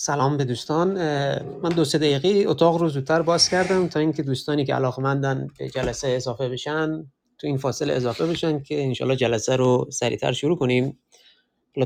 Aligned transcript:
سلام 0.00 0.36
به 0.36 0.44
دوستان. 0.44 0.92
من 1.62 1.68
دو 1.68 1.84
سه 1.84 1.98
دقیقه 1.98 2.44
اتاق 2.50 2.76
رو 2.76 2.88
زودتر 2.88 3.22
باز 3.22 3.48
کردم 3.48 3.88
تا 3.88 4.00
اینکه 4.00 4.22
دوستانی 4.22 4.64
که 4.64 4.74
علاقمندن 4.74 5.48
به 5.58 5.68
جلسه 5.68 6.08
اضافه 6.08 6.48
بشن 6.48 7.06
تو 7.38 7.46
این 7.46 7.56
فاصله 7.56 7.94
اضافه 7.94 8.26
بشن 8.26 8.62
که 8.62 8.82
انشالله 8.82 9.16
جلسه 9.16 9.56
رو 9.56 9.86
سریعتر 9.90 10.32
شروع 10.32 10.56
کنیم. 10.56 10.98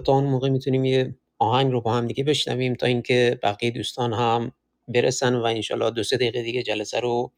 تا 0.04 0.12
اون 0.12 0.25
موقع 0.25 0.48
می‌تونیم 0.48 0.85
یه 0.85 1.14
آهنگ 1.38 1.72
رو 1.72 1.80
با 1.80 1.95
هم 1.95 2.06
دیگه 2.06 2.25
بشنویم 2.25 2.75
تا 2.75 2.87
اینکه 2.87 3.39
بقیه 3.43 3.71
دوستان 3.71 4.13
هم 4.13 4.53
برسن 4.89 5.35
و 5.35 5.45
انشالله 5.45 5.91
دو 5.91 6.03
سه 6.03 6.17
دقیقه 6.17 6.43
دیگه 6.43 6.63
جلسه 6.63 7.01
رو 7.01 7.33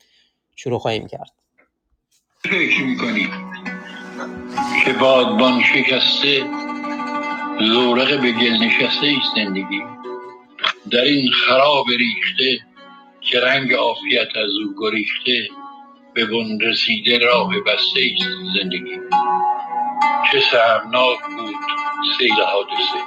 شروع 0.56 0.78
خواهیم 0.78 1.06
کرد. 1.06 1.30
که 4.84 4.92
بادبان 5.00 5.60
شکسته 5.74 6.42
زورق 7.72 8.20
به 8.22 8.32
گل 8.32 8.64
نشسته 8.64 9.14
زندگی؟ 9.36 9.80
در 10.90 11.04
این 11.04 11.30
خراب 11.32 11.86
ریخته 11.88 12.64
که 13.20 13.40
رنگ 13.40 13.72
عافیت 13.72 14.36
از 14.36 14.50
او 14.50 14.74
گریخته 14.78 15.48
به 16.14 16.26
بن 16.26 16.60
رسیده 16.60 17.18
راه 17.18 17.50
بسته 17.66 18.00
ایست 18.00 18.28
زندگی. 18.54 19.00
چه 20.32 20.40
سهمناک 20.40 21.18
بود 21.36 21.54
سیل 22.18 22.32
حادثه 22.32 23.00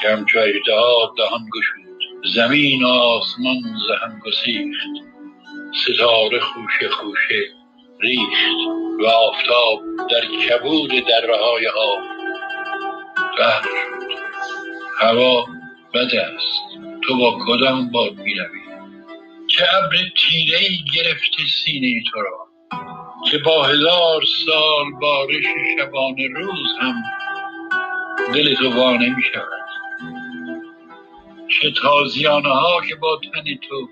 که 0.00 0.08
همچو 0.08 0.38
اژدها 0.38 1.14
دهان 1.16 1.46
گشود. 1.54 1.86
زمین 2.34 2.82
و 2.82 2.88
آسمان 2.88 3.60
ز 3.88 4.02
هم 4.02 4.20
گسیخت. 4.26 5.06
ستاره 5.84 6.40
خوشه 6.40 6.88
خوشه 6.88 7.42
ریخت 8.00 8.56
و 9.00 9.06
آفتاب 9.06 9.80
در 10.10 10.26
کبود 10.26 10.90
دره 10.90 11.36
های 11.36 11.68
آب. 11.68 12.00
غرق 13.38 13.62
شد. 13.62 14.16
هوا 15.00 15.46
بد 15.94 16.14
است. 16.14 16.85
تو 17.06 17.16
با 17.16 17.38
کدام 17.46 17.90
باد 17.90 18.14
می‌روی؟ 18.14 18.60
چه 19.46 19.64
ابر 19.76 19.96
تیره 20.16 20.58
ای 20.58 20.78
گرفته 20.94 21.42
سینه 21.64 22.02
تو 22.10 22.20
را؟ 22.20 22.46
که 23.30 23.38
با 23.38 23.64
هزار 23.64 24.22
سال 24.46 24.92
بارش 25.00 25.44
شبانه 25.78 26.28
روز 26.28 26.68
هم 26.80 26.94
دل 28.34 28.54
تو 28.54 28.70
وا 28.70 28.92
نمی 28.92 29.22
شود 29.34 29.66
چه 31.48 31.70
تازیانه 31.70 32.48
ها 32.48 32.80
که 32.88 32.94
با 32.94 33.20
تن 33.24 33.44
تو 33.68 33.88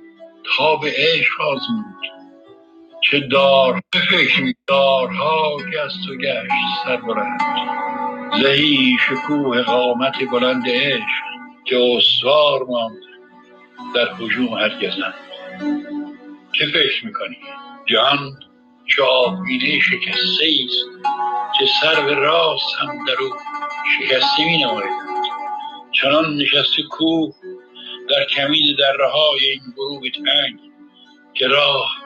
تاب 0.56 0.86
عشق 0.86 1.41
آزمود. 1.41 1.94
چه 3.10 3.20
دار 3.20 3.83
فکر 4.10 4.55
دارها 4.66 5.56
که 5.72 5.81
از 5.81 5.92
تو 6.06 6.16
گشت 6.16 6.84
سر 6.84 6.97
بلند 6.97 7.41
زهی 8.42 8.97
شکوه 9.08 9.62
قامت 9.62 10.14
بلند 10.33 10.64
عشق 10.69 11.25
که 11.64 11.77
استوار 11.97 12.62
ماند. 12.62 13.13
در 13.94 14.08
هجوم 14.20 14.54
هرگز 14.54 14.98
نه 14.98 15.14
چه 16.52 16.66
فکر 16.66 17.06
می‌کنی؟ 17.06 17.36
جهان 17.86 18.38
چه 18.86 19.02
آبگینه 19.02 19.80
شکسته 19.80 20.44
است 20.64 21.04
که 21.58 21.66
سر 21.80 22.14
راست 22.14 22.76
هم 22.78 23.04
در 23.06 23.22
او 23.22 23.30
شکسته 23.98 24.44
می 24.44 24.64
نماید 24.64 25.04
چنان 25.92 26.36
نشسته 26.36 26.82
کوه 26.82 27.34
در 28.08 28.24
کمین 28.24 28.76
دره 28.78 29.10
های 29.10 29.50
این 29.50 29.62
غروب 29.76 30.02
تنگ 30.08 30.60
که 31.34 31.46
راه 31.46 31.96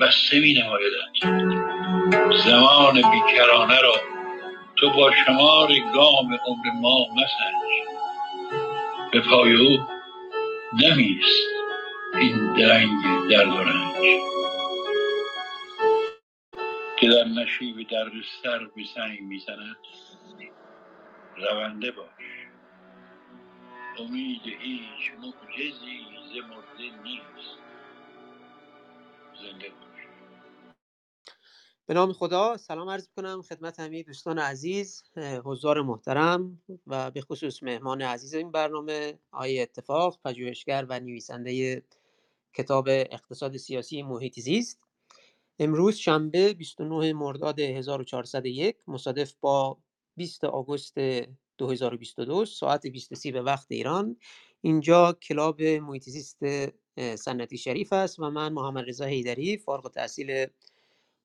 بسته 0.00 0.40
می 0.40 0.54
نمایدند 0.54 1.48
زمان 2.44 2.94
بیکرانه 2.94 3.80
را 3.80 3.94
تو 4.76 4.90
با 4.90 5.12
شمار 5.26 5.68
گام 5.94 6.38
عمر 6.46 6.70
ما 6.80 7.06
مسنج. 7.12 7.98
به 9.12 9.20
پای 9.20 9.52
او 9.52 9.97
نمیست 10.72 11.48
این 12.20 12.52
درنگ 12.54 12.90
درد 13.30 13.48
و 13.48 13.58
رنج 13.58 14.20
که 17.00 17.08
در 17.08 17.24
نشیب 17.24 17.90
در 17.90 18.10
سر 18.42 18.58
به 18.76 18.84
سنگ 18.94 19.20
می‌زند 19.20 19.76
رونده 21.36 21.90
باش. 21.90 22.46
امید 23.98 24.42
هیچ 24.46 25.12
معجزی 25.18 26.06
ز 26.32 26.36
مرده 26.50 27.02
نیست. 27.02 27.58
زنده 29.42 29.68
باش. 29.70 29.87
به 31.88 31.94
نام 31.94 32.12
خدا 32.12 32.56
سلام 32.56 32.88
عرض 32.88 33.08
کنم 33.16 33.42
خدمت 33.42 33.80
همه 33.80 34.02
دوستان 34.02 34.38
عزیز 34.38 35.02
حضار 35.44 35.82
محترم 35.82 36.62
و 36.86 37.10
به 37.10 37.20
خصوص 37.20 37.62
مهمان 37.62 38.02
عزیز 38.02 38.34
این 38.34 38.50
برنامه 38.50 39.18
آقای 39.32 39.62
اتفاق 39.62 40.20
پژوهشگر 40.24 40.86
و 40.88 41.00
نویسنده 41.00 41.82
کتاب 42.54 42.88
اقتصاد 42.88 43.56
سیاسی 43.56 44.02
محیط 44.02 44.40
زیست. 44.40 44.80
امروز 45.58 45.96
شنبه 45.96 46.54
29 46.54 47.12
مرداد 47.12 47.60
1401 47.60 48.76
مصادف 48.86 49.34
با 49.40 49.78
20 50.16 50.44
آگوست 50.44 50.94
2022 51.58 52.44
ساعت 52.44 52.86
23 52.86 53.32
به 53.32 53.42
وقت 53.42 53.66
ایران. 53.70 54.16
اینجا 54.60 55.12
کلاب 55.12 55.62
محیط 55.62 56.02
زیست 56.02 56.38
سنتی 57.14 57.58
شریف 57.58 57.92
است 57.92 58.18
و 58.18 58.30
من 58.30 58.52
محمد 58.52 58.88
رضا 58.88 59.04
حیدری 59.04 59.56
فارغ 59.56 59.86
التحصیل 59.86 60.46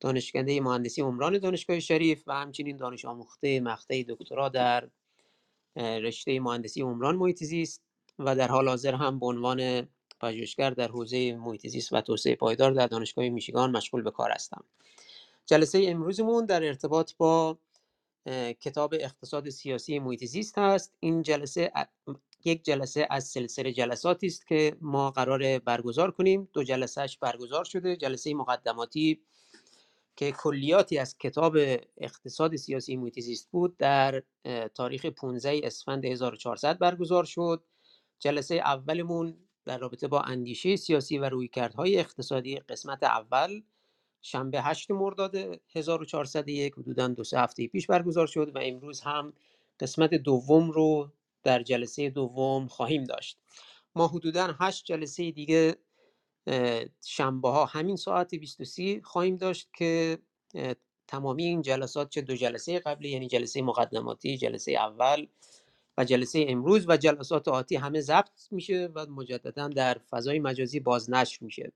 دانشکده 0.04 0.62
مهندسی 0.62 1.02
عمران 1.02 1.38
دانشگاه 1.38 1.80
شریف 1.80 2.24
و 2.28 2.34
همچنین 2.34 2.78
دانش 2.78 3.06
آموخته 3.06 3.60
مقطع 3.60 4.04
دکترا 4.10 4.50
در 4.50 4.90
رشته 5.76 6.40
مهندسی 6.40 6.82
عمران 6.82 7.16
محیط 7.16 7.44
زیست 7.44 7.82
و 8.20 8.36
در 8.36 8.48
حال 8.48 8.70
حاضر 8.70 8.96
هم 8.96 9.20
به 9.20 9.26
عنوان 9.26 9.88
پژوهشگر 10.22 10.70
در 10.70 10.88
حوزه 10.88 11.36
محیط 11.36 11.68
زیست 11.68 11.94
و 11.94 12.02
توسعه 12.02 12.36
پایدار 12.36 12.72
در 12.72 12.88
دانشگاه 12.88 13.30
میشیگان 13.30 13.72
مشغول 13.72 14.02
به 14.02 14.12
کار 14.12 14.32
هستم. 14.32 14.64
جلسه 15.46 15.86
امروزمون 15.88 16.46
در 16.46 16.64
ارتباط 16.64 17.12
با 17.18 17.58
کتاب 18.60 18.94
اقتصاد 19.00 19.50
سیاسی 19.50 20.00
محیط 20.00 20.26
زیست 20.26 20.58
هست. 20.58 20.94
این 21.00 21.22
جلسه 21.22 21.72
یک 22.46 22.64
جلسه 22.64 23.08
از 23.10 23.28
سلسله 23.28 23.72
جلساتی 23.72 24.28
است 24.28 24.48
که 24.48 24.78
ما 24.82 25.12
قرار 25.12 25.60
برگزار 25.60 26.12
کنیم. 26.12 26.50
دو 26.54 26.64
جلسهش 26.64 27.18
برگزار 27.18 27.64
شده. 27.64 27.96
جلسه 27.96 28.34
مقدماتی 28.34 29.20
که 30.16 30.32
کلیاتی 30.32 30.98
از 30.98 31.18
کتاب 31.18 31.58
اقتصاد 31.98 32.56
سیاسی 32.56 32.96
محیط 32.98 33.46
بود 33.52 33.78
در 33.78 34.24
تاریخ 34.76 35.06
15 35.06 35.62
اسفند 35.64 36.06
1400 36.06 36.80
برگزار 36.80 37.24
شد. 37.24 37.64
جلسه 38.20 38.56
اولمون 38.56 39.38
در 39.66 39.78
رابطه 39.78 40.08
با 40.08 40.22
اندیشه 40.22 40.76
سیاسی 40.76 41.18
و 41.18 41.30
رویکردهای 41.30 42.00
اقتصادی 42.00 42.56
قسمت 42.56 43.04
اول 43.04 43.62
شنبه 44.22 44.62
8 44.62 44.92
مرداد 44.92 45.36
1401 45.76 46.74
حدودا 46.74 47.08
دو 47.08 47.24
سه 47.24 47.40
هفته 47.40 47.68
پیش 47.68 47.88
برگزار 47.88 48.28
شد 48.28 48.56
و 48.56 48.60
امروز 48.64 49.02
هم 49.02 49.34
قسمت 49.80 50.14
دوم 50.14 50.72
رو 50.72 51.12
در 51.44 51.64
جلسه 51.64 52.10
دوم 52.10 52.68
خواهیم 52.68 53.04
داشت. 53.04 53.40
ما 53.96 54.08
حدودا 54.08 54.56
هشت 54.60 54.86
جلسه 54.86 55.32
دیگه 55.32 55.76
شنبه 57.06 57.50
ها 57.50 57.66
همین 57.66 57.96
ساعت 57.96 58.36
23 58.36 59.02
خواهیم 59.04 59.38
داشت 59.38 59.70
که 59.74 60.18
تمامی 61.08 61.44
این 61.44 61.62
جلسات 61.62 62.10
چه 62.10 62.22
دو 62.22 62.36
جلسه 62.36 62.80
قبلی 62.80 63.10
یعنی 63.10 63.28
جلسه 63.28 63.62
مقدماتی 63.62 64.38
جلسه 64.38 64.72
اول 64.72 65.28
و 65.98 66.06
جلسه 66.06 66.46
امروز 66.48 66.86
و 66.88 66.98
جلسات 66.98 67.48
آتی 67.48 67.76
همه 67.76 68.02
ضبط 68.02 68.52
میشه 68.52 68.90
و 68.96 69.06
مجددا 69.06 69.68
در 69.68 69.98
فضای 70.10 70.40
مجازی 70.40 70.80
بازنشر 70.80 71.46
میشه. 71.46 71.72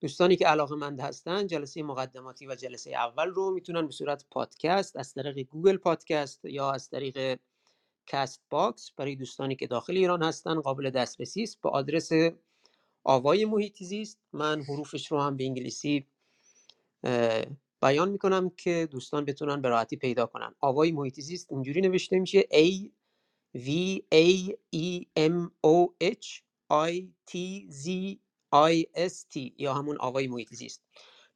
دوستانی 0.00 0.36
که 0.36 0.46
علاقه 0.46 0.74
مند 0.74 1.00
هستن 1.00 1.46
جلسه 1.46 1.82
مقدماتی 1.82 2.46
و 2.46 2.54
جلسه 2.54 2.90
اول 2.90 3.28
رو 3.28 3.50
می‌تونن 3.50 3.86
به 3.86 3.92
صورت 3.92 4.24
پادکست 4.30 4.96
از 4.96 5.14
طریق 5.14 5.38
گوگل 5.48 5.76
پادکست 5.76 6.44
یا 6.44 6.70
از 6.70 6.90
طریق 6.90 7.38
کست 8.06 8.42
باکس 8.50 8.90
برای 8.96 9.16
دوستانی 9.16 9.56
که 9.56 9.66
داخل 9.66 9.96
ایران 9.96 10.22
هستن 10.22 10.60
قابل 10.60 10.90
دسترسی 10.90 11.42
است. 11.42 11.58
با 11.62 11.70
آدرس 11.70 12.10
آوای 13.08 13.44
محیط 13.44 13.84
زیست. 13.84 14.18
من 14.32 14.62
حروفش 14.62 15.12
رو 15.12 15.20
هم 15.20 15.36
به 15.36 15.44
انگلیسی 15.44 16.06
بیان 17.82 18.08
می‌کنم 18.08 18.50
که 18.50 18.88
دوستان 18.90 19.24
بتونن 19.24 19.60
به 19.62 19.68
راحتی 19.68 19.96
پیدا 19.96 20.26
کنن. 20.26 20.54
آوای 20.60 20.92
محیط 20.92 21.22
زیست 21.22 21.52
اینجوری 21.52 21.80
نوشته 21.80 22.18
میشه 22.18 22.40
A 22.40 22.88
V 23.56 23.98
A 24.14 24.52
E 24.76 25.04
M 25.16 25.50
O 25.66 25.88
H 26.04 26.42
I 26.72 27.02
T 27.30 27.34
Z 27.84 27.88
I 28.54 28.84
S 29.08 29.14
T 29.34 29.52
یا 29.58 29.74
همون 29.74 29.96
آوای 30.00 30.26
محیطی 30.26 30.56
زیست. 30.56 30.82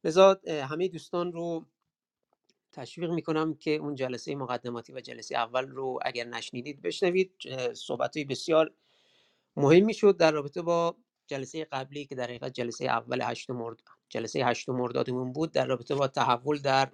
لذا 0.03 0.39
همه 0.47 0.87
دوستان 0.87 1.31
رو 1.31 1.65
تشویق 2.71 3.11
می‌کنم 3.11 3.53
که 3.53 3.75
اون 3.75 3.95
جلسه 3.95 4.35
مقدماتی 4.35 4.93
و 4.93 4.99
جلسه 4.99 5.35
اول 5.35 5.67
رو 5.67 5.99
اگر 6.01 6.25
نشنیدید 6.25 6.81
بشنوید. 6.81 7.31
صحبت 7.73 8.17
بسیار 8.17 8.73
مهمی 9.55 9.93
شد 9.93 10.17
در 10.17 10.31
رابطه 10.31 10.61
با 10.61 10.95
جلسه 11.27 11.65
قبلی 11.71 12.05
که 12.05 12.15
در 12.15 12.23
حقیقت 12.23 12.53
جلسه 12.53 12.85
اول 12.85 13.21
هشت 13.21 13.49
مرد 13.49 13.79
جلسه 14.09 14.45
هشت 14.45 14.69
مردادمون 14.69 15.33
بود 15.33 15.51
در 15.51 15.65
رابطه 15.65 15.95
با 15.95 16.07
تحول 16.07 16.57
در 16.59 16.91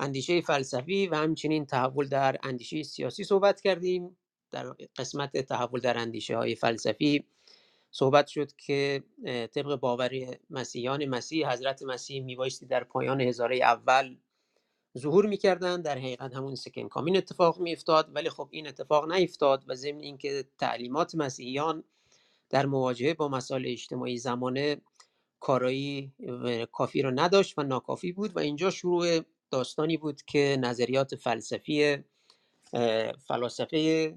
اندیشه 0.00 0.40
فلسفی 0.40 1.06
و 1.06 1.14
همچنین 1.14 1.66
تحول 1.66 2.08
در 2.08 2.36
اندیشه 2.42 2.82
سیاسی 2.82 3.24
صحبت 3.24 3.60
کردیم. 3.60 4.16
در 4.50 4.74
قسمت 4.96 5.36
تحول 5.36 5.80
در 5.80 5.98
اندیشه 5.98 6.36
های 6.36 6.54
فلسفی 6.54 7.24
صحبت 7.90 8.26
شد 8.26 8.52
که 8.56 9.02
طبق 9.26 9.76
باور 9.76 10.10
مسیحیان 10.50 11.04
مسیح 11.04 11.52
حضرت 11.52 11.82
مسیح 11.82 12.22
میبایستی 12.22 12.66
در 12.66 12.84
پایان 12.84 13.20
هزاره 13.20 13.56
اول 13.56 14.16
ظهور 14.98 15.26
می‌کردن 15.26 15.82
در 15.82 15.98
حقیقت 15.98 16.34
همون 16.34 16.54
سکن 16.54 16.88
کامین 16.88 17.16
اتفاق 17.16 17.60
میافتاد. 17.60 18.10
ولی 18.14 18.30
خب 18.30 18.48
این 18.50 18.68
اتفاق 18.68 19.12
نیفتاد 19.12 19.64
و 19.66 19.74
ضمن 19.74 20.00
اینکه 20.00 20.44
تعلیمات 20.58 21.14
مسیحیان 21.14 21.84
در 22.50 22.66
مواجهه 22.66 23.14
با 23.14 23.28
مسائل 23.28 23.66
اجتماعی 23.66 24.18
زمانه 24.18 24.76
کارایی 25.40 26.12
کافی 26.72 27.02
رو 27.02 27.10
نداشت 27.10 27.58
و 27.58 27.62
ناکافی 27.62 28.12
بود 28.12 28.36
و 28.36 28.38
اینجا 28.38 28.70
شروع 28.70 29.20
داستانی 29.50 29.96
بود 29.96 30.22
که 30.22 30.56
نظریات 30.60 31.14
فلسفی 31.14 31.96
فلاسفه 33.26 34.14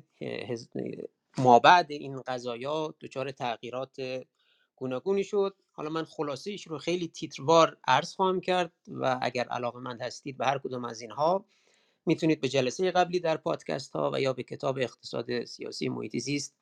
مابعد 1.38 1.92
این 1.92 2.22
قضایا 2.22 2.96
دچار 3.02 3.32
تغییرات 3.32 3.96
گوناگونی 4.76 5.24
شد. 5.24 5.56
حالا 5.72 5.90
من 5.90 6.06
خلاصه 6.06 6.56
رو 6.68 6.78
خیلی 6.78 7.08
تیتروار 7.08 7.78
عرض 7.88 8.16
خواهم 8.16 8.42
کرد 8.42 8.72
و 8.88 9.20
اگر 9.22 9.48
علاقه 9.48 9.80
مند 9.80 10.02
هستید 10.02 10.38
به 10.38 10.46
هر 10.46 10.58
کدوم 10.58 10.86
از 10.86 11.02
اینها 11.02 11.46
می‌تونید 12.06 12.42
به 12.42 12.50
جلسه 12.50 12.92
قبلی 12.92 13.20
در 13.20 13.38
پادکست 13.38 13.94
ها 13.94 14.12
و 14.14 14.22
یا 14.22 14.34
به 14.34 14.44
کتاب 14.44 14.78
اقتصاد 14.78 15.46
سیاسی 15.46 15.90
محیط 15.90 16.18
زیست 16.18 16.56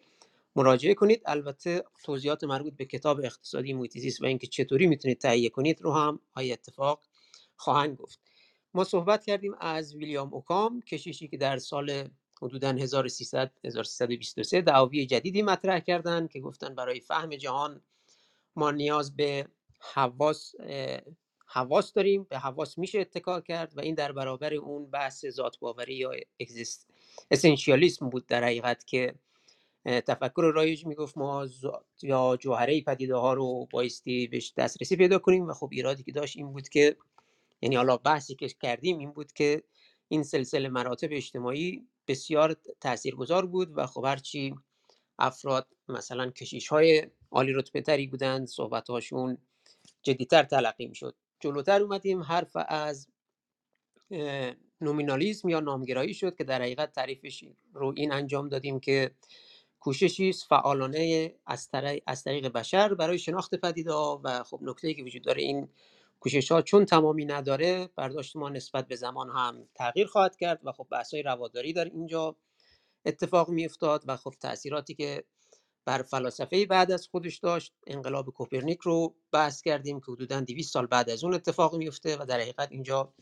مراجعه 0.56 0.94
کنید. 0.94 1.22
البته 1.26 1.84
توضیحات 2.04 2.44
مربوط 2.44 2.74
به 2.76 2.86
کتاب 2.86 3.20
اقتصادی 3.20 3.74
محیط 3.74 3.98
زیست 3.98 4.22
و 4.22 4.26
اینکه 4.26 4.48
چطوری 4.48 4.88
می‌تونید 4.88 5.18
تهیه 5.18 5.50
کنید 5.50 5.82
رو 5.82 5.94
هم 5.94 6.20
های 6.36 6.52
اتفاق 6.52 7.02
خواهند 7.56 7.98
گفت. 7.98 8.20
ما 8.74 8.84
صحبت 8.84 9.26
کردیم 9.26 9.54
از 9.60 9.96
ویلیام 9.96 10.34
اوکام 10.34 10.82
کشیشی 10.82 11.28
که 11.28 11.38
در 11.38 11.58
سال 11.58 12.10
حدودا 12.42 12.70
1300 12.70 13.52
1323 13.66 14.62
دعاوی 14.62 15.06
جدیدی 15.06 15.42
مطرح 15.42 15.80
کردند 15.80 16.30
که 16.32 16.40
گفتن 16.40 16.76
برای 16.76 17.00
فهم 17.00 17.36
جهان 17.36 17.82
ما 18.56 18.72
نیاز 18.72 19.16
به 19.16 19.48
حواس 19.80 20.56
حواس 21.46 21.94
داریم 21.94 22.24
به 22.24 22.40
حواس 22.40 22.78
میشه 22.78 23.00
اتکا 23.00 23.42
کرد 23.42 23.78
و 23.78 23.82
این 23.82 23.96
در 23.96 24.12
برابر 24.12 24.54
اون 24.54 24.92
بحث 24.92 25.26
ذات 25.26 25.60
باوری 25.60 25.96
یا 25.96 26.12
اسنشیالیسم 27.32 28.10
بود 28.10 28.26
در 28.26 28.44
حقیقت 28.44 28.86
که 28.88 29.16
تفکر 29.86 30.52
رایج 30.56 30.86
می‌گفت 30.86 31.18
ما 31.18 31.48
یا 32.02 32.38
جوهره 32.40 32.82
پدیده 32.82 33.16
ها 33.16 33.34
رو 33.34 33.68
بایستی 33.72 34.28
بهش 34.28 34.54
دسترسی 34.58 34.96
پیدا 34.96 35.20
کنیم 35.20 35.48
و 35.48 35.54
خب 35.54 35.70
ایرادی 35.72 36.04
که 36.04 36.12
داشت 36.12 36.38
این 36.38 36.54
بود 36.54 36.70
که 36.70 36.98
یعنی 37.62 37.76
حالا 37.76 37.98
بحثی 37.98 38.36
که 38.36 38.48
کردیم 38.48 38.98
این 38.98 39.12
بود 39.12 39.34
که 39.34 39.64
این 40.08 40.24
سلسله 40.24 40.70
مراتب 40.70 41.10
اجتماعی 41.12 41.88
بسیار 42.08 42.56
تاثیرگذار 42.82 43.46
بود 43.46 43.78
و 43.78 43.86
خب 43.88 44.06
هرچی 44.06 44.56
افراد 45.20 45.68
مثلا 45.88 46.32
کشیش 46.32 46.68
های 46.68 47.08
عالی 47.32 47.54
رتبه 47.54 47.82
تری 47.82 48.08
بودند 48.08 48.48
صحبت 48.48 48.90
هاشون 48.90 49.38
جدیتر 50.04 50.44
تلقی 50.44 50.88
می 50.88 50.96
شد 50.96 51.16
جلوتر 51.40 51.82
اومدیم 51.82 52.24
حرف 52.24 52.58
از 52.68 53.08
نومینالیزم 54.82 55.50
یا 55.50 55.60
نامگرایی 55.60 56.14
شد 56.14 56.36
که 56.36 56.44
در 56.44 56.62
حقیقت 56.62 56.92
تعریفش 56.92 57.44
رو 57.74 57.94
این 57.98 58.12
انجام 58.12 58.50
دادیم 58.50 58.80
که 58.80 59.12
کوششی 59.80 60.34
فعالانه 60.34 61.34
از, 61.46 61.70
از 62.08 62.24
طریق 62.24 62.48
بشر 62.48 62.94
برای 62.94 63.20
شناخت 63.20 63.56
پدیده 63.56 63.94
و 63.94 64.44
خب 64.44 64.60
نکته 64.62 64.94
که 64.94 65.04
وجود 65.04 65.24
داره 65.24 65.42
این 65.42 65.70
کوشش 66.20 66.52
ها 66.52 66.62
چون 66.62 66.86
تمامی 66.86 67.26
نداره 67.26 67.90
برداشت 67.96 68.36
ما 68.36 68.50
نسبت 68.50 68.88
به 68.88 68.96
زمان 68.96 69.30
هم 69.30 69.70
تغییر 69.76 70.08
خواهد 70.08 70.36
کرد 70.36 70.60
و 70.64 70.72
خب 70.72 70.88
بحث 70.92 71.14
های 71.14 71.24
رواداری 71.24 71.74
در 71.74 71.86
اینجا 71.86 72.36
اتفاق 73.06 73.50
می 73.50 73.66
افتاد 73.66 74.04
و 74.08 74.18
خب 74.18 74.34
تاثیراتی 74.40 74.94
که 74.96 75.24
بر 75.86 76.02
فلاسفه 76.02 76.66
بعد 76.66 76.92
از 76.92 77.08
خودش 77.08 77.38
داشت 77.38 77.74
انقلاب 77.88 78.26
کوپرنیک 78.30 78.80
رو 78.80 79.16
بحث 79.32 79.62
کردیم 79.62 80.00
که 80.00 80.12
حدودا 80.12 80.40
200 80.40 80.74
سال 80.74 80.86
بعد 80.86 81.10
از 81.10 81.24
اون 81.24 81.34
اتفاق 81.34 81.76
میفته 81.76 82.18
و 82.18 82.26
در 82.26 82.40
حقیقت 82.40 82.72
اینجا 82.72 83.14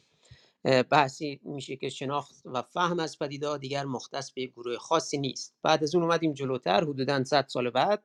بحثی 0.64 1.40
میشه 1.44 1.76
که 1.76 1.90
شناخت 1.90 2.36
و 2.46 2.62
فهم 2.62 3.00
از 3.00 3.20
پدیده 3.20 3.58
دیگر 3.58 3.86
مختص 3.86 4.32
به 4.32 4.46
گروه 4.46 4.78
خاصی 4.78 5.18
نیست. 5.18 5.56
بعد 5.64 5.84
از 5.84 5.96
اون 5.96 6.04
اومدیم 6.04 6.34
جلوتر 6.34 6.84
حدودا 6.84 7.24
100 7.24 7.46
سال 7.48 7.70
بعد 7.70 8.04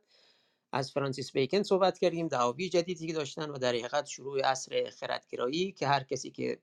از 0.73 0.93
فرانسیس 0.93 1.33
بیکن 1.33 1.63
صحبت 1.63 1.99
کردیم 1.99 2.29
دعاوی 2.29 2.69
جدیدی 2.69 3.07
که 3.07 3.13
داشتن 3.13 3.51
و 3.51 3.59
در 3.59 3.69
حقیقت 3.69 4.07
شروع 4.07 4.41
عصر 4.41 4.91
خردگرایی 4.91 5.73
که 5.73 5.87
هر 5.87 6.03
کسی 6.03 6.31
که 6.31 6.59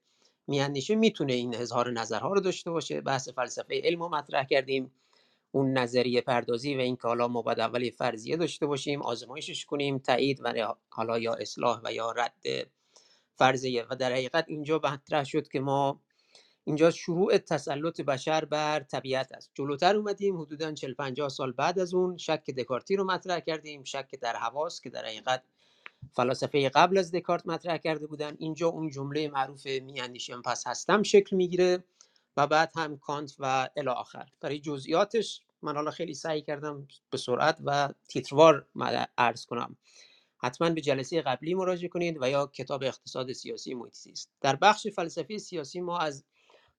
میاندیشه 0.47 0.95
می‌تونه 0.95 1.33
این 1.33 1.55
اظهار 1.55 1.91
نظرها 1.91 2.33
رو 2.33 2.39
داشته 2.41 2.71
باشه. 2.71 3.01
بحث 3.01 3.29
فلسفه 3.29 3.81
علم 3.83 4.03
رو 4.03 4.09
مطرح 4.09 4.43
کردیم. 4.43 4.91
اون 5.51 5.77
نظریه 5.77 6.21
پردازی 6.21 6.75
و 6.75 6.79
اینکه 6.79 7.01
حالا 7.01 7.27
ما 7.27 7.41
باید 7.41 7.59
اولی 7.59 7.91
فرضیه 7.91 8.37
داشته 8.37 8.65
باشیم 8.65 9.01
آزمایشش 9.01 9.65
کنیم 9.65 9.97
تایید 9.97 10.39
و 10.43 10.73
حالا 10.89 11.19
یا 11.19 11.33
اصلاح 11.33 11.81
و 11.83 11.93
یا 11.93 12.11
رد 12.11 12.33
فرضیه 13.39 13.85
و 13.89 13.95
در 13.95 14.11
حقیقت 14.11 14.45
اینجا 14.47 14.81
مطرح 14.83 15.23
شد 15.23 15.47
که 15.47 15.59
ما 15.59 16.01
اینجا 16.63 16.91
شروع 16.91 17.37
تسلط 17.37 18.01
بشر 18.01 18.45
بر 18.45 18.79
طبیعت 18.79 19.31
است. 19.31 19.51
جلوتر 19.53 19.95
اومدیم 19.95 20.41
حدودا 20.41 20.71
40 20.73 20.93
50 20.93 21.29
سال 21.29 21.51
بعد 21.51 21.79
از 21.79 21.93
اون 21.93 22.17
شک 22.17 22.45
دکارتی 22.57 22.95
رو 22.95 23.03
مطرح 23.03 23.39
کردیم 23.39 23.83
شک 23.83 24.15
در 24.21 24.35
حواس 24.35 24.81
که 24.81 24.89
در 24.89 25.05
حقیقت 25.05 25.43
فلاسفه 26.13 26.69
قبل 26.69 26.97
از 26.97 27.11
دکارت 27.11 27.47
مطرح 27.47 27.77
کرده 27.77 28.07
بودن. 28.07 28.35
اینجا 28.39 28.67
اون 28.67 28.89
جمله 28.89 29.27
معروف 29.27 29.65
میاندیشم 29.65 30.41
پس 30.41 30.67
هستم 30.67 31.03
شکل 31.03 31.35
می‌گیره 31.35 31.83
و 32.37 32.47
بعد 32.47 32.71
هم 32.75 32.97
کانت 32.97 33.35
و 33.39 33.69
الی 33.77 33.89
آخر. 33.89 34.25
برای 34.41 34.59
جزئیاتش 34.59 35.41
من 35.61 35.75
حالا 35.75 35.91
خیلی 35.91 36.13
سعی 36.13 36.41
کردم 36.41 36.87
به 37.09 37.17
سرعت 37.17 37.57
و 37.65 37.89
تیتروار 38.07 38.65
عرض 39.17 39.45
کنم. 39.45 39.77
حتما 40.41 40.69
به 40.69 40.81
جلسه 40.81 41.21
قبلی 41.21 41.53
مراجعه 41.53 41.89
کنید 41.89 42.17
و 42.21 42.29
یا 42.29 42.47
کتاب 42.47 42.83
اقتصاد 42.83 43.31
سیاسی 43.31 43.73
محیط 43.73 43.93
است 44.11 44.31
در 44.41 44.55
بخش 44.55 44.87
فلسفه 44.87 45.37
سیاسی 45.37 45.81
ما 45.81 45.97
از 45.97 46.25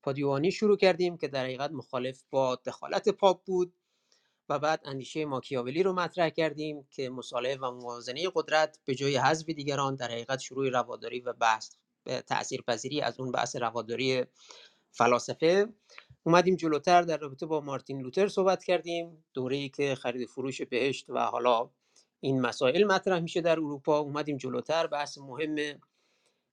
پادیوانی 0.03 0.53
شروع 0.53 0.77
کردیم 0.77 1.17
که 1.17 1.29
در 1.29 1.45
حقیقت 1.45 1.71
مخالف 1.71 2.23
با 2.31 2.57
دخالت 2.57 3.09
پاپ 3.09 3.45
بود 3.45 3.75
و 4.49 4.59
بعد 4.59 4.81
اندیشه 4.85 5.25
ماکیاولی 5.25 5.83
رو 5.83 5.93
مطرح 5.93 6.29
کردیم 6.29 6.89
که 6.91 7.11
مصالحه 7.11 7.57
و 7.57 7.71
موازنه 7.71 8.31
قدرت 8.35 8.79
به 8.85 8.95
جای 8.95 9.17
حذف 9.17 9.47
دیگران 9.47 9.95
در 9.95 10.11
حقیقت 10.11 10.39
شروع 10.39 10.69
رواداری 10.69 11.21
و 11.21 11.33
بحث 11.33 11.75
تاثیرپذیری 12.27 13.01
از 13.01 13.21
اون 13.21 13.33
بحث 13.33 13.57
رواداری 13.57 14.25
فلاسفه. 14.91 15.69
اومدیم 16.23 16.57
جلوتر 16.57 17.03
در 17.03 17.17
رابطه 17.17 17.47
با 17.47 17.61
مارتین 17.61 18.01
لوتر 18.01 18.29
صحبت 18.29 18.65
کردیم 18.65 19.25
دوره 19.35 19.57
ای 19.57 19.69
که 19.69 19.95
خرید 19.95 20.29
فروش 20.29 20.63
بهشت 20.63 21.11
و 21.11 21.19
حالا 21.19 21.71
این 22.21 22.41
مسائل 22.41 22.85
مطرح 22.85 23.21
میشه 23.21 23.41
در 23.41 23.53
اروپا. 23.53 23.99
اومدیم 23.99 24.37
جلوتر 24.37 24.87
بحث 24.87 25.19
مهم 25.19 25.81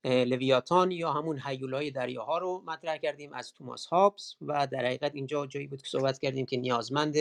لویاتان 0.05 0.91
یا 0.91 1.11
همون 1.11 1.41
هیولای 1.45 1.91
دریاها 1.91 2.37
رو 2.37 2.63
مطرح 2.67 2.97
کردیم 2.97 3.33
از 3.33 3.53
توماس 3.53 3.85
هابس 3.85 4.35
و 4.41 4.67
در 4.67 4.85
حقیقت 4.85 5.15
اینجا 5.15 5.47
جایی 5.47 5.67
بود 5.67 5.81
که 5.81 5.89
صحبت 5.89 6.19
کردیم 6.19 6.45
که 6.45 6.57
نیازمند 6.57 7.15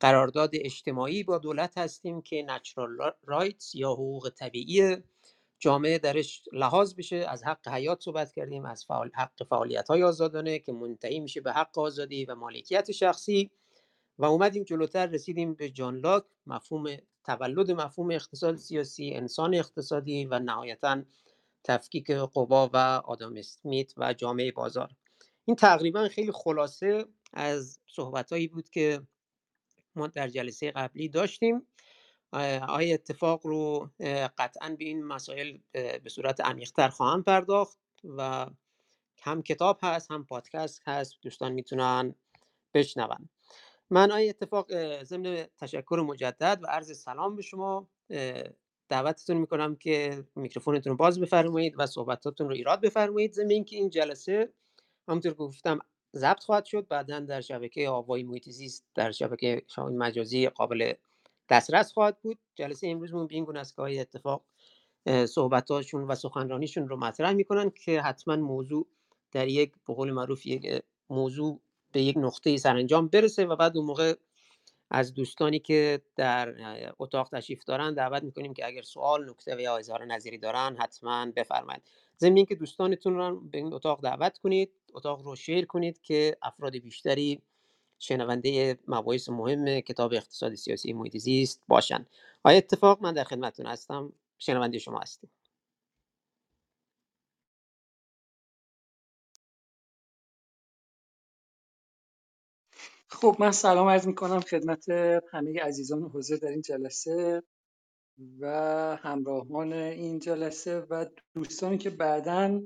قرارداد 0.00 0.50
اجتماعی 0.54 1.22
با 1.22 1.38
دولت 1.38 1.78
هستیم 1.78 2.22
که 2.22 2.44
نچرال 2.48 3.12
رایتس 3.24 3.74
یا 3.74 3.92
حقوق 3.92 4.30
طبیعی 4.36 4.96
جامعه 5.58 5.98
درش 5.98 6.42
لحاظ 6.52 6.94
بشه. 6.94 7.16
از 7.16 7.44
حق 7.44 7.68
حیات 7.68 8.00
صحبت 8.00 8.32
کردیم 8.32 8.64
از 8.64 8.84
فعال 8.84 9.10
حق 9.14 9.44
فعالیت 9.50 9.88
های 9.88 10.02
آزادانه 10.02 10.58
که 10.58 10.72
منتهی 10.72 11.20
میشه 11.20 11.40
به 11.40 11.52
حق 11.52 11.78
آزادی 11.78 12.24
و 12.24 12.34
مالکیت 12.34 12.92
شخصی. 12.92 13.50
و 14.18 14.24
اومدیم 14.24 14.64
جلوتر 14.64 15.06
رسیدیم 15.06 15.54
به 15.54 15.70
جان 15.70 15.96
لاک. 15.96 16.24
مفهوم 16.46 16.96
تولد 17.24 17.70
مفهوم 17.70 18.10
اقتصاد 18.10 18.56
سیاسی 18.56 19.10
انسان 19.14 19.54
اقتصادی 19.54 20.24
و 20.24 20.38
نهایتا 20.38 21.02
تفکیک 21.64 22.10
قوا 22.10 22.70
و 22.72 22.76
آدم 23.04 23.36
اسمیت 23.36 23.92
و 23.96 24.14
جامعه 24.14 24.52
بازار. 24.52 24.90
این 25.44 25.56
تقریبا 25.56 26.08
خیلی 26.08 26.32
خلاصه 26.32 27.04
از 27.32 27.78
صحبت 27.86 28.34
بود 28.52 28.70
که 28.70 29.02
ما 29.96 30.06
در 30.06 30.28
جلسه 30.28 30.70
قبلی 30.70 31.08
داشتیم. 31.08 31.66
آیا 32.68 32.94
اتفاق 32.94 33.46
رو 33.46 33.90
قطعا 34.38 34.76
به 34.78 34.84
این 34.84 35.04
مسائل 35.04 35.58
به 35.72 36.10
صورت 36.10 36.40
عمیقتر 36.40 36.88
خواهم 36.88 37.22
پرداخت 37.22 37.78
و 38.04 38.46
هم 39.22 39.42
کتاب 39.42 39.78
هست 39.82 40.10
هم 40.10 40.24
پادکست 40.24 40.82
هست 40.86 41.18
دوستان 41.22 41.52
می‌تونن 41.52 42.14
بشنون. 42.74 43.28
من 43.92 44.12
آیا 44.12 44.30
اتفاق 44.30 44.66
ضمن 45.02 45.46
تشکر 45.58 46.04
مجدد 46.06 46.60
و 46.62 46.66
عرض 46.66 46.98
سلام 46.98 47.36
به 47.36 47.42
شما 47.42 47.88
دعوتتون 48.88 49.36
می‌کنم 49.36 49.76
که 49.76 50.24
میکروفونتون 50.36 50.90
رو 50.90 50.96
باز 50.96 51.20
بفرمایید 51.20 51.74
و 51.78 51.86
صحبتاتون 51.86 52.48
رو 52.48 52.54
ایراد 52.54 52.80
بفرمایید 52.80 53.32
ضمن 53.32 53.50
اینکه 53.50 53.76
این 53.76 53.90
جلسه 53.90 54.52
همونطور 55.08 55.32
که 55.32 55.38
گفتم 55.38 55.78
ضبط 56.16 56.42
خواهد 56.44 56.64
شد 56.64 56.88
بعدا 56.88 57.20
در 57.20 57.40
شبکه 57.40 57.88
آوای 57.88 58.22
محیط 58.22 58.48
در 58.94 59.12
شبکه 59.12 59.62
مجازی 59.78 60.48
قابل 60.48 60.92
دسترس 61.48 61.92
خواهد 61.92 62.18
بود. 62.22 62.38
جلسه 62.54 62.88
امروزمون 62.88 63.26
به 63.26 63.34
این 63.34 63.44
گونه 63.44 63.60
است 63.60 63.76
که 63.76 64.00
اتفاق 64.00 64.44
صحبتاشون 65.26 66.04
و 66.04 66.14
سخنرانیشون 66.14 66.88
رو 66.88 66.96
مطرح 66.96 67.32
می‌کنن 67.32 67.70
که 67.70 68.00
حتما 68.00 68.36
موضوع 68.36 68.86
در 69.32 69.48
یک 69.48 69.72
به 69.86 69.94
قول 69.94 70.10
معروف 70.10 70.46
یک 70.46 70.82
موضوع 71.10 71.60
به 71.92 72.02
یک 72.02 72.16
نقطه 72.18 72.56
سرانجام 72.56 73.08
برسه 73.08 73.46
و 73.46 73.56
بعد 73.56 73.76
اون 73.76 73.86
موقع 73.86 74.14
از 74.90 75.14
دوستانی 75.14 75.58
که 75.58 76.02
در 76.16 76.54
اتاق 76.98 77.28
تشریف 77.28 77.64
دارن 77.64 77.94
دعوت 77.94 78.22
می‌کنیم 78.22 78.54
که 78.54 78.66
اگر 78.66 78.82
سوال 78.82 79.30
نکته 79.30 79.56
و 79.56 79.60
یا 79.60 79.76
اظهار 79.76 80.04
نظری 80.04 80.38
دارن 80.38 80.76
حتما 80.78 81.26
بفرمایید. 81.36 81.82
ضمن 82.20 82.36
اینکه 82.36 82.54
دوستانتون 82.54 83.14
رو 83.16 83.40
به 83.40 83.58
این 83.58 83.72
اتاق 83.72 84.02
دعوت 84.02 84.38
کنید 84.38 84.70
اتاق 84.94 85.22
رو 85.22 85.36
شیر 85.36 85.66
کنید 85.66 86.00
که 86.02 86.36
افراد 86.42 86.76
بیشتری 86.76 87.42
شنونده 87.98 88.78
مباحث 88.88 89.28
مهم 89.28 89.80
کتاب 89.80 90.12
اقتصاد 90.12 90.54
سیاسی 90.54 90.92
محیط 90.92 91.16
زیست 91.16 91.62
باشن. 91.68 92.06
آیا 92.44 92.58
اتفاق 92.58 93.02
من 93.02 93.14
در 93.14 93.24
خدمتتون 93.24 93.66
هستم؟ 93.66 94.12
شنونده 94.38 94.78
شما 94.78 94.98
هستیم. 94.98 95.30
خب 103.12 103.36
من 103.40 103.52
سلام 103.52 103.88
عرض 103.88 104.06
می 104.06 104.14
کنم 104.14 104.40
خدمت 104.40 104.88
همه 105.32 105.60
عزیزان 105.62 106.02
حوزه 106.02 106.36
در 106.36 106.48
این 106.48 106.62
جلسه 106.62 107.42
و 108.40 108.46
همراهان 109.02 109.72
این 109.72 110.18
جلسه 110.18 110.78
و 110.78 111.06
دوستانی 111.34 111.78
که 111.78 111.90
بعدا 111.90 112.62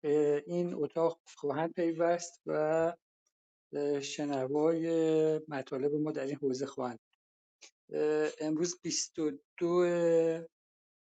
به 0.00 0.44
این 0.46 0.74
اتاق 0.74 1.20
خواهند 1.36 1.72
پیوست 1.72 2.40
و 2.46 2.92
شنوای 4.02 4.88
مطالب 5.48 5.94
ما 5.94 6.12
در 6.12 6.26
این 6.26 6.36
حوزه 6.36 6.66
خواهند 6.66 6.98
امروز 8.40 8.80
22 8.82 10.46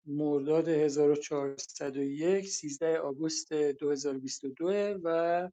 مرداد 0.07 0.69
1401 0.69 2.49
13 2.49 2.99
آگوست 2.99 3.53
2022 3.53 5.01
و 5.05 5.51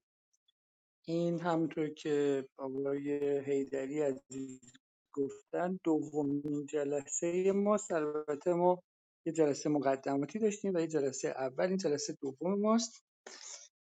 این 1.06 1.40
همونطور 1.40 1.90
که 1.90 2.46
آقای 2.58 3.40
حیدری 3.40 4.02
عزیز 4.02 4.74
گفتن 5.14 5.80
دومین 5.84 6.66
جلسه 6.66 7.52
ما 7.52 7.78
البته 7.92 8.54
ما 8.54 8.84
یه 9.26 9.34
جلسه 9.34 9.70
مقدماتی 9.70 10.40
داشتیم 10.40 10.74
و 10.74 10.80
یه 10.80 10.88
جلسه 10.88 11.28
اول 11.28 11.68
این 11.68 11.78
جلسه 11.78 12.18
دوم 12.22 12.60
ماست. 12.60 13.04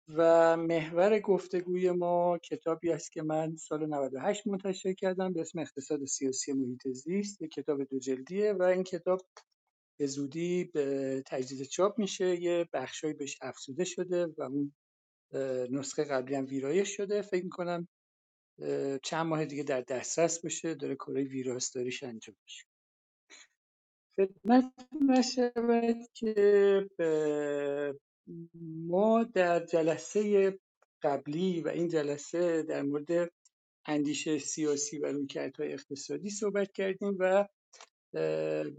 و 0.08 0.58
محور 0.58 1.20
گفتگوی 1.20 1.92
ما 1.92 2.38
کتابی 2.38 2.92
است 2.92 3.12
که 3.12 3.22
من 3.22 3.56
سال 3.56 3.86
98 3.86 4.48
منتشر 4.48 4.94
کردم 4.94 5.34
به 5.34 5.42
اسم 5.42 5.60
اقتصاد 5.60 6.06
سیاسی 6.06 6.54
محیط 6.54 6.88
زیست. 6.88 7.42
یک 7.42 7.52
کتاب 7.52 7.84
دو 7.84 8.00
جلدیه 8.00 8.54
و 8.54 8.64
این 8.64 8.84
کتاب 8.84 9.22
به 10.00 10.08
زودی 10.08 10.64
به 10.64 11.24
تجدید 11.26 11.64
چاپ 11.64 12.00
میشه. 12.00 12.42
یه 12.42 12.70
بخشایی 12.74 13.14
بهش 13.14 13.38
افزوده 13.42 13.84
شده 13.84 14.26
و 14.38 14.44
اون 14.44 14.74
نسخه 15.70 16.04
قبلی 16.04 16.36
هم 16.36 16.46
ویرایش 16.46 16.98
شده. 16.98 17.22
فکر 17.22 17.44
می‌کنم 17.44 17.88
چند 19.04 19.26
ماه 19.26 19.46
دیگه 19.46 19.64
در 19.64 19.82
دسترس 19.82 20.46
بشه 20.46 20.74
داره 20.74 20.96
کارهای 20.96 21.26
ویراستاریش 21.26 22.04
انجام 22.04 22.36
میشه. 22.44 22.66
خدمتتون 24.16 25.22
شود 25.22 25.98
که 26.14 26.90
ما 28.88 29.24
در 29.24 29.66
جلسه 29.66 30.54
قبلی 31.02 31.62
و 31.62 31.68
این 31.68 31.90
جلسه 31.90 32.64
در 32.64 32.82
مورد 32.82 33.32
اندیشه 33.86 34.40
سیاسی 34.40 34.98
و 34.98 35.06
رویکردهای 35.06 35.74
اقتصادی 35.74 36.30
صحبت 36.30 36.72
کردیم 36.72 37.16
و 37.20 37.48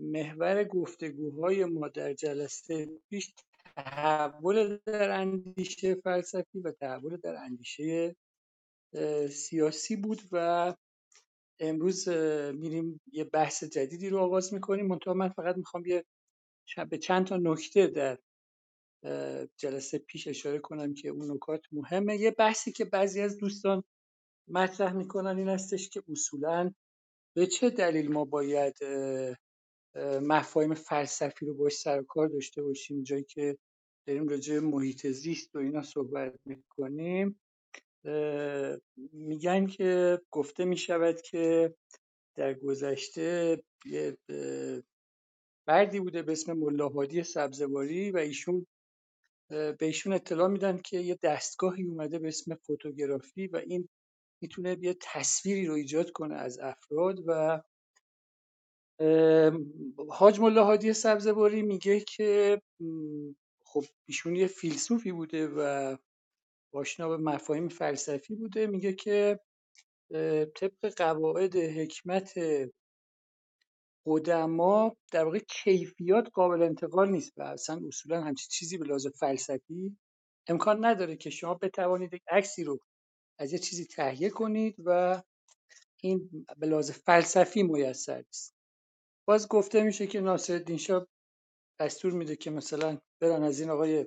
محور 0.00 0.64
گفتگوهای 0.64 1.64
ما 1.64 1.88
در 1.88 2.12
جلسه 2.12 2.88
پیش 3.10 3.34
تحول 3.76 4.78
در 4.86 5.10
اندیشه 5.10 5.94
فلسفی 5.94 6.60
و 6.60 6.72
تحول 6.72 7.16
در 7.16 7.36
اندیشه 7.36 8.16
سیاسی 9.30 9.96
بود 9.96 10.20
و 10.32 10.74
امروز 11.60 12.08
میریم 12.54 13.00
یه 13.12 13.24
بحث 13.24 13.64
جدیدی 13.64 14.08
رو 14.08 14.18
آغاز 14.18 14.54
می‌کنیم. 14.54 14.86
منتها 14.86 15.14
من 15.14 15.28
فقط 15.28 15.56
می‌خوام 15.56 15.86
یه 15.86 16.04
به 16.90 16.98
چند 16.98 17.26
تا 17.26 17.36
نکته 17.36 17.86
در 17.86 18.18
جلسه 19.56 19.98
پیش 19.98 20.28
اشاره 20.28 20.58
کنم 20.58 20.94
که 20.94 21.08
اون 21.08 21.30
نکات 21.32 21.60
مهمه. 21.72 22.16
یه 22.16 22.30
بحثی 22.30 22.72
که 22.72 22.84
بعضی 22.84 23.20
از 23.20 23.38
دوستان 23.38 23.84
مطرح 24.48 24.92
می‌کنن 24.92 25.38
این 25.38 25.48
هستش 25.48 25.88
که 25.88 26.02
اصولا 26.08 26.72
به 27.36 27.46
چه 27.46 27.70
دلیل 27.70 28.12
ما 28.12 28.24
باید 28.24 28.74
مفاهیم 30.22 30.74
فلسفی 30.74 31.46
رو 31.46 31.54
باش 31.54 31.72
سر 31.72 32.02
کار 32.02 32.28
داشته 32.28 32.62
باشیم؟ 32.62 33.02
جایی 33.02 33.24
که 33.24 33.58
داریم 34.06 34.28
راجع 34.28 34.58
محیط 34.58 35.06
زیست 35.06 35.56
و 35.56 35.58
اینا 35.58 35.82
صحبت 35.82 36.34
می‌کنیم. 36.44 37.40
میگن 39.12 39.66
که 39.66 40.20
گفته 40.30 40.64
می‌شود 40.64 41.20
که 41.20 41.74
در 42.34 42.54
گذشته 42.54 43.62
یه 43.84 44.16
بردی 45.66 46.00
بوده 46.00 46.22
به 46.22 46.32
اسم 46.32 46.52
ملاحادی 46.52 47.22
سبزواری 47.22 48.10
و 48.10 48.16
ایشون 48.16 48.66
به 49.48 49.76
ایشون 49.80 50.12
اطلاع 50.12 50.48
میدن 50.48 50.78
که 50.78 50.98
یه 50.98 51.18
دستگاهی 51.22 51.84
اومده 51.84 52.18
به 52.18 52.28
اسم 52.28 52.54
فوتوگرافی 52.54 53.46
و 53.46 53.56
این 53.56 53.88
می‌تونه 54.42 54.76
یه 54.80 54.96
تصویری 55.00 55.66
رو 55.66 55.74
ایجاد 55.74 56.10
کنه 56.10 56.34
از 56.34 56.58
افراد 56.58 57.24
و 57.26 57.62
حاج 60.08 60.40
ملا 60.40 60.64
هادی 60.64 60.92
سبزواری 60.92 61.62
میگه 61.62 62.00
که 62.00 62.62
خب 63.76 63.84
ایشون 64.06 64.36
یه 64.36 64.46
فیلسوفی 64.46 65.12
بوده 65.12 65.48
و 65.48 65.96
آشنا 66.72 67.08
به 67.08 67.16
مفاهیم 67.16 67.68
فلسفی 67.68 68.34
بوده. 68.34 68.66
میگه 68.66 68.92
که 68.92 69.40
طبق 70.54 70.94
قواعد 70.96 71.56
حکمت 71.56 72.32
قدما 74.06 74.96
در 75.12 75.24
واقع 75.24 75.38
کیفیات 75.38 76.28
قابل 76.32 76.62
انتقال 76.62 77.10
نیست 77.10 77.32
و 77.38 77.42
اصلا 77.42 77.80
اصولا 77.88 78.20
همچین 78.20 78.48
چیزی 78.50 78.78
به 78.78 78.84
لحاظ 78.84 79.06
فلسفی 79.06 79.96
امکان 80.48 80.84
نداره 80.84 81.16
که 81.16 81.30
شما 81.30 81.54
بتوانید 81.54 82.14
یک 82.14 82.22
عکسی 82.28 82.64
رو 82.64 82.78
از 83.38 83.52
یه 83.52 83.58
چیزی 83.58 83.84
تهیه 83.84 84.30
کنید 84.30 84.74
و 84.84 85.22
این 86.02 86.46
به 86.56 86.66
لحاظ 86.66 86.90
فلسفی 86.90 87.62
میسر 87.62 88.24
است 88.28 88.54
باز 89.28 89.48
گفته 89.48 89.82
میشه 89.82 90.06
که 90.06 90.20
ناصرالدین 90.20 90.76
شاه 90.76 91.06
دستور 91.80 92.12
میده 92.12 92.36
که 92.36 92.50
مثلا 92.50 92.98
برن 93.20 93.42
از 93.42 93.60
این 93.60 93.70
آقای 93.70 94.06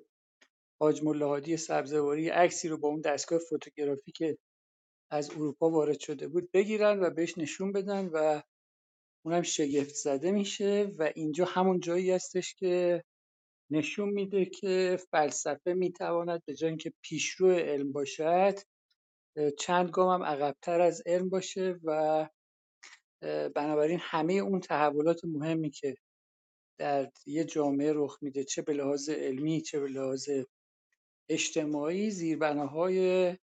حاج 0.81 1.03
ملاحادی 1.03 1.57
سبزواری 1.57 2.29
عکسی 2.29 2.67
رو 2.67 2.77
با 2.77 2.87
اون 2.87 3.01
دستگاه 3.01 3.39
فوتوگرافی 3.39 4.11
که 4.11 4.37
از 5.11 5.31
اروپا 5.31 5.69
وارد 5.69 5.99
شده 5.99 6.27
بود 6.27 6.51
بگیرن 6.51 6.99
و 7.03 7.09
بهش 7.09 7.37
نشون 7.37 7.71
بدن 7.71 8.07
و 8.13 8.41
اونم 9.25 9.41
شگفت 9.41 9.95
زده 9.95 10.31
میشه 10.31 10.91
و 10.99 11.11
اینجا 11.15 11.45
همون 11.45 11.79
جایی 11.79 12.11
هستش 12.11 12.55
که 12.55 13.03
نشون 13.71 14.09
میده 14.09 14.45
که 14.45 14.99
فلسفه 15.11 15.73
می‌تواند 15.73 16.43
به 16.45 16.55
جای 16.55 16.69
اینکه 16.69 16.93
پیشرو 17.01 17.51
علم 17.51 17.91
باشد 17.91 18.55
چند 19.59 19.89
گام 19.89 20.21
هم 20.21 20.23
عقبتر 20.27 20.81
از 20.81 21.03
علم 21.05 21.29
باشه 21.29 21.79
و 21.83 22.29
بنابراین 23.55 23.99
همه 24.01 24.33
اون 24.33 24.59
تحولات 24.59 25.19
مهمی 25.25 25.69
که 25.69 25.95
در 26.79 27.11
یه 27.25 27.43
جامعه 27.43 27.93
رخ 27.95 28.17
میده 28.21 28.43
چه 28.43 28.61
به 28.61 28.73
لحاظ 28.73 29.09
علمی 29.09 29.61
چه 29.61 29.79
به 29.79 29.87
لحاظ 29.87 30.29
اجتماعی 31.29 32.11
زیربناهای 32.11 33.37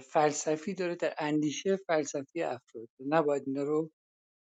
فلسفی 0.00 0.74
داره 0.74 0.94
در 0.94 1.14
اندیشه 1.18 1.76
فلسفی 1.76 2.42
افراد. 2.42 2.88
نباید 3.06 3.42
اینا 3.46 3.62
رو 3.62 3.90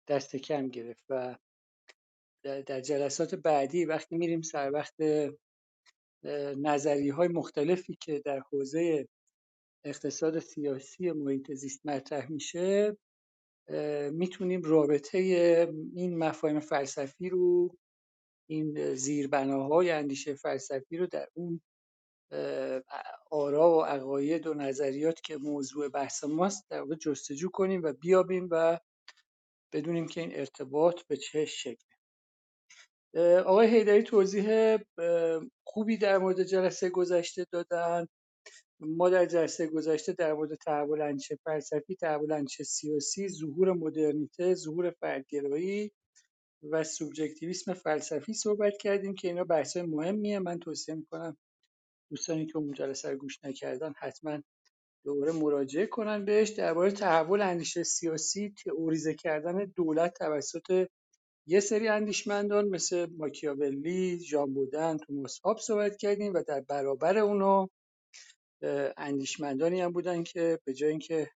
دست 0.08 0.36
کم 0.36 0.68
گرفت 0.68 1.04
و 1.08 1.36
در 2.44 2.80
جلسات 2.80 3.34
بعدی 3.34 3.84
وقتی 3.84 4.16
میریم 4.16 4.42
سر 4.42 4.70
وقت 4.74 4.94
نظری 6.56 7.08
های 7.08 7.28
مختلفی 7.28 7.96
که 8.00 8.22
در 8.24 8.40
حوزه 8.52 9.08
اقتصاد 9.84 10.38
سیاسی 10.38 11.12
محیط 11.12 11.52
زیست 11.52 11.86
مطرح 11.86 12.30
میشه 12.30 12.96
می‌تونیم 14.12 14.62
رابطه 14.62 15.18
این 15.94 16.18
مفاهیم 16.18 16.60
فلسفی 16.60 17.28
رو 17.28 17.76
این 18.46 18.94
زیربناهای 18.94 19.90
اندیشه 19.90 20.34
فلسفی 20.34 20.96
رو 20.96 21.06
در 21.06 21.28
اون 21.34 21.60
آرا 23.30 23.70
و 23.70 23.82
عقاید 23.82 24.46
و 24.46 24.54
نظریات 24.54 25.20
که 25.20 25.36
موضوع 25.36 25.88
بحث 25.88 26.24
ماست 26.24 26.70
در 26.70 26.80
واقع 26.80 26.94
جستجو 26.94 27.48
کنیم 27.48 27.82
و 27.82 27.92
بیابیم 27.92 28.48
و 28.50 28.78
بدونیم 29.72 30.06
که 30.06 30.20
این 30.20 30.34
ارتباط 30.34 31.02
به 31.02 31.16
چه 31.16 31.44
شکل. 31.44 31.86
آقای 33.46 33.68
هیدری 33.68 34.02
توضیح 34.02 34.76
خوبی 35.64 35.96
در 35.96 36.18
مورد 36.18 36.42
جلسه 36.42 36.90
گذشته 36.90 37.46
دادن. 37.50 38.06
ما 38.80 39.10
در 39.10 39.26
جلسه 39.26 39.66
گذشته 39.66 40.12
در 40.12 40.32
مورد 40.32 40.54
تحول 40.54 41.00
اندیشه 41.00 41.38
فلسفی 41.44 41.96
تحول 41.96 42.32
اندیشه 42.32 42.64
سیاسی 42.64 43.28
ظهور 43.28 43.72
مدرنیته 43.72 44.54
ظهور 44.54 44.90
فردگرایی 44.90 45.92
و 46.70 46.84
سوبژکتیویسم 46.84 47.74
فلسفی 47.74 48.34
صحبت 48.34 48.76
کردیم 48.76 49.14
که 49.14 49.28
اینا 49.28 49.44
بحث 49.44 49.76
مهمیه. 49.76 50.38
من 50.38 50.58
توصیه 50.58 50.94
می‌کنم 50.94 51.36
دوستانی 52.10 52.46
که 52.46 52.58
اون 52.58 52.72
جلسه 52.72 53.10
رو 53.10 53.16
گوش 53.16 53.44
نکردن 53.44 53.92
حتما 53.98 54.42
دوباره 55.04 55.32
مراجعه 55.32 55.86
کنن 55.86 56.24
بهش. 56.24 56.50
درباره 56.50 56.90
تحول 56.90 57.42
اندیشه 57.42 57.82
سیاسی 57.82 58.54
تئوریزه 58.64 59.14
کردن 59.14 59.64
دولت 59.76 60.14
توسط 60.18 60.86
یه 61.46 61.60
سری 61.60 61.88
اندیشمندان 61.88 62.68
مثل 62.68 63.06
ماکیاوللی، 63.18 64.20
ژان 64.20 64.54
بودن، 64.54 64.96
توماس 64.96 65.38
هاب 65.38 65.58
صحبت 65.58 65.96
کردیم 65.96 66.34
و 66.34 66.42
در 66.42 66.60
برابر 66.60 67.18
اونا 67.18 67.70
اندیشمندانی 68.96 69.80
هم 69.80 69.92
بودن 69.92 70.22
که 70.22 70.58
به 70.64 70.74
جای 70.74 70.90
اینکه 70.90 71.30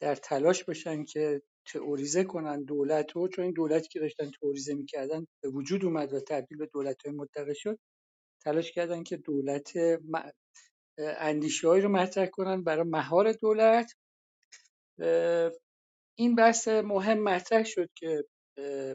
در 0.00 0.14
تلاش 0.14 0.64
باشن 0.64 1.04
که 1.04 1.42
تئوریزه 1.66 2.24
کنن 2.24 2.64
دولت 2.64 3.12
رو 3.12 3.28
چون 3.28 3.44
این 3.44 3.54
دولتی 3.54 3.88
که 3.88 4.00
داشتن 4.00 4.30
تئوریزه 4.40 4.74
می‌کردن 4.74 5.26
به 5.42 5.48
وجود 5.48 5.84
اومد 5.84 6.12
و 6.12 6.20
تبدیل 6.20 6.58
به 6.58 6.66
دولت 6.66 7.06
های 7.06 7.14
متقه 7.14 7.54
شد 7.54 7.78
تلاش 8.44 8.72
کردن 8.72 9.02
که 9.02 9.16
دولت 9.16 9.72
اندیشه 10.98 11.68
رو 11.68 11.88
مطرح 11.88 12.26
کنن 12.26 12.64
برای 12.64 12.84
مهار 12.88 13.32
دولت. 13.32 13.92
این 16.18 16.34
بحث 16.36 16.68
مهم 16.68 17.18
مطرح 17.22 17.64
شد 17.64 17.90
که 17.94 18.24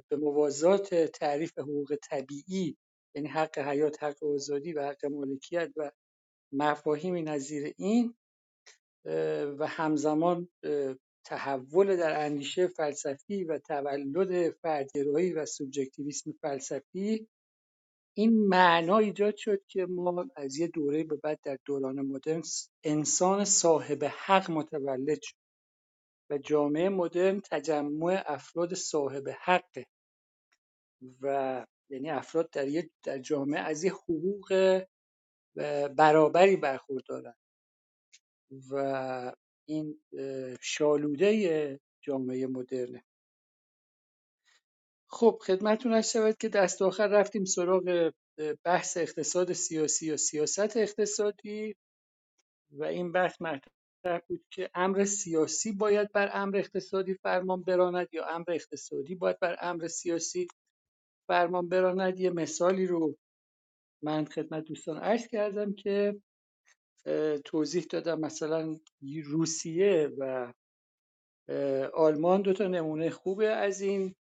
به 0.09 0.17
موازات 0.17 0.95
تعریف 0.95 1.59
حقوق 1.59 1.95
طبیعی 2.03 2.77
یعنی 3.15 3.27
حق 3.27 3.59
حیات 3.59 4.03
حق 4.03 4.23
آزادی 4.23 4.73
و 4.73 4.87
حق 4.87 5.05
مالکیت 5.05 5.69
و 5.77 5.91
مفاهیمی 6.51 7.21
نظیر 7.21 7.73
این 7.77 8.13
و 9.59 9.67
همزمان 9.67 10.49
تحول 11.25 11.97
در 11.97 12.25
اندیشه 12.25 12.67
فلسفی 12.67 13.43
و 13.43 13.59
تولد 13.59 14.49
فردگرایی 14.49 15.33
و 15.33 15.45
سوبژکتیویسم 15.45 16.31
فلسفی 16.31 17.27
این 18.17 18.47
معنا 18.47 18.97
ایجاد 18.97 19.35
شد 19.35 19.61
که 19.67 19.85
ما 19.85 20.25
از 20.35 20.57
یه 20.57 20.67
دوره 20.67 21.03
به 21.03 21.15
بعد 21.15 21.39
در 21.43 21.57
دوران 21.65 22.01
مدرن 22.01 22.41
انسان 22.83 23.45
صاحب 23.45 24.03
حق 24.03 24.51
متولد 24.51 25.21
شد 25.21 25.35
و 26.29 26.37
جامعه 26.37 26.89
مدرن 26.89 27.39
تجمع 27.39 28.23
افراد 28.25 28.73
صاحب 28.73 29.29
حقه 29.41 29.85
و 31.21 31.65
یعنی 31.89 32.09
افراد 32.09 32.49
در 32.49 32.67
یک 32.67 32.91
در 33.03 33.19
جامعه 33.19 33.59
از 33.59 33.83
یه 33.83 33.93
حقوق 33.93 34.81
برابری 35.97 36.55
برخوردارن 36.55 37.33
و 38.71 39.33
این 39.65 40.01
شالوده 40.61 41.79
جامعه 42.01 42.47
مدرنه 42.47 43.03
خب 45.09 45.39
خدمتون 45.45 45.93
هست 45.93 46.11
شود 46.11 46.37
که 46.37 46.49
دست 46.49 46.81
آخر 46.81 47.07
رفتیم 47.07 47.45
سراغ 47.45 48.11
بحث 48.65 48.97
اقتصاد 48.97 49.53
سیاسی 49.53 50.07
یا 50.07 50.17
سیاست 50.17 50.77
اقتصادی. 50.77 51.75
و 52.71 52.83
این 52.83 53.11
بحث 53.11 53.41
مطرح 53.41 54.19
بود 54.27 54.45
که 54.51 54.69
امر 54.75 55.05
سیاسی 55.05 55.71
باید 55.71 56.11
بر 56.11 56.29
امر 56.33 56.57
اقتصادی 56.57 57.13
فرمان 57.13 57.63
براند 57.63 58.07
یا 58.11 58.25
امر 58.25 58.51
اقتصادی 58.51 59.15
باید 59.15 59.39
بر 59.39 59.55
امر 59.61 59.87
سیاسی 59.87 60.47
فرمان 61.27 61.69
براند. 61.69 62.19
یه 62.19 62.29
مثالی 62.29 62.87
رو 62.87 63.17
من 64.01 64.25
خدمت 64.25 64.63
دوستان 64.63 64.97
عرض 64.97 65.27
کردم 65.27 65.73
که 65.73 66.21
توضیح 67.45 67.83
دادم 67.89 68.19
مثلا 68.19 68.79
روسیه 69.23 70.11
و 70.17 70.53
آلمان 71.93 72.41
دو 72.41 72.53
تا 72.53 72.67
نمونه 72.67 73.09
خوبه 73.09 73.47
از 73.47 73.81
این 73.81 74.15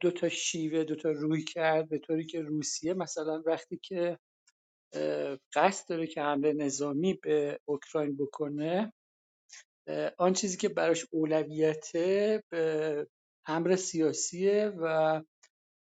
دو 0.00 0.10
تا 0.10 0.28
شیوه 0.28 0.84
دو 0.84 0.96
تا 0.96 1.10
روی 1.10 1.44
کرد 1.44 1.88
به 1.88 1.98
طوری 1.98 2.26
که 2.26 2.42
روسیه 2.42 2.94
مثلا 2.94 3.42
وقتی 3.46 3.80
که 3.82 4.18
قصد 5.54 5.88
داره 5.88 6.06
که 6.06 6.22
حمله 6.22 6.52
نظامی 6.52 7.14
به 7.14 7.60
اوکراین 7.64 8.16
بکنه 8.16 8.92
آن 10.18 10.32
چیزی 10.32 10.56
که 10.56 10.68
براش 10.68 11.06
اولویته 11.10 12.42
به 12.50 13.06
امر 13.46 13.76
سیاسیه 13.76 14.72
و 14.78 15.22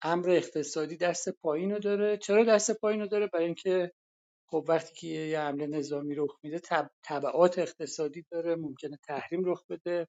امر 0.03 0.31
اقتصادی 0.31 0.97
دست 0.97 1.29
پایین 1.29 1.71
رو 1.71 1.79
داره. 1.79 2.17
چرا 2.17 2.45
دست 2.45 2.71
پایین 2.81 3.01
رو 3.01 3.07
داره؟ 3.07 3.27
برای 3.27 3.45
اینکه 3.45 3.93
خب 4.51 4.65
وقتی 4.69 4.95
که 4.95 5.07
یه 5.07 5.41
حمله 5.41 5.67
نظامی 5.67 6.15
رخ 6.15 6.38
میده 6.43 6.61
تبعات 7.05 7.59
اقتصادی 7.59 8.25
داره 8.31 8.57
ممکنه 8.57 8.99
تحریم 9.09 9.45
رخ 9.45 9.65
بده. 9.71 10.09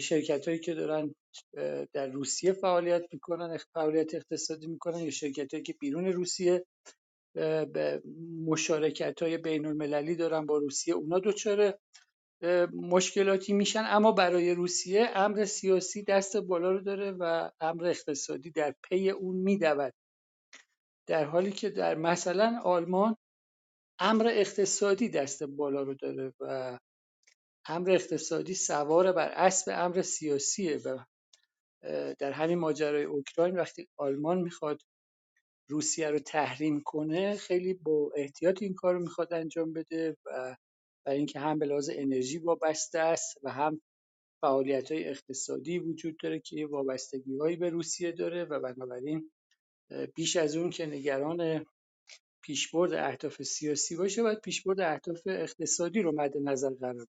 شرکت 0.00 0.48
هایی 0.48 0.60
که 0.60 0.74
دارن 0.74 1.14
در 1.92 2.06
روسیه 2.06 2.52
فعالیت 2.52 3.02
می‌کنن 3.12 3.58
فعالیت 3.74 4.14
اقتصادی 4.14 4.66
می‌کنن 4.66 4.98
یا 4.98 5.10
شرکت 5.10 5.54
هایی 5.54 5.62
که 5.62 5.74
بیرون 5.80 6.06
روسیه 6.06 6.64
به 7.34 8.02
مشارکت 8.46 9.22
های 9.22 9.38
بین 9.38 9.66
المللی 9.66 10.16
دارن 10.16 10.46
با 10.46 10.58
روسیه 10.58 10.94
اونا 10.94 11.18
دچار 11.18 11.78
مشکلاتی 12.72 13.52
میشن 13.52 13.84
اما 13.86 14.12
برای 14.12 14.54
روسیه 14.54 15.10
امر 15.14 15.44
سیاسی 15.44 16.02
دست 16.02 16.36
بالا 16.36 16.70
رو 16.70 16.80
داره 16.80 17.12
و 17.12 17.50
امر 17.60 17.86
اقتصادی 17.86 18.50
در 18.50 18.74
پی 18.82 19.10
اون 19.10 19.36
میدود. 19.36 19.94
در 21.08 21.24
حالی 21.24 21.52
که 21.52 21.70
در 21.70 21.94
مثلا 21.94 22.60
آلمان 22.64 23.16
امر 23.98 24.28
اقتصادی 24.28 25.08
دست 25.08 25.42
بالا 25.42 25.82
رو 25.82 25.94
داره 25.94 26.32
و 26.40 26.78
امر 27.66 27.90
اقتصادی 27.90 28.54
سوار 28.54 29.12
بر 29.12 29.28
اسب 29.28 29.72
امر 29.74 30.02
سیاسیه 30.02 30.76
و 30.76 30.98
در 32.18 32.32
همین 32.32 32.58
ماجرای 32.58 33.04
اوکراین 33.04 33.56
وقتی 33.56 33.88
آلمان 33.96 34.38
می‌خواد 34.42 34.82
روسیه 35.70 36.10
رو 36.10 36.18
تحریم 36.18 36.82
کنه 36.86 37.36
خیلی 37.36 37.74
با 37.74 38.12
احتیاط 38.16 38.62
این 38.62 38.74
کار 38.74 38.94
رو 38.94 39.00
می‌خواد 39.00 39.34
انجام 39.34 39.72
بده 39.72 40.16
و 40.26 40.56
برای 41.08 41.18
اینکه 41.18 41.40
هم 41.40 41.58
به 41.58 41.66
لحاظ 41.66 41.90
انرژی 41.92 42.38
وابسته 42.38 42.98
است 42.98 43.38
و 43.42 43.52
هم 43.52 43.80
فعالیت 44.40 44.92
های 44.92 45.08
اقتصادی 45.08 45.78
وجود 45.78 46.16
داره 46.22 46.40
که 46.40 46.66
وابستگی 46.66 47.38
هایی 47.38 47.56
به 47.56 47.70
روسیه 47.70 48.12
داره 48.12 48.44
و 48.44 48.60
بنابراین 48.60 49.30
بیش 50.14 50.36
از 50.36 50.56
اون 50.56 50.70
که 50.70 50.86
نگران 50.86 51.66
پیشبرد 52.42 52.92
اهداف 52.92 53.42
سیاسی 53.42 53.96
باشه 53.96 54.22
باید 54.22 54.40
پیشبرد 54.40 54.80
اهداف 54.80 55.20
اقتصادی 55.26 56.02
رو 56.02 56.12
مد 56.16 56.36
نظر 56.36 56.70
قرار 56.70 57.06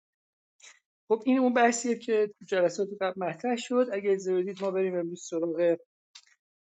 خب 1.09 1.23
این 1.27 1.39
اون 1.39 1.55
بحثیه 1.55 1.99
که 1.99 2.31
تو 2.39 2.45
جلسات 2.45 2.89
قبل 3.01 3.21
مطرح 3.25 3.57
شد. 3.57 3.87
اگه 3.93 4.11
اجازه 4.13 4.55
ما 4.61 4.71
بریم 4.71 4.99
امروز 4.99 5.27
سراغ 5.31 5.77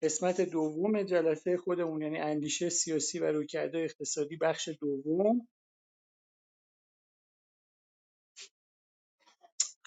قسمت 0.03 0.41
دوم 0.41 1.03
جلسه 1.03 1.57
خودمون 1.57 2.03
یعنی 2.03 2.19
اندیشه 2.19 2.69
سیاسی 2.69 3.19
و 3.19 3.25
رویکردهای 3.25 3.85
اقتصادی 3.85 4.37
بخش 4.37 4.69
دوم. 4.81 5.49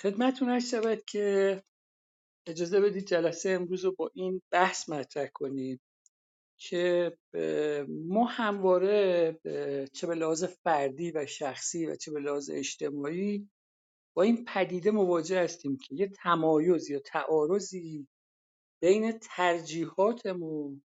خدمتتون 0.02 0.50
هست 0.50 0.70
شود 0.70 1.06
که 1.06 1.64
اجازه 2.48 2.82
بدید 2.82 3.06
جلسه 3.08 3.50
امروز 3.50 3.86
رو 3.86 3.96
با 3.98 4.12
این 4.14 4.42
بحث 4.52 4.90
مطرح 4.90 5.28
کنیم 5.34 5.80
که 6.60 7.18
ما 7.90 8.26
همواره 8.26 9.40
چه 9.94 10.08
به 10.08 10.16
لحاظ 10.16 10.44
فردی 10.44 11.12
و 11.12 11.26
شخصی 11.26 11.86
و 11.86 11.96
چه 11.96 12.12
به 12.12 12.20
لحاظ 12.20 12.50
اجتماعی 12.54 13.50
با 14.16 14.24
این 14.24 14.46
پدیده 14.46 14.92
مواجه 14.92 15.42
هستیم 15.44 15.78
که 15.78 15.96
یه 15.96 16.08
تمایز 16.08 16.90
یا 16.90 17.00
تعارضی 17.00 18.08
بین 18.82 19.20
ترجیحاتمون 19.22 20.84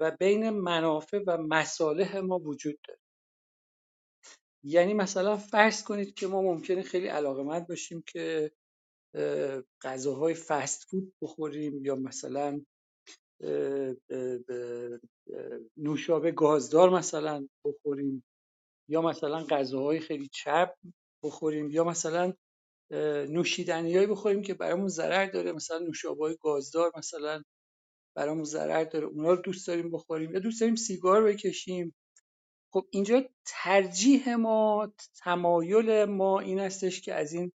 و 0.00 0.16
بین 0.20 0.50
منافع 0.50 1.20
و 1.26 1.38
مصالح 1.38 2.18
ما 2.18 2.38
وجود 2.38 2.78
داره. 2.88 2.99
یعنی 4.64 4.94
مثلا 4.94 5.36
فرض 5.36 5.82
کنید 5.82 6.14
که 6.14 6.26
ما 6.26 6.42
ممکنه 6.42 6.82
خیلی 6.82 7.06
علاقمند 7.06 7.68
باشیم 7.68 8.02
که 8.06 8.52
غذاهای 9.82 10.34
فست 10.34 10.84
فود 10.84 11.12
بخوریم 11.22 11.84
یا 11.84 11.96
مثلا 11.96 12.60
نوشابه 15.76 16.30
گازدار 16.30 16.90
مثلا 16.90 17.48
بخوریم 17.64 18.24
یا 18.88 19.02
مثلا 19.02 19.44
غذاهای 19.44 20.00
خیلی 20.00 20.28
چرب 20.32 20.74
بخوریم 21.24 21.70
یا 21.70 21.84
مثلا 21.84 22.34
نوشیدنیایی 23.28 24.06
بخوریم 24.06 24.42
که 24.42 24.54
برامون 24.54 24.88
ضرر 24.88 25.26
داره 25.26 25.52
مثلا 25.52 25.78
نوشابه 25.78 26.24
های 26.24 26.36
گازدار 26.40 26.92
مثلا 26.96 27.42
برامون 28.16 28.44
ضرر 28.44 28.84
داره 28.84 29.06
اونا 29.06 29.30
رو 29.30 29.42
دوست 29.42 29.66
داریم 29.66 29.90
بخوریم 29.90 30.32
یا 30.32 30.40
دوست 30.40 30.60
داریم 30.60 30.76
سیگار 30.76 31.24
بکشیم. 31.24 31.94
خب 32.72 32.86
اینجا 32.90 33.22
ترجیح 33.46 34.34
ما 34.34 34.92
تمایل 35.24 36.04
ما 36.04 36.40
این 36.40 36.58
هستش 36.58 37.00
که 37.00 37.14
از 37.14 37.32
این 37.32 37.52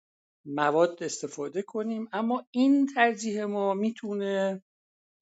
مواد 0.46 1.02
استفاده 1.02 1.62
کنیم. 1.62 2.08
اما 2.12 2.46
این 2.50 2.86
ترجیح 2.86 3.44
ما 3.44 3.74
می‌تونه 3.74 4.62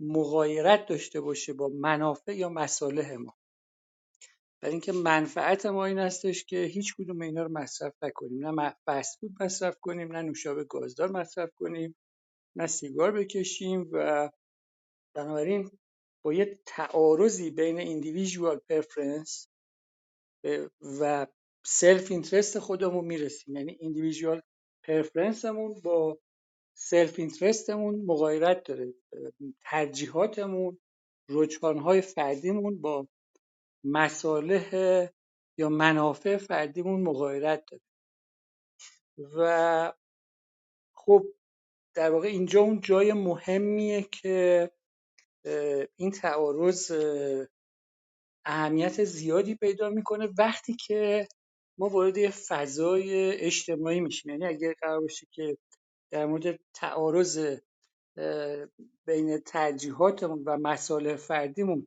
مغایرت 0.01 0.87
داشته 0.87 1.20
باشه 1.20 1.53
با 1.53 1.68
منافع 1.68 2.37
یا 2.37 2.48
مصالح 2.48 3.14
ما. 3.16 3.35
برای 4.62 4.72
اینکه 4.72 4.92
منفعت 4.92 5.66
ما 5.66 5.87
این 5.87 5.98
هستش 5.98 6.44
که 6.44 6.62
هیچ 6.64 6.94
کدوم 6.98 7.22
اینا 7.22 7.42
رو 7.42 7.53
مصرف 7.53 7.94
نکنیم. 8.03 8.46
نه 8.48 8.77
فست 8.87 9.20
فود 9.20 9.42
مصرف 9.42 9.77
کنیم 9.81 10.12
نه 10.12 10.22
نوشابه 10.22 10.64
گازدار 10.64 11.11
مصرف 11.12 11.51
کنیم 11.57 11.96
نه 12.57 12.66
سیگار 12.66 13.12
بکشیم 13.12 13.88
و 13.92 14.31
بنابراین 15.16 15.70
با 16.24 16.33
یه 16.35 16.61
تعارضی 16.66 17.51
بین 17.51 17.79
individual 17.81 18.59
preference 18.72 19.48
و 21.01 21.27
self 21.64 22.11
interest 22.11 22.58
خودمون 22.59 23.05
می‌رسیم. 23.05 23.57
یعنی 23.57 23.77
individual 23.80 24.42
preference 24.84 25.58
مون 25.58 25.80
با 25.81 26.18
سلف 26.74 27.18
اینترستمون 27.18 27.94
مغایرت 28.07 28.64
داره. 28.64 28.94
ترجیحاتمون 29.61 30.79
رجحانهای 31.29 32.01
فردیمون 32.01 32.81
با 32.81 33.09
مصالح 33.85 34.70
یا 35.59 35.68
منافع 35.68 36.37
فردیمون 36.37 37.01
مغایرت 37.01 37.64
داره. 37.70 37.83
و 39.37 39.92
خب 40.94 41.27
در 41.94 42.11
واقع 42.11 42.29
اینجا 42.29 42.61
اون 42.61 42.81
جای 42.81 43.12
مهمیه 43.12 44.03
که 44.03 44.70
این 45.96 46.11
تعارض 46.11 46.92
اهمیت 48.48 49.04
زیادی 49.04 49.54
پیدا 49.54 49.90
می‌کنه 49.90 50.28
وقتی 50.38 50.76
که 50.87 51.28
ما 51.78 51.88
وارد 51.88 52.16
یه 52.16 52.30
فضای 52.30 53.32
اجتماعی 53.32 54.00
میشیم. 54.00 54.30
یعنی 54.30 54.46
اگر 54.46 54.74
قرار 54.80 55.00
باشه 55.00 55.26
که 55.32 55.58
در 56.11 56.26
مورد 56.26 56.61
تعارض 56.74 57.56
بین 59.06 59.38
ترجیحاتمون 59.38 60.42
و 60.46 60.58
مسائل 60.58 61.16
فردیمون 61.16 61.87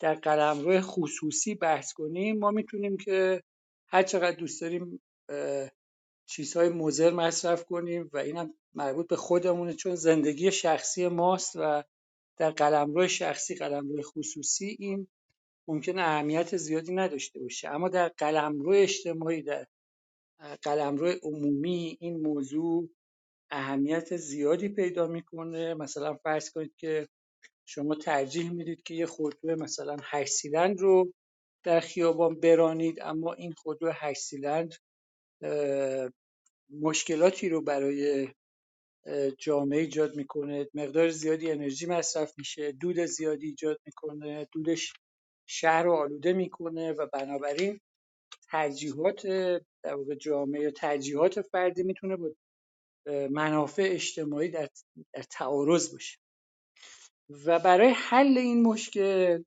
در 0.00 0.14
قلمرو 0.14 0.80
خصوصی 0.80 1.54
بحث 1.54 1.92
کنیم 1.92 2.38
ما 2.38 2.50
می‌تونیم 2.50 2.96
که 2.96 3.42
هر 3.88 4.02
چقدر 4.02 4.36
دوست 4.36 4.60
داریم 4.60 5.02
چیزهای 6.26 6.68
مضر 6.68 7.10
مصرف 7.10 7.64
کنیم 7.64 8.10
و 8.12 8.18
اینم 8.18 8.54
مربوط 8.74 9.08
به 9.08 9.16
خودمونه 9.16 9.74
چون 9.74 9.94
زندگی 9.94 10.52
شخصی 10.52 11.08
ماست 11.08 11.52
و 11.56 11.84
در 12.36 12.50
قلمرو 12.50 13.08
شخصی 13.08 13.54
قلمرو 13.54 14.02
خصوصی 14.02 14.76
این 14.78 15.08
ممکنه 15.68 16.02
اهمیت 16.02 16.56
زیادی 16.56 16.92
نداشته 16.94 17.40
باشه. 17.40 17.68
اما 17.68 17.88
در 17.88 18.08
قلمرو 18.08 18.72
اجتماعی 18.72 19.42
در 19.42 19.66
قلمرو 20.62 21.14
عمومی 21.22 21.96
این 22.00 22.20
موضوع 22.20 22.90
اهمیت 23.50 24.16
زیادی 24.16 24.68
پیدا 24.68 25.06
می‌کنه. 25.06 25.74
مثلا 25.74 26.14
فرض 26.14 26.50
کنید 26.50 26.74
که 26.76 27.08
شما 27.66 27.94
ترجیح 27.94 28.50
می‌دید 28.50 28.82
که 28.82 28.94
یه 28.94 29.06
خودرو 29.06 29.62
مثلا 29.62 29.96
هشت 30.02 30.32
سیلندر 30.32 30.80
رو 30.82 31.12
در 31.64 31.80
خیابان 31.80 32.40
برانید 32.40 32.98
اما 33.02 33.32
این 33.32 33.52
خودرو 33.52 33.92
هشت 33.94 34.20
سیلندر 34.20 34.76
مشکلاتی 36.70 37.48
رو 37.48 37.62
برای 37.62 38.28
جامعه 39.38 39.80
ایجاد 39.80 40.16
می‌کنه. 40.16 40.68
مقدار 40.74 41.08
زیادی 41.10 41.50
انرژی 41.50 41.86
مصرف 41.86 42.32
میشه 42.38 42.72
دود 42.72 43.00
زیادی 43.00 43.46
ایجاد 43.46 43.80
می‌کنه 43.86 44.48
دودش 44.52 44.92
شهر 45.52 45.82
رو 45.82 45.92
آلوده 45.92 46.32
می‌کنه 46.32 46.92
و 46.92 47.06
بنابراین 47.12 47.80
ترجیحات 48.50 49.26
در 49.82 49.94
واقع 49.94 50.14
جامعه 50.14 50.70
ترجیحات 50.70 51.40
فردی 51.40 51.82
می‌تونه 51.82 52.16
با 52.16 52.30
منافع 53.30 53.82
اجتماعی 53.86 54.48
در, 54.48 54.68
در 55.12 55.22
تعارض 55.22 55.92
باشه. 55.92 56.18
و 57.46 57.58
برای 57.58 57.92
حل 57.96 58.38
این 58.38 58.62
مشکل 58.62 59.42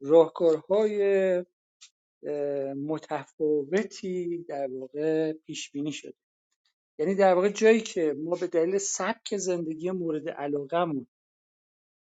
راهکارهای 0.00 1.44
متفاوتی 2.76 4.44
در 4.48 4.68
واقع 4.70 5.32
پیش 5.32 5.70
بینی 5.70 5.92
شده. 5.92 6.14
یعنی 6.98 7.14
در 7.14 7.34
واقع 7.34 7.48
جایی 7.48 7.80
که 7.80 8.14
ما 8.18 8.36
به 8.36 8.46
دلیل 8.46 8.78
سبک 8.78 9.36
زندگی 9.36 9.90
مورد 9.90 10.28
علاقهمون 10.28 11.06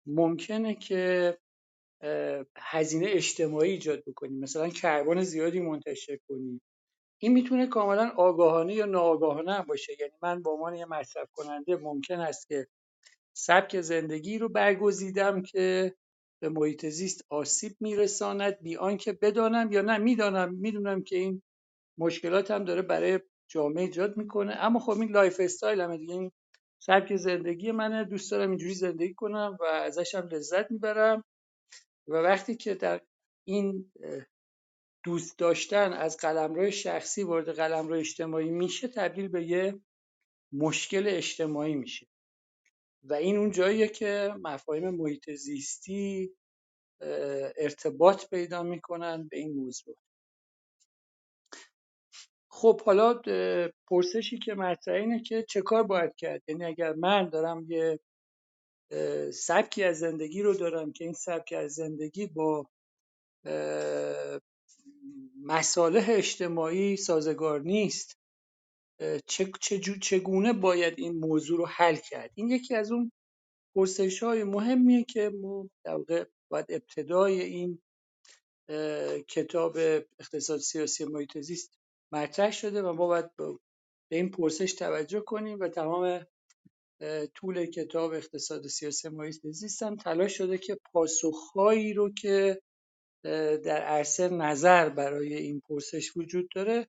ممکنه 0.06 0.76
که 0.76 1.38
هزینه 2.58 3.06
اجتماعی 3.10 3.72
ایجاد 3.72 4.04
بکنیم. 4.08 4.40
مثلا 4.40 4.70
کربن 4.70 5.22
زیادی 5.24 5.60
منتشر 5.60 6.18
کنیم. 6.30 6.62
این 7.22 7.34
می‌تونه 7.34 7.68
کاملا 7.68 8.10
آگاهانه 8.18 8.74
یا 8.76 8.86
ناآگاهانه 8.86 9.54
هم 9.54 9.66
باشه. 9.66 9.94
یعنی 10.00 10.14
من 10.24 10.44
به 10.44 10.50
عنوان 10.50 10.76
یه 10.76 10.86
مصرف 10.86 11.30
کننده 11.34 11.76
ممکن 11.78 12.20
است 12.20 12.48
که 12.48 12.68
سبک 13.34 13.82
زندگی 13.82 14.38
رو 14.38 14.50
برگزیدم 14.50 15.42
که 15.42 15.96
به 16.42 16.50
محیط 16.50 16.86
زیست 16.86 17.26
آسیب 17.30 17.78
میرساند 17.80 18.60
بی 18.62 18.78
آنکه 18.78 19.14
بدانم 19.14 19.72
یا 19.72 19.82
نه 19.82 19.98
می‌دانم 19.98 20.54
می‌دونم 20.56 21.04
که 21.04 21.18
این 21.18 21.42
مشکلات 22.00 22.52
هم 22.52 22.66
داره 22.66 22.82
برای 22.82 23.20
جامعه 23.50 23.84
ایجاد 23.84 24.18
می‌کنه. 24.18 24.54
اما 24.56 24.80
خب 24.80 24.92
این 25.02 25.12
lifestyle 25.12 25.82
همه 25.82 25.98
دیگه 25.98 26.14
این 26.14 26.32
سبک 26.84 27.16
زندگی 27.16 27.72
منه 27.72 28.04
دوست 28.06 28.32
دارم 28.32 28.50
اینجوری 28.50 28.74
زندگی 28.74 29.14
کنم 29.14 29.58
و 29.62 29.66
ازش 29.66 30.16
هم 30.16 30.28
لذت 30.28 30.72
می‌برم. 30.72 31.24
و 32.10 32.14
وقتی 32.14 32.56
که 32.56 32.76
در 32.76 33.02
این 33.48 33.92
دوست 35.04 35.40
داشتن 35.40 35.94
از 35.94 36.18
قلمرو 36.18 36.72
شخصی 36.72 37.24
وارد 37.24 37.50
قلمرو 37.50 37.96
اجتماعی 37.96 38.50
میشه 38.50 38.88
تبدیل 38.88 39.28
به 39.28 39.44
یه 39.44 39.80
مشکل 40.52 41.04
اجتماعی 41.08 41.76
میشه. 41.76 42.08
و 43.04 43.14
این 43.14 43.38
اون 43.38 43.52
جاییه 43.52 43.88
که 43.88 44.34
مفاهیم 44.42 44.90
محیط 44.90 45.32
زیستی 45.32 46.36
ارتباط 47.58 48.30
پیدا 48.30 48.64
می‌کنن 48.64 49.28
به 49.28 49.38
این 49.38 49.54
موضوع. 49.54 49.96
خب 52.52 52.82
حالا 52.82 53.22
پرسشی 53.88 54.40
که 54.40 54.54
مطرحه 54.54 55.00
اینه 55.00 55.22
که 55.22 55.46
چه 55.50 55.62
کار 55.62 55.84
باید 55.84 56.16
کرد؟ 56.16 56.44
یعنی 56.48 56.66
اگر 56.66 56.94
من 56.94 57.30
دارم 57.30 57.66
یه 57.68 58.00
سبکی 59.34 59.84
از 59.84 60.00
زندگی 60.00 60.42
رو 60.42 60.54
دارم 60.54 60.92
که 60.92 61.04
این 61.04 61.14
سبک 61.14 61.54
از 61.58 61.74
زندگی 61.74 62.28
با 62.28 62.70
مصالح 65.44 66.06
اجتماعی 66.10 66.98
سازگار 66.98 67.62
نیست. 67.62 68.18
چگونه 70.02 70.54
باید 70.54 70.94
این 70.98 71.20
موضوع 71.20 71.58
رو 71.58 71.66
حل 71.66 71.96
کرد؟ 71.96 72.32
این 72.36 72.50
یکی 72.50 72.76
از 72.76 72.92
اون 72.92 73.12
پرسش 73.76 74.24
های 74.24 74.44
مهمیه 74.44 75.04
که 75.04 75.30
ما 75.30 75.70
در 75.84 75.98
باید 76.50 76.66
ابتدای 76.70 77.42
این 77.42 77.82
کتاب 79.28 79.78
اقتصاد 80.20 80.60
سیاسی 80.60 81.06
محیط 81.06 81.38
زیست 81.38 81.80
مطرح 82.12 82.52
شده 82.52 82.82
و 82.82 82.94
ما 82.94 83.08
باید 83.08 83.36
به 83.36 84.16
این 84.16 84.32
پرسش 84.32 84.74
توجه 84.74 85.20
کنیم 85.20 85.60
و 85.60 85.68
تمام 85.68 86.26
طول 87.36 87.66
کتاب 87.66 88.14
اقتصاد 88.14 88.68
سیاسی 88.68 89.10
محیط 89.10 89.48
زیست 89.48 89.84
هم 89.84 89.96
تلاش 89.96 90.38
شده 90.38 90.58
که 90.58 90.78
پاسخهایی 90.94 91.94
رو 91.94 92.14
که 92.14 92.62
در 93.66 93.82
عرصه 93.82 94.30
نظر 94.30 94.90
برای 94.90 95.34
این 95.34 95.62
پرسش 95.70 96.18
وجود 96.18 96.50
داره 96.56 96.88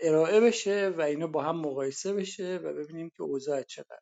ارائه 0.00 0.40
بشه 0.40 0.88
و 0.98 1.00
اینا 1.00 1.26
با 1.26 1.42
هم 1.42 1.56
مقایسه 1.60 2.12
بشه 2.14 2.56
و 2.56 2.74
ببینیم 2.74 3.10
که 3.10 3.22
اوضاع 3.22 3.62
چقدر 3.62 4.00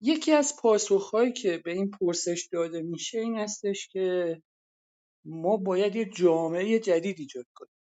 یکی 0.00 0.32
از 0.32 0.56
پاسخهایی 0.62 1.32
که 1.32 1.58
به 1.64 1.72
این 1.72 1.90
پرسش 1.90 2.48
داده 2.52 2.82
میشه 2.82 3.18
این 3.18 3.38
هستش 3.38 3.88
که 3.88 4.36
ما 5.24 5.56
باید 5.56 5.96
یه 5.96 6.04
جامعه 6.04 6.78
جدید 6.78 7.16
ایجاد 7.20 7.46
کنیم. 7.54 7.77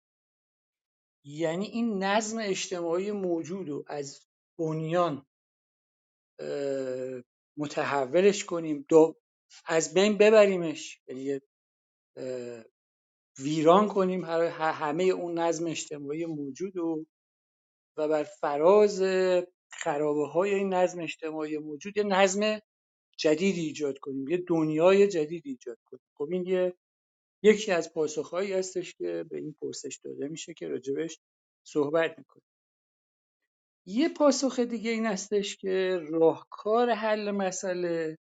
یعنی 1.25 1.67
این 1.67 2.03
نظم 2.03 2.39
اجتماعی 2.39 3.11
موجود 3.11 3.69
رو 3.69 3.85
از 3.87 4.27
بنیان 4.59 5.27
متحولش 7.57 8.45
کنیم. 8.45 8.87
از 9.67 9.95
بین 9.95 10.19
ببریمش. 10.19 11.01
یعنی 11.09 11.41
ویران 13.39 13.89
کنیم 13.89 14.25
همه 14.25 15.05
اون 15.05 15.39
نظم 15.39 15.67
اجتماعی 15.67 16.27
موجود 16.27 16.77
و 16.77 17.07
و 17.97 18.09
بر 18.09 18.23
فراز 18.23 19.03
خرابه 19.71 20.27
های 20.27 20.55
این 20.55 20.75
نظم 20.75 21.01
اجتماعی 21.01 21.59
موجود 21.59 21.97
یه 21.97 22.03
نظم 22.03 22.61
جدید 23.19 23.57
ایجاد 23.57 23.99
کنیم. 23.99 24.29
یه 24.29 24.37
دنیای 24.47 25.09
جدید 25.09 25.43
ایجاد 25.47 25.79
کنیم. 25.85 26.03
خب 26.19 26.29
این 26.31 26.47
یه 26.47 26.75
یکی 27.43 27.73
از 27.73 27.93
پاسخهایی 27.93 28.53
هستش 28.53 28.95
که 28.95 29.25
به 29.31 29.39
این 29.39 29.55
پرسش 29.61 30.01
داده 30.05 30.29
میشه 30.29 30.55
که 30.55 30.69
راجبش 30.69 31.19
صحبت 31.67 32.19
می‌کنیم. 32.19 32.45
یه 33.87 34.09
پاسخ 34.09 34.59
دیگه 34.59 34.91
این 34.91 35.07
هستش 35.07 35.57
که 35.57 35.99
راهکار 36.11 36.91
حل 36.91 37.31
مسئله 37.31 38.19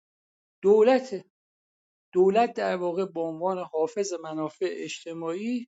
دولت 0.62 1.26
دولت 2.14 2.54
در 2.54 2.76
واقع 2.76 3.06
به 3.06 3.20
عنوان 3.20 3.58
حافظ 3.58 4.14
منافع 4.14 4.68
اجتماعی 4.72 5.68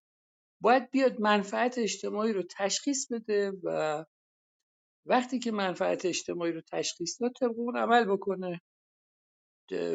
باید 0.61 0.91
بیاد 0.91 1.21
منفعت 1.21 1.77
اجتماعی 1.77 2.33
رو 2.33 2.43
تشخیص 2.43 3.11
بده 3.11 3.51
و 3.63 4.05
وقتی 5.05 5.39
که 5.39 5.51
منفعت 5.51 6.05
اجتماعی 6.05 6.51
رو 6.51 6.61
تشخیص 6.61 7.21
داد 7.21 7.31
طبق 7.39 7.59
اون 7.59 7.77
عمل 7.77 8.05
بکنه. 8.05 8.61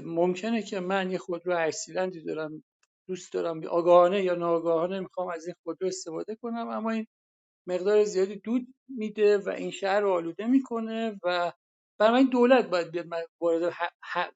ممکنه 0.05 0.63
که 0.63 0.81
من 0.81 1.11
یه 1.11 1.19
خودرو 1.19 1.55
هشت 1.57 1.79
دارم 2.27 2.65
دوست 3.09 3.33
دارم 3.33 3.67
آگاهانه 3.67 4.25
یا 4.25 4.35
ناآگاهانه 4.35 5.01
می‌خوام 5.01 5.29
از 5.29 5.47
این 5.47 5.55
خودرو 5.65 5.89
استفاده 5.89 6.37
کنم 6.37 6.69
اما 6.69 6.91
این 6.91 7.07
مقدار 7.67 8.05
زیادی 8.05 8.37
دود 8.37 8.75
میده 8.89 9.39
و 9.39 9.49
این 9.49 9.71
شهر 9.71 10.01
رو 10.01 10.13
آلوده 10.13 10.47
می‌کنه 10.47 11.21
و 11.25 11.53
برای 11.99 12.19
این 12.19 12.31
دولت 12.31 12.71
باید 12.71 12.91
بیاد 12.91 13.07
وارد, 13.41 13.75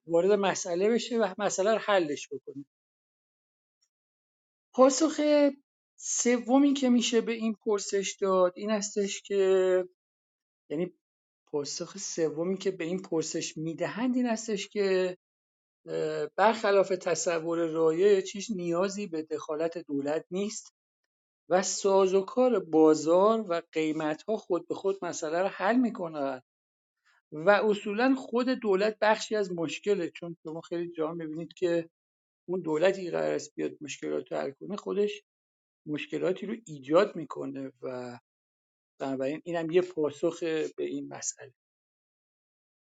وارد 0.07 0.33
مسئله 0.33 0.91
بشه 0.91 1.19
و 1.19 1.35
مسئله 1.39 1.73
رو 1.73 1.79
حلش 1.79 2.29
بکنه. 2.33 2.65
پاسخ 4.75 5.21
سومی 5.97 6.75
که 6.75 6.89
میشه 6.89 7.21
به 7.21 7.33
این 7.33 7.55
پرسش 7.55 8.17
داد 8.21 8.53
این 8.57 8.71
هستش 8.71 9.23
که 9.23 9.85
یعنی 10.71 10.93
پاسخ 11.47 11.99
سومی 11.99 12.59
که 12.59 12.71
به 12.71 12.85
این 12.85 13.03
پرسش 13.03 13.57
می‌دهند 13.57 14.17
این 14.17 14.27
هستش 14.27 14.69
که 14.69 15.19
برخلاف 16.37 16.88
تصور 16.88 17.66
رایج 17.66 18.31
هیچ 18.33 18.51
نیازی 18.51 19.07
به 19.07 19.22
دخالت 19.22 19.79
دولت 19.79 20.24
نیست 20.31 20.74
و 21.48 21.62
سازوکار 21.62 22.59
بازار 22.59 23.44
و 23.48 23.62
قیمتها 23.72 24.37
خود 24.37 24.68
به 24.68 24.74
خود 24.74 25.05
مسئله 25.05 25.38
رو 25.42 25.48
حل 25.48 25.77
می‌کنند 25.77 26.42
و 27.33 27.51
اصولا 27.51 28.14
خود 28.14 28.48
دولت 28.48 28.98
بخشی 29.01 29.37
از 29.37 29.53
مشکله. 29.53 30.11
چون 30.11 30.37
شما 30.42 30.61
خیلی 30.61 30.92
جا 30.92 31.12
می‌بینید 31.12 31.53
که 31.53 31.90
اون 32.48 32.61
دولتی 32.61 33.11
قرار 33.11 33.35
است 33.35 33.55
بیاد 33.55 33.72
مشکلات 33.81 34.33
حل 34.33 34.51
کنه 34.51 34.77
خودش 34.77 35.22
مشکلاتی 35.87 36.46
رو 36.46 36.57
ایجاد 36.66 37.16
می‌کنه 37.16 37.72
و 37.83 38.18
بنابراین 38.98 39.42
اینم 39.44 39.70
یه 39.70 39.83
پاسخ 39.83 40.40
به 40.77 40.85
این 40.85 41.09
مسئله. 41.09 41.55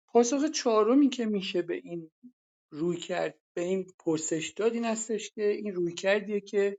پاسخ 0.07 0.51
چهارمی 0.55 1.09
که 1.09 1.27
میشه 1.27 1.63
به 1.63 1.75
این 1.75 2.11
روی 2.71 2.97
کرد 2.97 3.39
به 3.55 3.61
این 3.63 3.87
پرسش 3.99 4.53
داد 4.57 4.73
این 4.73 4.85
هستش 4.85 5.31
که 5.31 5.49
این 5.49 5.75
روی 5.75 5.95
کردیه 5.95 6.41
که 6.41 6.79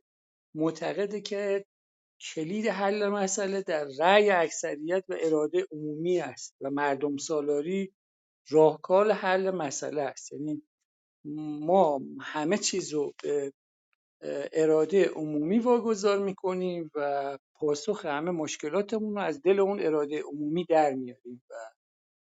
معتقده 0.56 1.22
که 1.22 1.66
کلید 2.22 2.68
حل 2.68 3.08
مسئله 3.08 3.62
در 3.62 3.88
رأی 4.00 4.30
اکثریت 4.30 5.04
و 5.10 5.16
اراده 5.20 5.66
عمومی 5.72 6.20
است 6.20 6.56
و 6.62 6.70
مردم 6.70 7.18
سالاری 7.18 7.94
راهکار 8.50 9.12
حل 9.12 9.52
مسئله 9.52 10.02
است. 10.02 10.32
یعنی 10.32 10.62
ما 11.62 12.02
همه 12.22 12.58
چیز 12.58 12.94
رو 12.94 13.14
به 13.24 13.54
اراده 14.54 15.10
عمومی 15.10 15.60
واگذار 15.60 16.20
می‌کنیم 16.20 16.92
و 16.96 17.38
پاسخ 17.54 18.06
همه 18.06 18.32
مشکلاتمون 18.32 19.16
رو 19.16 19.22
از 19.22 19.42
دل 19.42 19.60
اون 19.60 19.80
اراده 19.80 20.22
عمومی 20.22 20.66
در 20.66 20.94
میاریم 20.94 21.42
و 21.50 21.54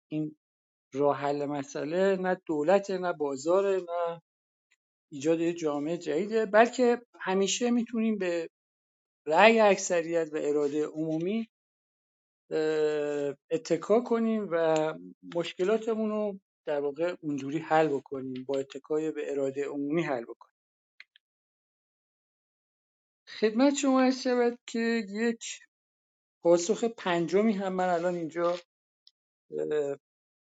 این 0.08 0.36
راه 0.92 1.16
حل 1.16 1.46
مسئله 1.46 2.16
نه 2.16 2.42
دولت 2.46 2.90
نه 2.90 3.12
بازار 3.12 3.76
نه 3.76 4.22
ایجاد 5.12 5.50
جامعه 5.50 5.98
جدیده. 5.98 6.46
بلکه 6.46 7.02
همیشه 7.20 7.70
می‌تونیم 7.70 8.18
به 8.18 8.50
رأی 9.26 9.60
اکثریت 9.60 10.28
و 10.32 10.36
اراده 10.40 10.86
عمومی 10.86 11.48
اتکا 13.50 14.00
کنیم 14.00 14.48
و 14.50 14.94
مشکلاتمون 15.34 16.10
رو 16.10 16.40
در 16.66 16.80
واقع 16.80 17.16
اونجوری 17.20 17.58
حل 17.58 17.88
بکنیم 17.88 18.44
با 18.44 18.58
اتکای 18.58 19.10
به 19.10 19.32
اراده 19.32 19.64
عمومی 19.68 20.02
حل 20.02 20.24
بکنیم. 20.24 20.54
خدمت 23.28 23.74
شما 23.74 24.00
هست 24.00 24.22
شود 24.22 24.58
که 24.66 25.06
یک 25.08 25.60
پاسخ 26.42 26.84
پنجمی 26.84 27.52
هم 27.52 27.72
من 27.72 27.88
الان 27.88 28.14
اینجا 28.14 28.56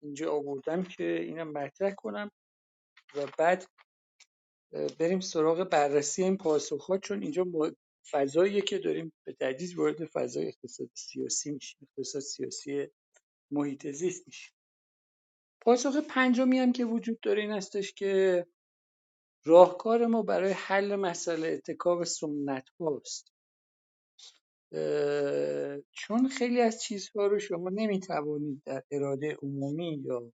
اینجا 0.02 0.32
آوردم 0.32 0.82
که 0.82 1.04
اینم 1.04 1.52
مطرح 1.52 1.90
کنم 1.90 2.30
و 3.14 3.26
بعد 3.38 3.66
بریم 4.98 5.20
سراغ 5.20 5.64
بررسی 5.64 6.22
این 6.22 6.36
پاسخ 6.36 6.86
ها 6.86 6.98
چون 6.98 7.22
اینجا 7.22 7.44
فضاییه 8.10 8.60
که 8.60 8.78
داریم 8.78 9.12
به 9.24 9.32
تدریج 9.32 9.78
وارد 9.78 10.04
فضای 10.04 10.48
اقتصاد 10.48 10.90
سیاسی 10.94 11.50
میشیم 11.50 11.78
اقتصاد 11.82 12.22
سیاسی 12.22 12.86
محیط 13.50 13.86
زیست 13.90 14.26
میشیم. 14.26 14.54
پاسخ 15.60 15.96
پنجمی 15.96 16.58
هم 16.58 16.72
که 16.72 16.84
وجود 16.84 17.20
داره 17.20 17.42
این 17.42 17.50
هستش 17.50 17.92
که 17.92 18.46
راهکار 19.44 20.06
ما 20.06 20.22
برای 20.22 20.52
حل 20.52 20.96
مسئله 20.96 21.48
اتکا 21.48 22.04
سنت 22.04 22.68
هاست 22.80 23.31
چون 25.92 26.28
خیلی 26.28 26.60
از 26.60 26.82
چیزها 26.82 27.26
رو 27.26 27.38
شما 27.38 27.70
نمی‌توانید 27.70 28.62
در 28.66 28.82
اراده 28.90 29.36
عمومی 29.42 30.02
یا 30.04 30.32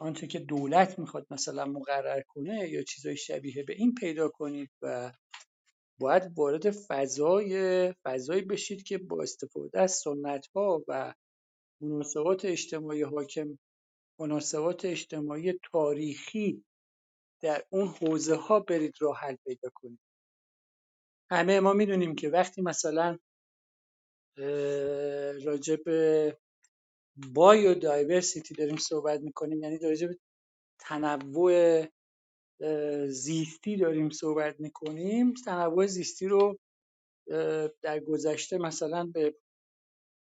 آنچه 0.00 0.26
که 0.26 0.38
دولت 0.38 0.98
می‌خواد 0.98 1.26
مثلا 1.30 1.64
مقرر 1.64 2.22
کنه 2.28 2.68
یا 2.70 2.82
چیزای 2.82 3.16
شبیه 3.16 3.64
به 3.64 3.74
این 3.78 3.94
پیدا 3.94 4.28
کنید 4.28 4.70
و 4.82 5.12
باید 6.00 6.32
وارد 6.38 6.70
فضای 6.70 7.92
فضایی 8.04 8.42
بشید 8.42 8.82
که 8.82 8.98
با 8.98 9.22
استفاده 9.22 9.80
از 9.80 9.92
سنت 9.92 10.46
ها 10.46 10.84
و 10.88 11.14
مناسبات 11.82 12.44
اجتماعی 12.44 13.02
حاکم 13.02 13.58
مناسبات 14.20 14.84
اجتماعی 14.84 15.60
تاریخی 15.72 16.64
در 17.42 17.64
اون 17.70 17.88
حوزه 17.88 18.36
ها 18.36 18.60
برید 18.60 18.94
راه 19.00 19.16
حل 19.18 19.36
پیدا 19.46 19.70
کنید. 19.74 19.98
همه 21.30 21.60
ما 21.60 21.72
می‌دونیم 21.72 22.14
که 22.14 22.28
وقتی 22.30 22.62
مثلا 22.62 23.18
راجع 25.44 25.76
به 25.76 26.38
بایو 27.34 27.74
دایورسیتی 27.74 28.54
داریم 28.54 28.76
صحبت 28.76 29.20
می‌کنیم 29.20 29.62
یعنی 29.62 29.78
راجع 29.78 30.06
به 30.06 30.18
تنوع 30.80 31.86
زیستی 33.08 33.76
داریم 33.76 34.10
صحبت 34.10 34.60
می‌کنیم 34.60 35.34
تنوع 35.34 35.86
زیستی 35.86 36.28
رو 36.28 36.58
در 37.82 38.00
گذشته 38.00 38.58
مثلا 38.58 39.04
به 39.04 39.36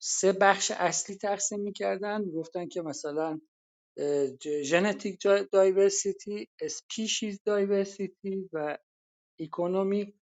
سه 0.01 0.33
بخش 0.33 0.71
اصلی 0.71 1.15
تقسیم 1.15 1.59
می‌کردن. 1.59 2.21
می‌گفتن 2.21 2.67
که 2.67 2.81
مثلا 2.81 3.41
genetic 4.63 5.19
diversity 5.51 6.47
species 6.61 7.39
diversity 7.45 8.49
و 8.53 8.77
economy 9.39 10.13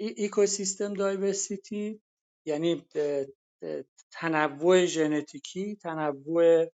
ecosystem 0.00 0.94
diversity 0.94 2.00
یعنی 2.46 2.86
تنوع 4.12 4.84
ژنتیکی 4.86 5.76
تنوع 5.76 6.66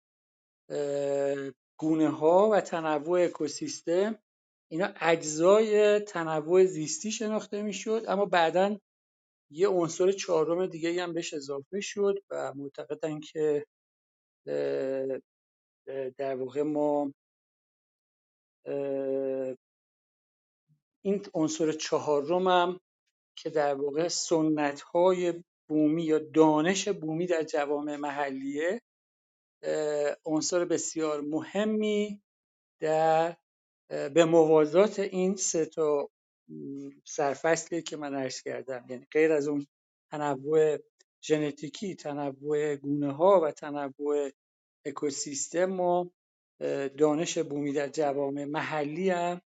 گونه 1.79 2.09
ها 2.09 2.51
و 2.53 2.61
تنوع 2.61 3.25
اکوسیستم. 3.25 4.19
اینا 4.71 4.93
اجزای 5.01 6.01
تنوع 6.01 6.65
زیستی 6.65 7.11
شناخته 7.13 7.63
می‌شد 7.63 8.05
اما 8.09 8.25
بعدا 8.25 8.79
یه 9.51 9.69
عنصر 9.69 10.13
چهارم 10.13 10.67
دیگه 10.67 11.03
هم 11.03 11.13
بهش 11.13 11.35
اضافه 11.35 11.81
شد 11.81 12.15
و 12.31 12.53
معتقدن 12.55 13.21
که 13.21 13.67
در 16.19 16.37
واقع 16.37 16.63
ما 16.63 17.13
این 21.05 21.23
عنصر 21.35 21.73
چهارم 21.73 22.49
هم 22.49 22.81
که 23.37 23.51
در 23.51 23.75
واقع 23.75 24.09
سنت 24.09 24.81
های 24.81 25.45
بومی 25.69 26.03
یا 26.03 26.19
دانش 26.19 26.89
بومی 26.89 27.27
در 27.27 27.43
جوامع 27.43 27.97
محلیه 27.97 28.83
عنصر 30.27 30.65
بسیار 30.65 31.21
مهمی 31.21 32.23
در 32.81 33.37
به 33.89 34.25
موازات 34.25 34.99
این 34.99 35.37
سه 35.37 35.67
تا 35.67 36.11
سرفصلی 37.05 37.83
که 37.83 37.97
من 37.97 38.15
عرض 38.15 38.43
کردم 38.43 38.87
یعنی 38.89 39.07
غیر 39.13 39.33
از 39.33 39.49
اون 39.49 39.67
تنوع 40.11 40.79
ژنتیکی 41.23 41.95
تنوع 41.95 42.77
گونه 42.77 43.13
ها 43.13 43.41
و 43.41 43.51
تنوع 43.51 44.31
اکوسیستم 44.87 45.81
و 45.81 46.11
دانش 46.99 47.39
بومی 47.39 47.73
در 47.73 47.89
جوامع 47.89 48.45
محلی 48.45 49.11
هم 49.11 49.41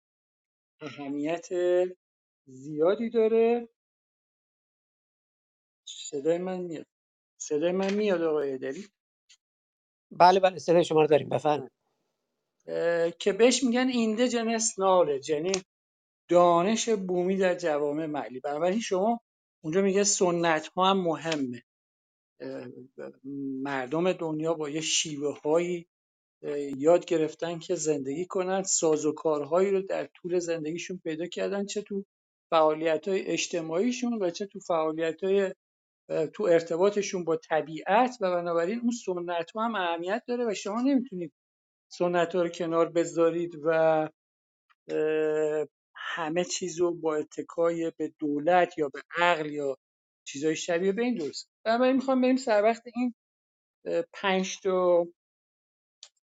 اهمیت 0.80 1.48
زیادی 2.46 3.10
داره. 3.10 3.68
صدای 5.88 6.38
من 6.38 6.60
میاد. 6.60 6.86
صدای 7.40 7.72
من 7.72 7.94
میاد 7.94 8.22
آقای 8.22 8.58
داری 8.58 8.86
بله 10.10 10.40
بله 10.40 10.58
صدای 10.58 10.84
شما 10.84 11.00
رو 11.00 11.06
داریم. 11.06 11.28
بفرمایید. 11.28 11.72
که 13.18 13.32
بهش 13.32 13.64
میگن 13.64 13.88
ایندیجنس 13.88 14.78
نالج 14.78 15.30
یعنی 15.30 15.52
دانش 16.30 16.88
بومی 16.88 17.36
در 17.36 17.54
جوامع 17.54 18.06
محلی 18.06 18.40
بنابراین 18.40 18.80
شما 18.80 19.20
اونجا 19.64 19.82
میگه 19.82 20.04
سنت 20.04 20.66
ها 20.68 20.90
هم 20.90 21.00
مهمه. 21.00 21.62
مردم 23.62 24.12
دنیا 24.12 24.54
با 24.54 24.70
یه 24.70 24.80
شیوه 24.80 25.38
هایی 25.40 25.88
یاد 26.76 27.04
گرفتن 27.06 27.58
که 27.58 27.74
زندگی 27.74 28.26
کنن 28.26 28.62
سازوکارهایی 28.62 29.70
رو 29.70 29.82
در 29.82 30.06
طول 30.06 30.38
زندگیشون 30.38 31.00
پیدا 31.04 31.26
کردن 31.26 31.66
چه 31.66 31.82
تو 31.82 32.04
فعالیت 32.50 33.08
های 33.08 33.26
اجتماعیشون 33.26 34.22
و 34.22 34.30
چه 34.30 34.46
تو 34.46 34.60
فعالیت 34.60 35.24
های 35.24 35.54
تو 36.08 36.44
ارتباطشون 36.44 37.24
با 37.24 37.36
طبیعت 37.36 38.16
و 38.20 38.30
بنابراین 38.30 38.80
اون 38.80 38.90
سنت 38.90 39.56
هم 39.56 39.74
اهمیت 39.74 40.22
داره 40.26 40.46
و 40.50 40.54
شما 40.54 40.80
نمی‌تونید 40.82 41.32
سنت 41.92 42.34
ها 42.34 42.42
رو 42.42 42.48
کنار 42.48 42.88
بذارید 42.88 43.54
و 43.64 44.08
همه 45.94 46.44
چیز 46.44 46.80
رو 46.80 46.94
با 46.94 47.16
اتکای 47.16 47.92
به 47.96 48.12
دولت 48.18 48.78
یا 48.78 48.88
به 48.88 49.02
عقل 49.16 49.46
یا 49.46 49.76
چیزای 50.24 50.56
شبیه 50.56 50.92
به 50.92 51.02
این 51.02 51.14
درست 51.14 51.50
بنابراین 51.64 51.96
می‌خوام 51.96 52.20
بریم 52.20 52.36
سر 52.36 52.62
وقت 52.62 52.82
این 52.94 53.14
پنج 54.12 54.60
تا 54.60 55.06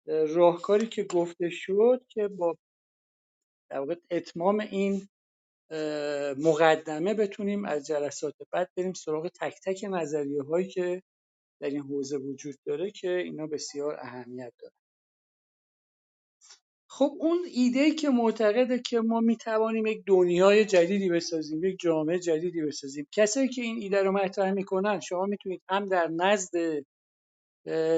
راهکاری 0.08 0.88
که 0.88 1.04
گفته 1.04 1.50
شد 1.50 2.06
که 2.10 2.28
با 2.28 2.58
در 3.70 3.80
واقع 3.80 3.96
اتمام 4.12 4.60
این 4.60 5.08
مقدمه 6.38 7.14
بتونیم 7.14 7.66
از 7.66 7.88
جلسات 7.88 8.36
بعد 8.52 8.70
بریم 8.78 8.94
سراغ 8.94 9.28
تک 9.42 9.56
تک 9.66 9.86
نظریه 9.92 10.44
هایی 10.44 10.68
که 10.68 11.04
در 11.62 11.70
این 11.70 11.82
حوزه 11.82 12.18
وجود 12.18 12.56
داره 12.66 12.92
که 12.92 13.18
اینا 13.18 13.48
بسیار 13.48 13.98
اهمیت 14.02 14.54
داره 14.60 14.74
خب 16.90 17.14
اون 17.20 17.40
ایده 17.54 17.92
که 17.92 18.10
معتقده 18.10 18.80
که 18.80 19.00
ما 19.02 19.20
می‌توانیم 19.20 19.86
یک 19.86 20.04
دنیای 20.08 20.66
جدیدی 20.66 21.10
بسازیم 21.10 21.64
یک 21.64 21.78
جامعه 21.80 22.20
جدیدی 22.20 22.62
بسازیم 22.62 23.08
کسایی 23.12 23.50
که 23.50 23.62
این 23.62 23.78
ایده 23.78 24.04
رو 24.04 24.12
مطرح 24.12 24.52
می‌کنن 24.52 25.00
شما 25.00 25.26
می‌تونید 25.26 25.62
هم 25.70 25.86
در 25.86 26.08
نزد 26.08 26.84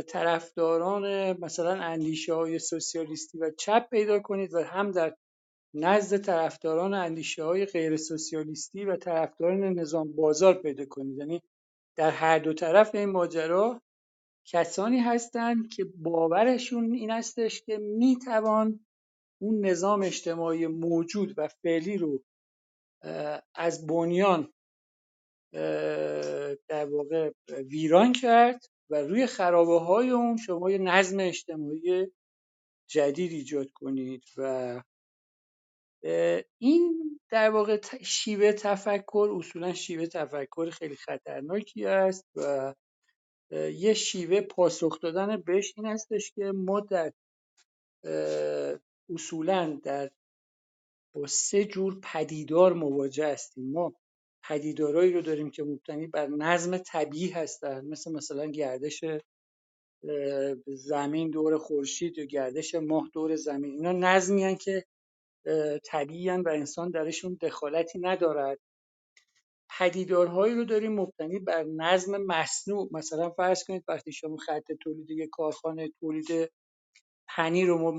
طرفداران 0.07 1.33
مثلا 1.39 1.71
اندیشه 1.81 2.33
های 2.33 2.59
سوسیالیستی 2.59 3.37
و 3.37 3.51
چپ 3.59 3.89
پیدا 3.91 4.19
کنید 4.19 4.53
و 4.53 4.63
هم 4.63 4.91
در 4.91 5.15
نزد 5.79 6.17
طرفداران 6.17 6.93
اندیشه 6.93 7.43
های 7.43 7.65
غیر 7.65 7.97
سوسیالیستی 7.97 8.85
و 8.85 8.95
طرفداران 8.95 9.63
نظام 9.63 10.11
بازار 10.11 10.53
پیدا 10.53 10.85
کنید. 10.85 11.17
یعنی 11.17 11.41
در 11.95 12.11
هر 12.11 12.39
دو 12.39 12.53
طرف 12.53 12.95
این 12.95 13.09
ماجرا 13.09 13.81
کسانی 14.45 14.99
هستند 14.99 15.69
که 15.69 15.85
باورشون 15.95 16.93
این 16.93 17.11
هستش 17.11 17.61
که 17.61 17.77
می‌توان 17.77 18.79
اون 19.41 19.65
نظام 19.65 20.01
اجتماعی 20.01 20.67
موجود 20.67 21.33
و 21.37 21.47
فعلی 21.47 21.97
رو 21.97 22.23
از 23.55 23.87
بنیان 23.87 24.53
در 26.67 26.85
واقع 26.85 27.31
ویران 27.49 28.13
کرد 28.13 28.65
و 28.89 28.95
روی 28.95 29.27
خرابه 29.27 29.79
های 29.79 30.09
اون 30.09 30.37
شما 30.37 30.71
یه 30.71 30.77
نظم 30.77 31.19
اجتماعی 31.19 32.11
جدید 32.89 33.31
ایجاد 33.31 33.69
کنید 33.69 34.23
و 34.37 34.81
این 36.57 37.19
در 37.29 37.49
واقع 37.49 37.79
شیوه 38.01 38.51
تفکر 38.51 39.29
اصولا 39.37 39.73
شیوه 39.73 40.05
تفکر 40.05 40.69
خیلی 40.69 40.95
خطرناکی 40.95 41.85
است 41.85 42.25
و 42.35 42.73
یه 43.51 43.93
شیوه 43.93 44.41
پاسخ 44.41 44.99
دادن 44.99 45.41
بهش 45.41 45.73
این 45.77 45.85
هستش 45.85 46.31
که 46.31 46.51
ما 46.55 46.79
در 46.79 47.13
اصولا 49.09 49.79
در 49.83 50.09
با 51.15 51.27
سه 51.27 51.65
جور 51.65 51.99
پدیدار 52.03 52.73
مواجه 52.73 53.27
هستیم. 53.27 53.71
ما 53.71 53.93
پدیدارایی 54.43 55.13
رو 55.13 55.21
داریم 55.21 55.49
که 55.49 55.63
مبتنی 55.63 56.07
بر 56.07 56.27
نظم 56.27 56.77
طبیعی 56.77 57.29
هستن 57.29 57.85
مثل 57.85 58.11
مثلا 58.11 58.45
گردش 58.45 59.03
زمین 60.67 61.29
دور 61.29 61.57
خورشید 61.57 62.17
یا 62.17 62.25
گردش 62.25 62.75
ماه 62.75 63.09
دور 63.13 63.35
زمین. 63.35 63.71
اینا 63.71 63.91
نظمی 63.91 64.55
که 64.55 64.85
طبیعی 65.85 66.29
و 66.29 66.49
انسان 66.49 66.91
درشون 66.91 67.37
دخالتی 67.41 67.99
ندارد. 67.99 68.59
پدیدارهایی 69.79 70.55
رو 70.55 70.65
داریم 70.65 70.99
مبتنی 70.99 71.39
بر 71.39 71.63
نظم 71.63 72.17
مصنوع. 72.17 72.89
مثلا 72.91 73.29
فرض 73.29 73.63
کنید 73.63 73.83
وقتی 73.87 74.11
شما 74.11 74.37
خط 74.37 74.71
تولید 74.81 75.09
یک 75.09 75.29
کارخانه 75.31 75.89
تولید 75.99 76.51
پنیر 77.27 77.67
رو 77.67 77.93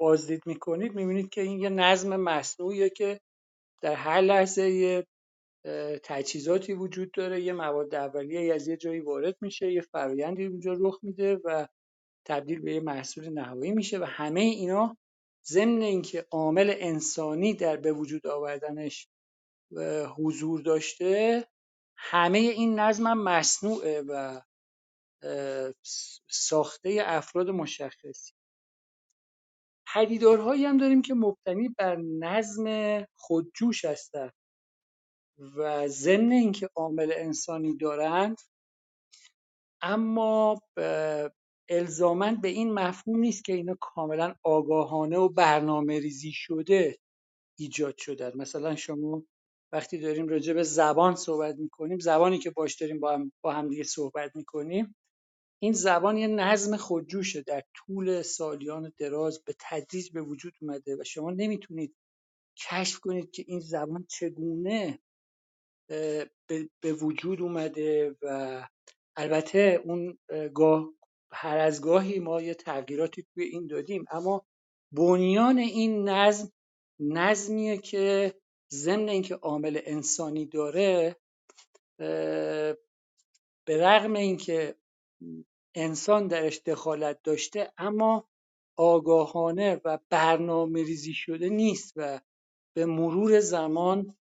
بازدید 0.00 0.42
می‌کنید 0.46 0.94
می‌بینید 0.94 1.28
که 1.28 1.40
این 1.40 1.60
یه 1.60 1.68
نظم 1.68 2.16
مصنوعیه 2.16 2.90
که 2.90 3.20
در 3.82 3.94
هر 3.94 4.20
لحظه 4.20 4.70
یه 4.70 5.06
تجهیزاتی 6.04 6.72
وجود 6.72 7.12
داره 7.12 7.42
یه 7.42 7.52
مواد 7.52 7.94
اولیه 7.94 8.54
از 8.54 8.68
یه 8.68 8.76
جایی 8.76 9.00
وارد 9.00 9.36
میشه 9.40 9.72
یه 9.72 9.80
فرایندی 9.80 10.46
اونجا 10.46 10.76
رخ 10.80 10.98
میده 11.02 11.40
و 11.44 11.66
تبدیل 12.26 12.60
به 12.60 12.74
یه 12.74 12.80
محصول 12.80 13.28
نهایی 13.28 13.72
میشه 13.72 13.98
و 13.98 14.04
همه 14.04 14.40
اینا 14.40 14.96
ضمن 15.48 15.82
اینکه 15.82 16.26
عامل 16.30 16.74
انسانی 16.78 17.54
در 17.54 17.76
به 17.76 17.92
وجود 17.92 18.26
آوردنش 18.26 19.08
حضور 20.16 20.60
داشته 20.62 21.46
همه 21.96 22.38
این 22.38 22.80
نظم 22.80 23.14
مصنوعه 23.14 24.02
و 24.08 24.40
ساخته 26.28 27.02
افراد 27.06 27.50
مشخصی. 27.50 28.32
پدیدارهایی 29.94 30.64
هم 30.64 30.76
داریم 30.78 31.02
که 31.02 31.14
مبتنی 31.14 31.68
بر 31.68 31.96
نظم 31.96 33.04
خودجوش 33.16 33.84
هستند 33.84 34.32
و 35.56 35.88
ضمن 35.88 36.32
اینکه 36.32 36.68
عامل 36.76 37.12
انسانی 37.16 37.76
دارند 37.76 38.36
اما 39.82 40.62
الزاما 41.68 42.32
به 42.32 42.48
این 42.48 42.74
مفهوم 42.74 43.20
نیست 43.20 43.44
که 43.44 43.52
اینا 43.52 43.76
کاملا 43.80 44.34
آگاهانه 44.44 45.18
و 45.18 45.28
برنامه 45.28 46.00
ریزی 46.00 46.32
شده 46.32 46.98
ایجاد 47.58 47.96
شده 47.98 48.36
مثلا 48.36 48.76
شما 48.76 49.24
وقتی 49.72 49.98
داریم 49.98 50.28
راجع 50.28 50.52
به 50.52 50.62
زبان 50.62 51.14
صحبت 51.16 51.56
می‌کنیم 51.56 51.98
زبانی 51.98 52.38
که 52.38 52.50
باش 52.50 52.76
داریم 52.76 53.00
با 53.00 53.12
هم, 53.14 53.32
با 53.42 53.52
هم 53.52 53.68
دیگه 53.68 53.82
صحبت 53.82 54.36
می‌کنیم 54.36 54.96
این 55.62 55.72
زبان 55.72 56.16
یه 56.16 56.26
نظم 56.26 56.76
خودجوشه. 56.76 57.42
در 57.42 57.62
طول 57.74 58.22
سالیان 58.22 58.92
دراز 58.98 59.44
به 59.44 59.54
تدریج 59.60 60.12
به 60.12 60.22
وجود 60.22 60.52
اومده 60.62 60.96
و 60.96 61.04
شما 61.04 61.30
نمی‌تونید 61.30 61.96
کشف 62.70 63.00
کنید 63.00 63.30
که 63.30 63.44
این 63.46 63.60
زبان 63.60 64.06
چگونه 64.10 64.98
به 66.82 66.92
وجود 67.00 67.42
اومده 67.42 68.16
و 68.22 68.68
البته 69.16 69.82
اون 69.84 70.18
گاه 70.54 70.92
هر 71.32 71.58
از 71.58 71.80
گاهی 71.80 72.18
ما 72.18 72.42
یه 72.42 72.54
تغییراتی 72.54 73.26
توی 73.34 73.44
این 73.44 73.66
دادیم 73.66 74.04
اما 74.10 74.46
بنیان 74.92 75.58
این 75.58 76.08
نظم 76.08 76.52
نظمیه 77.00 77.78
که 77.78 78.34
ضمن 78.72 79.08
اینکه 79.08 79.34
عامل 79.34 79.80
انسانی 79.84 80.46
داره 80.46 81.16
به 81.98 82.76
رغم 83.68 84.12
اینکه 84.12 84.74
انسان 85.74 86.26
درش 86.26 86.60
دخالت 86.66 87.22
داشته 87.22 87.72
اما 87.78 88.28
آگاهانه 88.76 89.80
و 89.84 89.98
برنامه 90.10 90.82
ریزی 90.82 91.14
شده 91.14 91.48
نیست 91.48 91.92
و 91.96 92.20
به 92.76 92.86
مرور 92.86 93.40
زمان 93.40 94.16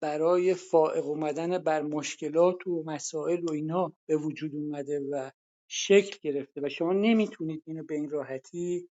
برای 0.00 0.54
فائق 0.54 1.06
اومدن 1.06 1.58
بر 1.58 1.82
مشکلات 1.82 2.66
و 2.66 2.82
مسائل 2.86 3.44
و 3.44 3.52
اینا 3.52 3.92
به 4.08 4.16
وجود 4.16 4.54
اومده 4.54 5.00
و 5.12 5.30
شکل 5.76 6.18
گرفته 6.22 6.60
و 6.60 6.68
شما 6.68 6.92
نمی‌تونید 6.92 7.62
اینو 7.66 7.84
به 7.84 7.94
این 7.94 8.10
راحتی 8.10 8.88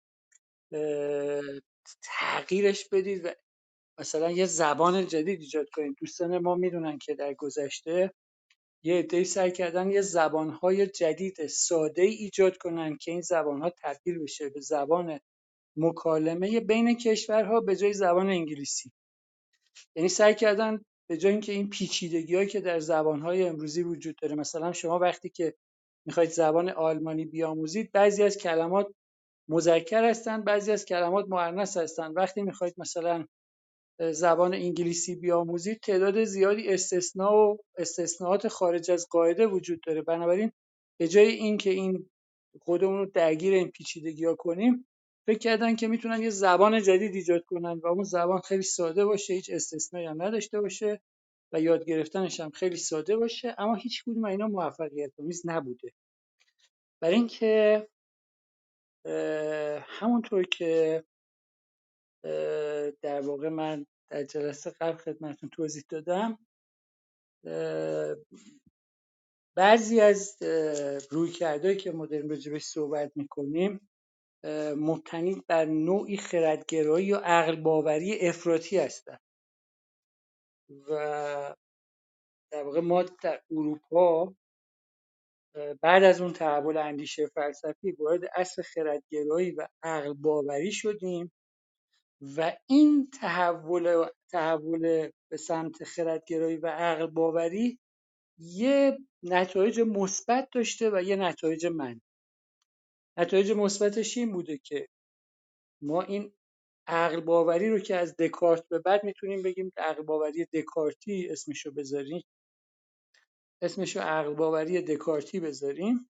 تغییرش 2.02 2.90
بدید 2.90 3.26
و 3.26 3.30
مثلا 4.00 4.32
یه 4.32 4.46
زبان 4.46 5.08
جدید 5.08 5.40
ایجاد 5.40 5.70
کنید. 5.70 5.96
دوستان 6.00 6.38
ما 6.38 6.56
می‌دونن 6.56 6.98
که 6.98 7.16
در 7.16 7.34
گذشته 7.34 8.14
یه 8.84 8.96
عده‌ای 8.96 9.26
سعی 9.26 9.52
کردن 9.52 9.92
یه 9.92 10.02
زبانهای 10.02 10.88
جدید 10.88 11.48
ساده 11.48 12.02
ایجاد 12.02 12.58
کنن 12.58 12.98
که 12.98 13.12
این 13.12 13.22
زبانها 13.22 13.70
تبدیل 13.84 14.20
بشه 14.20 14.50
به 14.50 14.60
زبان 14.60 15.20
مکالمه 15.76 16.60
بین 16.60 16.98
کشورها 16.98 17.60
به 17.60 17.76
جای 17.76 17.94
زبان 17.94 18.30
انگلیسی. 18.30 18.92
یعنی 19.96 20.10
سعی 20.10 20.36
کردن 20.36 20.86
به 21.08 21.18
جای 21.18 21.32
اینکه 21.32 21.52
این 21.52 21.70
پیچیدگی 21.70 22.46
که 22.46 22.62
در 22.62 22.80
زبانهای 22.80 23.44
امروزی 23.44 23.84
وجود 23.84 24.16
داره 24.22 24.36
مثلا 24.36 24.74
شما 24.74 25.00
وقتی 25.00 25.30
که 25.30 25.54
می‌خواید 26.06 26.30
زبان 26.30 26.70
آلمانی 26.70 27.26
بیاموزید 27.26 27.92
بعضی 27.92 28.24
از 28.24 28.38
کلمات 28.38 28.88
مذکر 29.50 30.10
هستند 30.10 30.46
بعضی 30.46 30.72
از 30.72 30.86
کلمات 30.86 31.26
مؤنث 31.30 31.78
هستند. 31.78 32.18
وقتی 32.18 32.42
می‌خواید 32.42 32.74
مثلا 32.78 33.26
زبان 34.12 34.54
انگلیسی 34.54 35.16
بیاموزید 35.16 35.80
تعداد 35.80 36.24
زیادی 36.24 36.70
استثناء 36.70 37.34
و 37.34 37.58
استثناءات 37.78 38.48
خارج 38.48 38.92
از 38.92 39.08
قاعده 39.10 39.48
وجود 39.48 39.82
داره. 39.88 40.02
بنابراین 40.02 40.52
به 41.00 41.08
جای 41.08 41.28
اینکه 41.28 41.70
این 41.70 42.10
خودمون 42.62 43.00
رو 43.00 43.06
درگیر 43.06 43.54
این 43.54 43.72
پیچیدگی 43.72 44.26
ها 44.26 44.36
کنیم 44.36 44.88
فکر 45.28 45.38
کردن 45.38 45.76
که 45.76 45.88
می‌تونن 45.88 46.22
یه 46.22 46.30
زبان 46.30 46.82
جدید 46.82 47.16
ایجاد 47.16 47.46
کنن 47.46 47.80
و 47.84 47.88
اون 47.88 48.04
زبان 48.04 48.40
خیلی 48.40 48.64
ساده 48.64 49.06
باشه 49.06 49.34
هیچ 49.34 49.50
استثنایی 49.54 50.06
هم 50.06 50.22
نداشته 50.22 50.62
باشه 50.62 51.02
و 51.54 51.62
یاد 51.62 51.86
گرفتنش 51.86 52.40
هم 52.40 52.50
خیلی 52.50 52.78
ساده 52.78 53.18
باشه 53.18 53.56
اما 53.58 53.76
هیچ 53.76 54.04
کدوم 54.04 54.26
اینا 54.26 54.48
موفقیت 54.48 55.12
آمیز 55.20 55.42
نبوده. 55.46 55.92
برای 57.02 57.16
اینکه 57.16 57.88
همونطور 59.86 60.44
که 60.44 61.04
در 63.02 63.22
واقع 63.22 63.50
من 63.50 63.86
در 64.12 64.24
جلسه 64.24 64.70
قبل 64.70 64.98
خدمتتون 64.98 65.50
توضیح 65.50 65.84
دادم 65.90 66.40
بعضی 69.58 70.00
از 70.00 70.38
رویکردهایی 71.12 71.78
که 71.78 71.92
ما 71.92 72.06
داریم 72.06 72.30
راجبش 72.30 72.64
صحبت 72.64 73.12
می‌کنیم 73.16 73.90
مبتنی 74.78 75.44
بر 75.48 75.66
نوعی 75.66 76.18
خردگرایی 76.18 77.14
و 77.14 77.18
عقل 77.18 77.56
باوری 77.56 78.20
افراطی 78.20 78.78
هستن. 78.78 79.18
و 80.90 81.56
در 82.52 82.64
واقع 82.64 82.80
ما 82.80 83.04
در 83.04 83.42
اروپا 83.52 84.36
بعد 85.82 86.04
از 86.04 86.22
اون 86.22 86.34
تحول 86.34 86.78
اندیشه 86.78 87.28
فلسفی 87.28 87.92
وارد 87.92 88.22
اصل 88.36 88.62
خردگرایی 88.62 89.52
و 89.52 89.68
عقل 89.84 90.14
باوری 90.14 90.72
شدیم 90.72 91.32
و 92.38 92.58
این 92.70 93.10
تحول 93.22 94.08
تحول 94.32 95.10
به 95.32 95.38
سمت 95.38 95.84
خردگرایی 95.84 96.58
و 96.58 96.68
عقل 96.68 97.08
باوری 97.08 97.80
یه 98.40 98.98
نتایج 99.24 99.80
مثبت 99.82 100.50
داشته 100.54 100.90
و 100.92 101.02
یه 101.04 101.16
نتایج 101.16 101.66
منفی. 101.66 102.02
نتایج 103.18 103.52
مثبتش 103.52 104.18
این 104.18 104.32
بوده 104.32 104.58
که 104.58 104.88
ما 105.84 106.02
این 106.02 106.34
عقل 106.88 107.22
باوری 107.22 107.70
رو 107.70 107.80
که 107.80 107.96
از 107.96 108.16
دکارت 108.18 108.70
به 108.70 108.80
بعد 108.80 109.04
می‌تونیم 109.04 109.44
بگیم 109.44 109.72
عقل 109.78 110.04
باوری 110.04 110.46
دکارتی 110.54 111.30
اسمشو 111.32 111.72
بذاریم 111.74 112.24
اسمشو 113.62 114.00
عقل 114.00 114.34
باوری 114.34 114.82
دکارتی 114.82 115.40
بذاریم. 115.40 116.10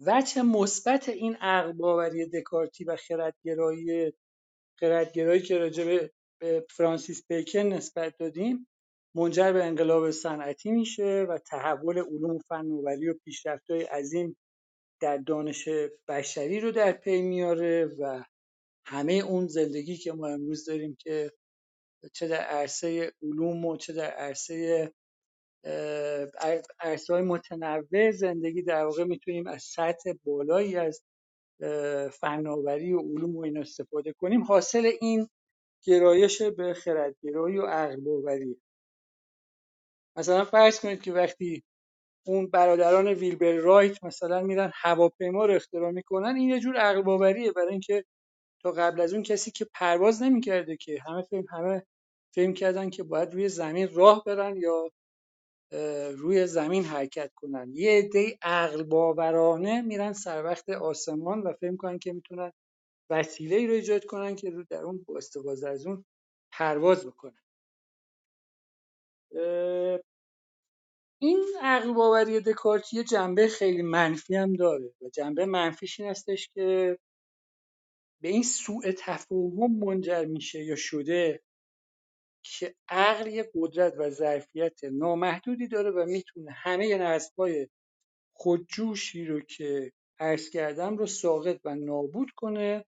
وجه 0.00 0.42
مثبت 0.42 1.08
این 1.08 1.36
عقل 1.36 1.72
باوری 1.72 2.26
دکارتی 2.26 2.84
و 2.84 2.96
خردگرایی 2.96 4.12
خردگرایی 4.80 5.42
که 5.42 5.58
راجع 5.58 5.84
به 6.40 6.66
فرانسیس 6.70 7.26
بیکن 7.28 7.58
نسبت 7.58 8.16
دادیم 8.18 8.66
منجر 9.14 9.52
به 9.52 9.64
انقلاب 9.64 10.10
صنعتی 10.10 10.70
میشه 10.70 11.26
و 11.28 11.38
تحول 11.38 11.98
علوم 11.98 12.36
و 12.36 12.38
فناوری 12.38 13.08
و 13.08 13.14
پیشرفت‌های 13.24 13.82
عظیم 13.82 14.36
در 15.00 15.16
دانش 15.16 15.68
بشری 16.08 16.60
رو 16.60 16.70
در 16.70 16.92
پی 16.92 17.22
میاره 17.22 17.86
و 17.98 18.24
همه 18.86 19.12
اون 19.12 19.46
زندگی 19.46 19.96
که 19.96 20.12
ما 20.12 20.28
امروز 20.28 20.64
داریم 20.64 20.96
که 21.00 21.32
چه 22.12 22.28
در 22.28 22.40
عرصه 22.40 23.12
علوم 23.22 23.64
و 23.64 23.76
چه 23.76 23.92
در 23.92 24.10
عرصه 24.10 24.92
عرصه 26.80 27.14
های 27.14 27.22
متنوع 27.22 28.10
زندگی 28.10 28.62
در 28.62 28.84
واقع 28.84 29.04
می‌تونیم 29.04 29.46
از 29.46 29.62
سطح 29.62 30.12
بالایی 30.24 30.76
از 30.76 31.02
فناوری 32.12 32.92
و 32.92 33.00
علوم 33.00 33.36
و 33.36 33.44
این 33.44 33.58
استفاده 33.58 34.12
کنیم. 34.12 34.42
حاصل 34.42 34.92
این 35.00 35.28
گرایش 35.84 36.42
به 36.42 36.74
خردگرایی 36.74 37.58
و 37.58 37.66
عقل 37.66 38.00
باوری 38.00 38.56
مثلا 40.16 40.44
فرض 40.44 40.80
کنید 40.80 41.02
که 41.02 41.12
وقتی 41.12 41.64
اون 42.26 42.46
برادران 42.46 43.08
ویلبر 43.08 43.52
رایت 43.52 44.04
مثلا 44.04 44.42
میرن 44.42 44.72
هواپیما 44.74 45.46
رو 45.46 45.54
اختراع 45.54 45.90
می‌کنن 45.90 46.36
این 46.36 46.48
یه 46.48 46.60
جور 46.60 46.76
عقل 46.76 47.02
باوریه 47.02 47.52
برای 47.52 47.70
اینکه 47.70 48.04
تا 48.62 48.72
قبل 48.72 49.00
از 49.00 49.14
اون 49.14 49.22
کسی 49.22 49.50
که 49.50 49.66
پرواز 49.74 50.22
نمی‌کرده 50.22 50.76
که 50.76 50.98
همه 51.06 51.22
فهم 51.22 51.44
همه 51.50 51.86
فهم 52.34 52.54
کردن 52.54 52.90
که 52.90 53.02
باید 53.02 53.34
روی 53.34 53.48
زمین 53.48 53.88
راه 53.94 54.24
برن 54.24 54.56
یا 54.56 54.90
روی 56.16 56.46
زمین 56.46 56.84
حرکت 56.84 57.32
کنن. 57.34 57.70
یه 57.74 57.98
عده 57.98 58.38
عقل 58.42 58.82
باورانه 58.82 59.82
میرن 59.82 60.12
سر 60.12 60.44
وقت 60.44 60.70
آسمان 60.70 61.40
و 61.42 61.52
فهم 61.52 61.76
کنن 61.76 61.98
که 61.98 62.12
می‌تونن 62.12 62.52
وسیله 63.10 63.56
ای 63.56 63.66
رو 63.66 63.72
ایجاد 63.74 64.04
کنن 64.04 64.36
که 64.36 64.50
رو 64.50 64.64
در 64.70 64.82
اون 64.84 65.04
با 65.08 65.16
استفاده 65.16 65.68
از 65.68 65.86
اون 65.86 66.04
پرواز 66.52 67.06
بکنن. 67.06 67.38
این 71.22 71.44
عقل 71.62 71.92
باوری 71.92 72.40
دکارتی 72.40 73.04
جنبه 73.04 73.48
خیلی 73.48 73.82
منفی 73.82 74.36
هم 74.36 74.52
داره 74.52 74.94
و 75.00 75.08
جنبه 75.08 75.46
منفیش 75.46 76.00
این 76.00 76.10
هستش 76.10 76.48
که 76.54 76.98
به 78.22 78.28
این 78.28 78.42
سوء 78.42 78.92
تفاهم 78.98 79.72
منجر 79.84 80.24
میشه 80.24 80.64
یا 80.64 80.76
شده. 80.76 81.42
که 82.42 82.74
عقل 82.88 83.26
یه 83.26 83.50
قدرت 83.54 83.94
و 83.98 84.10
ظرفیت 84.10 84.84
نامحدودی 84.84 85.68
داره 85.68 85.90
و 85.90 86.04
می‌تونه 86.06 86.50
همه 86.50 86.98
نسبای 86.98 87.68
خودجوشی 88.32 89.24
رو 89.24 89.40
که 89.40 89.92
عرض 90.18 90.50
کردم 90.50 90.96
رو 90.96 91.06
ساقط 91.06 91.60
و 91.64 91.74
نابود 91.74 92.30
کنه 92.36 92.84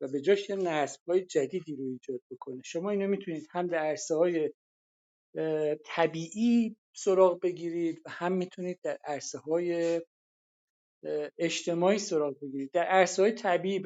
و 0.00 0.08
به 0.08 0.20
جاش 0.20 0.50
یه 0.50 0.56
نسبهای 0.56 1.24
جدیدی 1.24 1.76
رو 1.76 1.84
ایجاد 1.84 2.20
بکنه. 2.30 2.62
شما 2.64 2.90
اینو 2.90 3.08
می‌تونید 3.08 3.46
هم 3.50 3.66
در 3.66 3.78
عرصه 3.78 4.14
های 4.14 4.50
طبیعی 5.84 6.76
سراغ 6.96 7.40
بگیرید 7.40 8.02
و 8.04 8.10
هم 8.10 8.32
می‌تونید 8.32 8.78
در 8.82 8.98
عرصه 9.04 9.38
های 9.38 10.00
اجتماعی 11.38 11.98
سراغ 11.98 12.40
بگیرید. 12.40 12.70
در 12.70 12.84
عرصه 12.84 13.22
های 13.22 13.32
طبیعی 13.32 13.78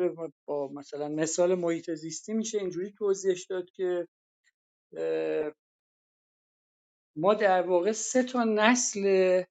با 0.46 0.68
مثلا 0.74 1.08
مثال 1.08 1.54
محیط 1.54 1.90
زیستی 1.90 2.32
میشه 2.32 2.58
اینجوری 2.58 2.92
توضیحش 2.98 3.46
داد 3.46 3.70
که 3.70 4.08
ما 7.16 7.34
در 7.34 7.62
واقع 7.62 7.92
سه 7.92 8.22
تا 8.22 8.44
نسل 8.44 9.42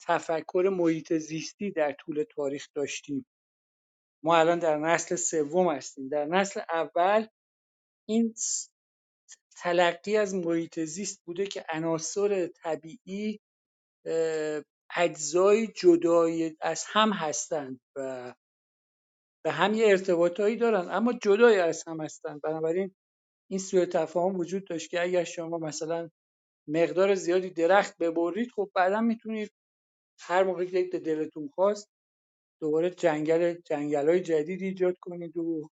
تفکر 0.00 0.70
محیط 0.72 1.12
زیستی 1.12 1.70
در 1.70 1.92
طول 1.92 2.24
تاریخ 2.36 2.68
داشتیم. 2.74 3.26
ما 4.24 4.36
الان 4.36 4.58
در 4.58 4.78
نسل 4.78 5.16
سوم 5.16 5.74
هستیم. 5.74 6.08
در 6.08 6.24
نسل 6.24 6.60
اول 6.68 7.26
این 8.08 8.34
تلقی 9.56 10.16
از 10.16 10.34
محیط 10.34 10.80
زیست 10.80 11.22
بوده 11.24 11.46
که 11.46 11.64
عناصر 11.68 12.46
طبیعی 12.46 13.40
اجزای 14.96 15.66
جدای 15.66 16.56
از 16.60 16.84
هم 16.88 17.12
هستند 17.12 17.80
و 17.96 18.34
به 19.44 19.52
هم 19.52 19.74
یه 19.74 19.88
ارتباطایی 19.88 20.56
دارن 20.56 20.88
اما 20.90 21.12
جدای 21.12 21.58
از 21.58 21.88
هم 21.88 22.00
هستند. 22.00 22.40
بنابراین 22.40 22.94
این 23.50 23.58
سوء 23.58 23.84
تفاهم 23.84 24.36
وجود 24.36 24.66
داشت 24.68 24.90
که 24.90 25.02
اگر 25.02 25.24
شما 25.24 25.58
مثلا 25.58 26.10
مقدار 26.68 27.14
زیادی 27.14 27.50
درخت 27.50 27.98
ببرید 27.98 28.50
خب 28.50 28.70
بعدا 28.74 29.00
می‌تونید 29.00 29.52
هر 30.20 30.44
موقع 30.44 30.64
که 30.64 30.98
دلتون 30.98 31.48
خواست 31.48 31.90
دوباره 32.60 32.90
جنگل 32.90 33.54
جنگل 33.64 34.08
های 34.08 34.20
جدید 34.20 34.62
ایجاد 34.62 34.96
کنید 35.00 35.36
و 35.36 35.70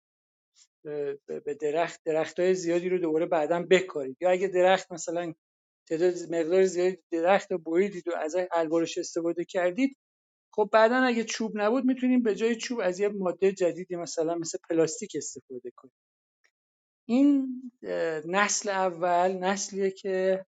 به 1.28 1.53
درخت 1.61 2.01
درخت 2.05 2.39
های 2.39 2.55
زیادی 2.55 2.89
رو 2.89 2.97
دوباره 2.97 3.26
بعدا 3.26 3.67
بکارید. 3.69 4.17
یا 4.22 4.30
اگه 4.30 4.47
درخت 4.47 4.91
مثلا 4.91 5.34
تعداد 5.89 6.13
مقدار 6.32 6.65
زیادی 6.65 6.97
درخت 7.11 7.51
رو 7.51 7.57
بریدید 7.57 8.07
و 8.07 8.11
از 8.15 8.36
الوارش 8.51 8.97
استفاده 8.97 9.45
کردید 9.45 9.97
خب 10.55 10.69
بعدا 10.74 10.95
اگه 10.95 11.24
چوب 11.24 11.51
نبود 11.55 11.86
می‌تونیم 11.86 12.24
به 12.24 12.36
جای 12.36 12.55
چوب 12.55 12.80
از 12.84 12.99
یه 12.99 13.09
ماده 13.09 13.51
جدیدی 13.51 13.95
مثلا 13.95 14.36
مثل 14.36 14.57
پلاستیک 14.69 15.11
استفاده 15.15 15.72
کنیم. 15.76 15.93
این 17.12 17.62
نسل 18.26 18.70
اول 18.70 19.32
نسلیه 19.32 19.91
که 19.91 20.45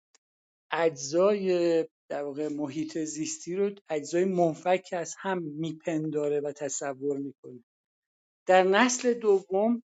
اجزای 0.71 1.83
در 2.09 2.23
واقع 2.23 2.47
محیط 2.47 2.97
زیستی 2.97 3.55
رو 3.55 3.71
اجزای 3.89 4.25
منفک 4.25 4.89
از 4.91 5.15
هم 5.19 5.43
میپنداره 5.43 6.39
و 6.39 6.51
تصور 6.51 7.17
می‌کنه. 7.17 7.63
در 8.47 8.63
نسل 8.63 9.13
دوم 9.13 9.83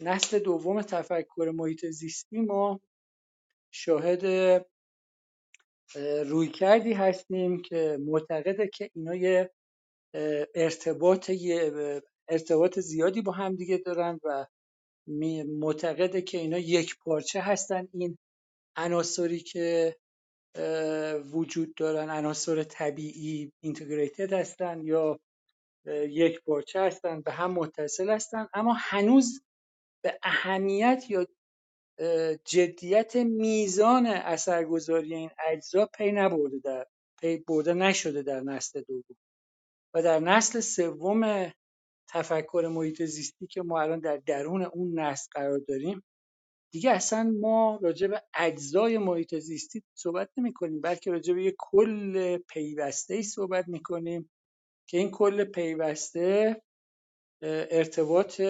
نسل 0.00 0.38
دوم 0.38 0.82
تفکر 0.82 1.52
محیط 1.54 1.86
زیستی 1.86 2.40
ما 2.40 2.80
شاهد 3.70 4.24
روی 6.26 6.48
کردی 6.48 6.92
هستیم 6.92 7.62
که 7.62 7.98
معتقده 8.00 8.70
که 8.74 8.90
اینا 8.94 9.14
یه 9.14 9.50
ارتباط 10.54 11.30
ارتباط 12.28 12.78
زیادی 12.78 13.22
با 13.22 13.32
هم 13.32 13.56
دیگه 13.56 13.78
دارن 13.78 14.20
و 14.24 14.46
معتقده 15.60 16.22
که 16.22 16.38
اینا 16.38 16.58
یک 16.58 16.98
پارچه 16.98 17.40
هستن. 17.40 17.88
این 17.94 18.18
عناصری 18.76 19.40
که 19.40 19.96
وجود 21.32 21.74
دارن 21.74 22.10
عناصر 22.10 22.62
طبیعی 22.62 23.52
integrated 23.60 24.32
هستن 24.32 24.80
یا 24.82 25.20
یک 26.08 26.40
پارچه 26.44 26.80
هستن 26.80 27.20
به 27.20 27.32
هم 27.32 27.52
متصل 27.52 28.10
هستن. 28.10 28.48
اما 28.54 28.76
هنوز 28.78 29.42
به 30.02 30.18
اهمیت 30.22 31.04
یا 31.08 31.26
جدیت 32.44 33.16
میزان 33.16 34.06
اثرگذاری 34.06 35.14
این 35.14 35.30
اجزا 35.48 35.86
پی 35.86 36.12
نبرده 36.12 36.58
در 36.64 36.86
پی 37.20 37.36
برده 37.36 37.72
نشده 37.72 38.22
در 38.22 38.40
نسل 38.40 38.80
دوم. 38.80 39.16
و 39.94 40.02
در 40.02 40.20
نسل 40.20 40.60
سوم 40.60 41.52
تفکر 42.10 42.68
محیط 42.72 43.02
زیستی 43.02 43.46
که 43.46 43.62
ما 43.62 43.80
الان 43.80 44.00
در 44.00 44.16
درون 44.16 44.62
اون 44.62 45.00
نسل 45.00 45.28
قرار 45.32 45.58
داریم. 45.58 46.02
دیگه 46.72 46.90
اصلا 46.90 47.34
ما 47.40 47.78
راجع 47.82 48.06
به 48.06 48.22
اجزای 48.34 48.98
محیط 48.98 49.34
زیستی 49.34 49.82
صحبت 49.94 50.30
نمی 50.36 50.52
کنیم 50.52 50.80
بلکه 50.80 51.10
راجع 51.10 51.34
به 51.34 51.44
یک 51.44 51.54
کل 51.58 52.36
پیوسته 52.38 53.14
ای 53.14 53.22
صحبت 53.22 53.68
می 53.68 53.82
کنیم 53.82 54.30
که 54.88 54.98
این 54.98 55.10
کل 55.10 55.44
پیوسته 55.44 56.62
ارتباط 57.42 58.40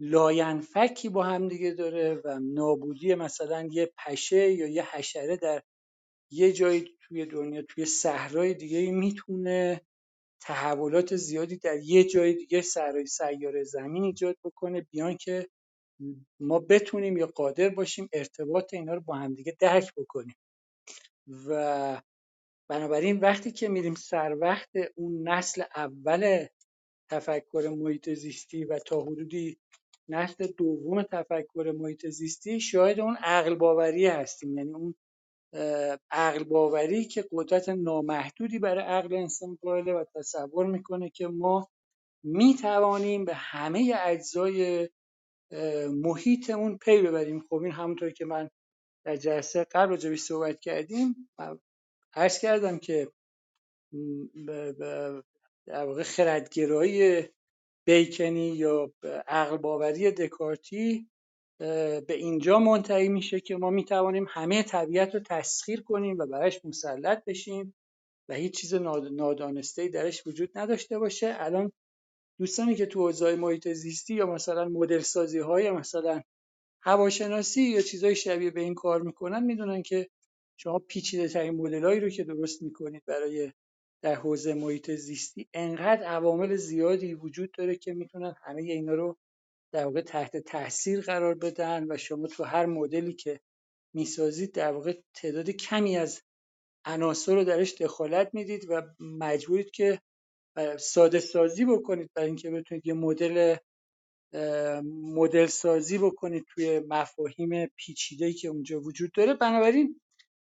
لاینفکی 0.00 1.08
با 1.08 1.22
هم 1.22 1.48
دیگه 1.48 1.70
داره 1.70 2.20
و 2.24 2.38
نابودی 2.38 3.14
مثلا 3.14 3.68
یه 3.70 3.92
پشه 3.98 4.52
یا 4.52 4.66
یه 4.66 4.96
حشره 4.96 5.36
در 5.36 5.62
یه 6.30 6.52
جایی 6.52 6.98
توی 7.00 7.26
دنیا 7.26 7.62
توی 7.62 7.84
صحرای 7.84 8.54
دیگه 8.54 8.90
می‌تونه 8.90 9.80
تحولات 10.42 11.16
زیادی 11.16 11.56
در 11.56 11.78
یه 11.82 12.04
جای 12.04 12.34
دیگه 12.34 12.62
سرای 12.62 13.06
سیاره 13.06 13.64
زمین 13.64 14.04
ایجاد 14.04 14.36
بکنه 14.44 14.80
بیان 14.90 15.16
که 15.16 15.48
ما 16.40 16.58
بتونیم 16.58 17.16
یا 17.16 17.26
قادر 17.26 17.68
باشیم 17.68 18.08
ارتباط 18.12 18.74
اینا 18.74 18.94
رو 18.94 19.00
با 19.00 19.14
همدیگه 19.16 19.56
درک 19.60 19.94
بکنیم. 19.96 20.36
و 21.48 22.02
بنابراین 22.70 23.20
وقتی 23.20 23.52
که 23.52 23.68
میریم 23.68 23.94
سر 23.94 24.36
وقت 24.40 24.70
اون 24.96 25.28
نسل 25.28 25.62
اول 25.76 26.46
تفکر 27.10 27.74
محیط 27.78 28.10
زیستی 28.10 28.64
و 28.64 28.78
تا 28.78 29.00
حدودی 29.00 29.58
نسل 30.08 30.46
دوم 30.46 31.02
تفکر 31.02 31.72
محیط 31.78 32.06
زیستی 32.06 32.60
شاید 32.60 33.00
اون 33.00 33.16
عقل 33.16 33.54
باوری 33.54 34.06
هستیم. 34.06 34.58
یعنی 34.58 34.74
اون 34.74 34.94
عقل 36.10 36.44
باوری 36.44 37.04
که 37.04 37.24
قدرت 37.32 37.68
نامحدودی 37.68 38.58
برای 38.58 38.84
عقل 38.84 39.14
انسان 39.14 39.58
قائله 39.62 39.92
و 39.94 40.04
تصور 40.14 40.66
می‌کنه 40.66 41.10
که 41.10 41.26
ما 41.26 41.68
می‌توانیم 42.24 43.24
به 43.24 43.34
همه 43.34 43.94
اجزای 44.04 44.88
محیطمون 45.88 46.78
پی 46.78 47.02
ببریم. 47.02 47.40
خب 47.40 47.54
این 47.54 47.72
همونطور 47.72 48.10
که 48.10 48.24
من 48.24 48.50
در 49.04 49.16
جلسه 49.16 49.64
قبل 49.64 49.90
راجبش 49.90 50.20
صحبت 50.20 50.60
کردیم 50.60 51.30
عرض 52.14 52.38
کردم 52.38 52.78
که 52.78 53.12
در 55.66 55.84
واقع 55.84 56.02
خردگرایی 56.02 57.28
بیکنی 57.86 58.48
یا 58.48 58.92
عقل 59.26 59.56
باوری 59.56 60.10
دکارتی 60.10 61.10
به 62.06 62.14
اینجا 62.14 62.58
منتهی 62.58 63.08
میشه 63.08 63.40
که 63.40 63.56
ما 63.56 63.70
می‌توانیم 63.70 64.26
همه 64.28 64.62
طبیعت 64.62 65.14
رو 65.14 65.20
تسخیر 65.20 65.82
کنیم 65.82 66.18
و 66.18 66.26
برایش 66.26 66.64
مسلط 66.64 67.24
بشیم 67.24 67.74
و 68.28 68.34
هیچ 68.34 68.60
چیز 68.60 68.74
نادانسته 68.74 69.88
درش 69.88 70.26
وجود 70.26 70.58
نداشته 70.58 70.98
باشه. 70.98 71.36
الان 71.38 71.72
دوستانی 72.38 72.74
که 72.74 72.86
تو 72.86 73.00
حوزه 73.00 73.36
محیط 73.36 73.68
زیستی 73.68 74.14
یا 74.14 74.26
مثلا 74.26 74.68
مدل 74.68 74.98
سازی 74.98 75.38
های 75.38 75.70
مثلا 75.70 76.22
هواشناسی 76.82 77.62
یا 77.62 77.80
چیزای 77.80 78.16
شبیه 78.16 78.50
به 78.50 78.60
این 78.60 78.74
کار 78.74 79.02
می‌کنن 79.02 79.44
می‌دونن 79.44 79.82
که 79.82 80.08
شما 80.56 80.78
پیچیده 80.78 81.28
ترین 81.28 81.54
مدلایی 81.54 82.00
رو 82.00 82.08
که 82.08 82.24
درست 82.24 82.62
می‌کنید 82.62 83.02
برای 83.06 83.52
در 84.02 84.14
حوزه 84.14 84.54
محیط 84.54 84.90
زیستی 84.90 85.48
انقدر 85.54 86.02
عوامل 86.02 86.56
زیادی 86.56 87.14
وجود 87.14 87.50
داره 87.58 87.76
که 87.76 87.94
می‌تونن 87.94 88.34
همه 88.42 88.62
اینا 88.62 88.94
رو 88.94 89.16
در 89.72 89.84
واقع 89.84 90.00
تحت 90.00 90.36
تاثیر 90.36 91.00
قرار 91.00 91.34
بدن 91.34 91.86
و 91.92 91.96
شما 91.96 92.26
تو 92.26 92.44
هر 92.44 92.66
مدلی 92.66 93.12
که 93.12 93.40
می‌سازید 93.94 94.52
در 94.52 94.72
واقع 94.72 95.00
تعداد 95.14 95.50
کمی 95.50 95.96
از 95.96 96.22
عناصر 96.84 97.34
رو 97.34 97.44
درش 97.44 97.74
دخالت 97.74 98.30
می‌دید 98.32 98.66
و 98.68 98.82
مجبورید 99.00 99.70
که 99.70 100.00
ساده 100.78 101.20
سازی 101.20 101.64
بکنید 101.64 102.10
برای 102.14 102.26
اینکه 102.26 102.50
بتونید 102.50 102.86
یه 102.86 102.94
مدل 102.94 103.56
مدل 104.92 105.46
سازی 105.46 105.98
بکنید 105.98 106.44
توی 106.54 106.80
مفاهیم 106.88 107.66
پیچیده 107.66 108.32
که 108.32 108.48
اونجا 108.48 108.80
وجود 108.80 109.12
داره. 109.12 109.34
بنابراین 109.34 110.00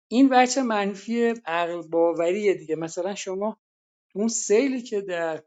این 0.09 0.29
بچه 0.29 0.63
منفی 0.63 1.35
عقل 1.45 1.83
باوریه 1.83 2.55
دیگه. 2.55 2.77
مثلا 2.77 3.15
شما 3.15 3.61
اون 4.15 4.29
سیلی 4.29 4.83
که 4.83 5.01
در 5.01 5.43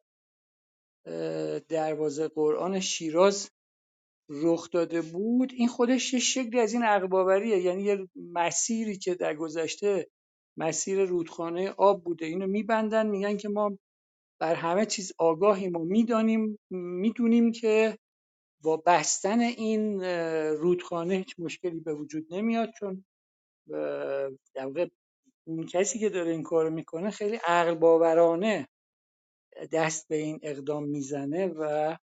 دروازه 1.69 2.27
قرآن 2.27 2.79
شیراز 2.79 3.49
رخ 4.32 4.69
داده 4.71 5.01
بود 5.01 5.53
این 5.53 5.67
خودش 5.67 6.13
یه 6.13 6.19
شکلی 6.19 6.59
از 6.59 6.73
این 6.73 6.84
عقل 6.84 7.07
باوریه 7.07 7.57
یعنی 7.57 7.84
یه 7.84 8.07
مسیری 8.15 8.97
که 8.97 9.15
در 9.15 9.36
گذشته 9.36 10.07
مسیر 10.57 11.05
رودخانه 11.05 11.69
آب 11.69 12.03
بوده 12.03 12.25
اینو 12.25 12.47
میبندن 12.47 13.07
میگن 13.07 13.38
که 13.38 13.49
ما 13.49 13.77
بر 14.39 14.55
همه 14.55 14.86
چیز 14.86 15.13
آگاهیم 15.17 15.75
و 15.75 15.86
می‌دانیم 15.86 16.59
می‌دونیم 16.69 17.51
که 17.51 17.97
با 18.63 18.77
بستن 18.77 19.39
این 19.39 20.03
رودخانه 20.51 21.15
هیچ 21.15 21.36
مشکلی 21.39 21.79
به 21.79 21.93
وجود 21.93 22.34
نمیاد. 22.34 22.69
چون 22.79 23.05
در 24.53 24.65
واقع 24.65 24.88
اون 25.47 25.65
کسی 25.65 25.99
که 25.99 26.09
داره 26.09 26.32
این 26.32 26.43
کارو 26.43 26.69
می‌کنه 26.69 27.09
خیلی 27.09 27.36
عقل 27.36 27.75
باورانه 27.75 28.67
دست 29.71 30.07
به 30.07 30.15
این 30.15 30.39
اقدام 30.43 30.84
می‌زنه 30.84 31.47
و 31.47 31.97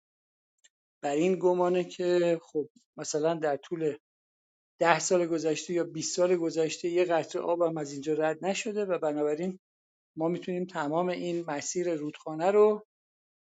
بر 1.05 1.15
این 1.15 1.39
گمانه 1.39 1.85
که 1.85 2.41
خب 2.43 2.69
مثلا 2.97 3.35
در 3.35 3.57
طول 3.57 3.97
ده 4.81 4.99
سال 4.99 5.27
گذشته 5.27 5.75
یا 5.75 5.85
20 5.85 6.17
سال 6.17 6.37
گذشته 6.37 6.89
یه 6.89 7.05
قطره 7.05 7.43
آب 7.43 7.63
هم 7.63 7.77
از 7.77 7.93
اینجا 7.93 8.15
رد 8.15 8.45
نشده 8.45 8.85
و 8.85 8.99
بنابراین 8.99 9.59
ما 10.17 10.29
می‌تونیم 10.29 10.65
تمام 10.65 11.09
این 11.09 11.45
مسیر 11.47 11.95
رودخانه 11.95 12.51
رو 12.51 12.87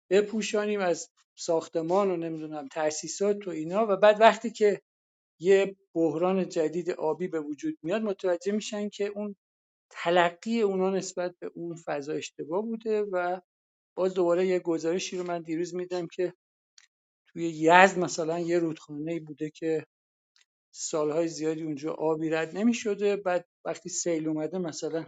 بپوشانیم 0.10 0.80
از 0.80 1.10
ساختمان 1.38 2.12
و 2.12 2.18
نمی‌دونم 2.18 2.68
تاسیسات 2.68 3.48
و 3.48 3.52
اینا 3.52 3.86
و 3.89 3.95
بعد 3.95 4.22
وقتی 4.22 4.52
که 4.52 4.82
یه 5.41 5.76
بحران 5.95 6.50
جدید 6.50 6.91
آبی 6.91 7.28
به 7.28 7.39
وجود 7.39 7.78
میاد 7.84 8.02
متوجه 8.02 8.52
میشن 8.52 8.89
که 8.89 9.06
اون 9.06 9.36
تلقی 9.91 10.62
اونا 10.62 10.89
نسبت 10.89 11.36
به 11.39 11.52
اون 11.56 11.76
فضا 11.76 12.14
اشتباه 12.14 12.62
بوده 12.62 13.02
و 13.02 13.39
باز 13.98 14.14
دوباره 14.14 14.48
یه 14.48 14.60
گزارشی 14.60 15.18
رو 15.18 15.28
من 15.28 15.41
دیروز 15.41 15.76
میدم 15.76 16.08
که 16.08 16.34
توی 17.38 17.50
یزد 17.50 18.00
مثلا 18.00 18.40
یه 18.40 18.60
رودخانه 18.60 19.20
بوده 19.20 19.50
که 19.50 19.86
سالهای 20.72 21.28
زیادی 21.28 21.64
اونجا 21.64 21.94
آبی 21.94 22.30
رد 22.30 22.58
نمی 22.58 22.74
شده 22.74 23.16
بعد 23.16 23.46
وقتی 23.66 23.90
سیل 23.90 24.28
اومده 24.28 24.58
مثلا 24.58 25.06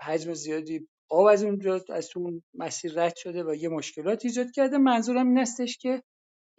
حجم 0.00 0.34
زیادی 0.34 0.88
آب 1.08 1.26
از 1.26 1.44
اونجا 1.44 1.80
از 1.88 2.10
اون 2.16 2.42
مسیر 2.54 2.92
رد 3.02 3.16
شده 3.16 3.44
و 3.44 3.54
یه 3.54 3.68
مشکلات 3.68 4.24
ایجاد 4.24 4.50
کرده. 4.50 4.78
منظورم 4.78 5.28
این 5.28 5.38
استش 5.38 5.78
که 5.78 6.02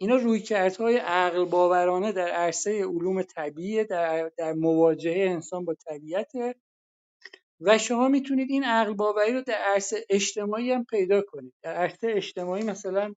اینا 0.00 0.16
رویکردهای 0.16 0.96
عقل 0.96 1.44
باورانه 1.44 2.12
در 2.12 2.28
عرصه 2.28 2.84
علوم 2.84 3.22
طبیعی 3.22 3.84
در, 3.84 4.30
در 4.36 4.52
مواجهه 4.52 5.30
انسان 5.30 5.64
با 5.64 5.74
طبیعت. 5.74 6.32
و 7.60 7.78
شما 7.78 8.08
می‌تونید 8.08 8.50
این 8.50 8.64
عقل 8.64 8.94
باوری 8.94 9.32
رو 9.32 9.42
در 9.42 9.54
عرصه 9.54 10.06
اجتماعی 10.10 10.72
هم 10.72 10.84
پیدا 10.84 11.22
کنید. 11.22 11.52
در 11.62 11.74
عرصه 11.74 12.08
اجتماعی 12.16 12.62
مثلا 12.62 13.14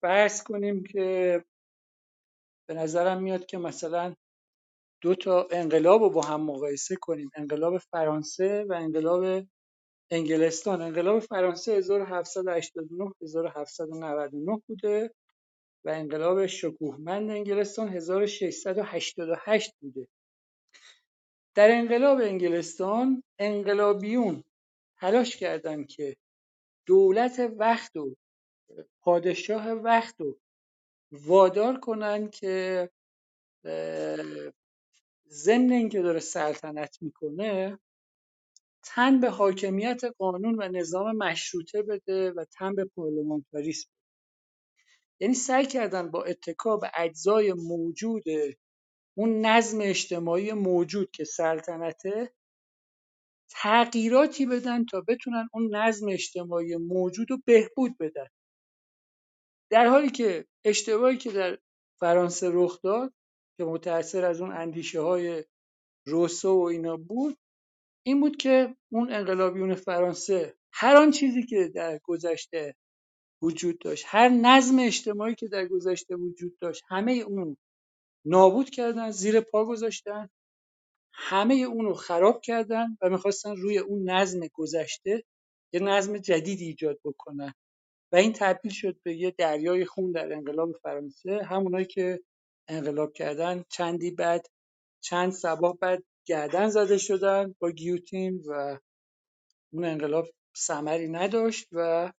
فرض 0.00 0.42
کنیم 0.42 0.84
که 0.84 1.44
به 2.68 2.74
نظرم 2.74 3.22
میاد 3.22 3.46
که 3.46 3.58
مثلا 3.58 4.14
دو 5.02 5.14
تا 5.14 5.48
انقلاب 5.50 6.02
رو 6.02 6.10
با 6.10 6.22
هم 6.22 6.40
مقایسه 6.40 6.96
کنیم. 6.96 7.30
انقلاب 7.36 7.78
فرانسه 7.78 8.64
و 8.68 8.72
انقلاب 8.72 9.46
انگلستان. 10.10 10.82
انقلاب 10.82 11.20
فرانسه 11.20 11.72
1789 11.72 13.12
1799 13.22 14.62
بوده 14.66 15.14
و 15.84 15.88
انقلاب 15.90 16.46
شکوهمند 16.46 17.30
انگلستان 17.30 17.88
1688 17.88 19.74
بوده. 19.80 20.08
در 21.54 21.70
انقلاب 21.70 22.18
انگلستان 22.20 23.22
انقلابیون 23.38 24.44
تلاش 25.00 25.36
کردند 25.36 25.86
که 25.86 26.16
دولت 26.86 27.52
وقت 27.58 27.96
و 27.96 28.14
پادشاه 29.00 29.68
وقت 29.70 30.20
رو 30.20 30.40
وادار 31.12 31.80
کنن 31.80 32.30
که 32.30 32.90
ضمن 35.28 35.72
اینکه 35.72 36.02
داره 36.02 36.20
سلطنت 36.20 36.98
می‌کنه 37.02 37.78
تن 38.84 39.20
به 39.20 39.30
حاکمیت 39.30 40.02
قانون 40.18 40.56
و 40.62 40.68
نظام 40.68 41.16
مشروطه 41.16 41.82
بده 41.82 42.30
و 42.32 42.44
تن 42.44 42.74
به 42.74 42.84
پارلمانتاریسم 42.84 43.90
یعنی 45.20 45.34
سعی 45.34 45.66
کردن 45.66 46.10
با 46.10 46.24
اتکا 46.24 46.76
به 46.76 46.90
اجزای 46.94 47.52
موجود 47.52 48.24
اون 49.18 49.46
نظم 49.46 49.78
اجتماعی 49.82 50.52
موجود 50.52 51.10
که 51.10 51.24
سلطنته 51.24 52.34
تغییراتی 53.50 54.46
بدن 54.46 54.84
تا 54.86 55.02
بتونن 55.08 55.48
اون 55.54 55.76
نظم 55.76 56.08
اجتماعی 56.08 56.76
موجود 56.76 57.30
رو 57.30 57.38
بهبود 57.46 57.98
بدن. 58.00 58.28
در 59.70 59.86
حالی 59.86 60.10
که 60.10 60.46
اشتباهی 60.64 61.16
که 61.16 61.32
در 61.32 61.58
فرانسه 62.00 62.50
رخ 62.52 62.82
داد 62.82 63.14
که 63.58 63.64
متأثر 63.64 64.24
از 64.24 64.40
اون 64.40 64.52
اندیشه 64.52 65.00
های 65.00 65.44
روسو 66.06 66.50
و 66.58 66.62
اینا 66.62 66.96
بود 66.96 67.38
این 68.06 68.20
بود 68.20 68.36
که 68.36 68.76
اون 68.92 69.12
انقلابیون 69.12 69.74
فرانسه 69.74 70.56
هر 70.72 70.96
آن 70.96 71.10
چیزی 71.10 71.46
که 71.46 71.72
در 71.74 71.98
گذشته 72.04 72.76
وجود 73.42 73.78
داشت 73.78 74.04
هر 74.08 74.28
نظم 74.28 74.78
اجتماعی 74.78 75.34
که 75.34 75.48
در 75.48 75.66
گذشته 75.66 76.16
وجود 76.16 76.58
داشت 76.58 76.82
همه 76.88 77.12
اون 77.12 77.56
نابود 78.26 78.70
کردن 78.70 79.10
زیر 79.10 79.40
پا 79.40 79.64
گذاشتن 79.64 80.28
همه 81.14 81.54
اون 81.54 81.84
رو 81.84 81.94
خراب 81.94 82.40
کردن 82.40 82.98
و 83.02 83.10
می‌خواستن 83.10 83.56
روی 83.56 83.78
اون 83.78 84.10
نظم 84.10 84.40
گذشته 84.54 85.24
یه 85.74 85.80
نظم 85.80 86.18
جدید 86.18 86.60
ایجاد 86.60 87.00
بکنن. 87.04 87.54
و 88.14 88.16
این 88.16 88.32
تبدیل 88.32 88.72
شد 88.72 88.96
به 89.02 89.14
یه 89.16 89.30
دریای 89.30 89.84
خون 89.84 90.12
در 90.12 90.32
انقلاب 90.32 90.72
فرانسه 90.72 91.42
همونایی 91.44 91.86
که 91.86 92.20
انقلاب 92.68 93.12
کردن. 93.12 93.64
چندی 93.68 94.10
بعد 94.10 94.46
چند 95.00 95.32
سباه 95.32 95.78
بعد 95.78 96.04
گردن 96.26 96.68
زده 96.68 96.98
شدن 96.98 97.54
با 97.58 97.70
گیوتین 97.70 98.42
و 98.48 98.78
اون 99.72 99.84
انقلاب 99.84 100.26
ثمری 100.56 101.08
نداشت 101.08 101.68
و 101.72 102.12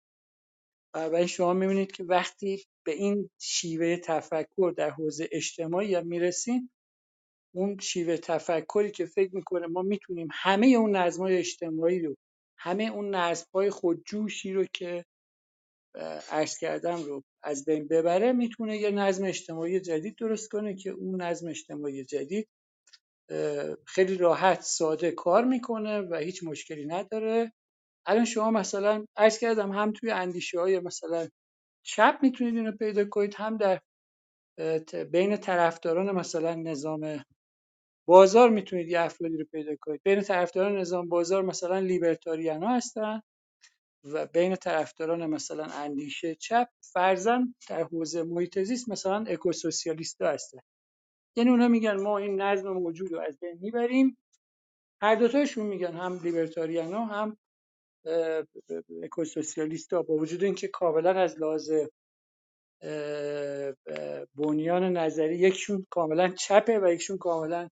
و 0.95 1.27
شما 1.27 1.53
می‌بینید 1.53 1.93
که 1.93 2.05
وقتی 2.05 2.65
به 2.87 2.93
این 2.93 3.31
شیوه 3.39 3.97
تفکر 3.97 4.75
در 4.77 4.91
حوزه 4.91 5.29
اجتماعی 5.33 5.95
هم 5.95 6.07
می‌رسیم 6.07 6.71
اون 7.55 7.79
شیوه 7.79 8.17
تفکری 8.17 8.91
که 8.91 9.07
فکر 9.07 9.35
می‌کنه 9.37 9.67
ما 9.67 9.83
می‌تونیم 9.83 10.29
همه 10.33 10.67
اون 10.67 10.97
نظمای 10.97 11.37
اجتماعی 11.37 12.01
رو 12.01 12.17
همه 12.59 12.85
اون 12.85 13.15
نظم‌های 13.15 13.71
خودجوشی 13.71 14.53
رو 14.53 14.65
که 14.73 15.05
عرض 16.31 16.59
کردم 16.59 17.03
رو 17.03 17.23
از 17.43 17.65
بین 17.65 17.89
ببره 17.89 18.33
می‌تونه 18.33 18.79
یه 18.79 18.91
نظم 18.91 19.25
اجتماعی 19.25 19.81
جدید 19.81 20.17
درست 20.19 20.51
کنه 20.51 20.75
که 20.77 20.91
اون 20.91 21.23
نظم 21.23 21.49
اجتماعی 21.49 22.05
جدید 22.05 22.49
خیلی 23.87 24.17
راحت 24.17 24.61
ساده 24.63 25.11
کار 25.13 25.45
می‌کنه 25.45 26.01
و 26.01 26.17
هیچ 26.17 26.45
مشکلی 26.45 26.87
نداره. 26.87 27.53
الان 28.07 28.25
شما 28.25 28.51
مثلا 28.51 29.07
عرض 29.17 29.39
کردم 29.39 29.73
هم 29.73 29.93
توی 29.93 30.11
اندیشه 30.11 30.61
های 30.61 30.81
مثلا 30.81 31.29
چپ 31.87 32.19
می‌تونید 32.23 32.57
اینو 32.57 32.73
پیدا 32.73 33.05
کنید 33.05 33.35
هم 33.35 33.57
در 33.59 33.81
بین 35.13 35.37
طرفداران 35.37 36.11
مثلا 36.13 36.55
نظام 36.55 37.25
بازار 38.09 38.51
می‌تونید 38.51 38.89
یه 38.89 39.01
افرادی 39.01 39.37
رو 39.39 39.45
پیدا 39.53 39.73
کنید. 39.81 40.01
بین 40.05 40.23
طرفداران 40.23 40.79
نظام 40.79 41.09
بازار 41.09 41.43
مثلا 41.43 41.79
لیبرتاریان 41.79 42.63
ها 42.63 42.77
هستن. 42.77 43.21
و 44.05 44.27
بین 44.27 44.57
طرفداران 44.57 45.27
مثلا 45.27 45.65
اندیشه 45.65 46.35
چپ 46.35 46.69
فرزن 46.93 47.55
در 47.69 47.83
حوزه 47.83 48.23
محیط 48.23 48.59
زیست 48.59 48.89
مثلا 48.89 49.25
اکوسوسیالیست 49.29 50.23
ها 50.23 50.29
هستن. 50.29 50.59
یعنی 51.37 51.51
اونا 51.51 51.69
میگن 51.69 52.01
ما 52.01 52.19
این 52.19 52.41
نظم 52.41 52.69
موجود 52.69 53.13
رو 53.13 53.21
از 53.21 53.39
بین 53.39 53.59
می‌بریم. 53.61 54.19
هر 55.03 55.15
دوتاشون 55.15 55.67
میگن 55.67 55.93
هم 55.93 56.21
لیبرتاریان 56.23 56.93
ها 56.93 57.05
هم 57.05 57.37
اکوسوسیالیست 59.03 59.93
ها 59.93 60.03
با 60.03 60.15
وجود 60.15 60.45
اینکه 60.45 60.69
کاملا 60.69 61.11
از 61.11 61.39
لحاظ 61.39 61.73
بنیان 64.35 64.85
نظری 64.97 65.39
یکشون 65.39 65.87
کاملا 65.91 66.29
چپه 66.29 66.79
و 66.79 66.93
یکشون 66.93 67.19
کاملا 67.19 67.69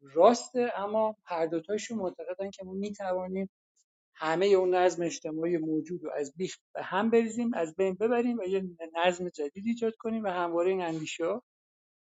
راسته. 0.00 0.72
اما 0.76 1.16
هر 1.24 1.46
دوتاشون 1.46 1.98
معتقدن 1.98 2.50
که 2.50 2.64
ما 2.64 2.72
می‌توانیم 2.72 3.50
همه 4.20 4.46
اون 4.46 4.74
نظم 4.74 5.02
اجتماعی 5.02 5.56
موجود 5.56 6.04
رو 6.04 6.10
از 6.10 6.32
بیخ 6.36 6.56
به 6.74 6.82
هم 6.82 7.10
بریزیم 7.10 7.54
از 7.54 7.76
بین 7.76 7.94
ببریم 7.94 8.38
و 8.38 8.42
یه 8.42 8.70
نظم 8.96 9.28
جدید 9.28 9.66
ایجاد 9.66 9.96
کنیم 9.96 10.24
و 10.24 10.28
همواره 10.28 10.70
این 10.70 10.82
اندیشه 10.82 11.40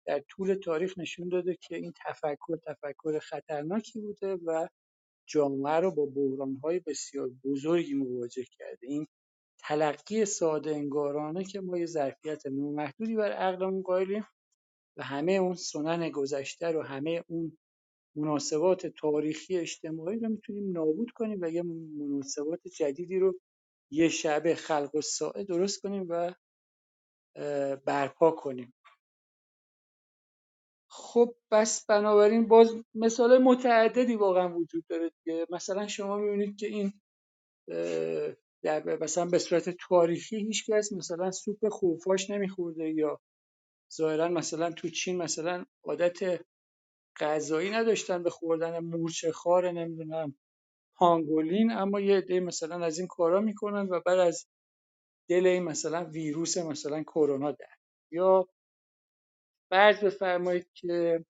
در 0.06 0.24
طول 0.30 0.54
تاریخ 0.54 0.98
نشون 0.98 1.30
داده 1.30 1.58
که 1.62 1.76
این 1.76 1.94
تفکر 2.06 2.58
تفکر 2.68 3.20
خطرناکی 3.20 4.02
بوده 4.02 4.36
و 4.36 4.68
جامعه 5.26 5.76
رو 5.76 5.92
با 5.92 6.06
بحرانهای 6.06 6.80
بسیار 6.80 7.30
بزرگی 7.44 7.94
مواجه 7.94 8.44
کرده. 8.44 8.88
این 8.88 9.08
تلقی 9.60 10.26
ساده 10.26 10.72
انگارانه 10.72 11.44
که 11.44 11.62
ما 11.62 11.78
یه 11.78 11.86
ظرفیت 11.86 12.46
نامحدودی 12.46 13.16
بر 13.16 13.32
عقلمون 13.32 13.82
قائلیم 13.82 14.28
و 14.98 15.04
همه 15.04 15.32
اون 15.32 15.54
سنن 15.54 16.10
گذشته 16.10 16.68
رو 16.68 16.84
همه 16.84 17.24
اون 17.28 17.58
مناسبات 18.16 18.88
تاریخی 18.88 19.58
اجتماعی 19.58 20.20
رو 20.20 20.30
می‌تونیم 20.30 20.72
نابود 20.72 21.12
کنیم 21.12 21.40
و 21.42 21.50
یه 21.50 21.64
مناسبات 21.98 22.68
جدیدی 22.68 23.20
رو 23.20 23.40
یه 23.92 24.10
شبه 24.10 24.56
خلق 24.56 24.96
و 24.96 25.02
ساعه 25.02 25.44
درست 25.44 25.82
کنیم 25.82 26.06
و 26.10 26.34
برپا 27.86 28.32
کنیم. 28.32 28.74
خب 30.90 31.36
بس 31.52 31.86
بنابراین 31.86 32.48
باز 32.48 32.76
مثال 32.96 33.38
متعددی 33.38 34.16
واقعا 34.16 34.56
وجود 34.58 34.86
داره 34.88 35.10
دیگه. 35.10 35.46
مثلا 35.50 35.88
شما 35.88 36.18
می‌بینید 36.18 36.58
که 36.58 36.68
این 36.68 36.94
در 38.64 38.98
مثلا 39.02 39.26
به 39.26 39.40
صورت 39.40 39.70
تاریخی 39.90 40.36
هیچکس 40.38 40.94
مثلا 40.94 41.32
سوپ 41.32 41.70
خوفاش 41.70 42.30
نمیخورده 42.30 42.90
یا 42.90 43.22
ظاهرا 43.94 44.28
مثلا 44.28 44.72
تو 44.72 44.90
چین 44.90 45.18
مثلا 45.18 45.66
عادت 45.84 46.46
غذایی 47.20 47.70
نداشتن 47.72 48.24
به 48.24 48.30
خوردن 48.30 48.80
مورچه 48.80 49.32
خار 49.32 49.72
نمی‌دونم 49.72 50.36
پانگولین 50.98 51.72
اما 51.72 52.00
یه 52.00 52.18
عده 52.18 52.40
مثلا 52.40 52.86
از 52.86 53.00
این 53.00 53.08
کارا 53.08 53.42
می‌کنن 53.42 53.88
و 53.90 54.00
بعد 54.06 54.20
از 54.20 54.48
دل 55.30 55.48
این 55.48 55.64
مثلا 55.64 56.06
ویروس 56.06 56.58
مثلا 56.58 57.04
کرونا 57.04 57.52
در 57.52 57.76
یا 58.12 58.48
فرض 59.72 60.04
بفرمایید 60.04 60.68
که 60.74 61.26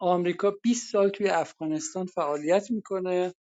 آمریکا 0.00 0.50
20 0.62 0.92
سال 0.92 1.08
توی 1.10 1.28
افغانستان 1.28 2.06
فعالیت 2.06 2.70
می‌کنه 2.70 3.34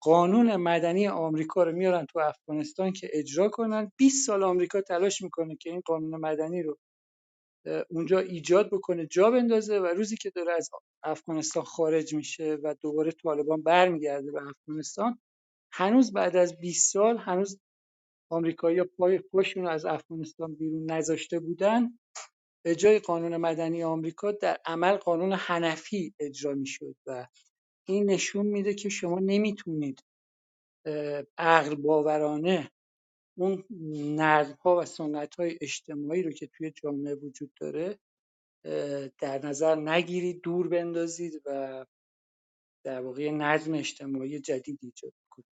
قانون 0.00 0.56
مدنی 0.56 1.08
آمریکا 1.08 1.62
رو 1.62 1.72
میارن 1.72 2.06
تو 2.06 2.18
افغانستان 2.18 2.92
که 2.92 3.10
اجرا 3.12 3.48
کنن. 3.48 3.92
20 3.96 4.26
سال 4.26 4.42
آمریکا 4.42 4.80
تلاش 4.80 5.22
می‌کنه 5.22 5.56
که 5.56 5.70
این 5.70 5.80
قانون 5.86 6.20
مدنی 6.20 6.62
رو 6.62 6.78
اونجا 7.90 8.18
ایجاد 8.18 8.70
بکنه 8.70 9.06
جا 9.06 9.30
بندازه 9.30 9.78
و 9.78 9.86
روزی 9.86 10.16
که 10.16 10.30
داره 10.30 10.52
از 10.52 10.70
افغانستان 11.02 11.64
خارج 11.64 12.14
میشه 12.14 12.58
و 12.62 12.74
دوباره 12.80 13.12
طالبان 13.12 13.62
برمیگرده 13.62 14.32
به 14.32 14.42
افغانستان 14.48 15.18
هنوز 15.72 16.12
بعد 16.12 16.36
از 16.36 16.58
20 16.58 16.92
سال 16.92 17.18
هنوز 17.18 17.60
آمریکایی‌ها 18.30 18.86
پای 18.98 19.18
پشتشون 19.18 19.66
از 19.66 19.84
افغانستان 19.84 20.54
بیرون 20.54 20.90
نذاشته 20.90 21.40
بودن. 21.40 21.98
به 22.64 22.74
جای 22.74 22.98
قانون 22.98 23.36
مدنی 23.36 23.84
آمریکا 23.84 24.32
در 24.32 24.58
عمل 24.66 24.96
قانون 24.96 25.32
حنفی 25.32 26.14
اجرا 26.20 26.54
می‌شد 26.54 26.96
و 27.06 27.26
این 27.88 28.10
نشون 28.10 28.46
میده 28.46 28.74
که 28.74 28.88
شما 28.88 29.18
نمی‌تونید 29.18 30.04
عقل 31.38 31.74
باورانه 31.74 32.70
اون 33.38 33.64
نظم‌ها 34.16 34.78
و 34.80 34.84
سنت‌های 34.84 35.58
اجتماعی 35.60 36.22
رو 36.22 36.30
که 36.30 36.46
توی 36.46 36.70
جامعه 36.70 37.14
وجود 37.14 37.50
داره 37.60 37.98
در 39.18 39.46
نظر 39.46 39.74
نگیرید 39.76 40.40
دور 40.42 40.68
بندازید 40.68 41.42
و 41.46 41.86
در 42.84 43.00
واقع 43.00 43.30
نظم 43.30 43.74
اجتماعی 43.74 44.40
جدید 44.40 44.78
ایجاد 44.82 45.12
کنید 45.30 45.46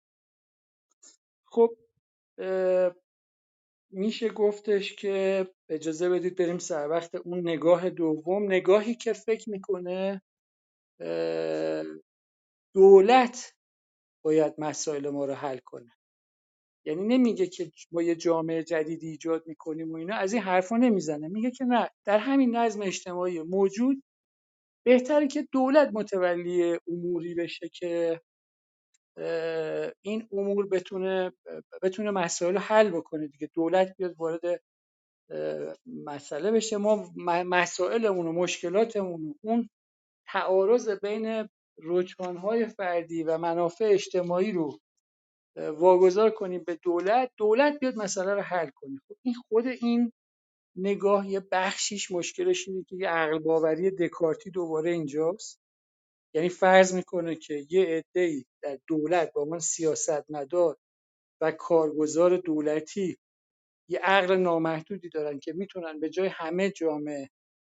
خب 1.46 1.76
میشه 3.90 4.28
گفتش 4.28 4.96
که 4.96 5.46
اجازه 5.68 6.08
بدید 6.08 6.36
بریم 6.36 6.58
سر 6.58 6.88
وقت 6.88 7.14
اون 7.14 7.40
نگاه 7.40 7.90
دوم. 7.90 8.52
نگاهی 8.52 8.94
که 8.94 9.12
فکر 9.12 9.50
می‌کنه 9.50 10.22
دولت 12.74 13.54
باید 14.24 14.54
مسائل 14.58 15.10
ما 15.10 15.24
رو 15.24 15.34
حل 15.34 15.58
کنه. 15.58 15.92
یعنی 16.86 17.02
نمیگه 17.18 17.46
که 17.46 17.72
ما 17.92 18.02
یه 18.02 18.14
جامعه 18.14 18.62
جدیدی 18.62 19.08
ایجاد 19.08 19.46
می‌کنیم 19.46 19.92
و 19.92 19.96
اینا 19.96 20.16
از 20.16 20.32
این 20.32 20.42
حرفا 20.42 20.76
نمی‌زنه. 20.76 21.28
میگه 21.28 21.50
که 21.50 21.64
نه 21.64 21.90
در 22.04 22.18
همین 22.18 22.56
نظم 22.56 22.82
اجتماعی 22.82 23.42
موجود 23.42 24.02
بهتره 24.86 25.26
که 25.28 25.48
دولت 25.52 25.90
متولی 25.92 26.78
اموری 26.88 27.34
بشه 27.34 27.68
که 27.68 28.20
این 30.02 30.28
امور 30.32 30.68
بتونه 30.68 31.32
بتونه 31.82 32.10
مسائل 32.10 32.58
حل 32.58 32.90
بکنه 32.90 33.28
دیگه. 33.28 33.50
دولت 33.54 33.94
بیاد 33.98 34.14
وارد 34.18 34.62
مسئله 35.86 36.50
بشه. 36.52 36.76
ما 36.76 37.10
مسائلمون 37.46 38.26
و 38.26 38.32
مشکلاتمون 38.32 39.34
اون 39.42 39.68
تعارض 40.26 40.88
بین 40.88 41.48
رجحانهای 41.82 42.66
فردی 42.66 43.22
و 43.22 43.38
منافع 43.38 43.84
اجتماعی 43.92 44.52
رو 44.52 44.80
واگذار 45.56 46.30
کنیم 46.30 46.64
به 46.64 46.78
دولت 46.82 47.30
دولت 47.36 47.78
بیاد 47.80 47.96
مسئله 47.96 48.34
رو 48.34 48.40
حل 48.40 48.70
کنه. 48.74 49.00
خب 49.08 49.16
این 49.22 49.34
خود 49.48 49.66
این 49.66 50.12
نگاه 50.76 51.30
یه 51.30 51.40
بخشیش 51.52 52.10
مشکلش 52.10 52.68
اینه 52.68 52.84
که 52.88 52.96
یه 52.96 53.08
عقل 53.08 53.38
باوری 53.38 53.90
دکارتی 53.90 54.50
دوباره 54.50 54.90
اینجاست. 54.90 55.60
یعنی 56.34 56.48
فرض 56.48 56.94
می‌کنه 56.94 57.36
که 57.36 57.66
یه 57.70 57.84
عده‌ای 57.84 58.44
در 58.62 58.78
دولت 58.86 59.32
با 59.32 59.42
عنوان 59.42 59.58
سیاستمدار 59.58 60.76
و 61.40 61.52
کارگزار 61.52 62.36
دولتی 62.36 63.16
یه 63.90 63.98
عقل 63.98 64.36
نامحدودی 64.36 65.08
دارن 65.08 65.38
که 65.38 65.52
می‌تونن 65.52 66.00
به 66.00 66.10
جای 66.10 66.28
همه 66.28 66.70
جامعه 66.70 67.30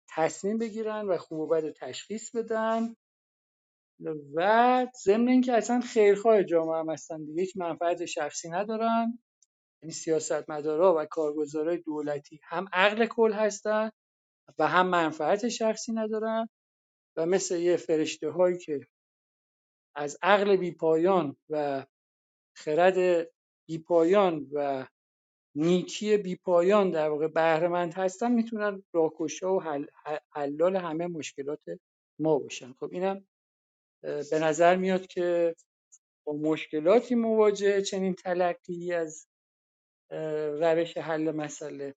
تصمیم 0.08 0.58
بگیرن 0.58 1.06
و 1.08 1.16
خوب 1.18 1.40
و 1.40 1.46
بد 1.46 1.70
تشخیص 1.70 2.36
بدن 2.36 2.96
و 4.34 4.86
ضمن 5.04 5.28
اینکه 5.28 5.52
اصلا 5.52 5.80
خیرخواه 5.80 6.44
جامعه 6.44 6.78
هم 6.78 6.90
هستن 6.90 7.24
دیگه 7.24 7.40
هیچ 7.40 7.56
منفعت 7.56 8.04
شخصی 8.04 8.50
ندارن. 8.50 9.18
یعنی 9.82 9.92
سیاستمدارا 9.92 10.94
و 10.98 11.04
کارگزارای 11.04 11.78
دولتی 11.78 12.40
هم 12.44 12.66
عقل 12.72 13.06
کل 13.06 13.32
هستن 13.32 13.90
و 14.58 14.68
هم 14.68 14.86
منفعت 14.86 15.48
شخصی 15.48 15.92
ندارن. 15.92 16.48
و 17.16 17.26
مثل 17.26 17.58
یه 17.58 17.76
فرشته 17.76 18.30
هایی 18.30 18.58
که 18.58 18.86
از 19.96 20.18
عقل 20.22 20.56
بیپایان 20.56 21.36
و 21.50 21.86
خرد 22.56 23.28
بیپایان 23.68 24.46
و 24.52 24.86
نیکی 25.56 26.16
بیپایان 26.16 26.90
در 26.90 27.08
واقع 27.08 27.28
بهرهمند 27.28 27.94
هستن 27.94 28.32
می‌تونن 28.32 28.82
راهگشا 28.92 29.54
و 29.54 29.62
حل، 29.62 29.86
حلال 30.32 30.76
همه 30.76 31.06
مشکلات 31.06 31.60
ما 32.18 32.38
باشن. 32.38 32.72
خب 32.72 32.88
اینم 32.92 33.26
به 34.04 34.38
نظر 34.38 34.76
میاد 34.76 35.06
که 35.06 35.54
با 36.26 36.32
مشکلاتی 36.32 37.14
مواجه 37.14 37.82
چنین 37.82 38.14
تلقی 38.14 38.92
از 38.92 39.26
روش 40.60 40.96
حل 40.96 41.30
مسئله. 41.30 41.94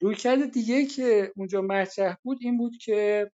رویکرد 0.00 0.52
دیگه 0.52 0.86
که 0.86 1.32
اونجا 1.36 1.62
مطرح 1.62 2.16
بود 2.22 2.38
این 2.40 2.58
بود 2.58 2.76
که 2.76 3.30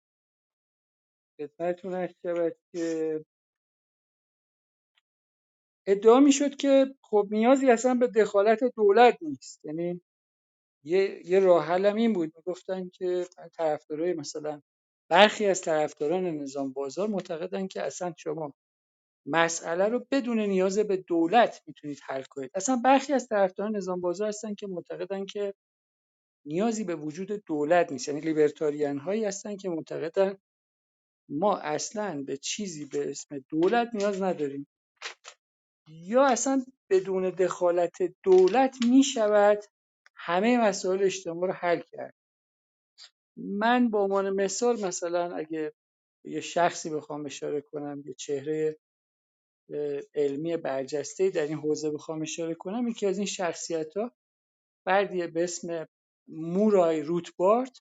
خدمتتون 1.40 1.94
هست 1.94 2.14
شود 2.22 2.57
که 2.72 3.24
ادعا 5.86 6.20
می‌شد 6.20 6.57
که 6.57 6.94
خب 7.03 7.28
نیازی 7.30 7.70
اصلا 7.70 7.94
به 7.94 8.07
دخالت 8.07 8.64
دولت 8.76 9.18
نیست. 9.22 9.64
یعنی 9.64 10.01
یه, 10.84 11.22
یه 11.26 11.40
راه 11.40 11.66
حلم 11.66 11.96
این 11.96 12.12
بود. 12.12 12.32
می‌گفتن 12.36 12.88
که 12.88 13.26
طرفدارای 13.57 14.14
مثلا 14.14 14.62
برخی 15.11 15.46
از 15.46 15.61
طرفداران 15.61 16.24
نظام 16.26 16.72
بازار 16.72 17.08
معتقدن 17.08 17.66
که 17.66 17.82
اصلا 17.82 18.14
شما 18.18 18.54
مسئله 19.26 19.88
رو 19.88 20.06
بدون 20.11 20.40
نیاز 20.40 20.78
به 20.78 20.96
دولت 20.96 21.62
می‌تونید 21.66 22.00
حل 22.06 22.22
کنید. 22.22 22.50
اصلا 22.54 22.76
برخی 22.84 23.12
از 23.12 23.28
طرفداران 23.28 23.76
نظام 23.76 24.00
بازار 24.00 24.28
هستن 24.28 24.54
که 24.54 24.66
معتقدن 24.66 25.26
که 25.26 25.54
نیازی 26.46 26.84
به 26.84 26.96
وجود 26.96 27.44
دولت 27.46 27.92
نیست. 27.92 28.08
یعنی 28.08 28.20
لیبرتاریان 28.20 28.98
هایی 28.98 29.24
هستن 29.24 29.56
که 29.56 29.68
معتقدن 29.68 30.38
ما 31.30 31.58
اصلا 31.58 32.24
به 32.26 32.36
چیزی 32.36 32.86
به 32.86 33.11
اسم 33.11 33.38
دولت 33.50 33.90
نیاز 33.94 34.22
نداریم. 34.22 34.66
یا 35.88 36.26
اصلا 36.26 36.64
بدون 36.90 37.30
دخالت 37.30 37.98
دولت 38.24 38.76
می‌شود 38.88 39.64
همه 40.16 40.58
مسائل 40.58 41.02
اجتماع 41.02 41.46
رو 41.48 41.52
حل 41.52 41.80
کرد. 41.92 42.14
من 43.36 43.90
به 43.90 43.98
عنوان 43.98 44.30
مثال 44.30 44.86
مثلا 44.86 45.34
اگه 45.36 45.72
یه 46.24 46.40
شخصی 46.40 46.90
بخوام 46.90 47.26
اشاره 47.26 47.60
کنم 47.60 48.02
یه 48.06 48.14
چهره 48.14 48.78
علمی 50.14 50.56
برجسته 50.56 51.30
در 51.30 51.46
این 51.46 51.58
حوزه 51.58 51.90
بخوام 51.90 52.22
اشاره 52.22 52.54
کنم 52.54 52.88
یکی 52.88 53.06
از 53.06 53.18
این 53.18 53.26
شخصیت 53.26 53.96
ها 53.96 54.12
فردیه 54.84 55.26
به 55.26 55.44
اسم 55.44 55.86
مورای 56.28 57.02
روتبارت 57.02 57.80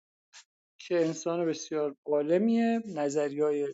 که 0.82 1.06
انسان 1.06 1.46
بسیار 1.46 1.96
عالمیه 2.06 2.82
نظری 2.86 3.42
های 3.42 3.74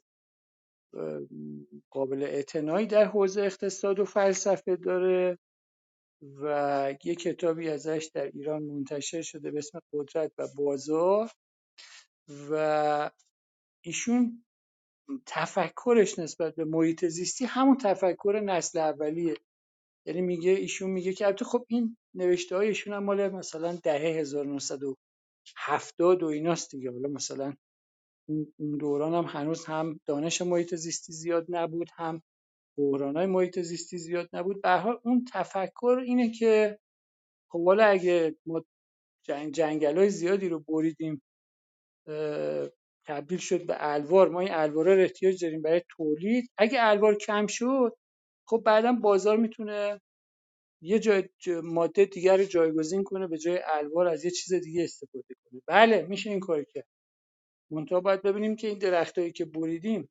قابل 1.90 2.24
اعتنایی 2.24 2.88
در 2.88 3.06
حوزه 3.06 3.42
اقتصاد 3.42 4.00
و 4.00 4.06
فلسفه 4.06 4.76
داره 4.76 5.38
و 6.42 6.96
یه 7.04 7.16
کتابی 7.16 7.70
ازش 7.70 8.10
در 8.14 8.26
ایران 8.26 8.64
منتشر 8.64 9.22
شده 9.22 9.52
به 9.52 9.58
اسم 9.58 9.80
قدرت 9.94 10.32
و 10.38 10.48
بازار. 10.58 11.32
و 12.28 13.12
ایشون 13.84 14.46
تفکرش 15.26 16.20
نسبت 16.20 16.56
به 16.56 16.66
محیط 16.66 17.06
زیستی 17.06 17.46
همون 17.46 17.78
تفکر 17.78 18.42
نسل 18.46 18.80
اولیه. 18.80 19.38
یعنی 20.06 20.22
میگه 20.22 20.52
ایشون 20.52 20.90
میگه 20.90 21.14
که 21.14 21.26
البته 21.26 21.46
خب 21.46 21.66
این 21.68 21.98
نوشته 22.14 22.56
های 22.56 22.68
ایشون 22.68 22.94
هم 22.94 23.04
مال 23.04 23.30
مثلا 23.30 23.80
دهه 23.84 24.20
1970 24.20 26.24
و 26.24 26.26
ایناست 26.26 26.72
دیگه. 26.72 26.92
حالا 26.92 27.10
مثلا 27.10 27.54
اون 28.30 28.78
دوران 28.80 29.14
هم 29.14 29.40
هنوز 29.40 29.66
هم 29.66 30.00
دانش 30.06 30.42
محیط 30.42 30.76
زیستی 30.76 31.14
زیاد 31.14 31.46
نبود 31.50 31.90
هم 31.96 32.22
های 32.78 33.26
محیط 33.26 33.60
زیستی 33.60 33.98
زیاد 33.98 34.30
نبود. 34.34 34.62
به 34.62 34.70
حال 34.70 35.00
اون 35.04 35.26
تفکر 35.34 36.02
اینه 36.06 36.32
که 36.32 36.80
خب 37.52 37.66
حالا 37.66 37.86
اگه 37.86 38.36
ما 38.46 38.66
جنگ 39.24 39.54
جنگل 39.54 39.98
های 39.98 40.10
زیادی 40.10 40.50
رو 40.50 40.60
بریدیم 40.60 41.22
تبدیل 43.08 43.40
شد 43.40 43.66
به 43.66 43.76
الوار. 43.80 44.30
ما 44.30 44.40
این 44.40 44.52
الوارا 44.54 44.94
رو 44.94 45.02
احتیاج 45.02 45.44
داریم 45.46 45.62
برای 45.62 45.82
تولید. 45.90 46.52
اگه 46.58 46.78
الوار 46.82 47.16
کم 47.16 47.48
شد 47.48 47.98
خب 48.48 48.64
بعدا 48.66 48.94
بازار 48.94 49.38
می‌تونه 49.38 50.02
یه 50.82 51.00
جای 51.00 51.30
ماده 51.64 52.06
دیگر 52.06 52.38
رو 52.38 52.44
جایگزین 52.44 53.04
کنه 53.04 53.28
به 53.28 53.38
جای 53.38 53.60
الوار 53.66 54.08
از 54.08 54.26
یه 54.26 54.32
چیز 54.32 54.54
دیگه 54.54 54.84
استفاده 54.84 55.36
کنه. 55.52 55.62
بله 55.68 56.06
میشه 56.10 56.30
این 56.30 56.40
کار 56.40 56.64
کرد. 56.64 56.88
منتها 57.72 58.00
باید 58.02 58.22
ببینیم 58.22 58.56
که 58.56 58.68
این 58.68 58.78
درختایی 58.80 59.32
که 59.32 59.46
بریدیم 59.46 60.10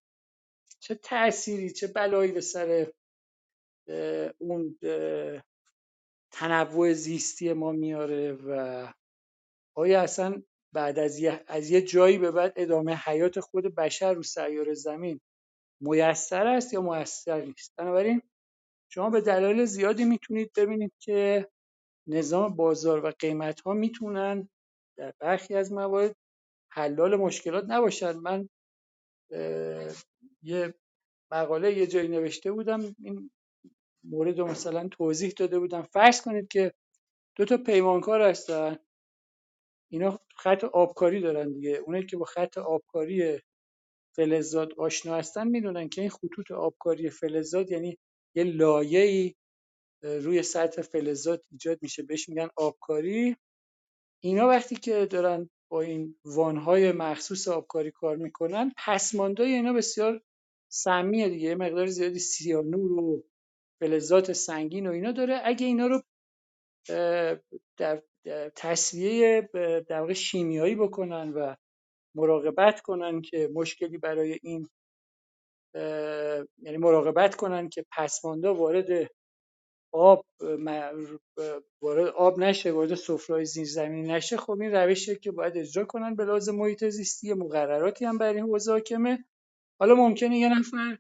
چه 0.81 0.95
تأثیری 0.95 1.71
چه 1.71 1.87
بلایی 1.87 2.33
به 2.33 2.41
سر 2.41 2.93
اون 4.39 4.79
تنوع 6.33 6.93
زیستی 6.93 7.53
ما 7.53 7.73
میاره 7.73 8.33
و 8.33 8.89
آیا 9.77 10.03
اصلا 10.03 10.43
بعد 10.75 10.99
از 10.99 11.19
یه, 11.19 11.45
از 11.47 11.71
یه 11.71 11.83
جایی 11.83 12.19
به 12.19 12.31
بعد 12.31 12.53
ادامه 12.57 12.97
حیات 12.97 13.41
خود 13.41 13.75
بشر 13.75 14.15
رو 14.15 14.23
سیار 14.23 14.75
زمین 14.75 15.21
میسر 15.81 16.47
است 16.47 16.73
یا 16.73 16.83
موثر 16.83 17.45
نیست. 17.45 17.73
بنابراین 17.77 18.23
شما 18.89 19.11
به 19.11 19.21
دلایل 19.21 19.65
زیادی 19.65 20.05
می‌تونید 20.05 20.53
ببینید 20.57 20.93
که 21.01 21.49
نظام 22.07 22.57
بازار 22.57 23.07
و 23.07 23.11
قیمت 23.19 23.61
ها 23.61 23.73
می‌تونن 23.73 24.49
در 24.99 25.13
برخی 25.21 25.55
از 25.55 25.73
موارد 25.73 26.17
حلال 26.73 27.17
مشکلات 27.17 27.65
نباشد 27.69 28.17
من 28.17 28.49
یه 30.43 30.75
مقاله 31.33 31.79
یه 31.79 31.87
جایی 31.87 32.09
نوشته 32.09 32.53
بودم 32.53 32.97
این 32.99 33.31
مورد 34.05 34.39
رو 34.39 34.47
مثلا 34.47 34.89
توضیح 34.89 35.33
داده 35.37 35.59
بودم. 35.59 35.83
فرض 35.83 36.23
کنید 36.23 36.49
که 36.49 36.73
دو 37.37 37.45
تا 37.45 37.57
پیمانکار 37.57 38.23
هستن 38.23 38.77
اینا 39.93 40.21
خط 40.37 40.65
آبکاری 40.65 41.21
دارن 41.21 41.53
دیگه. 41.53 41.71
اونایی 41.71 42.07
که 42.07 42.17
با 42.17 42.25
خط 42.25 42.59
آبکاری 42.59 43.41
فلزات 44.17 44.73
آشنا 44.79 45.17
هستن 45.17 45.49
می‌دونن 45.49 45.89
که 45.89 46.01
این 46.01 46.11
خطوط 46.11 46.51
آبکاری 46.51 47.11
فلزات 47.11 47.71
یعنی 47.71 47.99
یه 48.37 48.45
لایه‌ای 48.45 49.35
روی 50.03 50.43
سطح 50.43 50.83
فلزات 50.83 51.43
ایجاد 51.53 51.79
میشه. 51.83 52.03
بهش 52.03 52.29
میگن 52.29 52.49
آبکاری. 52.57 53.37
اینا 54.23 54.49
وقتی 54.49 54.77
که 54.77 55.07
دارن 55.07 55.51
با 55.71 55.81
این 55.81 56.17
وانهای 56.25 56.93
مخصوص 56.93 57.49
آبکاری 57.49 57.91
کار 57.91 58.17
می‌کنن 58.17 58.73
پسماندهای 58.87 59.53
اینا 59.53 59.73
بسیار 59.73 60.21
سمیه 60.73 61.29
دیگه. 61.29 61.49
یه 61.49 61.55
مقدار 61.55 61.87
زیادی 61.87 62.19
سیانور 62.19 62.93
و 62.93 63.25
فلزات 63.81 64.33
سنگین 64.33 64.87
و 64.87 64.91
اینا 64.93 65.13
داره. 65.13 65.41
اگه 65.45 65.67
اینا 65.67 65.87
رو 65.87 66.03
در 67.77 68.03
تصویه 68.57 69.49
در 69.89 70.01
واقع 70.01 70.13
شیمیایی 70.13 70.75
بکنن 70.75 71.33
و 71.33 71.55
مراقبت 72.15 72.81
کنن 72.81 73.23
که 73.23 73.51
مشکلی 73.55 73.99
برای 73.99 74.39
این 74.43 74.69
یعنی 76.59 76.77
مراقبت 76.79 77.35
کنن 77.35 77.69
که 77.69 77.85
پسمانده 77.97 78.49
وارد 78.49 79.11
آب 79.93 80.27
وارد 81.83 82.07
آب 82.07 82.39
نشه 82.39 82.73
وارد 82.73 82.95
سفرهای 82.95 83.45
زیرزمینی 83.45 84.09
نشه. 84.13 84.37
خب 84.37 84.61
این 84.61 84.73
روشی 84.73 85.17
که 85.17 85.31
باید 85.31 85.57
اجرا 85.57 85.85
کنن 85.85 86.15
به 86.15 86.25
لازم 86.25 86.55
محیط 86.55 86.85
زیستی 86.85 87.35
مقرراتی 87.35 88.05
هم 88.05 88.19
برای 88.19 88.37
این 88.37 88.45
حوزه 88.45 88.83
حالا 89.81 89.95
ممکنه 89.95 90.39
یه 90.39 90.59
نفر 90.59 90.99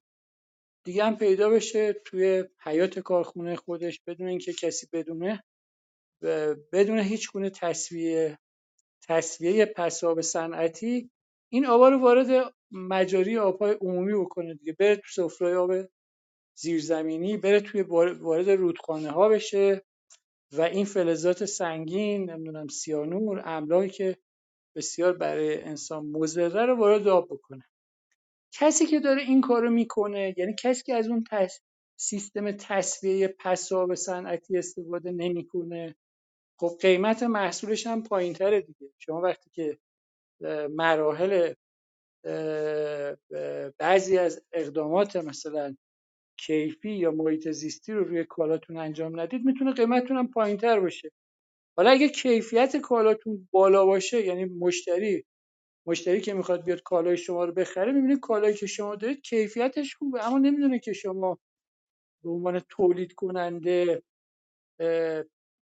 دیگه 0.85 1.05
هم 1.05 1.17
پیدا 1.17 1.51
بشه 1.51 1.93
توی 1.93 2.45
حیات 2.59 2.99
کارخونه 2.99 3.57
خودش 3.57 4.01
بدون 4.07 4.29
اینکه 4.29 4.53
کسی 4.53 4.87
بدونه. 4.93 5.43
بدون 6.73 6.99
هیچ 6.99 7.33
گونه 7.33 7.51
تصویه 7.51 8.39
تصویه 9.09 9.67
پساب 9.67 10.21
صنعتی 10.21 11.11
این 11.53 11.67
آبا 11.67 11.89
رو 11.89 11.99
وارد 12.01 12.55
مجاری 12.71 13.39
آبهای 13.39 13.73
عمومی 13.81 14.15
بکنه 14.15 14.55
دیگه. 14.55 14.73
بره 14.73 14.97
تو 14.97 15.03
سفره 15.09 15.57
آب 15.57 15.71
زیرزمینی 16.55 17.37
بره 17.37 17.61
توی 17.61 17.83
وارد 18.21 18.51
رودخانه 18.51 19.11
ها 19.11 19.29
بشه 19.29 19.83
و 20.53 20.63
این 20.63 20.85
فلزات 20.85 21.45
سنگین 21.45 22.31
نمی‌دونم 22.31 22.69
سیانور 22.69 23.43
املاکی 23.45 23.89
که 23.89 24.17
بسیار 24.77 25.13
برای 25.13 25.63
انسان 25.63 26.07
مضره 26.07 26.67
رو 26.67 26.77
وارد 26.77 27.09
آب 27.09 27.27
بکنه. 27.31 27.65
کسی 28.53 28.87
که 28.87 29.01
داره 29.01 29.23
این 29.23 29.41
کارو 29.41 29.71
می‌کنه 29.71 30.35
یعنی 30.37 30.55
کسی 30.59 30.83
که 30.83 30.95
از 30.95 31.09
اون 31.09 31.25
سیستم 31.97 32.53
تصویه 32.53 33.29
پساب 33.29 33.95
صنعتی 33.95 34.59
استفاده 34.59 35.13
نمی‌کنه 35.13 35.97
خب 36.61 36.77
قیمت 36.81 37.23
محصولش 37.23 37.87
هم 37.87 38.03
پایین 38.03 38.33
تره 38.33 38.61
دیگه. 38.61 38.91
شما 38.99 39.21
وقتی 39.21 39.51
که 39.51 39.79
مراحل 40.71 41.55
بعضی 43.79 44.19
از 44.19 44.43
اقدامات 44.53 45.17
مثلا 45.17 45.77
کیفی 46.41 46.91
یا 46.93 47.11
محیط 47.11 47.51
زیستی 47.51 47.93
رو 47.93 48.05
روی 48.05 48.25
کالاتون 48.25 48.77
انجام 48.77 49.21
ندید 49.21 49.45
می‌تونه 49.47 49.73
قیمتتون 49.73 50.17
هم 50.17 50.29
پایین 50.33 50.57
تر 50.57 50.81
باشه. 50.81 51.11
حالا 51.79 51.91
اگه 51.91 52.09
کیفیت 52.09 52.77
کالاتون 52.77 53.49
بالا 53.53 53.87
باشه 53.87 54.27
یعنی 54.27 54.45
مشتری 54.45 55.25
مشتری 55.87 56.21
که 56.21 56.35
می‌خواد 56.35 56.65
بیاد 56.65 56.83
کالای 56.83 57.17
شما 57.17 57.45
رو 57.45 57.53
بخره 57.53 57.93
می‌بینه 57.93 58.19
کالایی 58.21 58.55
که 58.55 58.67
شما 58.67 58.97
دارید 58.97 59.23
کیفیتش 59.23 59.97
خوبه 59.97 60.27
اما 60.29 60.39
نمی‌دونه 60.39 60.79
که 60.79 60.93
شما 60.93 61.39
به 62.25 62.31
عنوان 62.31 62.61
تولید 62.71 63.13
کننده 63.15 64.03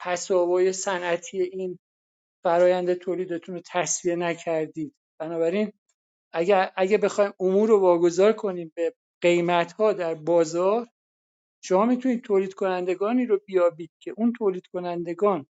پسابای 0.04 0.72
صنعتی 0.72 1.42
این 1.42 1.78
فرایند 2.42 2.94
تولیدتون 2.94 3.54
رو 3.54 3.62
تصویه 3.66 4.16
نکردید. 4.16 4.94
بنابراین 5.18 5.72
اگه 6.32 6.72
اگه 6.76 6.98
بخوایم 6.98 7.32
امور 7.40 7.68
رو 7.68 7.80
واگذار 7.80 8.32
کنیم 8.32 8.72
به 8.74 8.94
قیمت 9.20 9.72
ها 9.72 9.92
در 9.92 10.14
بازار 10.14 10.86
شما 11.62 11.84
می‌تونید 11.84 12.22
تولید 12.22 12.54
کنندگانی 12.54 13.26
رو 13.26 13.40
بیابید 13.46 13.90
که 14.00 14.14
اون 14.16 14.32
تولید 14.32 14.66
کنندگان 14.66 15.46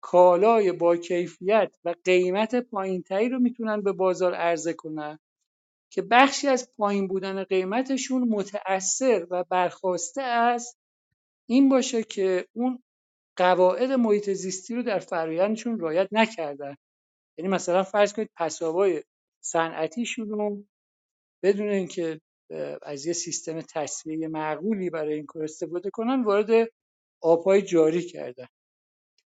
کالای 0.00 0.72
با 0.72 0.96
کیفیت 0.96 1.76
و 1.84 1.94
قیمت 2.04 2.54
پایینتری 2.54 3.28
رو 3.28 3.38
می‌تونن 3.38 3.82
به 3.82 3.92
بازار 3.92 4.34
عرضه 4.34 4.72
کنن 4.72 5.18
که 5.92 6.02
بخشی 6.02 6.48
از 6.48 6.72
پایین 6.76 7.08
بودن 7.08 7.44
قیمتشون 7.44 8.28
متأثر 8.28 9.26
و 9.30 9.44
برخواسته 9.44 10.22
از 10.22 10.76
این 11.48 11.68
باشه 11.68 12.02
که 12.02 12.46
اون 12.52 12.82
قواعد 13.36 13.90
محیط 13.92 14.30
زیستی 14.30 14.74
رو 14.74 14.82
در 14.82 14.98
فرایندشون 14.98 15.80
رعایت 15.80 16.08
نکردن. 16.12 16.74
یعنی 17.38 17.48
مثلا 17.48 17.82
فرض 17.82 18.12
کنید 18.12 18.30
پسابای 18.36 19.02
صنعتیشون 19.44 20.28
رو 20.28 20.64
بدون 21.42 21.68
اینکه 21.68 22.20
از 22.82 23.06
یه 23.06 23.12
سیستم 23.12 23.60
تصویه 23.60 24.28
معقولی 24.28 24.90
برای 24.90 25.14
این 25.14 25.26
کار 25.26 25.44
استفاده 25.44 25.90
کنن 25.90 26.24
وارد 26.24 26.68
آبهای 27.22 27.62
جاری 27.62 28.02
کردن. 28.02 28.46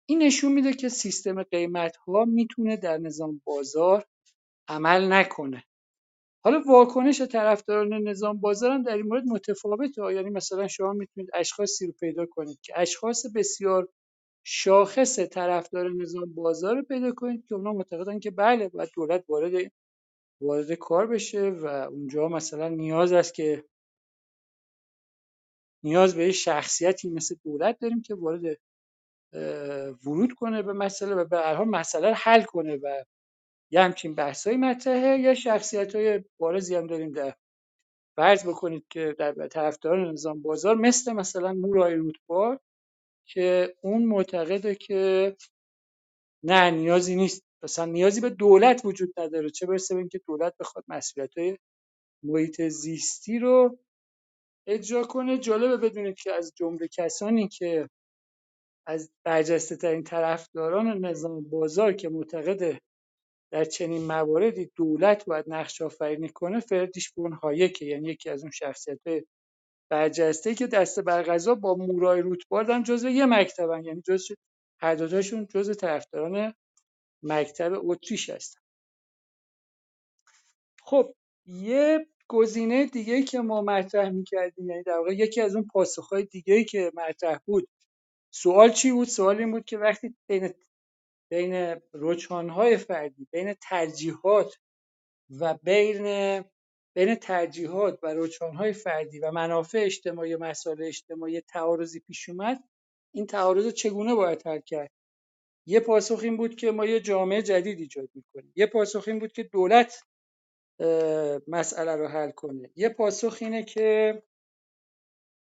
این 0.09 0.23
نشون 0.23 0.53
میده 0.53 0.73
که 0.73 0.89
سیستم 0.89 1.43
قیمت 1.43 1.97
ها 1.97 2.25
می‌تونه 2.25 2.77
در 2.77 2.99
نظام 2.99 3.41
بازار 3.45 4.05
عمل 4.69 5.13
نکنه. 5.13 5.65
حالا 6.47 6.63
واکنش 6.67 7.23
طرفداران 7.23 7.93
نظام 8.09 8.41
بازار 8.41 8.71
هم 8.71 8.83
در 8.83 8.97
این 8.97 9.07
مورد 9.07 9.25
متفاوته 9.27 10.15
یعنی 10.15 10.31
مثلا 10.31 10.69
شما 10.69 10.93
می‌تونید 10.93 11.31
اشخاصی 11.35 11.87
رو 11.87 11.93
پیدا 11.93 12.27
کنید 12.27 12.61
که 12.63 12.73
اشخاص 12.81 13.27
بسیار 13.35 13.89
شاخص 14.45 15.19
طرفدار 15.19 15.91
نظام 15.91 16.35
بازار 16.35 16.77
رو 16.77 16.83
پیدا 16.83 17.13
کنید 17.13 17.47
که 17.47 17.55
اونا 17.55 17.73
معتقدن 17.73 18.19
که 18.19 18.31
بله 18.31 18.69
باید 18.69 18.91
دولت 18.95 19.25
وارد 19.29 19.73
وارد 20.41 20.73
کار 20.73 21.07
بشه 21.07 21.51
و 21.51 21.67
اونجا 21.67 22.29
مثلا 22.29 22.69
نیاز 22.69 23.13
است 23.13 23.35
که 23.35 23.65
نیاز 25.85 26.15
به 26.15 26.33
شخصیتی 26.33 27.11
مثل 27.11 27.35
دولت 27.45 27.79
داریم 27.79 28.03
که 28.03 28.15
وارد 28.15 28.59
ورود 30.07 30.33
کنه 30.35 30.63
به 30.63 30.73
مسئله 30.73 31.15
و 31.15 31.25
به 31.25 31.39
هر 31.39 31.55
حال 31.55 31.69
مسئله 31.69 32.09
رو 32.09 32.15
حل 32.15 32.43
کنه 32.43 32.77
و 32.77 33.05
یه 33.71 33.81
همچین 33.81 34.15
بحثای 34.15 34.57
مطرحه. 34.57 35.19
یا 35.19 35.35
شخصیت 35.35 35.95
های 35.95 36.25
بارزی 36.39 36.75
هم 36.75 36.87
داریم 36.87 37.13
در 37.13 37.35
فرض 38.17 38.49
بکنید 38.49 38.87
که 38.91 39.15
در 39.19 39.49
طرفداران 39.49 40.13
نظام 40.13 40.43
بازار 40.43 40.77
مثل 40.77 41.13
مثلا 41.13 41.53
مورای 41.53 41.95
رودبار 41.95 42.61
که 43.29 43.75
اون 43.81 44.05
معتقده 44.05 44.75
که 44.75 45.37
نه 46.45 46.71
نیازی 46.71 47.17
نیست. 47.17 47.43
مثلا 47.63 47.85
نیازی 47.85 48.21
به 48.21 48.31
دولت 48.31 48.83
وجود 48.85 49.21
نداره. 49.21 49.51
چه 49.51 49.67
برسه 49.67 49.95
به 49.95 50.01
اینکه 50.01 50.21
دولت 50.27 50.55
بخواد 50.61 50.85
مسئولیت 50.89 51.39
های 51.39 51.59
محیط 52.23 52.63
زیستی 52.63 53.39
رو 53.39 53.79
اجرا 54.67 55.05
کنه. 55.05 55.39
جالبه 55.39 55.77
بدونید 55.77 56.17
که 56.17 56.33
از 56.33 56.53
جمله 56.57 56.89
کسانی 56.89 57.49
که 57.49 57.89
از 58.87 59.11
برجسته 59.25 59.77
ترین 59.77 60.03
طرفداران 60.05 61.05
نظام 61.07 61.51
بازار 61.51 61.93
که 61.93 62.09
معتقد 62.09 62.79
در 63.57 63.65
چنین 63.65 64.07
مواردی 64.07 64.71
دولت 64.77 65.25
باید 65.25 65.45
نقش 65.49 65.83
آفرینی 65.83 66.29
کنه 66.29 66.61
فردیش 66.61 67.11
بون 67.11 67.33
هایکه 67.33 67.85
یعنی 67.85 68.09
یکی 68.09 68.31
از 68.31 68.43
اون 68.43 68.51
شخصیت 68.51 68.99
برجسته 69.91 70.55
که 70.55 70.67
دست 70.67 71.01
برغذا 71.01 71.55
با 71.55 71.75
مورای 71.75 72.21
روتبارد 72.21 72.71
هم 72.71 72.83
جزو 72.83 73.09
یه 73.09 73.27
مکتبن. 73.27 73.85
یعنی 73.85 74.03
جزو 74.07 74.35
هر 74.81 74.95
دوتاشون 74.95 75.47
جزو 75.47 75.75
طرفداران 75.75 76.55
مکتب 77.23 77.73
اتریش 77.91 78.31
هستن. 78.31 78.61
خب 80.83 81.15
یه 81.47 82.07
گزینه 82.29 82.87
دیگه 82.87 83.23
که 83.23 83.39
ما 83.39 83.63
مطرح 83.63 84.11
می‌کردیم 84.11 84.71
یعنی 84.71 84.83
در 84.83 84.99
واقع 84.99 85.13
یکی 85.13 85.41
از 85.41 85.55
اون 85.55 85.67
پاسخهای 85.73 86.25
دیگه 86.25 86.65
که 86.65 86.93
مطرح 86.95 87.39
بود 87.47 87.69
سوال 88.31 88.71
چی 88.71 88.93
بود؟ 88.93 89.09
سوال 89.09 89.39
این 89.39 89.51
بود 89.51 89.65
که 89.65 89.79
وقتی 89.79 90.15
بین 90.29 90.55
بین 91.31 91.81
رجحانهای 91.95 92.77
فردی 92.77 93.29
بین 93.31 93.55
ترجیحات 93.55 94.59
و 95.31 95.55
بین 95.55 96.05
بین 96.97 97.15
ترجیحات 97.15 97.99
و 98.03 98.15
رجحانهای 98.15 98.73
فردی 98.73 99.19
و 99.19 99.31
منافع 99.31 99.79
اجتماعی 99.79 100.35
و 100.35 100.45
مسائل 100.45 100.83
اجتماعی 100.83 101.41
تعارضی 101.41 102.01
پیش 102.01 102.29
اومد 102.29 102.65
این 103.15 103.27
تعارض 103.27 103.73
چگونه 103.73 104.15
باید 104.15 104.47
حل 104.47 104.61
کرد؟ 104.61 104.91
یه 105.67 105.81
پاسخ 105.81 106.21
این 106.23 106.37
بود 106.37 106.57
که 106.57 106.71
ما 106.71 106.87
یه 106.87 107.01
جامعه 107.01 107.43
جدید 107.43 107.79
ایجاد 107.79 108.09
می‌کنیم. 108.15 108.53
یه 108.57 108.67
پاسخ 108.67 109.05
این 109.09 109.19
بود 109.19 109.33
که 109.33 109.43
دولت 109.43 110.03
مسئله 111.49 111.97
رو 111.97 112.09
حل 112.09 112.31
کنه. 112.31 112.71
یه 112.77 112.89
پاسخ 112.89 113.39
اینه 113.41 113.63
که 113.63 114.23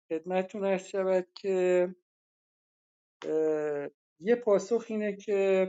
خدمتتون 0.08 0.64
عرض 0.64 0.86
شود 0.86 1.28
که 1.34 1.94
یه 4.20 4.34
پاسخ 4.34 4.84
اینه 4.88 5.16
که 5.16 5.68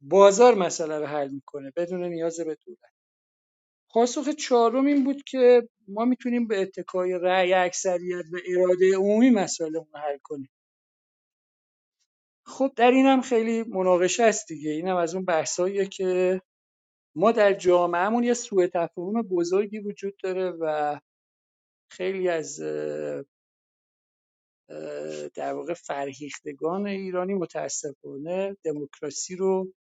بازار 0.00 0.54
مسئله 0.54 0.98
رو 0.98 1.06
حل 1.06 1.28
می‌کنه 1.28 1.72
بدون 1.76 2.04
نیاز 2.04 2.40
به 2.40 2.56
دولت. 2.66 2.92
پاسخ 3.90 4.28
چهارم 4.28 4.86
این 4.86 5.04
بود 5.04 5.22
که 5.22 5.68
ما 5.88 6.04
می‌تونیم 6.04 6.46
به 6.46 6.62
اتکای 6.62 7.12
رأی 7.12 7.52
اکثریت 7.52 8.24
و 8.32 8.36
اراده 8.48 8.96
عمومی 8.96 9.30
مسئله 9.30 9.78
رو 9.78 9.86
حل 9.94 10.18
کنیم. 10.22 10.50
خب 12.46 12.72
در 12.76 12.90
این 12.90 13.06
هم 13.06 13.20
خیلی 13.20 13.62
مناقشه 13.62 14.22
است 14.22 14.48
دیگه. 14.48 14.70
این 14.70 14.88
هم 14.88 14.96
از 14.96 15.14
اون 15.14 15.24
بحثاییه 15.24 15.86
که 15.86 16.42
ما 17.16 17.32
در 17.32 17.52
جامعهمون 17.52 18.24
یه 18.24 18.34
سوء 18.34 18.66
تفاهم 18.66 19.22
بزرگی 19.22 19.78
وجود 19.78 20.16
داره 20.16 20.50
و 20.50 21.00
خیلی 21.90 22.28
از 22.28 22.60
در 25.34 25.52
واقع 25.52 25.74
فرهیختگان 25.74 26.86
ایرانی 26.86 27.34
متاسفانه 27.34 28.56
دموکراسی 28.64 29.36
رو 29.36 29.72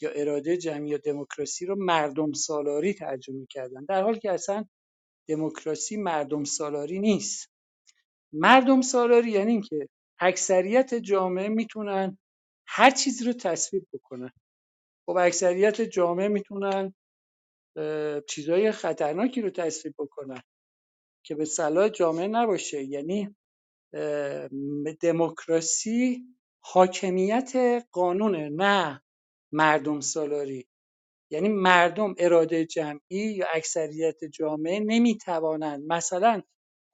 یا 0.00 0.10
اراده 0.10 0.56
جمعی 0.56 0.90
یا 0.90 0.98
دموکراسی 0.98 1.66
رو 1.66 1.76
مردم 1.78 2.32
سالاری 2.32 2.94
ترجمه 2.94 3.46
کردن 3.50 3.84
در 3.84 4.02
حالی 4.02 4.20
که 4.20 4.30
اصلا 4.30 4.64
دموکراسی 5.28 5.96
مردم 5.96 6.44
سالاری 6.44 6.98
نیست. 6.98 7.50
مردم 8.32 8.80
سالاری 8.80 9.30
یعنی 9.30 9.52
اینکه 9.52 9.88
اکثریت 10.20 10.94
جامعه 10.94 11.48
می‌تونن 11.48 12.18
هر 12.66 12.90
چیزی 12.90 13.24
رو 13.24 13.32
تصویب 13.32 13.86
بکنن. 13.92 14.30
خب 15.06 15.16
اکثریت 15.16 15.80
جامعه 15.80 16.28
می‌تونن 16.28 16.94
چیزهای 18.28 18.72
خطرناکی 18.72 19.40
رو 19.40 19.50
تصویب 19.50 19.94
بکنن 19.98 20.40
که 21.24 21.34
به 21.34 21.44
صلاح 21.44 21.88
جامعه 21.88 22.28
نباشه. 22.28 22.84
یعنی 22.84 23.36
دموکراسی 25.00 26.24
حاکمیت 26.60 27.52
قانونه 27.92 28.48
نه 28.48 29.02
مردم 29.52 30.00
سالاری. 30.00 30.66
یعنی 31.30 31.48
مردم 31.48 32.14
اراده 32.18 32.66
جمعی 32.66 33.00
یا 33.10 33.46
اکثریت 33.54 34.24
جامعه 34.24 34.80
نمی‌توانند 34.80 35.84
مثلا 35.92 36.42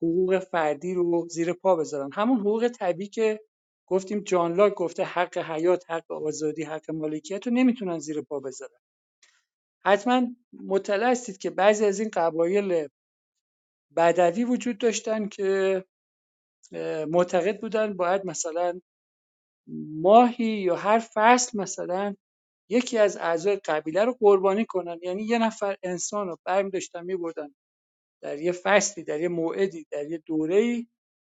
حقوق 0.02 0.38
فردی 0.38 0.94
رو 0.94 1.28
زیر 1.28 1.52
پا 1.52 1.76
بذارن. 1.76 2.10
همون 2.12 2.40
حقوق 2.40 2.68
طبیعی 2.68 3.08
که 3.10 3.40
گفتیم 3.86 4.20
جان 4.20 4.54
لاک 4.54 4.74
گفته 4.74 5.04
حق 5.04 5.38
حیات 5.38 5.90
حق 5.90 6.12
آزادی 6.12 6.62
حق 6.62 6.90
مالکیت 6.90 7.46
رو 7.46 7.52
نمی‌تونن 7.52 7.98
زیر 7.98 8.22
پا 8.22 8.40
بذارن. 8.40 8.80
حتما 9.84 10.22
مطلع 10.52 11.10
هستید 11.10 11.38
که 11.38 11.50
بعضی 11.50 11.84
از 11.84 12.00
این 12.00 12.10
قبایل 12.12 12.88
بدوی 13.96 14.44
وجود 14.44 14.78
داشتن 14.78 15.28
که 15.28 15.84
معتقد 17.08 17.60
بودن 17.60 17.96
باید 17.96 18.26
مثلا 18.26 18.80
ماهی 20.02 20.44
یا 20.46 20.76
هر 20.76 20.98
فصل 21.14 21.58
مثلا 21.58 22.16
یکی 22.70 22.98
از 22.98 23.16
اعضای 23.16 23.56
قبیله 23.56 24.04
رو 24.04 24.16
قربانی 24.20 24.66
کنن. 24.66 24.98
یعنی 25.02 25.22
یه 25.22 25.38
نفر 25.38 25.76
انسان 25.82 26.28
رو 26.28 26.38
برمی 26.44 26.70
داشتن 26.70 27.04
میبردن 27.04 27.54
در 28.22 28.38
یه 28.38 28.52
فصلی 28.52 29.04
در 29.04 29.20
یه 29.20 29.28
موعدی 29.28 29.86
در 29.90 30.06
یه 30.10 30.18
دوره 30.26 30.56
ای 30.56 30.86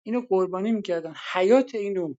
اینو 0.06 0.22
قربانی 0.30 0.72
می‌کردن. 0.72 1.16
حیات 1.34 1.76
اینو 1.76 2.16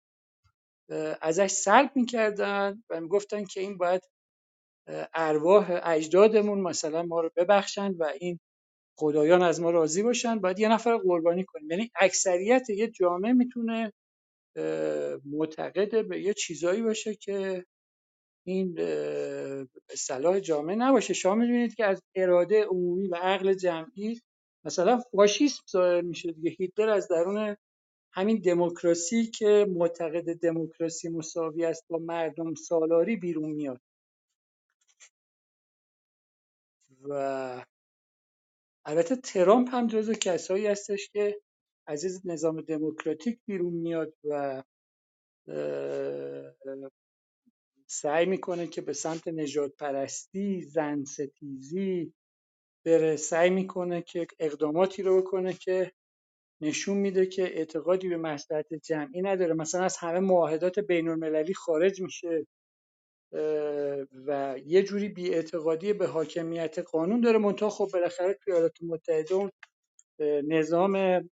ازش 1.23 1.51
سلب 1.51 1.91
می‌کردن 1.97 2.85
و 2.91 3.01
می‌گفتن 3.01 3.45
که 3.45 3.61
این 3.61 3.79
باید 3.79 4.03
ارواح 5.15 5.81
اجدادمون 5.85 6.61
مثلا 6.61 7.03
ما 7.03 7.21
رو 7.21 7.31
ببخشن 7.37 7.93
و 7.93 8.05
این 8.21 8.41
خدایان 8.99 9.43
از 9.43 9.61
ما 9.61 9.71
راضی 9.71 10.03
باشن 10.03 10.39
باید 10.39 10.59
یه 10.59 10.69
نفر 10.69 10.97
قربانی 10.97 11.45
کنیم. 11.45 11.71
یعنی 11.71 11.91
اکثریت 12.01 12.71
یه 12.71 12.89
جامعه 12.89 13.33
می‌تونه 13.33 13.93
معتقد 15.25 16.09
به 16.09 16.21
یه 16.21 16.35
چیزایی 16.35 16.83
باشه 16.83 17.15
که 17.15 17.65
این 18.47 18.79
صلاح 19.91 20.41
جامعه 20.41 20.77
نباشه. 20.77 21.15
شما 21.15 21.35
می‌دونید 21.35 21.75
که 21.75 21.85
از 21.85 22.03
اراده 22.15 22.65
عمومی 22.65 23.09
و 23.09 23.15
عقل 23.15 23.55
جمعی 23.55 24.21
مثلا 24.65 25.01
فاشیسم 25.17 25.63
ظاهر 25.71 26.01
میشه 26.01 26.33
دیگه. 26.33 26.51
هیتلر 26.59 26.89
از 26.89 27.09
درون 27.09 27.57
همین 28.13 28.41
دموکراسی 28.41 29.27
که 29.27 29.67
معتقد 29.69 30.35
دموکراسی 30.35 31.09
مساوی 31.09 31.65
است 31.65 31.85
با 31.89 31.99
مردم 31.99 32.55
سالاری 32.55 33.17
بیرون 33.17 33.51
میاد. 33.51 33.81
و 37.09 37.65
البته 38.89 39.17
ترامپ 39.17 39.69
هم 39.75 39.87
جزو 39.87 40.13
کسایی 40.15 40.67
هستش 40.67 41.09
که 41.11 41.41
از 41.87 42.27
نظام 42.27 42.61
دموکراتیک 42.61 43.39
بیرون 43.47 43.73
میاد 43.73 44.15
و 44.25 44.63
سعی 47.87 48.27
می‌کنه 48.27 48.67
که 48.67 48.81
به 48.81 48.93
سمت 48.93 49.29
نجات 49.29 49.77
پرستی، 49.77 50.63
زن 50.63 51.05
ستیزی 51.05 52.15
بره. 52.87 53.17
سعی 53.17 53.51
می‌کنه 53.51 54.03
که 54.03 54.27
اقداماتی 54.41 55.03
رو 55.03 55.23
بکنه 55.23 55.53
که 55.55 55.93
نشون 56.63 56.97
میده 56.99 57.27
که 57.27 57.43
اعتقادی 57.43 58.09
به 58.09 58.17
مصلحت 58.17 58.75
جمعی 58.75 59.23
نداره. 59.23 59.55
مثلا 59.55 59.85
از 59.85 59.97
همه 59.97 60.21
معاهدات 60.21 60.79
بین 60.79 61.09
المللی 61.09 61.55
خارج 61.55 62.03
میشه. 62.03 62.47
و 64.27 64.57
یه 64.67 64.83
جوری 64.83 65.09
بیاعتقادی 65.09 65.93
به 65.93 66.07
حاکمیت 66.07 66.79
قانون 66.79 67.21
داره. 67.21 67.39
منتها 67.39 67.71
خب 67.71 67.89
بالاخره 67.93 68.35
توی 68.35 68.53
ایالات 68.53 68.83
متحده 68.83 69.35
اون 69.35 69.51
نظام 70.49 71.25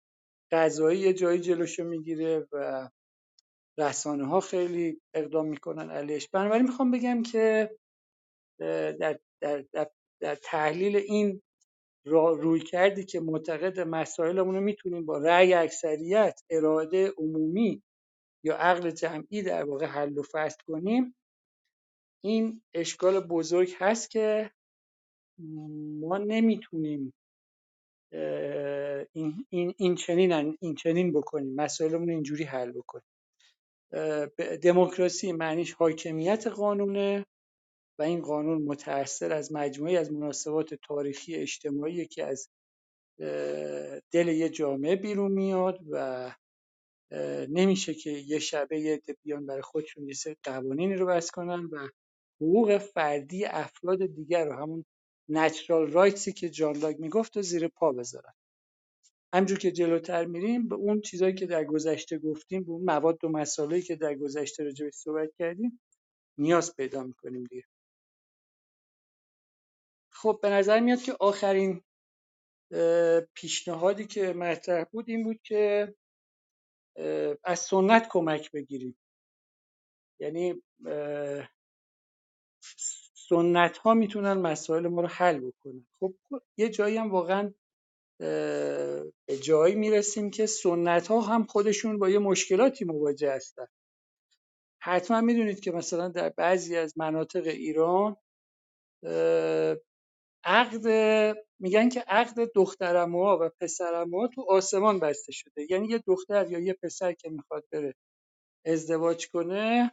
قضایی 0.53 1.01
یه 1.01 1.13
جایی 1.13 1.41
جلوشو 1.41 1.85
می‌گیره 1.85 2.47
و 2.53 2.89
رسانه 3.79 4.27
ها 4.27 4.41
خیلی 4.41 5.01
اقدام 5.15 5.47
می‌کنن 5.49 5.91
علیش. 5.91 6.29
بنابراین 6.29 6.67
می‌خوام 6.67 6.91
بگم 6.91 7.23
که 7.23 7.71
در, 8.61 9.19
در, 9.41 9.65
در, 9.73 9.91
در 10.21 10.35
تحلیل 10.35 10.97
این 10.97 11.43
روی 12.07 12.61
کردی 12.61 13.05
که 13.05 13.21
معتقد 13.21 13.81
مسائلمون 13.81 14.55
رو 14.55 14.61
می‌تونیم 14.61 15.07
با 15.07 15.19
رأی 15.19 15.55
اکثریت 15.55 16.41
اراده 16.51 17.13
عمومی 17.19 17.83
یا 18.45 18.57
عقل 18.57 18.91
جمعی 18.91 19.43
در 19.43 19.65
واقع 19.65 19.87
حل 19.87 20.19
و 20.19 20.23
فصل 20.33 20.59
کنیم 20.67 21.17
این 22.25 22.63
اشکال 22.75 23.21
بزرگ 23.21 23.75
هست 23.79 24.11
که 24.11 24.51
ما 26.01 26.19
نمی‌تونیم 26.19 27.15
این, 29.13 29.47
این, 29.51 29.75
این 29.77 29.95
چنین 29.95 30.57
این 30.61 30.75
چنین 30.75 31.13
بکنیم 31.13 31.55
مسائلمون 31.55 32.11
اینجوری 32.11 32.45
حل 32.45 32.73
بکنیم. 32.73 33.07
دموکراسی 34.63 35.33
معنیش 35.33 35.73
حاکمیت 35.73 36.47
قانونه 36.47 37.27
و 37.99 38.03
این 38.03 38.21
قانون 38.23 38.63
متأثر 38.63 39.33
از 39.33 39.53
مجموعی 39.53 39.97
از 39.97 40.13
مناسبات 40.13 40.75
تاریخی 40.75 41.35
اجتماعی 41.35 42.07
که 42.07 42.25
از 42.25 42.49
دل 44.11 44.29
یه 44.29 44.49
جامعه 44.49 44.97
بیرون 44.97 45.33
میاد 45.33 45.81
و 45.91 46.31
نمیشه 47.49 47.95
که 47.95 48.11
یه 48.11 48.39
شبه 48.39 48.81
یه 48.81 49.03
بیان 49.23 49.47
برای 49.47 49.63
خودشون 49.63 50.09
یه 50.09 50.15
سری 50.15 50.37
قوانینی 50.43 50.95
رو 50.95 51.07
بس 51.07 51.31
کنن 51.31 51.65
و 51.73 51.89
حقوق 52.37 52.79
فردی 52.79 53.45
افراد 53.45 54.07
دیگر 54.07 54.45
رو 54.45 54.53
همون 54.53 54.85
نچرال 55.29 55.91
رایتسی 55.91 56.33
که 56.33 56.49
جان 56.49 56.77
لاک 56.77 56.97
می‌گفت 57.01 57.37
و 57.37 57.43
زیر 57.43 57.69
پا 57.69 57.93
بذارن. 57.93 58.33
همجور 59.35 59.59
که 59.59 59.73
جلوتر 59.73 60.25
میریم 60.25 60.69
به 60.69 60.75
اون 60.75 61.01
چیزایی 61.01 61.35
که 61.35 61.47
در 61.47 61.65
گذشته 61.65 62.19
گفتیم 62.19 62.65
به 62.65 62.71
اون 62.71 62.85
مواد 62.85 63.25
و 63.25 63.29
مسائلی 63.29 63.83
که 63.83 63.97
در 63.97 64.15
گذشته 64.15 64.65
راجع 64.65 64.91
صحبت 64.91 65.31
کردیم 65.39 65.81
نیاز 66.39 66.77
پیدا 66.77 67.03
می‌کنیم 67.03 67.45
دیگه. 67.45 67.65
خب 70.13 70.39
به 70.43 70.51
نظر 70.51 70.81
میاد 70.81 71.03
که 71.03 71.17
آخرین 71.21 71.83
پیشنهادی 73.35 74.07
که 74.07 74.33
مطرح 74.33 74.85
بود 74.85 75.09
این 75.09 75.25
بود 75.25 75.41
که 75.43 75.95
از 77.45 77.59
سنت 77.61 78.09
کمک 78.11 78.53
بگیریم. 78.53 78.99
یعنی 80.21 80.63
سنت 83.15 83.79
ها 83.79 83.95
می‌تونن 83.95 84.33
مسائل 84.33 84.89
ما 84.89 85.01
رو 85.01 85.09
حل 85.09 85.41
بکنن. 85.41 85.87
خب 86.01 86.15
یه 86.57 86.69
جایی 86.69 86.97
هم 86.97 87.11
واقعا 87.11 87.55
به 89.27 89.37
جایی 89.43 89.75
می‌رسیم 89.75 90.31
که 90.31 90.47
سنت 90.47 91.07
ها 91.07 91.21
هم 91.21 91.45
خودشون 91.45 91.99
با 91.99 92.09
یه 92.11 92.19
مشکلاتی 92.19 92.85
مواجه 92.85 93.33
هستن. 93.33 93.67
حتما 94.83 95.21
می‌دونید 95.21 95.61
که 95.61 95.73
مثلا 95.73 96.09
در 96.09 96.29
بعضی 96.29 96.77
از 96.77 96.99
مناطق 96.99 97.47
ایران 97.47 98.17
عقد 100.45 100.87
میگن 101.61 101.89
که 101.89 102.01
عقد 102.01 102.51
دخترموها 102.55 103.39
و 103.41 103.51
پسرموها 103.61 104.29
تو 104.29 104.47
آسمان 104.49 105.01
بسته 105.01 105.33
شده. 105.33 105.67
یعنی 105.71 105.89
یه 105.89 105.99
دختر 106.07 106.51
یا 106.51 106.59
یه 106.59 106.77
پسر 106.83 107.13
که 107.13 107.31
می‌خواد 107.31 107.65
بره 107.73 107.95
ازدواج 108.67 109.29
کنه 109.29 109.93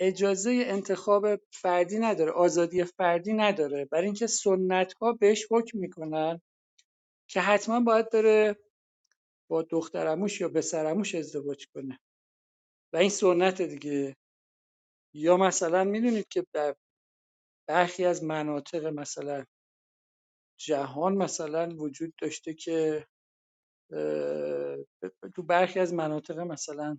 اجازه 0.00 0.50
انتخاب 0.66 1.26
فردی 1.52 1.98
نداره 1.98 2.32
آزادی 2.32 2.84
فردی 2.84 3.32
نداره. 3.32 3.84
برای 3.84 4.04
اینکه 4.04 4.26
سنت 4.26 4.92
ها 4.94 5.12
بهش 5.12 5.46
حکم 5.50 5.78
می‌کنن 5.78 6.40
که 7.30 7.40
حتما 7.40 7.80
باید 7.80 8.10
بره 8.10 8.56
با 9.50 9.62
دخترموش 9.62 10.40
یا 10.40 10.48
پسرموش 10.48 11.14
ازدواج 11.14 11.66
کنه. 11.74 11.98
و 12.94 12.96
این 12.96 13.10
سنت 13.10 13.62
دیگه. 13.62 14.16
یا 15.14 15.36
مثلا 15.36 15.84
می‌دونید 15.84 16.28
که 16.28 16.44
در 16.54 16.76
برخی 17.68 18.04
از 18.04 18.24
مناطق 18.24 18.86
مثلا 18.86 19.44
جهان 20.60 21.14
مثلا 21.16 21.68
وجود 21.76 22.14
داشته 22.22 22.54
که 22.54 23.06
تو 25.36 25.42
برخی 25.42 25.80
از 25.80 25.94
مناطق 25.94 26.38
مثلا 26.38 26.98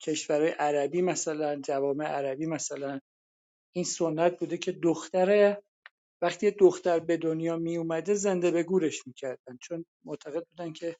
کشورهای 0.00 0.50
عربی 0.50 1.02
مثلا 1.02 1.56
جوامع 1.56 2.04
عربی 2.06 2.46
مثلا. 2.46 3.00
این 3.76 3.84
سنت 3.84 4.38
بوده 4.38 4.58
که 4.58 4.72
دختر 4.72 5.58
وقتی 6.22 6.50
دختر 6.50 6.98
به 7.00 7.16
دنیا 7.16 7.56
می 7.56 7.76
اومده 7.76 8.14
زنده 8.14 8.50
به 8.50 8.62
گورش 8.62 9.06
می‌کردن. 9.06 9.58
چون 9.62 9.84
معتقد 10.04 10.46
بودن 10.46 10.72
که 10.72 10.96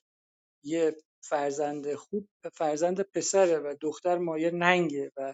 یه 0.63 0.95
فرزند 1.23 1.95
خوب 1.95 2.27
فرزند 2.53 3.01
پسره 3.01 3.59
و 3.59 3.75
دختر 3.81 4.17
مایه 4.17 4.51
ننگه 4.51 5.11
و 5.17 5.33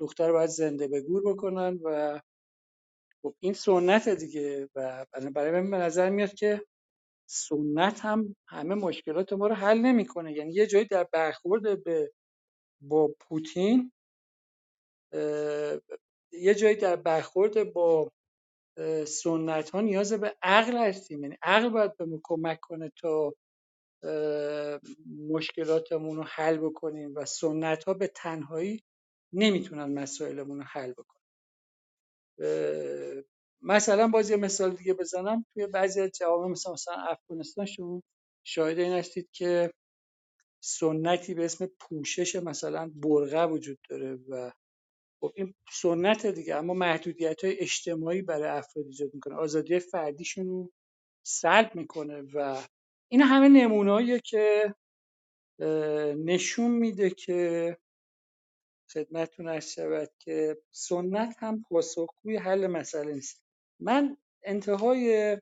دختر 0.00 0.32
باید 0.32 0.50
زنده 0.50 0.88
به 0.88 1.00
گور 1.00 1.22
بکنن 1.34 1.80
و 1.84 2.20
خب 3.22 3.34
این 3.40 3.52
سنت 3.52 4.08
دیگه 4.08 4.68
و 4.74 5.06
برای 5.34 5.60
من 5.60 5.70
به 5.70 5.76
نظر 5.78 6.10
میاد 6.10 6.34
که 6.34 6.66
سنت 7.32 8.00
هم 8.00 8.36
همه 8.48 8.74
مشکلات 8.74 9.32
ما 9.32 9.46
رو 9.46 9.54
حل 9.54 9.78
نمی‌کنه. 9.78 10.32
یعنی 10.32 10.54
یه 10.54 10.66
جایی 10.66 10.84
در 10.84 11.04
برخورد 11.12 11.84
به 11.84 12.12
با 12.82 13.14
پوتین 13.20 13.92
یه 16.32 16.54
جایی 16.58 16.76
در 16.76 16.96
برخورد 16.96 17.72
با 17.72 18.12
سنت 19.06 19.70
ها 19.70 19.80
نیاز 19.80 20.12
به 20.12 20.36
عقل 20.42 20.76
هستیم. 20.76 21.22
یعنی 21.24 21.36
عقل 21.42 21.68
باید 21.70 21.96
به 21.96 22.04
ما 22.04 22.20
کمک 22.24 22.58
کنه 22.62 22.92
تا 23.02 23.34
مشکلاتمون 25.30 26.16
رو 26.16 26.24
حل 26.24 26.58
بکنیم 26.58 27.14
و 27.16 27.24
سنت 27.24 27.84
ها 27.84 27.94
به 27.94 28.06
تنهایی 28.08 28.84
نمی‌تونن 29.34 29.94
مسائلمون 30.00 30.58
رو 30.58 30.64
حل 30.68 30.92
بکنن. 30.92 31.22
مثلا 33.62 34.08
باز 34.08 34.30
یه 34.30 34.36
مثال 34.36 34.74
دیگه 34.76 34.94
بزنم. 34.94 35.46
توی 35.54 35.66
بعضی 35.66 36.00
از 36.00 36.10
جوامع 36.10 36.48
مثلا 36.48 36.72
مثلا 36.72 36.94
افغانستان 36.94 37.66
شما 37.66 38.02
شاهد 38.44 38.78
این 38.78 38.92
هستید 38.92 39.28
که 39.32 39.72
سنتی 40.64 41.34
به 41.34 41.44
اسم 41.44 41.66
پوشش 41.80 42.36
مثلا 42.36 42.92
برقه 42.96 43.44
وجود 43.44 43.78
داره 43.90 44.14
و 44.28 44.50
خب 45.20 45.32
این 45.36 45.54
سنت 45.72 46.26
دیگه 46.26 46.56
اما 46.56 46.74
محدودیت 46.74 47.44
های 47.44 47.58
اجتماعی 47.60 48.22
برای 48.22 48.48
افراد 48.48 48.86
ایجاد 48.86 49.14
می‌کنه. 49.14 49.34
آزادی 49.36 49.78
فردیشون 49.78 50.46
رو 50.48 50.72
سلب 51.26 51.74
می‌کنه 51.74 52.22
و 52.34 52.62
این 53.12 53.22
همه 53.22 53.48
نمونهاییه 53.48 54.20
که 54.20 54.74
نشون 56.18 56.70
میده 56.70 57.10
که 57.10 57.78
خدمتتون 58.92 59.48
عرض 59.48 59.72
شود 59.72 60.10
که 60.18 60.58
سنت 60.72 61.36
هم 61.38 61.62
پاسخگوی 61.70 62.36
حل 62.36 62.66
مسئله 62.66 63.14
نیست. 63.14 63.41
من 63.82 64.16
انتهای 64.42 65.38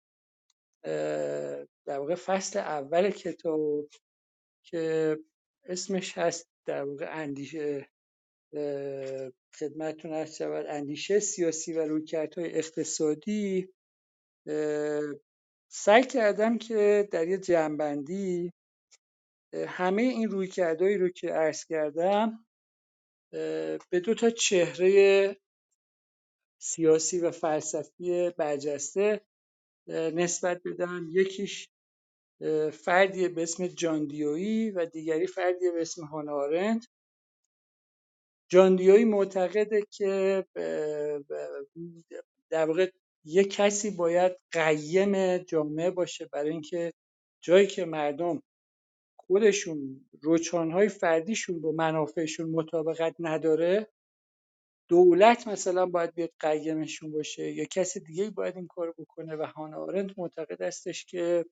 در 1.86 1.98
واقع 1.98 2.14
فصل 2.14 2.58
اول 2.58 3.10
کتاب 3.10 3.88
که 4.62 5.18
اسمش 5.64 6.18
هست 6.18 6.48
در 6.66 6.84
واقع 6.84 7.08
اندیشه 7.10 7.88
خدمتتون 9.58 10.12
عرض 10.12 10.36
شود 10.36 10.66
اندیشه 10.66 11.20
سیاسی 11.20 11.72
و 11.72 11.84
رویکردهای 11.84 12.58
اقتصادی 12.58 13.68
سعی 15.68 16.04
کردم 16.04 16.58
که 16.58 17.08
در 17.12 17.28
یه 17.28 17.38
جنبندی 17.38 18.52
همه 19.54 20.02
این 20.02 20.30
رویکردهایی 20.30 20.98
رو 20.98 21.08
که 21.08 21.28
عرض 21.28 21.64
کردم 21.64 22.46
به 23.90 24.00
دو 24.04 24.14
تا 24.14 24.30
چهره 24.30 25.36
سیاسی 26.62 27.20
و 27.20 27.30
فلسفی 27.30 28.30
برجسته 28.30 29.20
نسبت 29.88 30.62
بدم 30.64 31.08
یکیش 31.10 31.68
فردی 32.72 33.28
به 33.28 33.42
اسم 33.42 33.66
جان 33.66 34.06
دیویی 34.06 34.70
و 34.70 34.86
دیگری 34.86 35.26
فردی 35.26 35.70
به 35.70 35.80
اسم 35.80 36.04
هانا 36.04 36.32
آرنت. 36.32 36.86
جان 38.48 38.76
دیویی 38.76 39.04
معتقده 39.04 39.82
که 39.90 40.44
در 42.50 42.66
واقع 42.66 42.90
یک 43.24 43.50
کسی 43.50 43.90
باید 43.90 44.32
قیم 44.52 45.38
جامعه 45.38 45.90
باشه 45.90 46.28
برای 46.32 46.50
اینکه 46.50 46.92
جایی 47.40 47.66
که 47.66 47.84
مردم 47.84 48.42
خودشون 49.16 50.06
روچانهای 50.22 50.88
فردیشون 50.88 51.60
با 51.60 51.72
منافعشون 51.72 52.50
مطابقت 52.50 53.14
نداره. 53.18 53.88
دولت 54.90 55.48
مثلا 55.48 55.86
باید 55.86 56.14
بیاد 56.14 56.32
قیمشون 56.40 57.12
باشه 57.12 57.52
یا 57.52 57.66
کسی 57.66 58.00
دیگه 58.00 58.30
باید 58.30 58.56
این 58.56 58.68
کار 58.68 58.94
بکنه 58.98 59.36
و 59.36 59.44
هانا 59.56 59.78
آرنت 59.78 60.20
معتقد 60.20 60.62
استش 60.62 61.06
که 61.06 61.46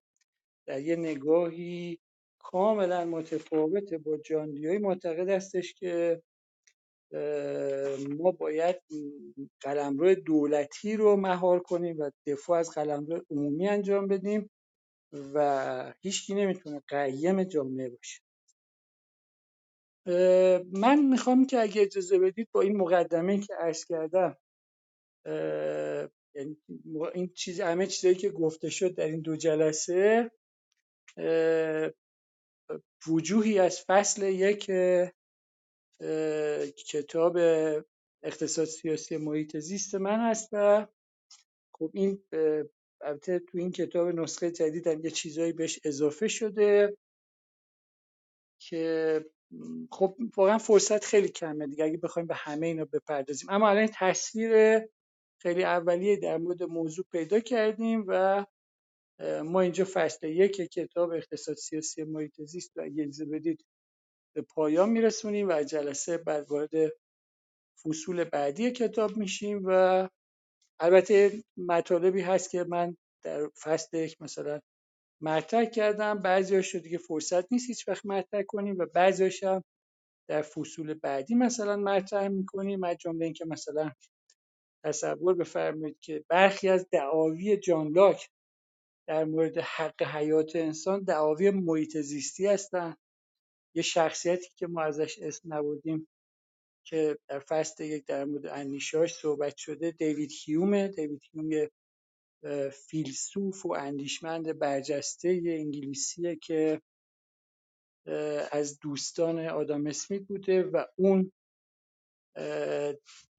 در 0.68 0.80
یه 0.80 0.96
نگاهی 0.96 2.00
کاملا 2.40 3.06
متفاوت 3.06 3.94
با 3.94 4.18
جان 4.18 4.52
دیوی 4.52 4.78
معتقد 4.78 5.30
استش 5.30 5.74
که 5.74 6.22
ما 8.18 8.32
باید 8.32 8.76
قلمرو 9.60 10.14
دولتی 10.14 10.96
رو 10.96 11.16
مهار 11.16 11.60
کنیم 11.60 12.00
و 12.00 12.10
دفاع 12.26 12.58
از 12.60 12.70
قلمرو 12.70 13.22
عمومی 13.30 13.68
انجام 13.68 14.08
بدیم 14.08 14.50
و 15.34 15.94
هیچکی 16.00 16.34
نمی‌تونه 16.34 16.82
قیم 16.88 17.44
جامعه 17.44 17.90
باشه. 17.90 18.22
من 20.72 21.02
می‌خوام 21.10 21.46
که 21.46 21.60
اگه 21.60 21.82
اجازه 21.82 22.18
بدید 22.18 22.48
با 22.52 22.60
این 22.60 22.76
مقدمه 22.76 23.40
که 23.40 23.54
عرض 23.54 23.84
کردم 23.84 24.36
یعنی 26.34 26.56
این 27.14 27.28
چیز 27.34 27.60
همه 27.60 27.86
چیزایی 27.86 28.14
که 28.14 28.30
گفته 28.30 28.70
شد 28.70 28.94
در 28.94 29.04
این 29.06 29.20
دو 29.20 29.36
جلسه 29.36 30.30
وجوهی 33.08 33.58
از 33.58 33.80
فصل 33.86 34.22
یک 34.22 34.70
کتاب 36.88 37.36
اقتصاد 38.22 38.64
سیاسی 38.66 39.16
محیط 39.16 39.56
زیست 39.56 39.94
من 39.94 40.30
هست 40.30 40.48
و 40.52 40.86
خب 41.74 41.90
این 41.94 42.24
البته 43.00 43.38
تو 43.38 43.58
این 43.58 43.72
کتاب 43.72 44.08
نسخه 44.08 44.50
جدید 44.50 45.04
یه 45.04 45.10
چیزایی 45.10 45.52
بهش 45.52 45.80
اضافه 45.84 46.28
شده 46.28 46.96
که 48.60 49.24
خب 49.90 50.16
واقعا 50.36 50.58
فرصت 50.58 51.04
خیلی 51.04 51.28
کمه 51.28 51.66
دیگه 51.66 51.84
اگه 51.84 51.96
بخوایم 51.96 52.26
به 52.28 52.34
همه 52.34 52.66
اینا 52.66 52.84
بپردازیم. 52.84 53.50
اما 53.50 53.68
الان 53.68 53.88
تصویر 53.94 54.80
خیلی 55.40 55.64
اولیه 55.64 56.16
در 56.16 56.36
مورد 56.36 56.62
موضوع 56.62 57.04
پیدا 57.12 57.40
کردیم 57.40 58.04
و 58.06 58.44
ما 59.44 59.60
اینجا 59.60 59.86
فصل 59.92 60.28
یک 60.28 60.56
کتاب 60.56 61.10
اقتصاد 61.10 61.56
سیاسی 61.56 62.04
محیط 62.04 62.42
زیست 62.42 62.72
و 62.76 62.82
بدید 63.30 63.64
به 64.34 64.42
پایان 64.42 64.90
میرسونیم 64.90 65.48
و 65.48 65.62
جلسه 65.62 66.18
بعد 66.18 66.50
وارد 66.50 66.92
فصول 67.84 68.24
بعدی 68.24 68.70
کتاب 68.70 69.16
میشیم 69.16 69.62
و 69.64 70.08
البته 70.80 71.44
مطالبی 71.56 72.20
هست 72.20 72.50
که 72.50 72.64
من 72.64 72.96
در 73.22 73.48
فصل 73.48 73.96
یک 73.96 74.22
مثلا 74.22 74.60
مطرح 75.22 75.64
کردم. 75.64 76.22
بعضیاش 76.22 76.74
رو 76.74 76.80
دیگه 76.80 76.98
فرصت 76.98 77.52
نیست 77.52 77.68
هیچ 77.68 77.88
وقت 77.88 78.06
مطرح 78.06 78.42
کنیم 78.42 78.76
و 78.78 78.86
بعضیاش 78.86 79.44
هم 79.44 79.64
در 80.30 80.42
فصول 80.42 80.94
بعدی 80.94 81.34
مثلا 81.34 81.76
مطرح 81.76 82.28
می‌کنیم. 82.28 82.84
از 82.84 82.96
جمله 82.96 83.24
اینکه 83.24 83.44
مثلا 83.44 83.92
تصور 84.84 85.34
بفرمایید 85.34 85.98
که 86.00 86.24
برخی 86.28 86.68
از 86.68 86.86
دعاوی 86.92 87.56
جان 87.56 87.88
لاک 87.88 88.30
در 89.08 89.24
مورد 89.24 89.58
حق 89.58 90.02
حیات 90.02 90.56
انسان 90.56 91.04
دعاوی 91.04 91.50
محیط 91.50 91.96
زیستی 91.98 92.46
هستن. 92.46 92.96
یه 93.76 93.82
شخصیتی 93.82 94.48
که 94.56 94.66
ما 94.66 94.82
ازش 94.82 95.18
اسم 95.22 95.54
نبودیم 95.54 96.08
که 96.86 97.18
در 97.28 97.38
فصل 97.38 97.84
یک 97.84 98.06
در 98.06 98.24
مورد 98.24 98.46
اندیشهاش 98.46 99.14
صحبت 99.14 99.56
شده 99.56 99.90
دیوید 99.90 100.30
هیومه. 100.44 100.88
دیوید 100.88 101.22
هیوم 101.32 101.52
یه 101.52 101.70
فیلسوف 102.72 103.66
و 103.66 103.72
اندیشمند 103.72 104.58
برجسته 104.58 105.42
انگلیسیه 105.46 106.36
که 106.36 106.82
از 108.52 108.78
دوستان 108.80 109.46
آدام 109.46 109.86
اسمیت 109.86 110.22
بوده 110.22 110.62
و 110.62 110.84
اون 110.96 111.32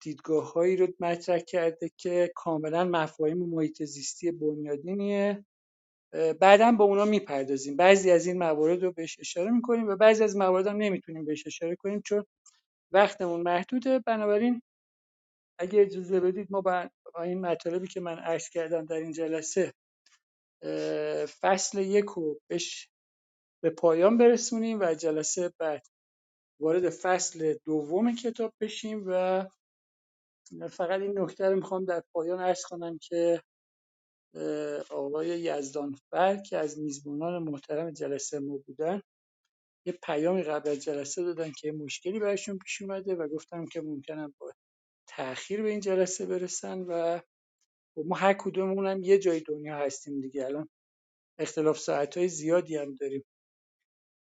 دیدگاه 0.02 0.54
هایی 0.54 0.78
رو 0.78 0.88
مطرح 1.00 1.40
کرده 1.40 1.92
که 1.98 2.32
کاملا 2.36 2.84
مفاهیم 2.84 3.38
محیط 3.38 3.84
زیستی 3.84 4.32
بنیادینیه. 4.32 5.46
بعدا 6.42 6.72
با 6.72 6.86
اونا 6.86 7.06
می‌پردازیم. 7.06 7.76
بعضی 7.76 8.12
از 8.12 8.28
این 8.28 8.40
موارد 8.40 8.84
رو 8.84 8.92
بهش 8.92 9.20
اشاره 9.20 9.52
می‌کنیم 9.52 9.88
و 9.88 9.96
بعضی 9.96 10.24
از 10.24 10.38
موارد 10.38 10.68
هم 10.68 10.78
نمی‌تونیم 10.78 11.26
بهش 11.26 11.48
اشاره 11.48 11.76
کنیم 11.76 12.02
چون 12.06 12.26
وقتمون 12.94 13.42
محدوده. 13.42 14.00
بنابراین 14.00 14.62
اگه 15.60 15.82
اجازه 15.82 16.20
بدید 16.20 16.48
ما 16.52 16.62
این 17.16 17.42
مطالبی 17.42 17.88
که 17.88 18.00
من 18.00 18.20
عرض 18.20 18.50
کردم 18.50 18.86
در 18.86 18.96
این 18.96 19.12
جلسه 19.12 19.74
فصل 21.42 21.80
یک 21.80 22.06
رو 22.06 22.40
بهش 22.50 22.90
به 23.64 23.70
پایان 23.70 24.18
برسونیم 24.18 24.80
و 24.82 24.94
جلسه 24.94 25.54
بعد 25.60 25.88
وارد 26.62 26.90
فصل 26.90 27.56
دوم 27.66 28.16
کتاب 28.16 28.54
بشیم 28.62 29.04
و 29.08 29.46
فقط 30.70 31.02
این 31.02 31.20
نکته 31.20 31.50
رو 31.50 31.56
می‌خوام 31.56 31.86
در 31.86 32.04
پایان 32.14 32.40
عرض 32.40 32.62
کنم 32.64 32.98
که 33.02 33.42
آقای 34.90 35.28
یزدانفر 35.28 36.38
که 36.38 36.58
از 36.58 36.80
میزبانان 36.80 37.44
محترم 37.44 37.92
جلسه 37.92 38.40
ما 38.40 38.58
بودن 38.58 39.02
یه 39.86 39.94
پیامی 40.04 40.44
قبل 40.44 40.70
از 40.70 40.84
جلسه 40.84 41.24
دادن 41.24 41.52
که 41.52 41.72
مشکلی 41.72 42.20
براشون 42.20 42.58
پیش 42.58 42.82
اومده 42.82 43.16
و 43.16 43.28
گفتم 43.28 43.66
که 43.66 43.82
ممکنم 43.82 44.34
با 44.40 44.54
تاخیر 45.20 45.62
به 45.62 45.70
این 45.70 45.80
جلسه 45.80 46.26
برسن 46.26 46.82
و 46.82 47.20
خب 47.96 48.04
ما 48.06 48.16
هر 48.16 48.34
کدوممون 48.34 48.88
هم 48.88 49.04
یه 49.04 49.18
جای 49.18 49.40
دنیا 49.40 49.78
هستیم 49.78 50.22
دیگه. 50.22 50.46
الان 50.46 50.70
اختلاف 51.40 51.80
ساعت 51.80 52.18
های 52.18 52.28
زیادی 52.28 52.78
هم 52.78 52.96
داریم. 52.96 53.26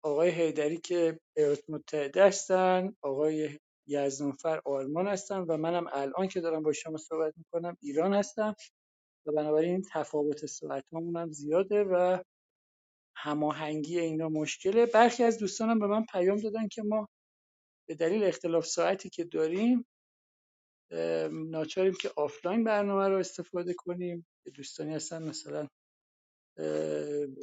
آقای 0.05 0.31
هیدری 0.31 0.77
که 0.79 1.21
ایالات 1.37 1.71
متحده 1.71 2.25
هستن 2.25 2.97
آقای 3.03 3.59
یزنفر 3.87 4.63
آلمان 4.65 5.09
هستن 5.09 5.39
و 5.39 5.57
منم 5.57 5.87
الان 5.93 6.29
که 6.29 6.41
دارم 6.41 6.63
با 6.63 6.73
شما 6.73 6.97
صحبت 6.97 7.35
می‌کنم 7.37 7.77
ایران 7.81 8.15
هستم 8.15 8.55
و 9.27 9.33
بنابراین 9.33 9.83
تفاوت 9.93 10.47
ساعت 10.47 10.85
هم 10.93 11.31
زیاده 11.31 11.85
و 11.85 12.19
هماهنگی 13.17 14.01
اینا 14.01 14.29
مشکله. 14.29 14.87
برخی 14.87 15.25
از 15.25 15.39
دوستانم 15.39 15.79
به 15.79 15.87
من 15.87 16.05
پیام 16.13 16.39
دادن 16.39 16.69
که 16.69 16.83
ما 16.83 17.09
به 17.89 17.95
دلیل 17.95 18.25
اختلاف 18.25 18.67
ساعتی 18.67 19.11
که 19.11 19.25
داریم 19.25 19.87
ناچاریم 21.33 21.95
که 22.01 22.11
آفلاین 22.17 22.65
برنامه 22.65 23.09
رو 23.09 23.19
استفاده 23.19 23.75
کنیم. 23.75 24.27
دوستانی 24.55 24.95
هستن 24.95 25.23
مثلا 25.23 25.69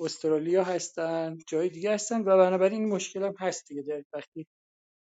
استرالیا 0.01 0.63
هستن 0.63 1.37
جای 1.47 1.69
دیگه 1.69 1.93
هستن 1.93 2.21
و 2.21 2.23
بنابراین 2.25 2.81
این 2.81 2.89
مشکل 2.89 3.23
هم 3.23 3.35
هست 3.39 3.67
دیگه. 3.67 3.81
در 3.81 4.03
وقتی 4.13 4.47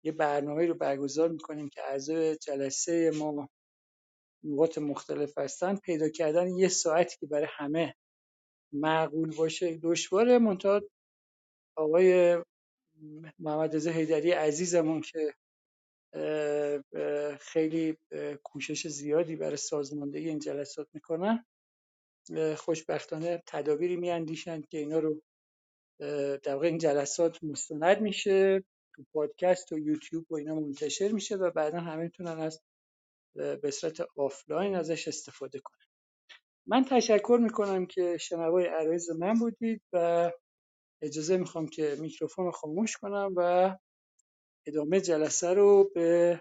یه 0.04 0.12
برنامه 0.12 0.66
رو 0.66 0.74
برگزار 0.74 1.28
می‌کنیم 1.28 1.68
که 1.68 1.82
اعضای 1.82 2.36
جلسه 2.36 3.10
ما 3.18 3.48
نقاط 4.44 4.78
مختلف 4.78 5.38
هستن 5.38 5.76
پیدا 5.76 6.08
کردن 6.08 6.48
یه 6.48 6.68
ساعتی 6.68 7.16
که 7.20 7.26
برای 7.26 7.48
همه 7.50 7.94
معقول 8.72 9.36
باشه 9.36 9.78
دشواره. 9.82 10.38
منتها 10.38 10.82
آقای 11.76 12.38
محمد 13.38 13.76
رضا 13.76 13.90
حیدری 13.90 14.32
عزیزمون 14.32 15.00
که 15.00 15.34
خیلی 17.40 17.98
کوشش 18.42 18.86
زیادی 18.86 19.36
برای 19.36 19.56
سازماندهی 19.56 20.28
این 20.28 20.38
جلسات 20.38 20.88
می‌کنن. 20.94 21.44
خوشبختانه 22.56 23.42
تدابیری 23.46 23.96
میاندیشند 23.96 24.68
که 24.68 24.78
اینا 24.78 24.98
رو 24.98 25.22
در 26.42 26.54
واقع 26.54 26.66
این 26.66 26.78
جلسات 26.78 27.44
مستند 27.44 28.00
میشه 28.00 28.64
تو 28.94 29.04
پادکست 29.12 29.72
و 29.72 29.78
یوتیوب 29.78 30.32
و 30.32 30.36
اینا 30.36 30.54
منتشر 30.54 31.12
میشه 31.12 31.36
و 31.36 31.50
بعدا 31.50 31.80
همه 31.80 32.02
می‌تونن 32.02 32.38
از 32.38 32.60
به 33.34 33.70
صورت 33.70 34.00
آفلاین 34.16 34.74
ازش 34.74 35.08
استفاده 35.08 35.58
کنن. 35.58 35.86
من 36.66 36.84
تشکر 36.84 37.38
می‌کنم 37.42 37.86
که 37.86 38.16
شنوای 38.18 38.66
عرایض 38.66 39.10
من 39.10 39.34
بودید 39.34 39.82
و 39.92 40.30
اجازه 41.02 41.36
می‌خوام 41.36 41.66
که 41.66 41.96
میکروفون 42.00 42.44
رو 42.44 42.50
خاموش 42.50 42.96
کنم 42.96 43.34
و 43.36 43.76
ادامه 44.66 45.00
جلسه 45.00 45.54
رو 45.54 45.90
به 45.94 46.40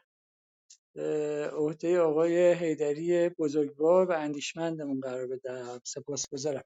عهده 1.53 1.99
آقای 1.99 2.53
حیدری 2.53 3.29
بزرگوار 3.29 4.05
و 4.05 4.11
اندیشمندمون 4.11 4.99
قرار 4.99 5.27
بدم 5.27 5.79
سپاس 5.83 6.29
گذارم 6.29 6.63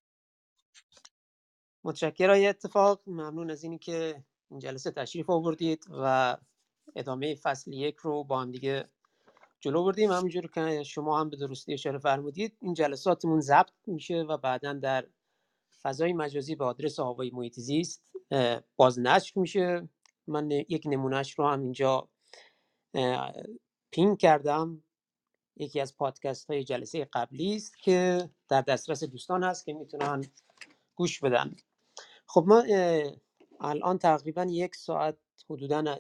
متشکرم 1.84 2.50
اتفاق 2.50 3.02
ممنون 3.08 3.52
از 3.52 3.64
اینی 3.64 3.78
که 3.78 4.24
این 4.52 4.60
جلسه 4.60 4.92
تشریف 4.92 5.30
آوردید 5.30 5.86
و 5.90 6.38
ادامه 6.96 7.36
فصل 7.36 7.74
یک 7.74 7.96
رو 7.96 8.24
با 8.24 8.42
هم 8.42 8.52
دیگه 8.52 8.90
جلو 9.60 9.84
بردیم. 9.84 10.12
همونجور 10.12 10.48
که 10.48 10.84
شما 10.84 11.20
هم 11.20 11.30
به 11.30 11.38
درستی 11.38 11.74
اشاره 11.74 12.00
فرمودید 12.00 12.58
این 12.62 12.74
جلساتمون 12.74 13.42
ضبط 13.42 13.88
میشه 13.88 14.16
و 14.16 14.38
بعدا 14.38 14.74
در 14.74 15.08
فضای 15.82 16.14
مجازی 16.14 16.56
به 16.56 16.66
آدرس 16.66 17.00
آوای 17.00 17.32
محیط 17.32 17.60
زیست 17.60 18.12
بازنشر 18.76 19.40
میشه. 19.40 19.90
من 20.28 20.52
یک 20.52 20.84
نمونهش 20.86 21.40
رو 21.40 21.48
هم 21.48 21.62
اینجا 21.62 22.10
پین 23.92 24.16
کردم. 24.16 24.84
یکی 25.58 25.80
از 25.80 25.98
پادکست 25.98 26.50
های 26.50 26.64
جلسه 26.64 27.06
قبلی 27.14 27.56
است 27.56 27.78
که 27.78 28.30
در 28.50 28.62
دسترس 28.62 29.04
دوستان 29.04 29.44
هست 29.44 29.66
که 29.66 29.74
می‌تونن 29.74 30.26
گوش 30.96 31.20
بدن. 31.20 31.56
خب 32.28 32.44
ما 32.48 32.64
الان 33.60 33.98
تقریبا 33.98 34.44
یک 34.50 34.76
ساعت 34.76 35.18
حدودا 35.50 35.98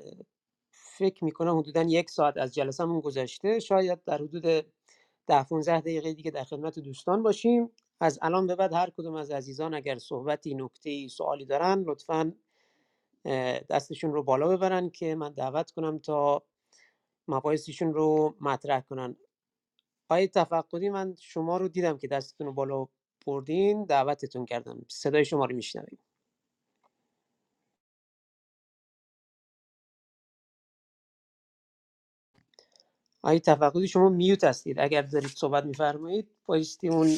فکر 0.72 1.24
می‌کنم 1.24 1.58
حدودا 1.58 1.82
یک 1.82 2.10
ساعت 2.10 2.38
از 2.38 2.54
جلسهمون 2.54 3.00
گذشته. 3.00 3.60
شاید 3.60 4.04
در 4.04 4.18
حدود 4.18 4.66
ده 5.28 5.44
15 5.44 5.82
دقیقه 5.82 6.14
دیگه 6.14 6.32
در 6.32 6.44
خدمت 6.44 6.80
دوستان 6.80 7.24
باشیم. 7.24 7.72
از 8.00 8.20
الان 8.22 8.48
به 8.48 8.56
بعد 8.56 8.74
هر 8.74 8.90
کدوم 8.90 9.16
از 9.16 9.32
عزیزان 9.32 9.74
اگر 9.74 9.98
صحبتی 9.98 10.56
نکته 10.56 11.08
سوالی 11.08 11.45
دارن 11.45 11.84
لطفا 11.84 12.34
دستشون 13.70 14.14
رو 14.14 14.24
بالا 14.24 14.50
ببرن 14.50 14.90
که 14.90 15.16
من 15.16 15.34
دعوت 15.34 15.72
کنم 15.72 16.00
تا 16.00 16.44
مباحثشون 17.30 17.94
رو 17.94 18.36
مطرح 18.41 18.82
کنن. 18.82 19.18
آقای 20.10 20.28
تفقدی 20.28 20.90
من 20.90 21.16
شما 21.20 21.58
رو 21.58 21.68
دیدم 21.70 21.98
که 21.98 22.08
دستتون 22.08 22.48
رو 22.48 22.54
بالا 22.54 22.88
بردین 23.28 23.86
دعوتتون 23.86 24.45
کردم. 24.45 24.86
صدای 24.90 25.26
شما 25.26 25.45
رو 25.45 25.56
میشنویم. 25.56 26.00
آقای 33.24 33.40
تفقدی 33.40 33.88
شما 33.90 34.10
میوت 34.10 34.45
هستید. 34.45 34.80
اگر 34.80 35.02
دارید 35.02 35.30
صحبت 35.30 35.66
میفرمایید 35.66 36.32
بایستی 36.45 36.90
اون 36.90 37.18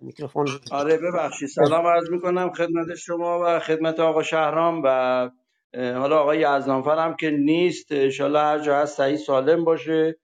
میکروفون 0.00 0.46
رو 0.46 0.52
آره 0.70 0.96
ببخشید. 0.96 1.48
سلام 1.48 1.86
عرض 1.86 2.10
می‌کنم 2.10 2.52
خدمت 2.52 2.94
شما 2.94 3.40
و 3.44 3.58
خدمت 3.58 4.00
آقا 4.00 4.22
شهرام 4.22 4.82
و 4.84 5.30
حالا 5.74 6.18
آقای 6.18 6.38
یزدانفر 6.38 6.98
هم 6.98 7.16
که 7.16 7.30
نیست. 7.30 7.92
انشالله 7.92 8.40
هر 8.40 8.58
جا 8.58 8.76
هست 8.76 8.96
صحیح 8.96 9.16
سالم 9.16 9.64
باشه. 9.64 10.18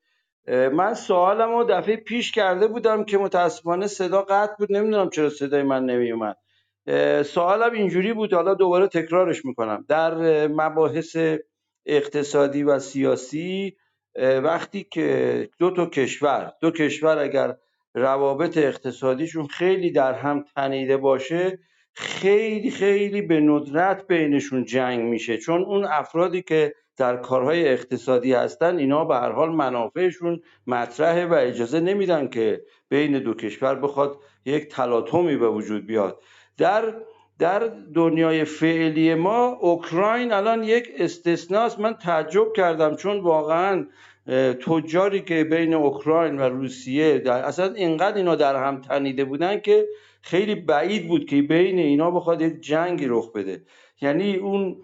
من 0.73 0.95
سوالم 0.95 1.51
رو 1.51 1.65
دفعه 1.65 1.97
پیش 1.97 2.33
کرده 2.33 2.67
بودم 2.67 3.05
که 3.05 3.19
متاسفانه 3.19 3.87
صدا 3.87 4.23
قطع 4.23 4.55
بود. 4.59 4.73
نمی‌دونم 4.73 5.11
چرا 5.11 5.31
صدای 5.31 5.63
من 5.63 5.85
نمیومد 5.85 6.37
سوالم 7.25 7.73
اینجوری 7.73 8.13
بود. 8.13 8.35
حالا 8.35 8.55
دوباره 8.55 8.87
تکرارش 8.87 9.45
می‌کنم. 9.45 9.85
در 9.89 10.47
مباحث 10.47 11.17
اقتصادی 11.87 12.63
و 12.63 12.79
سیاسی 12.79 13.77
وقتی 14.43 14.85
که 14.85 15.49
دو 15.59 15.71
تا 15.71 15.87
کشور 15.87 16.53
دو 16.61 16.71
کشور 16.71 17.19
اگر 17.19 17.57
روابط 17.97 18.59
اقتصادیشون 18.59 19.47
خیلی 19.47 19.91
در 19.91 20.15
هم 20.15 20.45
تنیده 20.57 20.97
باشه 20.97 21.59
خیلی 21.93 22.71
خیلی 22.71 23.23
به 23.23 23.41
ندرت 23.41 24.07
بینشون 24.07 24.65
جنگ 24.65 25.01
میشه. 25.01 25.39
چون 25.39 25.63
اون 25.63 25.85
افرادی 25.85 26.43
که 26.43 26.75
در 26.97 27.17
کارهای 27.17 27.69
اقتصادی 27.69 28.33
هستن 28.33 28.79
اینا 28.79 29.05
به 29.05 29.15
هر 29.15 29.33
حال 29.33 29.51
منافعشون 29.51 30.41
مطرحه 30.67 31.27
و 31.27 31.35
اجازه 31.35 31.81
نمیدن 31.81 32.29
که 32.29 32.63
بین 32.89 33.19
دو 33.19 33.35
کشور 33.35 33.75
بخواد 33.75 34.19
یک 34.45 34.69
تلاطمی 34.69 35.37
به 35.37 35.49
وجود 35.49 35.87
بیاد. 35.87 36.23
در 36.59 36.95
در 37.39 37.73
دنیای 37.95 38.45
فعلی 38.45 39.15
ما 39.15 39.47
اوکراین 39.47 40.33
الان 40.33 40.63
یک 40.63 40.89
استثناست. 40.99 41.79
من 41.79 41.95
تعجب 41.95 42.53
کردم 42.57 42.97
چون 42.97 43.21
واقعا 43.21 43.87
تجاری 44.67 45.21
که 45.21 45.45
بین 45.45 45.75
اوکراین 45.75 46.39
و 46.39 46.43
روسیه 46.43 47.19
در 47.19 47.43
اصلا 47.43 47.73
اینقدر 47.73 48.17
اینا 48.17 48.35
در 48.35 48.65
هم 48.65 48.81
تنیده 48.81 49.25
بودن 49.25 49.61
که 49.61 49.87
خیلی 50.23 50.55
بعید 50.55 51.09
بود 51.09 51.27
که 51.27 51.43
بین 51.43 51.79
اینا 51.79 52.11
بخواد 52.11 52.43
یک 52.43 52.61
جنگی 52.61 53.07
رخ 53.09 53.33
بده. 53.33 53.63
یعنی 54.01 54.37
اون 54.37 54.77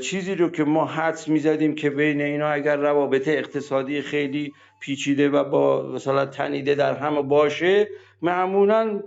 چیزی 0.00 0.34
رو 0.34 0.48
که 0.48 0.64
ما 0.64 0.84
حدس 0.86 1.28
می‌زدیم 1.28 1.74
که 1.74 1.90
بین 1.90 2.20
اینا 2.20 2.48
اگر 2.48 2.76
روابط 2.76 3.28
اقتصادی 3.28 4.02
خیلی 4.02 4.52
پیچیده 4.80 5.28
و 5.28 5.44
با 5.44 5.92
مثلا 5.94 6.26
تنیده 6.26 6.74
در 6.74 6.94
هم 6.94 7.22
باشه 7.28 7.88
معمولا 8.22 9.00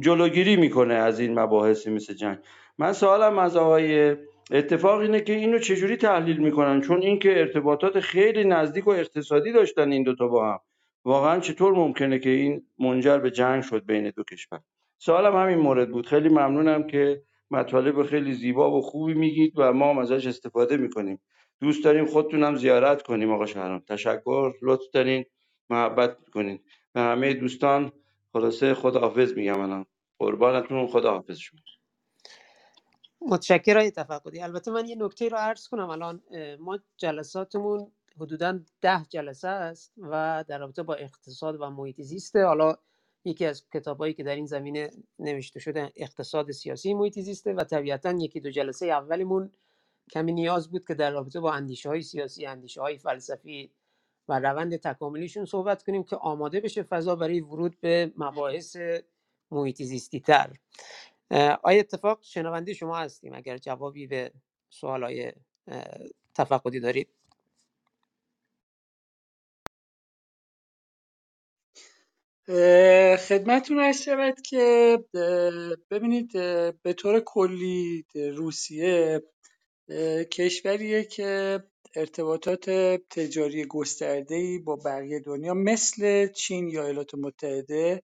جلوگیری 0.00 0.56
می‌کنه 0.56 0.94
از 0.94 1.20
این 1.20 1.38
مباحثی 1.38 1.90
مثل 1.90 2.14
جنگ. 2.14 2.38
من 2.78 2.92
سوالم 2.92 3.38
از 3.38 3.56
آقای 3.56 4.16
اتفاق 4.50 5.00
اینه 5.00 5.20
که 5.20 5.32
اینو 5.32 5.58
چجوری 5.58 5.96
تحلیل 5.96 6.36
می‌کنن؟ 6.36 6.80
چون 6.80 7.02
اینکه 7.02 7.40
ارتباطات 7.40 8.00
خیلی 8.00 8.44
نزدیک 8.44 8.86
و 8.86 8.90
اقتصادی 8.90 9.52
داشتن 9.52 9.92
این 9.92 10.02
دوتا 10.02 10.28
با 10.28 10.52
هم. 10.52 10.58
واقعا 11.04 11.40
چطور 11.40 11.72
ممکنه 11.74 12.18
که 12.18 12.30
این 12.30 12.66
منجر 12.78 13.18
به 13.18 13.30
جنگ 13.30 13.62
شد 13.62 13.86
بین 13.86 14.10
دو 14.10 14.22
کشور؟ 14.24 14.60
سوالم 14.98 15.36
همین 15.36 15.58
مورد 15.58 15.90
بود. 15.90 16.06
خیلی 16.06 16.28
ممنونم 16.28 16.86
که 16.86 17.22
مطالب 17.50 18.02
خیلی 18.02 18.32
زیبا 18.32 18.78
و 18.78 18.80
خوبی 18.82 19.14
میگید 19.14 19.52
و 19.56 19.72
ما 19.72 19.90
هم 19.90 19.98
ازش 19.98 20.26
استفاده 20.26 20.76
می‌کنیم. 20.76 21.20
دوست 21.60 21.84
داریم 21.84 22.04
خودتونم 22.06 22.56
زیارت 22.56 23.02
کنیم 23.02 23.32
آقا 23.32 23.46
شهرام. 23.46 23.82
تشکر. 23.88 24.52
لطف 24.62 24.84
دارین. 24.92 25.24
محبت 25.70 26.28
کنین. 26.34 26.58
به 26.92 27.00
همه 27.00 27.34
دوستان 27.34 27.92
خلاصه 28.32 28.74
خداحافظ 28.74 29.32
میگم 29.34 29.60
الان. 29.60 29.86
قربانتون. 30.18 30.86
خداحافظ 30.86 31.38
شما. 31.38 31.77
متشکرم 33.20 33.90
تفقدی 33.90 34.40
البته 34.40 34.70
من 34.70 34.88
یه 34.88 34.96
نکته 34.96 35.28
رو 35.28 35.36
عرض 35.36 35.68
کنم. 35.68 35.90
الان 35.90 36.22
ما 36.60 36.78
جلساتمون 36.96 37.92
حدودا 38.20 38.60
ده 38.80 39.04
جلسه 39.08 39.48
است 39.48 39.92
و 39.98 40.44
در 40.48 40.58
رابطه 40.58 40.82
با 40.82 40.94
اقتصاد 40.94 41.56
و 41.60 41.70
محیط 41.70 42.00
زیسته 42.02 42.44
حالا 42.44 42.76
یکی 43.24 43.46
از 43.46 43.64
کتابایی 43.74 44.14
که 44.14 44.22
در 44.22 44.34
این 44.34 44.46
زمینه 44.46 44.90
نوشته 45.18 45.60
شده 45.60 45.92
اقتصاد 45.96 46.50
سیاسی 46.50 46.94
محیط 46.94 47.18
زیسته 47.18 47.52
و 47.52 47.64
طبیعتا 47.64 48.10
یکی 48.10 48.40
دو 48.40 48.50
جلسه 48.50 48.86
اولمون 48.86 49.52
کمی 50.10 50.32
نیاز 50.32 50.70
بود 50.70 50.86
که 50.86 50.94
در 50.94 51.10
رابطه 51.10 51.40
با 51.40 51.52
اندیشه 51.52 51.88
های 51.88 52.02
سیاسی 52.02 52.46
اندیشه 52.46 52.80
های 52.80 52.98
فلسفی 52.98 53.70
و 54.28 54.38
روند 54.38 54.76
تکاملیشون 54.76 55.44
صحبت 55.44 55.82
کنیم 55.82 56.02
که 56.04 56.16
آماده 56.16 56.60
بشه 56.60 56.82
فضا 56.82 57.16
برای 57.16 57.40
ورود 57.40 57.80
به 57.80 58.12
مباحث 58.16 58.76
محیط 59.50 59.82
زیستی 59.82 60.20
تر 60.20 60.50
آیا 61.62 61.80
اتفاق 61.80 62.18
شنونده 62.22 62.74
شما 62.74 62.98
هستیم 62.98 63.34
اگر 63.34 63.58
جوابی 63.58 64.06
به 64.06 64.32
سوال 64.70 65.04
های 65.04 65.32
تفقدی 66.34 66.80
دارید؟ 66.80 67.08
خدمتتون 73.28 73.80
هست 73.80 74.02
شود 74.02 74.40
که 74.40 74.98
ببینید 75.90 76.32
به 76.82 76.92
طور 76.96 77.20
کلی 77.20 78.04
روسیه 78.14 79.22
کشوریه 80.32 81.04
که 81.04 81.62
ارتباطات 81.96 82.70
تجاری 83.10 83.64
گسترده‌ای 83.66 84.58
با 84.58 84.76
بقیه 84.76 85.20
دنیا 85.20 85.54
مثل 85.54 86.26
چین 86.28 86.68
یا 86.68 86.84
ایالات 86.84 87.14
متحده 87.14 88.02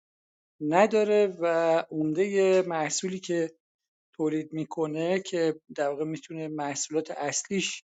نداره 0.61 1.37
و 1.41 1.47
عمده 1.91 2.63
محصولی 2.63 3.21
که 3.21 3.53
تولید 4.17 4.53
می‌کنه 4.53 5.21
که 5.21 5.61
در 5.77 5.89
واقع 5.89 6.05
می‌تونه 6.05 6.49
محصولات 6.49 7.11
اصلیش 7.11 7.85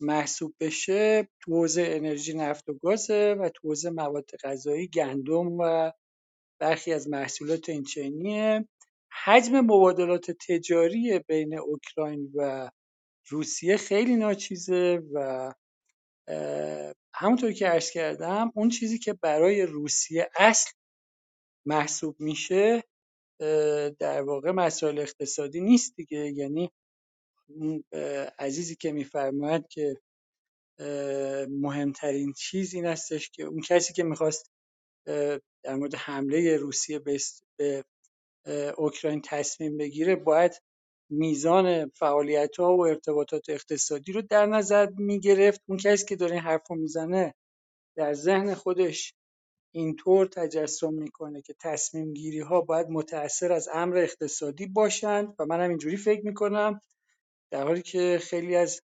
محسوب 0.00 0.54
بشه 0.60 1.28
تو 1.40 1.52
حوزه 1.52 1.84
انرژی 1.88 2.34
نفت 2.34 2.68
و 2.68 2.74
گازه 2.74 3.36
و 3.40 3.48
تو 3.48 3.68
حوزه 3.68 3.90
مواد 3.90 4.30
غذایی 4.44 4.88
گندم 4.88 5.52
و 5.60 5.92
برخی 6.60 6.92
از 6.92 7.08
محصولات 7.08 7.68
این 7.68 8.66
حجم 9.24 9.60
مبادلات 9.60 10.30
تجاری 10.30 11.18
بین 11.18 11.58
اوکراین 11.58 12.32
و 12.34 12.70
روسیه 13.28 13.76
خیلی 13.76 14.16
ناچیزه 14.16 15.02
و 15.12 15.52
همونطور 17.14 17.52
که 17.52 17.66
عرض 17.66 17.90
کردم 17.90 18.52
اون 18.54 18.68
چیزی 18.68 18.98
که 18.98 19.12
برای 19.12 19.62
روسیه 19.62 20.30
اصل 20.38 20.70
محسوب 21.68 22.20
میشه 22.20 22.84
در 23.98 24.22
واقع 24.22 24.50
مسائل 24.50 24.98
اقتصادی 24.98 25.60
نیست 25.60 25.96
دیگه. 25.96 26.18
یعنی 26.18 26.72
عزیزی 28.38 28.76
که 28.76 28.92
میفرماید 28.92 29.68
که 29.68 30.00
مهمترین 31.48 32.32
چیز 32.32 32.74
این 32.74 32.86
هستش 32.86 33.30
که 33.30 33.42
اون 33.42 33.60
کسی 33.60 33.92
که 33.92 34.02
می‌خواست 34.02 34.50
در 35.64 35.74
مورد 35.74 35.94
حمله 35.94 36.56
روسیه 36.56 36.98
به 36.98 37.84
اوکراین 38.76 39.22
تصمیم 39.24 39.76
بگیره 39.76 40.16
باید 40.16 40.52
میزان 41.10 41.88
فعالیت 41.88 42.56
ها 42.56 42.76
و 42.76 42.86
ارتباطات 42.86 43.48
اقتصادی 43.48 44.12
رو 44.12 44.22
در 44.22 44.46
نظر 44.46 44.86
می‌گرفت. 44.90 45.62
اون 45.68 45.78
کسی 45.78 46.06
که 46.06 46.16
داره 46.16 46.32
این 46.32 46.42
حرف 46.42 46.70
رو 46.70 46.76
می‌زنه 46.76 47.34
در 47.96 48.14
ذهن 48.14 48.54
خودش 48.54 49.14
اینطور 49.72 50.26
تجسم 50.26 50.94
می‌کنه 50.94 51.42
که 51.42 51.54
تصمیم 51.60 52.12
گیری 52.14 52.40
ها 52.40 52.60
باید 52.60 52.88
متأثر 52.90 53.52
از 53.52 53.68
امر 53.72 53.96
اقتصادی 53.96 54.66
باشند 54.66 55.34
و 55.38 55.46
من 55.46 55.60
هم 55.60 55.68
اینجوری 55.68 55.96
فکر 55.96 56.26
می‌کنم 56.26 56.80
در 57.50 57.62
حالی 57.62 57.82
که 57.82 58.18
خیلی 58.22 58.56
از 58.56 58.80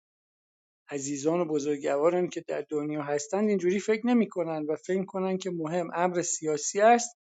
عزیزان 0.91 1.41
و 1.41 1.45
بزرگواران 1.45 2.29
که 2.29 2.45
در 2.49 2.65
دنیا 2.69 3.03
هستند 3.03 3.49
اینجوری 3.49 3.81
فکر 3.81 4.07
نمی‌کنن 4.07 4.67
و 4.69 4.77
فکر 4.77 5.05
کنن 5.05 5.39
که 5.39 5.51
مهم 5.51 5.91
امر 5.95 6.23
سیاسی 6.23 6.81
است 6.81 7.17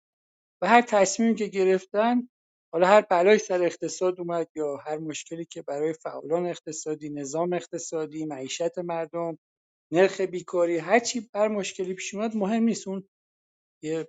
و 0.61 0.67
هر 0.67 0.81
تصمیمی 0.81 1.35
که 1.35 1.47
گرفتن 1.47 2.29
حالا 2.71 2.87
هر 2.87 3.01
بلایی 3.01 3.39
سر 3.39 3.63
اقتصاد 3.63 4.19
اومد 4.19 4.47
یا 4.55 4.77
هر 4.77 4.97
مشکلی 4.97 5.45
که 5.45 5.61
برای 5.61 5.93
فعالان 5.93 6.45
اقتصادی 6.45 7.09
نظام 7.09 7.53
اقتصادی 7.53 8.25
معیشت 8.25 8.79
مردم 8.79 9.37
نرخ 9.91 10.21
بیکاری 10.21 10.77
هر 10.77 10.99
چی 10.99 11.29
بر 11.33 11.47
مشکلی 11.47 11.93
پیش 11.93 12.13
اومد 12.15 12.35
مهم 12.35 12.63
نیست. 12.63 12.87
اون 12.87 13.03
یه 13.83 14.07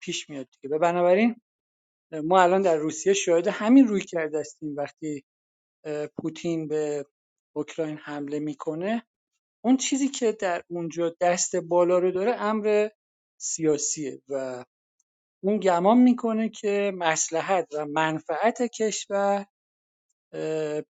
پیش 0.00 0.30
میاد 0.30 0.48
دیگه. 0.62 0.76
و 0.76 0.78
بنابراین 0.78 1.36
ما 2.24 2.42
الان 2.42 2.62
در 2.62 2.76
روسیه 2.76 3.12
شاهد 3.12 3.48
همین 3.48 3.88
روی 3.88 4.00
کرده 4.00 4.40
هستیم. 4.40 4.76
وقتی 4.76 5.24
پوتین 6.22 6.68
به 6.68 7.06
اوکراین 7.56 7.96
حمله 7.98 8.38
می‌کنه 8.38 9.02
اون 9.64 9.76
چیزی 9.76 10.08
که 10.08 10.32
در 10.32 10.62
اونجا 10.70 11.16
دست 11.20 11.56
بالا 11.56 11.98
رو 11.98 12.12
داره 12.12 12.32
امر 12.42 12.88
سیاسیه 13.40 14.22
و 14.28 14.64
اون 15.44 15.58
گمان 15.60 15.98
می‌کنه 15.98 16.48
که 16.48 16.92
مسلحت 16.96 17.68
و 17.74 17.86
منفعت 17.86 18.62
کشور 18.62 19.46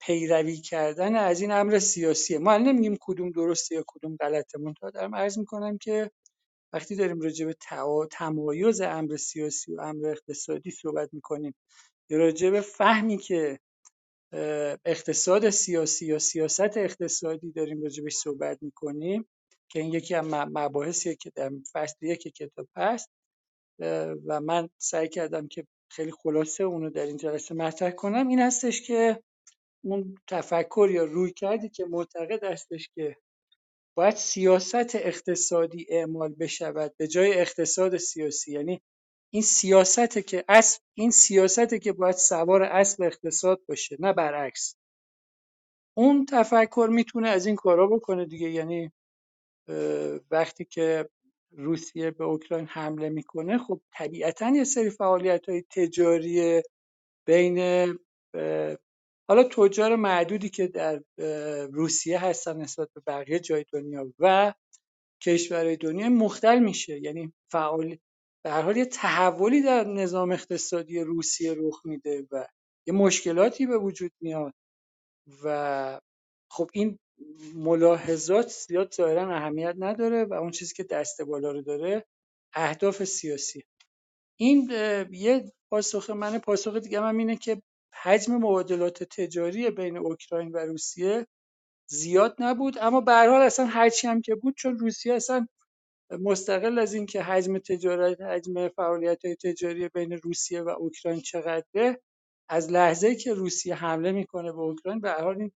پیروی 0.01 0.57
کردن 0.57 1.15
از 1.15 1.41
این 1.41 1.51
امر 1.51 1.79
سیاسیه. 1.79 2.39
ما 2.39 2.57
نمیگیم 2.57 2.97
کدوم 3.01 3.31
درسته 3.31 3.75
یا 3.75 3.83
کدوم 3.87 4.15
غلطه. 4.15 4.59
منتها 4.59 4.89
دارم 4.89 5.15
عرض 5.15 5.37
می‌کنم 5.39 5.77
که 5.77 6.11
وقتی 6.73 6.95
داریم 6.95 7.21
راجع 7.21 7.45
به 7.45 7.55
تمایز 8.11 8.81
امر 8.81 9.17
سیاسی 9.17 9.75
و 9.75 9.81
امر 9.81 10.07
اقتصادی 10.07 10.71
صحبت 10.71 11.09
می‌کنیم 11.13 11.55
راجع 12.11 12.49
به 12.49 12.61
فهمی 12.61 13.17
که 13.17 13.59
اقتصاد 14.85 15.49
سیاسی 15.49 16.05
یا 16.05 16.19
سیاست 16.19 16.77
اقتصادی 16.77 17.51
داریم 17.51 17.83
راجبش 17.83 18.13
صحبت 18.15 18.57
می‌کنیم 18.63 19.29
که 19.69 19.79
این 19.79 19.93
یکی 19.93 20.15
از 20.15 20.25
مباحثیه 20.31 21.15
که 21.15 21.31
در 21.35 21.51
فصل 21.73 22.05
یک 22.05 22.21
کتاب 22.21 22.67
هست 22.75 23.09
و 24.25 24.41
من 24.41 24.69
سعی 24.77 25.09
کردم 25.09 25.47
که 25.47 25.67
خیلی 25.91 26.11
خلاصه 26.11 26.63
اونو 26.63 26.89
در 26.89 27.05
این 27.05 27.17
جلسه 27.17 27.55
مطرح 27.55 27.91
کنم 27.91 28.27
این 28.27 28.39
هستش 28.39 28.81
که 28.81 29.23
اون 29.83 30.15
تفکر 30.27 30.89
یا 30.91 31.03
روی 31.03 31.33
کردی 31.33 31.69
که 31.69 31.85
معتقد 31.85 32.43
هستش 32.43 32.89
که 32.95 33.17
باید 33.95 34.15
سیاست 34.15 34.95
اقتصادی 34.95 35.85
اعمال 35.89 36.33
بشود 36.33 36.93
به 36.97 37.07
جای 37.07 37.33
اقتصاد 37.33 37.97
سیاسی. 37.97 38.51
یعنی 38.51 38.81
این 39.33 39.43
سیاسته 39.43 40.21
که 40.21 40.45
اسب 40.49 40.81
این 40.93 41.11
سیاسته 41.11 41.79
که 41.79 41.93
باید 41.93 42.15
سوار 42.15 42.63
اسب 42.63 43.01
اقتصاد 43.03 43.61
باشه 43.67 43.97
نه 43.99 44.13
برعکس. 44.13 44.75
اون 45.97 46.25
تفکر 46.25 46.89
می‌تونه 46.91 47.29
از 47.29 47.45
این 47.45 47.55
کارا 47.55 47.87
بکنه 47.87 48.25
دیگه. 48.25 48.49
یعنی 48.49 48.91
وقتی 50.31 50.65
که 50.65 51.09
روسیه 51.51 52.11
به 52.11 52.23
اوکراین 52.23 52.65
حمله 52.65 53.09
می‌کنه 53.09 53.57
خب 53.57 53.81
طبیعتا 53.93 54.49
یه 54.49 54.63
سری 54.63 54.89
فعالیت 54.89 55.49
های 55.49 55.61
تجاری 55.61 56.61
بین 57.25 57.57
حالا 59.29 59.43
تجار 59.43 59.95
معدودی 59.95 60.49
که 60.49 60.67
در 60.67 61.01
روسیه 61.71 62.19
هستن 62.19 62.57
نسبت 62.57 62.89
به 62.95 63.01
بقیه 63.07 63.39
جای 63.39 63.65
دنیا 63.73 64.13
و 64.19 64.53
کشورهای 65.23 65.77
دنیا 65.77 66.09
مختل 66.09 66.59
میشه. 66.59 66.99
یعنی 67.03 67.33
فعال 67.51 67.97
به 68.43 68.51
هر 68.51 68.61
حال 68.61 68.77
یه 68.77 68.85
تحولی 68.85 69.61
در 69.61 69.83
نظام 69.83 70.31
اقتصادی 70.31 70.99
روسیه 70.99 71.53
رخ 71.57 71.81
میده 71.85 72.27
و 72.31 72.47
یه 72.87 72.93
مشکلاتی 72.93 73.65
به 73.65 73.77
وجود 73.77 74.11
میاد 74.21 74.53
و 75.43 75.99
خب 76.51 76.69
این 76.73 76.99
ملاحظات 77.55 78.47
زیاد 78.49 78.93
ظاهرا 78.93 79.35
اهمیت 79.35 79.75
نداره 79.77 80.25
و 80.25 80.33
اون 80.33 80.51
چیزی 80.51 80.73
که 80.73 80.83
دست 80.83 81.21
بالا 81.21 81.51
رو 81.51 81.61
داره 81.61 82.05
اهداف 82.53 83.03
سیاسی. 83.03 83.63
این 84.39 84.69
یه 85.11 85.51
پاسخ 85.71 86.09
من 86.09 86.39
پاسخ 86.39 86.77
دیگه 86.77 86.99
من 86.99 87.19
اینه 87.19 87.35
که 87.35 87.61
حجم 87.93 88.33
مبادلات 88.35 89.03
تجاری 89.03 89.71
بین 89.71 89.97
اوکراین 89.97 90.51
و 90.51 90.57
روسیه 90.57 91.27
زیاد 91.89 92.35
نبود. 92.39 92.77
اما 92.81 93.01
به 93.01 93.11
هر 93.11 93.29
حال 93.29 93.41
اصلا 93.41 93.65
هرچی 93.65 94.07
هم 94.07 94.21
که 94.21 94.35
بود 94.35 94.55
چون 94.57 94.79
روسیه 94.79 95.13
اصلا 95.13 95.47
مستقل 96.11 96.79
از 96.79 96.93
اینکه 96.93 97.21
حجم 97.21 97.57
تجارت 97.57 98.21
حجم 98.21 98.67
فعالیت 98.69 99.25
های 99.25 99.35
تجاری 99.35 99.89
بین 99.89 100.11
روسیه 100.13 100.61
و 100.61 100.69
اوکراین 100.69 101.21
چقدره 101.21 102.01
از 102.49 102.71
لحظه 102.71 103.15
که 103.15 103.33
روسیه 103.33 103.75
حمله 103.75 104.11
می‌کنه 104.11 104.51
به 104.51 104.59
اوکراین 104.59 104.99
به 105.01 105.09
هر 105.09 105.21
حال 105.21 105.37
این 105.41 105.51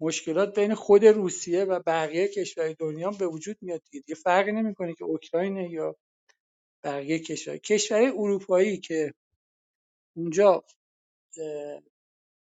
مشکلات 0.00 0.54
بین 0.58 0.74
خود 0.74 1.04
روسیه 1.06 1.64
و 1.64 1.80
بقیه 1.86 2.28
کشورهای 2.28 2.74
دنیا 2.80 3.10
به 3.10 3.26
وجود 3.26 3.56
میاد 3.60 3.82
دیگه. 3.90 4.14
فرقی 4.14 4.52
نمی‌کنه 4.52 4.94
که 4.94 5.04
اوکراین 5.04 5.56
یا 5.56 5.96
بقیه 6.84 7.18
کشور. 7.18 7.56
کشورهای 7.56 8.08
اروپایی 8.08 8.78
که 8.78 9.14
اونجا 10.16 10.64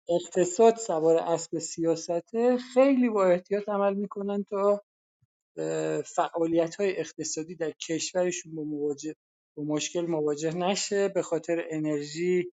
اقتصاد 0.09 0.77
سوار 0.77 1.17
اسب 1.17 1.59
سیاسته 1.59 2.59
خیلی 2.75 3.09
با 3.09 3.25
احتیاط 3.27 3.69
عمل 3.69 3.95
می‌کنن 3.95 4.45
تا 4.45 4.83
فعالیت 6.05 6.77
های 6.77 7.01
اقتصادی 7.01 7.55
در 7.55 7.71
کشورشون 7.71 8.55
با, 8.55 8.65
مواجه 8.65 9.15
با 9.57 9.65
مشکل 9.65 10.01
مواجه 10.01 10.57
نشه 10.57 11.09
به 11.09 11.23
خاطر 11.23 11.65
انرژی 11.71 12.53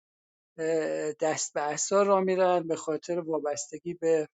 دست 1.22 1.54
به 1.54 1.62
اثار 1.62 2.06
را 2.06 2.22
میرن 2.22 2.68
به 2.68 2.76
خاطر 2.76 3.20
وابستگی 3.20 3.94
به 3.94 4.28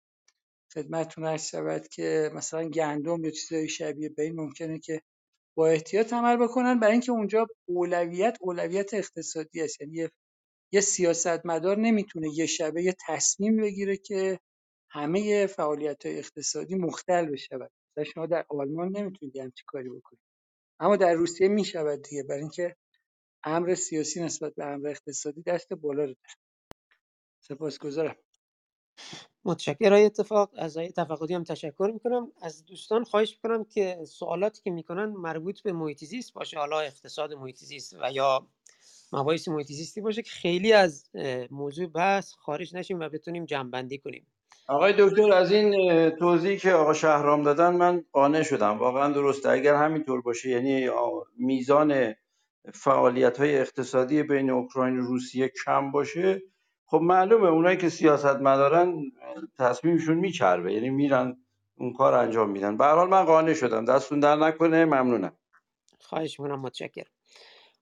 خدمتتون 0.73 1.25
عرض 1.25 1.47
شود 1.47 1.87
که 1.87 2.31
مثلا 2.33 2.69
گندم 2.69 3.25
یا 3.25 3.31
چیزهای 3.31 3.69
شبیه 3.69 4.09
به 4.09 4.23
این 4.23 4.35
ممکنه 4.35 4.79
که 4.79 5.01
با 5.57 5.67
احتیاط 5.67 6.13
عمل 6.13 6.37
بکنن 6.37 6.79
برای 6.79 6.91
اینکه 6.91 7.11
اونجا 7.11 7.47
اولویت 7.65 8.37
اولویت 8.41 8.93
اقتصادی 8.93 9.61
است. 9.61 9.81
یعنی 9.81 10.07
یه, 10.73 10.81
سیاستمدار 10.81 11.77
نمی‌تونه 11.77 12.29
یه 12.33 12.45
شبه 12.45 12.83
یه 12.83 12.95
تصمیم 13.07 13.57
بگیره 13.57 13.97
که 13.97 14.39
همه 14.89 15.47
فعالیت 15.47 16.05
های 16.05 16.19
اقتصادی 16.19 16.75
مختل 16.75 17.25
بشود. 17.25 17.71
مثلا 17.91 18.03
شما 18.13 18.25
در 18.25 18.45
آلمان 18.49 18.97
نمی‌تونید 18.97 19.37
همچی 19.37 19.63
کاری 19.67 19.89
بکنید. 19.89 20.21
اما 20.79 20.95
در 20.95 21.13
روسیه 21.13 21.47
می‌شود 21.47 22.01
دیگه 22.01 22.23
برای 22.23 22.41
اینکه 22.41 22.75
امر 23.43 23.75
سیاسی 23.75 24.21
نسبت 24.21 24.55
به 24.55 24.65
امر 24.65 24.87
اقتصادی 24.87 25.41
دست 25.41 25.73
بالا 25.73 26.03
رو 26.03 26.13
داره 26.13 26.35
سپاسگزارم. 27.39 28.15
متشکرم. 29.45 30.05
اتفاق 30.05 30.51
از 30.57 30.77
آقای 30.77 30.91
تفقدی 30.91 31.33
هم 31.33 31.43
تشکر 31.43 31.91
می‌کنم. 31.93 32.31
از 32.41 32.65
دوستان 32.65 33.03
خواهش 33.03 33.33
می‌کنم 33.33 33.63
که 33.63 34.05
سوالاتی 34.07 34.61
که 34.61 34.71
می‌کنن 34.71 35.05
مربوط 35.05 35.61
به 35.61 35.73
محیط 35.73 36.31
باشه 36.33 36.57
حالا 36.57 36.79
اقتصاد 36.79 37.33
محیط 37.33 37.63
و 38.01 38.11
یا 38.11 38.47
مباحث 39.13 39.47
محیط 39.47 39.67
زیستی 39.67 40.01
باشه 40.01 40.21
که 40.21 40.29
خیلی 40.29 40.73
از 40.73 41.09
موضوع 41.51 41.87
بحث 41.87 42.33
خارج 42.33 42.75
نشیم 42.75 42.99
و 42.99 43.09
بتونیم 43.09 43.45
جنبندی 43.45 43.97
کنیم. 43.97 44.27
آقای 44.67 44.93
دکتر 44.97 45.33
از 45.33 45.51
این 45.51 46.09
توضیحی 46.09 46.57
که 46.57 46.73
آقا 46.73 46.93
شهرام 46.93 47.43
دادن 47.43 47.75
من 47.75 48.03
قانع 48.11 48.43
شدم. 48.43 48.77
واقعا 48.77 49.13
درسته. 49.13 49.49
اگر 49.49 49.75
همینطور 49.75 50.21
باشه 50.21 50.49
یعنی 50.49 50.89
میزان 51.37 52.13
فعالیت 52.73 53.39
های 53.39 53.57
اقتصادی 53.57 54.23
بین 54.23 54.49
اوکراین 54.49 54.99
و 54.99 55.01
روسیه 55.01 55.51
کم 55.65 55.91
باشه 55.91 56.41
خب 56.85 56.99
معلومه 57.01 57.49
اونایی 57.49 57.77
که 57.77 57.89
سیاست 57.89 58.35
مدارن 58.35 58.95
تصمیمشون 59.57 60.17
میچربه. 60.17 60.73
یعنی 60.73 60.89
میرن 60.89 61.37
اون 61.77 61.93
کار 61.93 62.13
انجام 62.13 62.49
میدن. 62.49 62.77
به 62.77 62.85
حال 62.85 63.09
من 63.09 63.23
قانع 63.23 63.53
شدم. 63.53 63.85
دستون 63.85 64.19
در 64.19 64.35
نکنه. 64.35 64.85
ممنونم. 64.85 65.33
خواهش 65.99 66.39
می‌کنم. 66.39 66.61
متشکرم. 66.61 67.12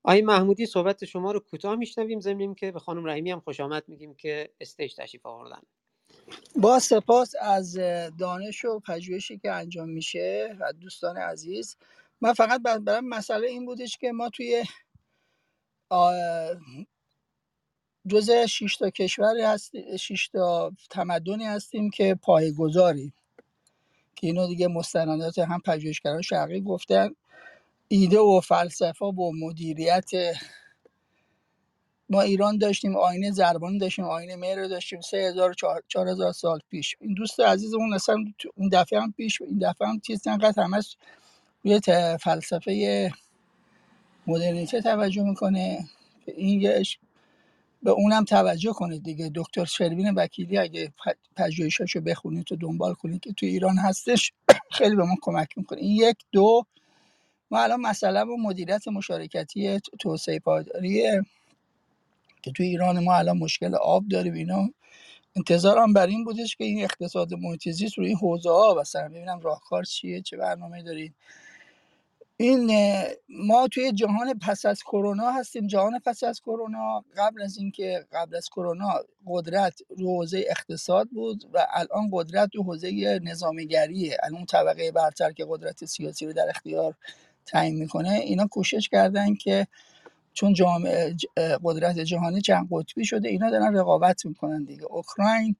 آقای 0.04 0.22
محمودی 0.22 0.66
صحبت 0.66 1.06
شما 1.06 1.32
رو 1.32 1.40
کوتاه 1.40 1.76
میشنویم. 1.76 2.20
ضمن 2.20 2.56
که 2.56 2.72
به 2.72 2.80
خانم 2.80 3.06
رحیمی 3.06 3.32
هم 3.32 3.40
خوش 3.40 3.60
آمد 3.60 3.84
میگیم 3.88 4.14
که 4.14 4.50
استیج 4.62 4.96
تشریف 4.96 5.26
آوردن. 5.26 5.62
با 6.56 6.80
سپاس 6.80 7.34
از 7.42 7.78
دانش 8.20 8.66
و 8.66 8.80
پژوهشی 8.80 9.38
که 9.38 9.52
انجام 9.52 9.90
میشه 9.90 10.56
و 10.60 10.74
دوستان 10.74 11.18
عزیز. 11.18 11.78
من 12.22 12.34
فقط 12.34 12.62
برام 12.62 13.08
مسئله 13.08 13.48
این 13.48 13.66
بودش 13.66 13.98
که 13.98 14.12
ما 14.12 14.30
توی 14.30 14.64
جز 18.08 18.32
6 18.32 18.78
تا 18.78 18.90
کشوری 18.90 19.42
هست 19.42 19.96
6 19.98 20.28
تا 20.28 20.72
تمدنی 20.90 21.46
هستیم 21.46 21.90
که 21.90 22.16
پایه‌گذاری 22.22 23.14
که 24.16 24.28
اینو 24.28 24.48
دیگه 24.48 24.68
مستندات 24.68 25.40
هم 25.40 25.62
پژوهشگران 25.66 26.22
شرقی 26.22 26.62
گفتن. 26.62 27.16
ایده 27.94 28.20
و 28.20 28.40
فلسفه 28.42 29.06
و 29.06 29.32
مدیریت. 29.40 30.10
ما 32.10 32.22
ایران 32.22 32.58
داشتیم 32.58 32.96
آینه 32.98 33.32
زربانی 33.32 33.78
داشتیم 33.78 34.06
آینه 34.06 34.36
مهر 34.36 34.64
داشتیم. 34.68 35.02
3000 35.02 35.56
4000 35.88 36.32
سال 36.34 36.60
پیش. 36.70 36.96
این 37.02 37.14
دوست 37.14 37.40
عزیزمون 37.40 37.94
اصلا 37.94 38.16
اون 38.56 38.70
دفعه 38.70 39.02
هم 39.02 39.12
پیش 39.18 39.42
این 39.42 39.60
دفعه 39.60 39.88
هم 39.88 40.00
چیز 40.00 40.28
انقدر 40.28 40.64
همش 40.64 40.98
روی 41.64 41.82
فلسفه 42.22 43.12
مدرنیته 44.28 44.82
توجه 44.82 45.24
می‌کنه. 45.24 45.86
این 46.38 46.86
به 47.84 47.92
اونم 47.92 48.26
توجه 48.26 48.74
کنید 48.74 49.04
دیگه. 49.04 49.32
دکتر 49.36 49.66
شروین 49.66 50.12
وکیلی 50.16 50.58
اگه 50.58 50.94
پژوهشاشو 51.36 52.02
بخونید 52.02 52.52
و 52.52 52.56
دنبال 52.56 52.94
کنید 52.94 53.22
که 53.22 53.34
تو 53.34 53.46
ایران 53.46 53.78
هستش 53.78 54.34
خیلی 54.72 54.96
به 54.96 55.04
ما 55.04 55.16
کمک 55.22 55.58
می‌کنه. 55.58 55.82
این 55.82 55.96
یک. 55.96 56.18
دو 56.32 56.66
ما 57.52 57.64
الان 57.64 57.82
مثلا 57.82 58.26
با 58.26 58.36
مدیریت 58.36 58.88
مشارکتی 58.88 59.80
توسعه 60.00 60.40
پایداریه 60.40 61.26
که 62.42 62.52
تو 62.52 62.64
ایران 62.64 63.04
ما 63.04 63.16
الان 63.16 63.38
مشکل 63.38 63.76
آب 63.76 64.08
داریم 64.08 64.34
اینا. 64.34 64.70
انتظارم 65.36 65.94
بر 65.94 66.08
این 66.08 66.24
بودش 66.24 66.56
که 66.56 66.64
این 66.64 66.84
اقتصاد 66.84 67.34
محیط 67.34 67.68
روی 67.98 68.08
این 68.08 68.18
حوزه 68.18 68.50
ها 68.50 68.78
مثلا 68.82 69.10
ببینم 69.10 69.40
راهکار 69.40 69.84
چیه 69.84 70.22
چه 70.22 70.38
برنامه 70.38 70.84
دارید 70.84 71.14
این 72.38 72.72
ما 73.30 73.68
توی 73.68 73.92
جهان 73.92 74.40
پس 74.40 74.66
از 74.66 74.84
کرونا 74.84 75.32
هستیم 75.32 75.68
جهان 75.68 76.00
پس 76.00 76.24
از 76.24 76.42
کرونا. 76.42 77.04
قبل 77.18 77.42
از 77.42 77.58
اینکه 77.58 78.06
قبل 78.12 78.36
از 78.36 78.50
کرونا 78.50 78.94
قدرت 79.28 79.82
رو 79.90 80.08
حوزه 80.08 80.44
اقتصاد 80.48 81.10
بود 81.10 81.50
و 81.54 81.68
الان 81.74 82.10
قدرت 82.12 82.56
رو 82.56 82.64
حوزه 82.64 83.20
نظامیگریه. 83.24 84.18
الان 84.24 84.46
طبقه 84.46 84.92
برتر 84.92 85.32
که 85.32 85.46
قدرت 85.50 85.86
سیاسی 85.86 86.26
رو 86.26 86.34
در 86.34 86.50
اختیار 86.50 86.96
تعیین 87.46 87.76
می‌کنه 87.80 88.10
اینا 88.10 88.48
کوشش 88.48 88.90
کردن 88.90 89.36
که 89.36 89.68
چون 90.34 90.54
جامعه 90.54 91.16
قدرت 91.64 92.00
جهانی 92.00 92.42
چند 92.42 92.68
قطبی 92.72 93.06
شده 93.06 93.30
اینا 93.30 93.50
دارن 93.50 93.76
رقابت 93.78 94.26
می‌کنن 94.26 94.64
دیگه. 94.64 94.86
اوکراین 94.86 95.56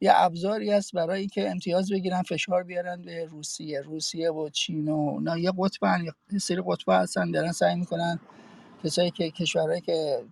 یه 0.00 0.12
ابزاری 0.14 0.72
است 0.72 0.92
برای 0.92 1.20
اینکه 1.20 1.50
امتیاز 1.50 1.92
بگیرن 1.92 2.22
فشار 2.22 2.62
بیارن 2.64 3.02
به 3.02 3.24
روسیه. 3.24 3.80
روسیه 3.80 4.30
و 4.30 4.48
چین 4.48 4.88
و 4.88 5.20
نه 5.20 5.40
یه 5.40 5.52
قطبن 5.58 6.04
یه 6.32 6.38
سری 6.38 6.62
قطب 6.66 6.88
هستن 6.92 7.30
دارن 7.30 7.52
سعی 7.52 7.76
می‌کنن 7.76 8.20
کسایی 8.84 9.10
که 9.10 9.30
کشورهایی 9.30 9.80
که 9.80 10.22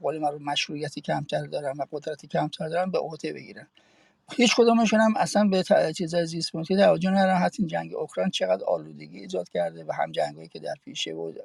قول 0.00 0.16
رو 0.22 0.38
مشروعیتی 0.38 1.00
کمتر 1.00 1.46
دارن 1.46 1.72
و 1.78 1.86
قدرتی 1.92 2.28
کمتر 2.28 2.68
دارن 2.68 2.90
به 2.90 2.98
عهده 2.98 3.32
بگیرن. 3.32 3.68
هیچ 4.30 4.54
کدومشون 4.56 5.00
هم 5.00 5.14
اصلا 5.16 5.44
به 5.44 5.64
چیزای 5.96 6.26
زیست 6.26 6.54
محیطی 6.54 6.76
توجه 6.76 7.10
ندارن. 7.10 7.36
حتی 7.36 7.66
جنگ 7.66 7.94
اوکراین 7.94 8.30
چقدر 8.30 8.64
آلودگی 8.64 9.18
ایجاد 9.18 9.48
کرده 9.48 9.84
و 9.84 9.92
هم 9.92 10.12
جنگایی 10.12 10.48
که 10.48 10.58
در 10.58 10.74
پیشه 10.84 11.14
بود 11.14 11.38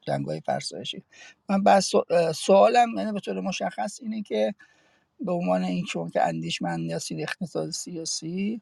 جنگای 0.00 0.40
فرسایشی. 0.40 1.02
من 1.48 1.64
بس 1.64 1.92
سوالم 2.34 2.98
یعنی 2.98 3.12
به 3.12 3.20
طور 3.20 3.40
مشخص 3.40 4.00
اینه 4.02 4.22
که 4.22 4.54
به 5.20 5.32
عنوان 5.32 5.64
این 5.64 5.84
چون 5.84 6.10
که 6.10 6.22
اندیشمند 6.22 6.92
هستید 6.92 7.20
اقتصاد 7.20 7.70
سیاسی 7.70 8.60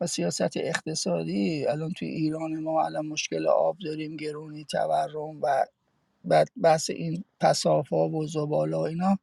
و 0.00 0.06
سیاست 0.06 0.56
اقتصادی 0.56 1.66
الان 1.66 1.92
توی 1.92 2.08
ایران 2.08 2.60
ما 2.60 2.84
الان 2.84 3.06
مشکل 3.06 3.46
آب 3.46 3.78
داریم 3.78 4.16
گرونی 4.16 4.64
تورم 4.64 5.42
و 5.42 5.64
بعد 6.24 6.48
بحث 6.62 6.90
این 6.90 7.24
پسافا 7.40 8.08
و 8.08 8.26
زبالا 8.26 8.86
اینا 8.86 9.18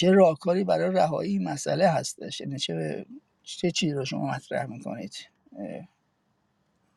چه, 0.00 0.10
راهکاری 0.10 0.64
برای 0.64 0.94
رهایی 0.94 1.38
مسئله 1.38 1.88
هستش؟ 1.88 2.40
یعنی 2.40 2.58
چه 2.58 3.06
چه 3.42 3.70
چیزی 3.70 3.92
رو 3.92 4.04
شما 4.04 4.26
مطرح 4.26 4.66
می‌کنید؟ 4.66 5.14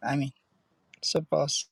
امین. 0.01 0.31
سپاس. 1.01 1.65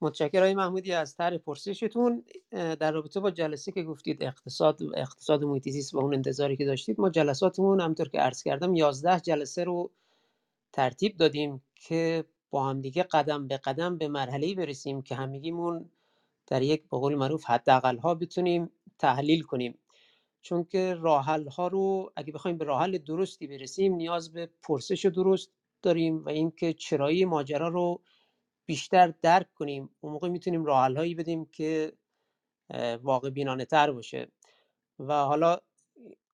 متشکرم. 0.00 0.42
آقای 0.42 0.54
محمودی 0.54 0.92
از 0.92 1.16
طرح 1.16 1.36
پرسشتون 1.36 2.24
در 2.50 2.92
رابطه 2.92 3.20
با 3.20 3.30
جلسه 3.30 3.72
که 3.72 3.82
گفتید 3.82 4.22
اقتصاد 4.22 4.80
اقتصاد 4.96 5.44
محیط 5.44 5.94
و 5.94 5.98
اون 5.98 6.14
انتظاری 6.14 6.56
که 6.56 6.64
داشتید 6.64 7.00
ما 7.00 7.10
جلساتمون 7.10 7.80
همطور 7.80 8.08
که 8.08 8.18
عرض 8.18 8.42
کردم 8.42 8.74
11 8.74 9.20
جلسه 9.20 9.64
رو 9.64 9.90
ترتیب 10.72 11.16
دادیم 11.16 11.62
که 11.74 12.24
با 12.50 12.68
هم 12.68 12.80
دیگه 12.80 13.02
قدم 13.02 13.48
به 13.48 13.56
قدم 13.56 13.98
به 13.98 14.08
مرحله‌ای 14.08 14.54
برسیم 14.54 15.02
که 15.02 15.14
همگیمون 15.14 15.90
در 16.46 16.62
یک 16.62 16.82
به 16.82 16.98
قول 16.98 17.14
معروف 17.14 17.44
حداقل 17.44 17.98
ها 17.98 18.14
بتونیم 18.14 18.70
تحلیل 18.98 19.42
کنیم. 19.42 19.78
چون 20.46 20.64
که 20.64 20.94
راحل 20.94 21.48
ها 21.48 21.68
رو 21.68 22.12
اگه 22.16 22.32
بخوایم 22.32 22.58
به 22.58 22.64
راحل 22.64 22.98
درستی 22.98 23.46
برسیم 23.46 23.94
نیاز 23.94 24.32
به 24.32 24.50
پرسش 24.62 25.06
درست 25.06 25.50
داریم 25.82 26.24
و 26.24 26.28
اینکه 26.28 26.72
چرایی 26.72 27.24
ماجرا 27.24 27.68
رو 27.68 28.02
بیشتر 28.66 29.14
درک 29.22 29.54
کنیم. 29.54 29.90
اون 30.00 30.12
موقع 30.12 30.28
می‌تونیم 30.28 30.64
راه 30.64 30.92
هایی 30.94 31.14
بدیم 31.14 31.46
که 31.46 31.92
واقع 33.02 33.30
بینانه 33.30 33.64
تر 33.64 33.92
باشه. 33.92 34.32
و 34.98 35.14
حالا 35.14 35.58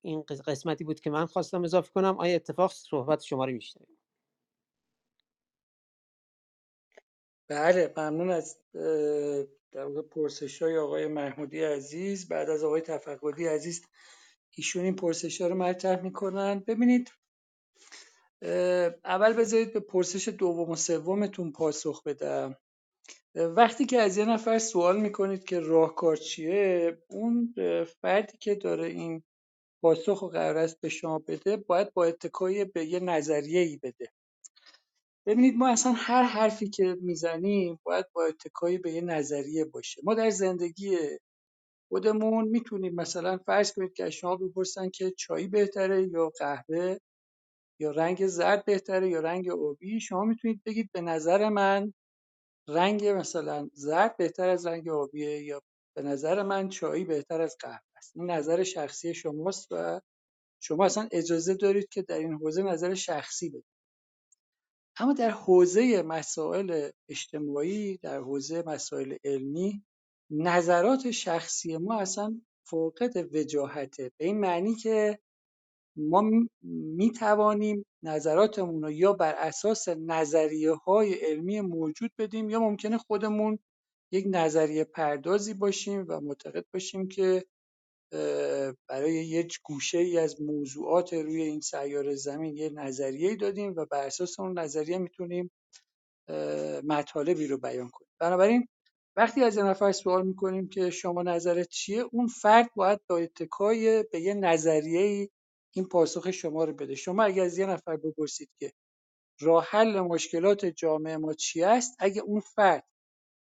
این 0.03 0.23
قسمتی 0.23 0.85
بود 0.85 1.01
که 1.01 1.11
من 1.11 1.27
خواستم 1.27 1.65
اضافه 1.65 1.93
کنم. 1.93 2.19
آیا 2.19 2.35
اتفاق 2.37 2.73
صحبت 2.73 3.23
شما 3.23 3.45
رو 3.45 3.53
میشنویم 3.53 3.99
بله 7.49 7.95
ممنون 7.97 8.31
از 8.31 8.59
در 9.73 9.85
واقع 9.85 10.03
پرسش 10.03 10.63
های 10.63 10.79
آقای 10.79 11.07
محمودی 11.07 11.63
عزیز 11.63 12.29
بعد 12.29 12.51
از 12.51 12.65
آقای 12.65 12.81
تفقدی 12.81 13.47
عزیز 13.47 13.83
ایشون 14.51 14.85
این 14.85 14.97
پرسش 14.97 15.41
ها 15.41 15.47
رو 15.47 15.55
مطرح 15.55 16.03
می‌کنن. 16.03 16.65
ببینید 16.67 17.13
اول 19.05 19.33
بذارید 19.33 19.73
به 19.73 19.81
پرسش 19.81 20.29
دوم 20.29 20.71
و 20.71 20.77
سومتون 20.77 21.53
پاسخ 21.53 22.03
بدم. 22.03 22.57
وقتی 23.35 23.87
که 23.87 24.01
از 24.01 24.17
یه 24.17 24.25
نفر 24.25 24.59
سوال 24.59 25.01
می‌کنید 25.01 25.45
که 25.45 25.61
راهکار 25.61 26.17
چیه 26.17 26.99
اون 27.09 27.55
فردی 28.01 28.39
که 28.39 28.55
داره 28.55 28.87
این 28.87 29.23
پاسخ 29.83 30.23
و 30.23 30.27
قرار 30.27 30.57
است 30.57 30.81
به 30.81 30.89
شما 30.89 31.19
بده 31.19 31.57
باید 31.57 31.93
با 31.95 32.05
اتکای 32.05 32.65
به 32.65 32.85
یه 32.85 33.01
نظریه 33.01 33.61
ای 33.61 33.77
بده. 33.77 34.13
ببینید 35.27 35.55
ما 35.57 35.69
اصلا 35.73 35.93
هر 35.93 36.23
حرفی 36.23 36.71
که 36.71 36.97
می‌زنیم 37.01 37.81
باید 37.83 38.07
با 38.13 38.25
اتکای 38.27 38.79
به 38.79 38.93
یه 38.93 39.01
نظریه 39.01 39.65
باشه. 39.65 40.01
ما 40.05 40.15
در 40.15 40.31
زندگی 40.31 40.99
خودمون 41.93 42.49
می‌تونیم 42.49 42.95
مثلا 42.95 43.39
فرض 43.39 43.73
کنید 43.73 43.93
که 43.93 44.11
شما 44.11 44.37
بپرسن 44.37 44.91
که 44.91 45.13
چای 45.19 45.49
بهتره 45.49 46.09
یا 46.09 46.31
قهوه 46.39 46.97
یا 47.81 47.91
رنگ 47.91 48.27
زرد 48.27 48.65
بهتره 48.65 49.11
یا 49.11 49.21
رنگ 49.21 49.51
آبی 49.51 50.01
شما 50.01 50.25
می‌تونید 50.25 50.63
بگید 50.67 50.91
به 50.93 51.01
نظر 51.01 51.49
من 51.49 51.95
رنگ 52.69 53.07
مثلا 53.09 53.71
زرد 53.75 54.17
بهتر 54.17 54.49
از 54.49 54.67
رنگ 54.67 54.89
آبیه 54.89 55.43
یا 55.45 55.63
به 55.97 56.03
نظر 56.03 56.43
من 56.43 56.69
چایی 56.69 57.05
بهتر 57.05 57.41
از 57.43 57.57
قهوه 57.61 57.81
است. 57.97 58.13
این 58.17 58.31
نظر 58.31 58.63
شخصی 58.63 59.15
شماست 59.15 59.69
و 59.73 60.01
شما 60.63 60.85
اصلا 60.87 61.09
اجازه 61.13 61.55
دارید 61.55 61.89
که 61.89 62.03
در 62.03 62.19
این 62.19 62.33
حوزه 62.35 62.63
نظر 62.63 62.95
شخصی 62.95 63.51
بدید. 63.51 63.72
اما 64.99 65.13
در 65.13 65.31
حوزه 65.31 66.03
مسائل 66.03 66.91
اجتماعی 67.09 67.97
در 67.97 68.19
حوزه 68.19 68.63
مسائل 68.67 69.17
علمی 69.25 69.83
نظرات 70.31 71.11
شخصی 71.11 71.77
ما 71.77 72.01
اصلا 72.01 72.41
فوقت 72.65 73.17
وجاهته. 73.33 74.13
به 74.17 74.25
این 74.25 74.41
معنی 74.41 74.75
که 74.75 75.19
ما 75.97 76.31
می 76.97 77.11
توانیم 77.11 77.87
نظراتمون 78.03 78.83
رو 78.83 78.91
یا 78.91 79.13
بر 79.13 79.35
اساس 79.35 79.89
نظریه 79.89 80.73
های 80.73 81.15
علمی 81.15 81.61
موجود 81.61 82.11
بدیم 82.19 82.51
یا 82.51 82.61
ممکنه 82.61 82.99
خودمون 82.99 83.59
یک 84.13 84.27
نظریه 84.29 84.85
پردازی 84.85 85.55
باشیم 85.55 86.05
و 86.09 86.21
معتقد 86.21 86.65
باشیم 86.73 87.09
که 87.09 87.45
برای 88.89 89.15
یک 89.15 89.61
گوشه 89.65 89.99
ای 89.99 90.19
از 90.19 90.43
موضوعات 90.43 91.13
روی 91.15 91.43
این 91.43 91.61
سیاره 91.61 92.15
زمین 92.15 92.57
یه 92.57 92.71
نظریه 92.71 93.37
دادیم 93.37 93.75
و 93.77 93.85
بر 93.87 94.07
اساس 94.07 94.41
اون 94.41 94.59
نظریه 94.59 94.99
می‌تونیم 94.99 95.51
مطالبی 96.85 97.47
رو 97.47 97.59
بیان 97.59 97.89
کنیم. 97.91 98.11
بنابراین 98.21 98.69
وقتی 99.17 99.45
از 99.45 99.57
یه 99.57 99.63
نفر 99.63 99.93
سوال 99.93 100.27
می‌کنیم 100.27 100.69
که 100.69 100.91
شما 100.91 101.23
نظرت 101.23 101.69
چیه 101.69 102.05
اون 102.13 102.27
فرد 102.27 102.71
باید 102.77 103.01
با 103.09 103.19
اتکای 103.19 104.05
به 104.13 104.21
یه 104.21 104.35
نظریه 104.35 105.31
این 105.75 105.85
پاسخ 105.89 106.31
شما 106.31 106.65
رو 106.65 106.73
بده. 106.75 106.95
شما 106.95 107.25
اگر 107.25 107.45
از 107.45 107.59
یه 107.59 107.67
نفر 107.67 107.97
بپرسید 107.97 108.51
که 108.61 108.73
راه 109.41 109.67
حل 109.71 110.01
مشکلات 110.01 110.67
جامعه 110.67 111.17
ما 111.17 111.35
چی 111.35 111.63
است 111.63 111.97
اگه 111.99 112.23
اون 112.23 112.41
فرد 112.41 112.85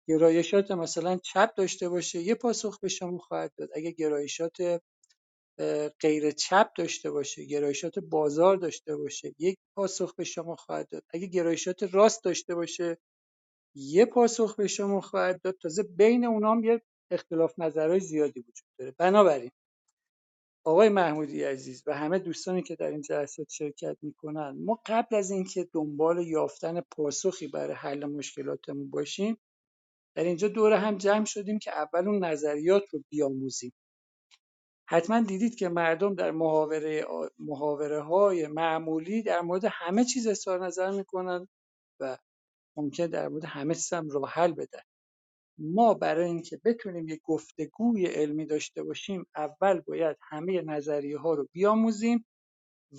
گرایشات 0.09 0.71
مثلا 0.71 1.17
چپ 1.17 1.55
داشته 1.57 1.89
باشه 1.89 2.21
یه 2.21 2.35
پاسخ 2.35 2.81
به 2.81 2.89
شما 2.89 3.19
خواهد 3.19 3.53
داد. 3.59 3.71
اگه 3.75 3.91
گرایشات 3.91 4.83
غیر 6.01 6.31
چپ 6.31 6.71
داشته 6.79 7.11
باشه 7.11 7.45
گرایشات 7.45 7.99
بازار 7.99 8.57
داشته 8.57 8.97
باشه 8.97 9.35
یک 9.39 9.59
پاسخ 9.77 10.15
به 10.15 10.25
شما 10.25 10.57
خواهد 10.57 10.89
داد. 10.89 11.05
اگه 11.15 11.27
گرایشات 11.27 11.83
راست 11.95 12.25
داشته 12.25 12.55
باشه 12.55 12.99
یه 13.77 14.07
پاسخ 14.07 14.57
به 14.57 14.67
شما 14.67 15.01
خواهد 15.01 15.43
داد. 15.43 15.57
تازه 15.63 15.83
بین 15.83 16.25
اونام 16.25 16.65
یه 16.65 16.83
اختلاف 17.11 17.55
نظرهای 17.59 18.01
زیادی 18.01 18.41
وجود 18.41 18.69
داره. 18.79 18.95
بنابراین 18.99 19.51
آقای 20.67 20.91
محمودی 20.91 21.45
عزیز 21.45 21.85
و 21.87 21.95
همه 21.95 22.21
دوستانی 22.21 22.63
که 22.63 22.77
در 22.77 22.89
این 22.91 23.03
جلسات 23.03 23.49
شرکت 23.51 23.99
می‌کنن 24.03 24.59
ما 24.65 24.83
قبل 24.87 25.17
از 25.17 25.31
اینکه 25.31 25.69
دنبال 25.75 26.27
یافتن 26.27 26.81
پاسخی 26.81 27.49
برای 27.49 27.77
حل 27.77 28.05
مشکلاتمون 28.07 28.91
باشیم 28.91 29.39
در 30.15 30.25
اینجا 30.25 30.49
دور 30.49 30.73
هم 30.73 30.99
جمع 30.99 31.25
شدیم 31.25 31.59
که 31.59 31.73
اول 31.73 32.09
اون 32.09 32.25
نظریات 32.25 32.83
رو 32.91 33.03
بیاموزیم. 33.09 33.73
حتما 34.89 35.21
دیدید 35.21 35.55
که 35.55 35.69
مردم 35.69 36.15
در 36.15 36.31
محاوره 36.31 37.05
محاوره 37.39 38.03
های 38.03 38.47
معمولی 38.47 39.23
در 39.23 39.41
مورد 39.41 39.65
همه 39.65 40.05
چیز 40.05 40.27
اظهار 40.27 40.67
نظر 40.67 40.91
می‌کنن 40.91 41.49
و 42.01 42.19
ممکن 42.77 43.07
در 43.07 43.29
مورد 43.29 43.45
همه 43.45 43.75
چیز 43.75 43.93
هم 43.93 44.11
راه 44.11 44.31
حل 44.31 44.53
بدن. 44.53 44.83
ما 45.59 45.95
برای 45.95 46.27
اینکه 46.27 46.61
بتونیم 46.65 47.09
یک 47.09 47.21
گفتگوی 47.25 48.07
علمی 48.07 48.47
داشته 48.47 48.83
باشیم 48.83 49.27
اول 49.37 49.81
باید 49.81 50.17
همه 50.23 50.63
نظریه 50.63 51.19
ها 51.19 51.35
رو 51.35 51.49
بیاموزیم 51.53 52.27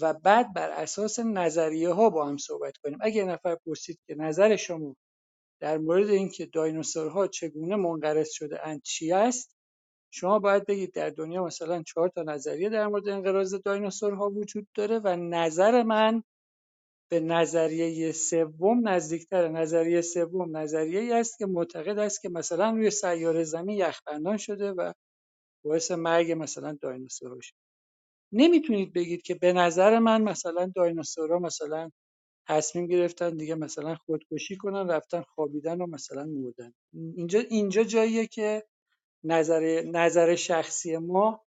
و 0.02 0.14
بعد 0.14 0.54
بر 0.54 0.70
اساس 0.70 1.20
نظریه 1.20 1.90
ها 1.90 2.10
با 2.10 2.28
هم 2.28 2.38
صحبت 2.38 2.78
کنیم. 2.78 2.98
اگه 3.02 3.26
نفر 3.26 3.56
پرسید 3.56 4.00
که 4.08 4.16
نظر 4.16 4.56
شما 4.56 4.96
در 5.60 5.78
مورد 5.78 6.10
اینکه 6.10 6.46
دایناسورها 6.46 7.28
چگونه 7.28 7.76
منقرض 7.76 8.32
شده 8.32 8.68
اند 8.68 8.82
چی 8.84 9.12
است 9.14 9.56
شما 10.12 10.40
باید 10.40 10.66
بگید 10.66 10.94
در 10.94 11.10
دنیا 11.10 11.44
مثلا 11.46 11.84
چهار 11.84 12.10
تا 12.10 12.24
نظریه 12.24 12.70
در 12.70 12.88
مورد 12.88 13.10
انقراض 13.10 13.56
دایناسورها 13.56 14.30
وجود 14.30 14.68
داره 14.76 15.00
و 15.00 15.16
نظر 15.16 15.84
من 15.84 16.24
به 17.12 17.20
نظریه 17.20 18.12
سوم 18.12 18.88
نزدیکتر 18.90 19.48
نظریه 19.48 20.02
سوم 20.02 20.58
نظریه 20.58 21.16
است 21.16 21.38
که 21.38 21.46
معتقد 21.46 22.00
است 22.00 22.22
که 22.22 22.30
مثلا 22.30 22.72
روی 22.72 22.92
سیاره 22.92 23.44
زمین 23.44 23.78
یخبندان 23.78 24.38
شده 24.38 24.72
و 24.72 24.94
باعث 25.66 25.92
مرگ 25.92 26.32
مثلا 26.32 26.78
دایناسورها 26.82 27.40
شده. 27.42 27.58
نمی‌تونید 28.34 28.94
بگید 28.94 29.22
که 29.22 29.36
به 29.36 29.54
نظر 29.54 30.00
من 30.00 30.22
مثلا 30.22 30.72
دایناسورها 30.76 31.40
مثلا 31.40 31.92
تصمیم 32.50 32.88
گرفتن 32.88 33.38
دیگه 33.38 33.56
مثلا 33.56 33.96
خودکشی 33.96 34.58
کنن 34.58 34.92
رفتن 34.92 35.22
خوابیدن 35.22 35.82
و 35.82 35.88
مثلا 35.88 36.26
مردن. 36.26 36.74
اینجا 36.94 37.40
اینجا 37.40 37.84
جاییه 37.84 38.28
که 38.28 38.64
نظر 39.24 39.82
نظر 39.82 40.36
شخصی 40.36 40.98
ما 40.98 41.46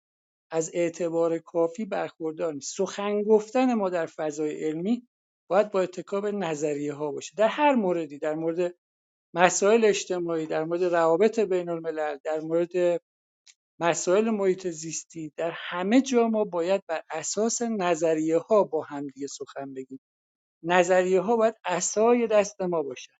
از 0.52 0.72
اعتبار 0.74 1.40
کافی 1.40 1.86
برخوردار 1.86 2.54
نیست. 2.54 2.78
سخن 2.78 3.24
گفتن 3.24 3.74
ما 3.74 3.90
در 3.90 4.06
فضای 4.06 4.66
علمی 4.66 5.08
باید 5.50 5.72
با 5.72 5.82
اتکا 5.82 6.22
به 6.22 6.32
نظریه 6.32 6.94
ها 6.94 7.12
باشه. 7.12 7.34
در 7.38 7.48
هر 7.48 7.76
موردی 7.76 8.20
در 8.20 8.36
مورد 8.36 8.76
مسائل 9.36 9.86
اجتماعی 9.86 10.46
در 10.46 10.64
مورد 10.64 10.84
روابط 10.84 11.40
بین 11.40 11.70
الملل 11.70 12.18
در 12.24 12.40
مورد 12.40 13.02
مسائل 13.80 14.30
محیط 14.30 14.68
زیستی 14.68 15.34
در 15.38 15.52
همه 15.56 16.02
جا 16.02 16.28
ما 16.28 16.44
باید 16.44 16.84
بر 16.88 17.02
اساس 17.12 17.62
نظریه 17.62 18.38
ها 18.38 18.64
با 18.64 18.84
همدیگه 18.84 19.28
سخن 19.28 19.74
بگیم. 19.74 20.00
نظریه 20.64 21.22
ها 21.22 21.36
باید 21.36 21.56
اسای 21.66 22.28
دست 22.28 22.62
ما 22.62 22.84
باشه 22.84 23.12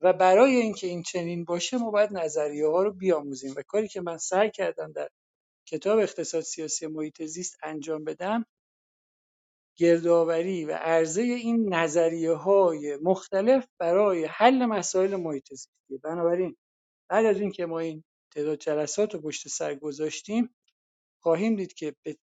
و 0.00 0.12
برای 0.12 0.56
اینکه 0.56 0.86
این 0.86 1.02
چنین 1.02 1.44
باشه 1.44 1.78
ما 1.78 1.90
باید 1.90 2.12
نظریه 2.12 2.66
ها 2.66 2.82
رو 2.82 2.92
بیاموزیم. 2.92 3.54
و 3.56 3.62
کاری 3.62 3.88
که 3.88 4.00
من 4.00 4.18
سعی 4.18 4.50
کردم 4.50 4.92
در 4.92 5.08
کتاب 5.68 5.98
اقتصاد 5.98 6.40
سیاسی 6.42 6.86
محیط 6.86 7.22
زیست 7.22 7.58
انجام 7.62 8.04
بدم 8.04 8.46
گردآوری 9.78 10.64
و 10.64 10.72
عرضه 10.72 11.22
این 11.22 11.74
نظریه 11.74 12.32
های 12.32 12.98
مختلف 13.02 13.68
برای 13.78 14.24
حل 14.24 14.66
مسائل 14.66 15.16
محیط 15.16 15.48
زیستی 15.50 15.98
بنابراین 16.02 16.56
بعد 17.10 17.26
از 17.26 17.40
اینکه 17.40 17.66
ما 17.66 17.78
این 17.78 18.04
تعداد 18.34 18.58
جلسات 18.58 19.14
رو 19.14 19.20
پشت 19.20 19.48
سر 19.48 19.74
گذاشتیم 19.74 20.54
خواهیم 21.22 21.56
دید 21.56 21.74
که 21.74 21.94
به 22.02 22.16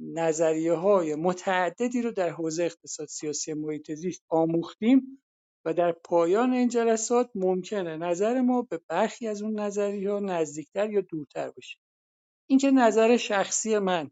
نظریه 0.00 0.72
های 0.72 1.14
متعددی 1.14 2.02
رو 2.02 2.10
در 2.10 2.30
حوزه 2.30 2.64
اقتصاد 2.64 3.08
سیاسی 3.08 3.54
محیط 3.54 3.92
زیست 3.92 4.22
آموختیم 4.28 5.22
و 5.64 5.74
در 5.74 5.92
پایان 5.92 6.52
این 6.52 6.68
جلسات 6.68 7.30
ممکنه 7.34 7.96
نظر 7.96 8.40
ما 8.40 8.62
به 8.62 8.80
برخی 8.88 9.28
از 9.28 9.42
اون 9.42 9.60
نظریه 9.60 10.10
ها 10.10 10.20
نزدیکتر 10.20 10.90
یا 10.90 11.00
دورتر 11.00 11.50
باشه. 11.50 11.78
اینکه 12.46 12.70
نظر 12.70 13.16
شخصی 13.16 13.78
من 13.78 14.10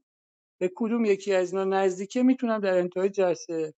به 0.60 0.72
کدوم 0.76 1.04
یکی 1.04 1.34
از 1.34 1.52
اینا 1.52 1.64
نزدیکه 1.64 2.22
می‌تونم 2.22 2.60
در 2.60 2.78
انتهای 2.78 3.10
جلسه 3.10 3.74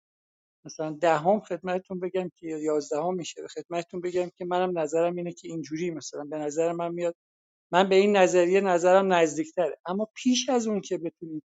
مثلا 0.65 0.91
دهم 1.01 1.41
خدمتتون 1.41 2.01
بگم 2.01 2.31
که 2.37 2.47
یا 2.47 2.59
یازدهم 2.59 3.15
میشه 3.15 3.43
به 3.43 3.49
خدمتتون 3.49 4.01
بگم 4.01 4.31
که 4.37 4.45
منم 4.45 4.79
نظرم 4.79 5.17
اینه 5.17 5.33
که 5.33 5.49
اینجوری 5.49 5.91
مثلا 5.91 6.25
به 6.25 6.39
نظر 6.39 6.73
من 6.73 6.95
میاد. 6.95 7.17
من 7.73 7.89
به 7.89 7.95
این 7.95 8.17
نظریه 8.17 8.61
نظرم 8.61 9.13
نزدیکتره. 9.13 9.79
اما 9.87 10.09
پیش 10.15 10.49
از 10.49 10.67
اون 10.67 10.81
که 10.81 10.99
بتونیم 10.99 11.43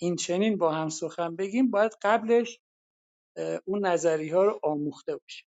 این 0.00 0.16
چنین 0.16 0.58
با 0.58 0.72
هم 0.72 0.88
سخن 0.88 1.36
بگیم 1.36 1.70
باید 1.70 1.92
قبلش 2.02 2.60
اون 3.64 3.86
نظریه 3.86 4.36
ها 4.36 4.44
رو 4.44 4.60
آموخته 4.62 5.16
باشیم. 5.16 5.48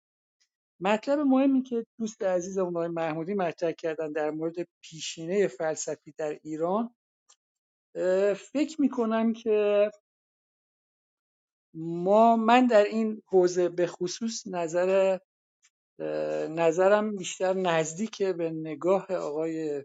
مطلب 0.81 1.19
مهمی 1.19 1.62
که 1.62 1.86
دوست 1.98 2.23
عزیز 2.23 2.59
آقای 2.59 2.89
محمودی 2.89 3.35
مطرح 3.35 3.73
کردن 3.73 4.12
در 4.12 4.31
مورد 4.31 4.55
پیشینه 4.82 5.48
فلسفی 5.48 6.15
در 6.19 6.39
ایران 6.43 6.94
فکر 8.36 8.81
می‌کنم 8.81 9.32
که 9.32 9.90
ما 11.74 12.36
من 12.36 12.66
در 12.66 12.85
این 12.85 13.23
حوزه 13.27 13.69
به 13.69 13.86
خصوص 13.86 14.47
نظر 14.47 15.19
نظرم 16.51 17.16
بیشتر 17.16 17.55
نزدیک 17.55 18.23
به 18.23 18.51
نگاه 18.51 19.06
آقای 19.12 19.85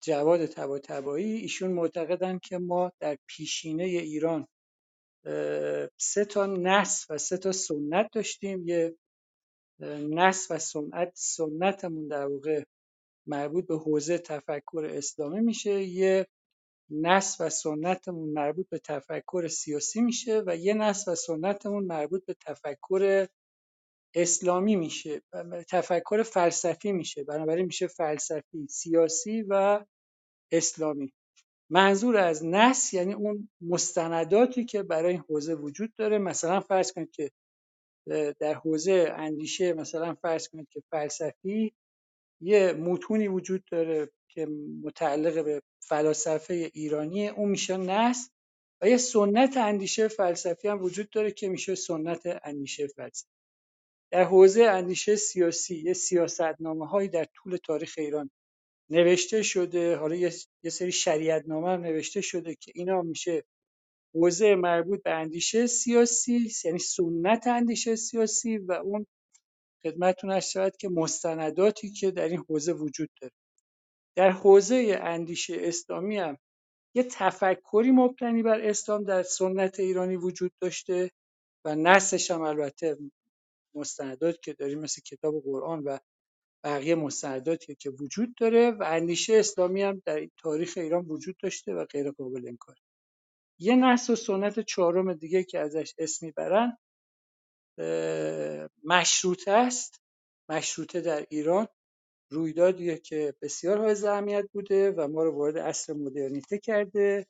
جواد 0.00 0.46
طباطبایی 0.46 1.32
ایشون 1.32 1.72
معتقدند 1.72 2.40
که 2.40 2.58
ما 2.58 2.92
در 3.00 3.16
پیشینه 3.26 3.84
ایران 3.84 4.46
سه 5.96 6.24
تا 6.30 6.46
نص 6.46 7.06
و 7.10 7.18
سه 7.18 7.36
تا 7.38 7.52
سنت 7.52 8.08
داشتیم. 8.12 8.68
یه 8.68 8.96
نص 10.10 10.46
و 10.50 10.58
سنت 10.58 11.12
سنتمون 11.14 12.08
در 12.08 12.26
واقع 12.26 12.62
مربوط 13.26 13.66
به 13.66 13.76
حوزه 13.76 14.18
تفکر 14.18 14.90
اسلامی 14.90 15.40
میشه. 15.40 15.82
یه 15.82 16.26
نص 16.90 17.36
و 17.40 17.50
سنتمون 17.50 18.28
مربوط 18.28 18.68
به 18.68 18.78
تفکر 18.78 19.48
سیاسی 19.48 20.00
میشه 20.00 20.42
و 20.46 20.56
یه 20.56 20.74
نص 20.74 21.08
و 21.08 21.14
سنتمون 21.14 21.84
مربوط 21.84 22.24
به 22.24 22.34
تفکر 22.46 23.26
اسلامی 24.16 24.76
میشه 24.76 25.22
تفکر 25.70 26.22
فلسفی 26.22 26.92
میشه 26.92 27.24
بنابراین 27.24 27.66
میشه 27.66 27.86
فلسفی 27.86 28.66
سیاسی 28.70 29.42
و 29.42 29.84
اسلامی. 30.52 31.12
منظور 31.70 32.16
از 32.16 32.44
نص 32.44 32.94
یعنی 32.94 33.14
اون 33.14 33.48
مستنداتی 33.60 34.64
که 34.64 34.82
برای 34.82 35.12
این 35.12 35.24
حوزه 35.28 35.54
وجود 35.54 35.94
داره. 35.96 36.18
مثلا 36.18 36.60
فرض 36.60 36.92
کنید 36.92 37.10
که 37.10 37.30
در 38.40 38.54
حوزه 38.54 39.14
اندیشه 39.16 39.72
مثلا 39.72 40.14
فرض 40.14 40.48
کنید 40.48 40.68
که 40.70 40.82
فلسفی 40.90 41.74
یه 42.40 42.72
متونی 42.72 43.28
وجود 43.28 43.64
داره 43.70 44.10
که 44.28 44.46
متعلق 44.82 45.44
به 45.44 45.62
فلاسفه 45.80 46.70
ایرانی 46.74 47.28
اون 47.28 47.48
میشه 47.50 47.76
نص 47.76 48.30
و 48.82 48.88
یه 48.88 48.96
سنت 48.96 49.56
اندیشه 49.56 50.08
فلسفی 50.08 50.68
هم 50.68 50.82
وجود 50.82 51.10
داره 51.10 51.30
که 51.30 51.48
میشه 51.48 51.74
سنت 51.74 52.40
اندیشه 52.44 52.86
فلسفی. 52.86 53.35
در 54.16 54.24
حوزه 54.24 54.62
اندیشه 54.62 55.16
سیاسی 55.16 55.76
یه 55.76 55.92
سیاستنامه 55.92 56.86
هایی 56.86 57.08
در 57.08 57.24
طول 57.24 57.56
تاریخ 57.56 57.94
ایران 57.98 58.30
نوشته 58.90 59.42
شده. 59.42 59.96
حالا 59.96 60.14
یه, 60.14 60.32
یه 60.62 60.70
سری 60.70 60.92
شریعت 60.92 61.44
نامه 61.46 61.70
هم 61.70 61.80
نوشته 61.80 62.20
شده 62.20 62.54
که 62.54 62.72
اینا 62.74 63.02
میشه 63.02 63.44
حوزه 64.14 64.54
مربوط 64.54 65.02
به 65.02 65.10
اندیشه 65.10 65.66
سیاسی 65.66 66.50
یعنی 66.64 66.78
سنت 66.78 67.46
اندیشه 67.46 67.96
سیاسی 67.96 68.58
و 68.58 68.72
اون 68.72 69.06
خدمتتون 69.86 70.30
هست 70.30 70.50
شود 70.50 70.76
که 70.76 70.88
مستنداتی 70.88 71.90
که 71.90 72.10
در 72.10 72.28
این 72.28 72.44
حوزه 72.48 72.72
وجود 72.72 73.08
داره. 73.20 73.32
در 74.16 74.30
حوزه 74.30 74.98
اندیشه 75.02 75.56
اسلامی 75.60 76.18
هم 76.18 76.38
یه 76.94 77.02
تفکری 77.02 77.90
مبتنی 77.90 78.42
بر 78.42 78.60
اسلام 78.60 79.04
در 79.04 79.22
سنت 79.22 79.80
ایرانی 79.80 80.16
وجود 80.16 80.52
داشته 80.60 81.10
و 81.64 81.74
نصش 81.74 82.30
هم 82.30 82.40
البته 82.42 82.96
مستندات 83.76 84.42
که 84.42 84.52
داریم 84.52 84.80
مثل 84.80 85.02
کتاب 85.02 85.42
قرآن 85.44 85.84
و 85.84 85.98
بقیه 86.64 86.94
مستنداتی 86.94 87.74
که 87.74 87.90
وجود 87.90 88.34
داره 88.40 88.70
و 88.70 88.82
اندیشه 88.86 89.34
اسلامی 89.34 89.82
هم 89.82 90.02
در 90.06 90.28
تاریخ 90.38 90.74
ایران 90.78 91.06
وجود 91.06 91.36
داشته 91.42 91.74
و 91.74 91.84
غیر 91.84 92.10
قابل 92.10 92.48
انکار 92.48 92.76
یه 93.60 93.76
نسل 93.76 94.12
و 94.12 94.16
سنت 94.16 94.60
چهارم 94.60 95.14
دیگه 95.14 95.44
که 95.44 95.58
ازش 95.58 95.94
اسم 95.98 96.26
می‌برن 96.26 96.78
مشروطه 98.84 99.50
است. 99.52 100.02
مشروطه 100.50 101.00
در 101.00 101.26
ایران 101.30 101.68
رویدادیه 102.30 102.98
که 102.98 103.34
بسیار 103.42 103.78
های 103.78 104.06
اهمیت 104.06 104.44
بوده 104.52 104.90
و 104.92 105.08
ما 105.08 105.24
رو 105.24 105.32
وارد 105.38 105.58
عصر 105.58 105.92
مدرنیته 105.92 106.58
کرده. 106.58 107.26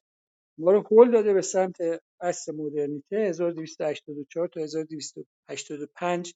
ما 0.58 0.72
رو 0.72 0.84
هل 0.90 1.10
داده 1.10 1.32
به 1.32 1.42
سمت 1.42 1.76
عصر 2.20 2.52
مدرنیته 2.52 3.16
1284 3.16 4.48
تا 4.48 4.60
1285 4.60 6.34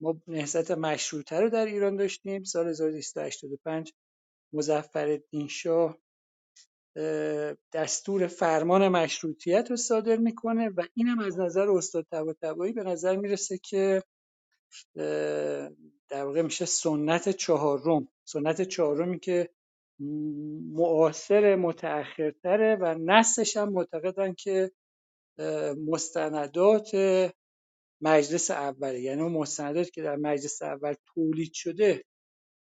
ما 0.00 0.20
نهضت 0.26 0.70
مشروطه 0.70 1.40
رو 1.40 1.50
در 1.50 1.66
ایران 1.66 1.96
داشتیم 1.96 2.42
سال 2.44 2.68
1285 2.68 3.92
مظفرالدین 4.52 5.48
شاه 5.48 5.98
دستور 7.72 8.26
فرمان 8.26 8.88
مشروطیت 8.88 9.70
رو 9.70 9.76
صادر 9.76 10.16
می‌کنه 10.16 10.68
و 10.68 10.82
اینم 10.94 11.18
از 11.18 11.38
نظر 11.40 11.70
استاد 11.70 12.06
طباطبایی 12.10 12.72
به 12.72 12.82
نظر 12.82 13.16
می‌رسه 13.16 13.58
که 13.58 14.02
در 16.08 16.24
واقع 16.24 16.42
میشه 16.42 16.64
سنت 16.64 17.28
چهارم. 17.28 18.08
سنت 18.24 18.62
چهارمی 18.62 19.18
که 19.18 19.50
معاصر 20.72 21.56
متأخرتره 21.56 22.76
و 22.80 22.94
نسلش 22.98 23.56
هم 23.56 23.68
معتقدن 23.68 24.34
که 24.34 24.70
مستندات 25.86 26.90
مجلس 28.00 28.50
اوله 28.50 29.00
یعنی 29.00 29.22
اون 29.22 29.32
مستنداتی 29.32 29.90
که 29.90 30.02
در 30.02 30.16
مجلس 30.16 30.62
اول 30.62 30.94
تولید 31.14 31.52
شده 31.52 32.04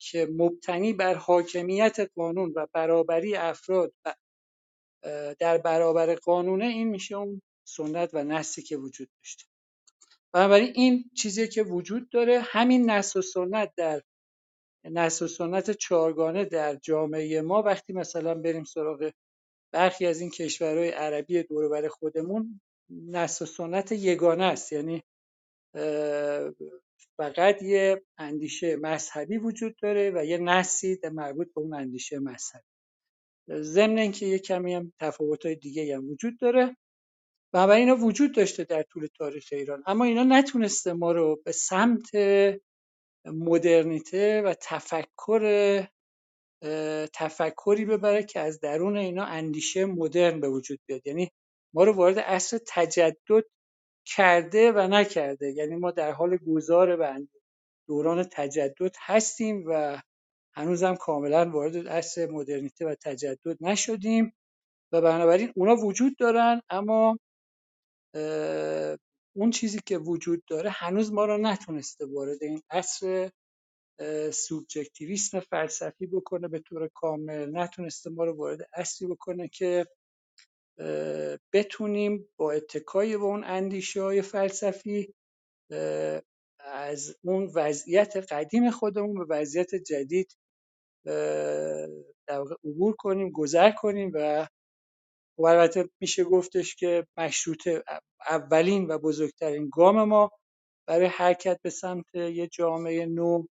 که 0.01 0.29
مبتنی 0.33 0.93
بر 0.93 1.15
حاکمیت 1.15 1.97
قانون 2.15 2.53
و 2.57 2.67
برابری 2.73 3.37
افراد 3.37 3.93
در 5.39 5.59
برابر 5.59 6.15
قانونه 6.15 6.65
این 6.67 6.89
میشه 6.89 7.17
اون 7.17 7.43
سنت 7.65 8.11
و 8.13 8.25
نسلی 8.25 8.65
که 8.65 8.77
وجود 8.77 9.09
داشته. 9.17 9.45
بنابراین 10.33 10.73
این 10.75 11.11
چیزی 11.17 11.49
که 11.49 11.63
وجود 11.63 12.11
داره 12.11 12.41
همین 12.45 12.91
نسل 12.91 13.19
و 13.19 13.23
سنت 13.23 13.73
در 13.77 14.03
نسل 14.85 15.25
و 15.25 15.29
سنت 15.29 15.71
چهارگانه 15.71 16.45
در 16.45 16.75
جامعه 16.75 17.41
ما. 17.41 17.63
وقتی 17.63 17.93
مثلا 17.93 18.35
بریم 18.35 18.65
سراغ 18.65 19.11
برخی 19.73 20.07
از 20.07 20.21
این 20.21 20.31
کشورهای 20.31 20.89
عربی 20.89 21.43
دور 21.43 21.89
خودمون 21.89 22.61
نسل 22.91 23.45
و 23.45 23.49
سنت 23.49 23.93
یگانه 23.93 24.45
است. 24.45 24.73
یعنی 24.73 25.03
فقط 27.17 27.63
یه 27.63 28.03
اندیشه 28.19 28.77
مذهبی 28.77 29.39
وجود 29.39 29.77
داره 29.83 30.13
و 30.15 30.25
یه 30.25 30.39
نصی 30.39 30.99
مربوط 31.13 31.55
به 31.55 31.61
اون 31.61 31.75
اندیشه 31.75 32.19
مذهبی. 32.19 32.65
ضمن 33.51 33.99
اینکه 33.99 34.27
یه 34.27 34.39
کمی 34.39 34.75
هم 34.75 34.93
تفاوت‌های 35.01 35.55
دیگه 35.55 35.97
هم 35.97 36.11
وجود 36.11 36.39
داره 36.39 36.77
و 37.53 37.59
اینا 37.71 37.97
وجود 37.97 38.35
داشته 38.35 38.65
در 38.65 38.83
طول 38.83 39.07
تاریخ 39.19 39.49
ایران. 39.53 39.83
اما 39.87 40.05
اینا 40.05 40.25
نتونسته 40.25 40.93
ما 40.93 41.13
رو 41.13 41.43
به 41.45 41.53
سمت 41.53 42.11
مدرنیته 43.25 44.43
و 44.43 44.55
تفکر 44.61 45.87
تفکری 47.15 47.85
ببره 47.85 48.23
که 48.23 48.41
از 48.41 48.61
درون 48.61 48.97
اینا 48.97 49.25
اندیشه 49.25 49.85
مدرن 49.85 50.41
به 50.41 50.49
وجود 50.49 50.81
بیاد. 50.87 51.07
یعنی 51.07 51.31
ما 51.75 51.85
رو 51.85 51.93
وارد 51.93 52.19
عصر 52.19 52.59
تجدد 52.67 53.45
کرده 54.07 54.73
و 54.73 54.89
نکرده. 54.89 55.53
یعنی 55.53 55.77
ما 55.77 55.91
در 55.91 56.13
حال 56.13 56.37
گذار 56.37 56.97
به 56.97 57.27
دوران 57.89 58.25
تجدد 58.33 58.97
هستیم 59.01 59.65
و 59.67 60.03
هنوزم 60.55 60.95
کاملا 60.97 61.51
وارد 61.51 61.89
عصر 61.89 62.27
مدرنیته 62.27 62.87
و 62.87 62.95
تجدد 62.95 63.57
نشدیم 63.61 64.33
و 64.93 65.01
بنابراین 65.01 65.53
اونا 65.57 65.77
وجود 65.77 66.17
دارن 66.19 66.63
اما 66.71 67.19
اون 69.41 69.51
چیزی 69.51 69.81
که 69.87 69.99
وجود 69.99 70.43
داره 70.47 70.71
هنوز 70.71 71.13
ما 71.13 71.25
رو 71.25 71.39
نتونسته 71.39 72.07
وارد 72.07 72.43
این 72.43 72.63
عصر 72.71 73.31
سوبجکتیویسم 74.33 75.41
فلسفی 75.41 76.07
بکنه 76.07 76.49
به 76.49 76.59
طور 76.59 76.89
کامل. 76.95 77.59
نتونسته 77.59 78.11
ما 78.11 78.25
رو 78.25 78.37
وارد 78.37 78.69
اصلی 78.75 79.09
بکنه 79.09 79.49
که 79.49 79.87
بتونیم 81.53 82.29
با 82.37 82.53
اتکای 82.53 83.17
به 83.17 83.25
اون 83.25 83.45
اندیشه 83.45 84.03
های 84.03 84.23
فلسفی 84.23 85.15
از 86.61 87.17
اون 87.25 87.53
وضعیت 87.55 88.17
قدیم 88.17 88.71
خودمون 88.71 89.15
به 89.15 89.35
وضعیت 89.35 89.75
جدید 89.75 90.37
در 92.27 92.39
واقع 92.39 92.55
عبور 92.65 92.95
کنیم 92.97 93.31
گذر 93.31 93.71
کنیم 93.71 94.11
و 94.15 94.49
خب 95.41 95.47
البته 95.47 95.89
میشه 96.01 96.25
گفتش 96.25 96.75
که 96.77 97.07
مشروطه 97.17 97.85
اولین 98.29 98.87
و 98.91 98.99
بزرگترین 98.99 99.71
گام 99.73 100.05
ما 100.05 100.31
برای 100.89 101.07
حرکت 101.07 101.61
به 101.63 101.71
سمت 101.71 102.15
یه 102.15 102.47
جامعه 102.47 103.07
نو 103.07 103.47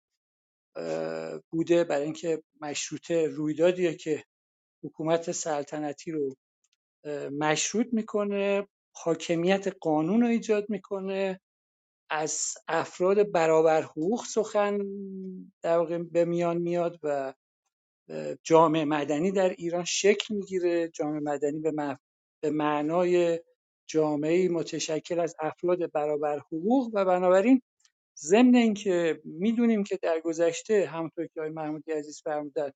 بوده 1.52 1.84
برای 1.84 2.04
اینکه 2.04 2.44
مشروطه 2.62 3.28
رویدادیه 3.28 3.94
که 3.94 4.24
حکومت 4.84 5.32
سلطنتی 5.32 6.12
رو 6.12 6.36
مشروط 7.32 7.88
می‌کنه 7.92 8.68
حاکمیت 8.96 9.68
قانون 9.82 10.22
رو 10.22 10.28
ایجاد 10.28 10.66
می‌کنه 10.70 11.40
از 12.10 12.54
افراد 12.68 13.32
برابر 13.32 13.82
حقوق 13.82 14.26
سخن 14.26 14.80
در 15.62 15.78
واقع 15.78 15.98
به 15.98 16.26
میان 16.26 16.58
میاد 16.58 17.00
و 17.04 17.34
جامعه 18.44 18.86
مدنی 18.86 19.32
در 19.32 19.50
ایران 19.50 19.84
شکل 19.84 20.36
می‌گیره. 20.36 20.88
جامعه 20.88 21.20
مدنی 21.20 21.60
به 22.42 22.52
معنای 22.52 23.40
جامعه 23.88 24.50
متشکل 24.50 25.20
از 25.20 25.36
افراد 25.40 25.92
برابر 25.92 26.40
حقوق 26.40 26.92
و 26.94 27.06
بنابراین 27.06 27.62
ضمن 28.18 28.56
اینکه 28.56 29.22
می‌دونیم 29.26 29.84
که 29.84 30.00
در 30.02 30.20
گذشته 30.20 30.86
همونطور 30.86 31.28
که 31.28 31.40
آقای 31.40 31.52
محمودی 31.52 31.92
عزیز 31.92 32.22
فرمودن 32.24 32.72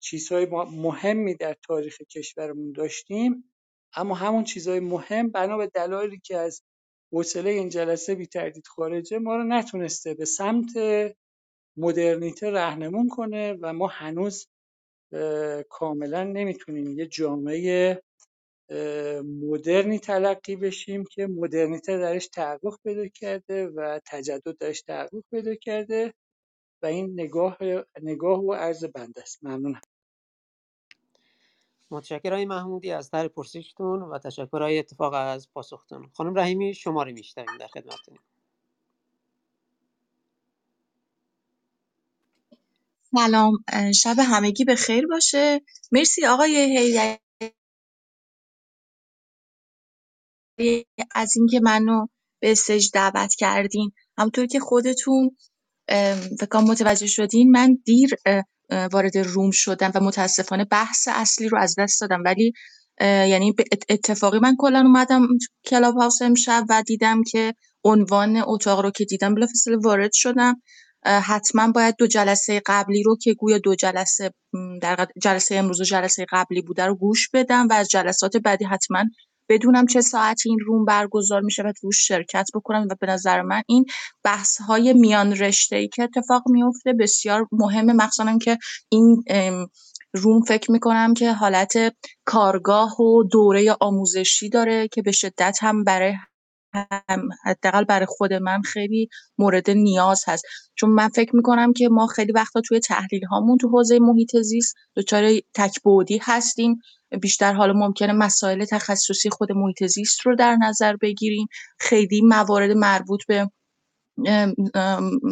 چیزهای 0.00 0.46
مهمی 0.70 1.34
در 1.34 1.56
تاریخ 1.62 2.02
کشورمون 2.02 2.72
داشتیم 2.72 3.52
اما 3.96 4.14
همون 4.14 4.44
چیزهای 4.44 4.80
مهم 4.80 5.30
بنا 5.30 5.56
به 5.56 5.66
دلایلی 5.66 6.20
که 6.24 6.36
از 6.36 6.62
حوصله 7.12 7.50
این 7.50 7.68
جلسه 7.68 8.14
بی 8.14 8.26
تردید 8.26 8.66
خارجه 8.66 9.18
ما 9.18 9.36
رو 9.36 9.44
نتونسته 9.44 10.14
به 10.14 10.24
سمت 10.24 10.70
مدرنیته 11.76 12.50
رهنمون 12.50 13.08
کنه 13.08 13.58
و 13.60 13.72
ما 13.72 13.86
هنوز 13.86 14.46
کاملا 15.68 16.24
نمی‌تونیم 16.24 16.98
یه 16.98 17.06
جامعه 17.06 18.02
مدرنی 19.24 19.98
تلقی 19.98 20.56
بشیم 20.56 21.04
که 21.04 21.26
مدرنیته 21.26 21.98
درش 21.98 22.28
تحقق 22.28 22.78
پیدا 22.84 23.08
کرده 23.08 23.66
و 23.66 24.00
تجدد 24.06 24.58
درش 24.58 24.82
تحقق 24.82 25.22
پیدا 25.30 25.54
کرده 25.54 26.14
و 26.82 26.86
این 26.86 27.20
نگاه 27.20 27.58
نگاه 28.02 28.40
و 28.40 28.52
عرض 28.52 28.84
بنده 28.84 29.22
است. 29.22 29.44
ممنونم. 29.44 29.80
متشکرم 31.90 32.34
های 32.34 32.44
محمودی 32.44 32.90
از 32.90 33.10
طرح 33.10 33.28
پرسشتون 33.28 34.02
و 34.02 34.18
تشکر 34.18 34.62
های 34.62 34.78
اتفاق 34.78 35.12
از 35.14 35.48
پاسختون. 35.52 36.10
خانم 36.12 36.38
رحیمی 36.38 36.74
شما 36.74 37.02
رو 37.02 37.12
میشتویم 37.12 37.58
در 37.60 37.66
خدمتتونیم 37.66 38.20
سلام 43.14 43.64
شب 43.94 44.16
همگی 44.20 44.64
به 44.64 44.76
خیر 44.76 45.06
باشه. 45.08 45.60
مرسی 45.92 46.26
آقای 46.26 46.78
هیدری 46.78 47.18
از 51.16 51.32
اینکه 51.36 51.60
منو 51.60 52.06
به 52.42 52.52
stage 52.52 52.90
دعوت 52.94 53.34
کردین. 53.34 53.92
همونطور 54.18 54.46
که 54.46 54.60
خودتون 54.60 55.36
فکر 56.40 56.60
متوجه 56.60 57.06
شدین 57.08 57.50
من 57.52 57.78
دیر 57.86 58.14
وارد 58.92 59.18
room 59.18 59.50
شدم 59.52 59.92
و 59.94 60.00
متاسفانه 60.00 60.64
بحث 60.64 61.08
اصلی 61.12 61.48
رو 61.48 61.58
از 61.58 61.76
دست 61.78 62.00
دادم. 62.00 62.22
ولی 62.24 62.52
یعنی 63.02 63.54
اتفاقی 63.90 64.38
من 64.38 64.56
کلا 64.58 64.80
اومدم 64.80 65.28
Clubhouse 65.66 66.22
امشب 66.22 66.64
و 66.70 66.82
دیدم 66.86 67.22
که 67.24 67.54
عنوان 67.84 68.42
اتاق 68.46 68.80
رو 68.80 68.90
که 68.90 69.04
دیدم 69.04 69.34
بلافاصله 69.34 69.76
وارد 69.84 70.10
شدم. 70.14 70.62
حتما 71.04 71.72
باید 71.72 71.94
دو 71.98 72.06
جلسه 72.06 72.62
قبلی 72.66 73.02
رو 73.02 73.16
که 73.16 73.34
گویا 73.34 73.58
دو 73.58 73.74
جلسه 73.74 74.30
در 74.82 75.06
جلسه 75.22 75.54
امروز 75.54 75.80
و 75.80 75.84
جلسه 75.84 76.26
قبلی 76.30 76.62
بوده 76.62 76.86
رو 76.86 76.94
گوش 76.94 77.28
بدم 77.32 77.68
و 77.68 77.72
از 77.72 77.88
جلسات 77.88 78.36
بعدی 78.36 78.64
حتما 78.64 79.04
بدونم 79.48 79.86
چه 79.86 80.00
ساعتی 80.00 80.48
این 80.48 80.58
روم 80.66 80.84
برگزار 80.84 81.40
میشه 81.40 81.62
و 81.62 81.72
توش 81.80 82.08
شرکت 82.08 82.46
بکنم 82.54 82.86
و 82.90 82.94
به 83.00 83.06
نظر 83.06 83.42
من 83.42 83.62
این 83.66 83.84
بحث 84.24 84.60
های 84.60 84.92
میان 84.92 85.32
رشته 85.32 85.76
ای 85.76 85.88
که 85.88 86.02
اتفاق 86.02 86.42
میفته 86.48 86.92
بسیار 86.92 87.46
مهمه 87.52 87.92
مخصوصا 87.92 88.38
که 88.38 88.58
این 88.88 89.24
روم 90.14 90.42
فکر 90.42 90.70
می‌کنم 90.70 91.14
که 91.14 91.32
حالت 91.32 91.72
کارگاه 92.24 93.00
و 93.00 93.24
دوره 93.24 93.76
آموزشی 93.80 94.48
داره 94.48 94.88
که 94.88 95.02
به 95.02 95.12
شدت 95.12 95.58
هم 95.60 95.84
برای 95.84 96.14
حداقل 97.44 97.84
برای 97.84 98.06
خود 98.06 98.32
من 98.32 98.62
خیلی 98.62 99.08
مورد 99.38 99.70
نیاز 99.70 100.24
هست. 100.26 100.44
چون 100.74 100.90
من 100.90 101.08
فکر 101.08 101.36
می‌کنم 101.36 101.72
که 101.72 101.88
ما 101.88 102.06
خیلی 102.06 102.32
وقتا 102.32 102.60
توی 102.60 102.80
تحلیل 102.80 103.24
هامون 103.24 103.58
تو 103.58 103.68
حوزه 103.68 103.98
محیط 103.98 104.36
زیست 104.36 104.74
دچار 104.96 105.30
تکبودی 105.54 106.20
هستیم. 106.22 106.78
بیشتر 107.22 107.52
حالا 107.52 107.72
ممکنه 107.72 108.12
مسائل 108.12 108.64
تخصصی 108.64 109.30
خود 109.30 109.52
محیط 109.52 109.84
زیست 109.84 110.20
رو 110.26 110.36
در 110.36 110.56
نظر 110.56 110.96
بگیریم. 110.96 111.46
خیلی 111.78 112.20
موارد 112.22 112.70
مربوط 112.70 113.20
به 113.28 113.50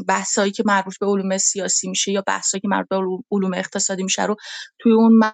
بحثایی 0.09 0.53
که 0.53 0.63
مربوط 0.67 0.99
به 0.99 1.07
علوم 1.07 1.39
سیاسی 1.39 1.89
میشه 1.89 2.13
یا 2.13 2.23
بحثایی 2.27 2.61
که 2.61 2.69
مربوط 2.69 2.89
به 2.89 2.97
علوم 3.33 3.55
اقتصادی 3.55 4.03
میشه 4.03 4.27
رو 4.27 4.37
توی 4.79 4.93
اون 4.93 5.33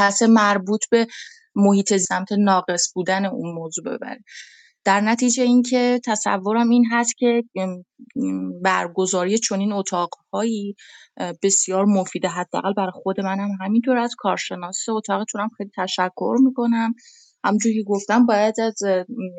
پس 0.00 0.22
مربوط 0.22 0.80
به 0.90 1.06
محیط 1.54 1.96
سمت 1.96 2.32
ناقص 2.32 2.92
بودن 2.94 3.24
اون 3.24 3.54
موضوع 3.54 3.84
ببره 3.84 4.20
در 4.84 5.00
نتیجه 5.00 5.42
اینکه 5.42 6.00
تصورم 6.04 6.70
این 6.70 6.86
هست 6.92 7.16
که 7.18 7.44
برگزاری 8.62 9.38
چنین 9.38 9.72
اتاقهایی 9.72 10.74
بسیار 11.42 11.84
مفیده 11.84 12.28
حداقل 12.28 12.72
برای 12.72 12.92
خود 12.94 13.20
منم. 13.20 13.48
همینطور 13.60 13.96
از 13.96 14.14
کارشناس 14.18 14.88
اتاقتونم 14.88 15.48
خیلی 15.56 15.70
تشکر 15.76 16.36
می‌کنم. 16.40 16.94
همونجوری 17.44 17.74
که 17.74 17.82
گفتم 17.86 18.26
باید 18.26 18.60
از 18.60 18.82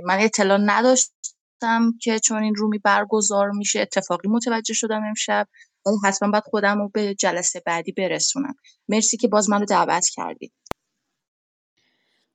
من 0.05 0.19
اطلاع 0.19 0.59
نداشتم 0.65 1.91
که 2.01 2.19
چون 2.19 2.43
این 2.43 2.55
رومی 2.55 2.79
برگزار 2.79 3.49
میشه. 3.51 3.79
اتفاقی 3.79 4.29
متوجه 4.29 4.73
شدم 4.73 5.01
امشب. 5.09 5.47
ولی 5.86 5.95
حتما 6.03 6.32
باید 6.32 6.44
خودم 6.44 6.78
رو 6.78 6.90
به 6.90 7.16
جلسه 7.16 7.64
بعدی 7.66 7.91
برسونم. 7.91 8.56
مرسی 8.90 9.18
که 9.18 9.28
باز 9.28 9.49
منو 9.49 9.66
دعوت 9.66 10.10
کردید 10.10 10.53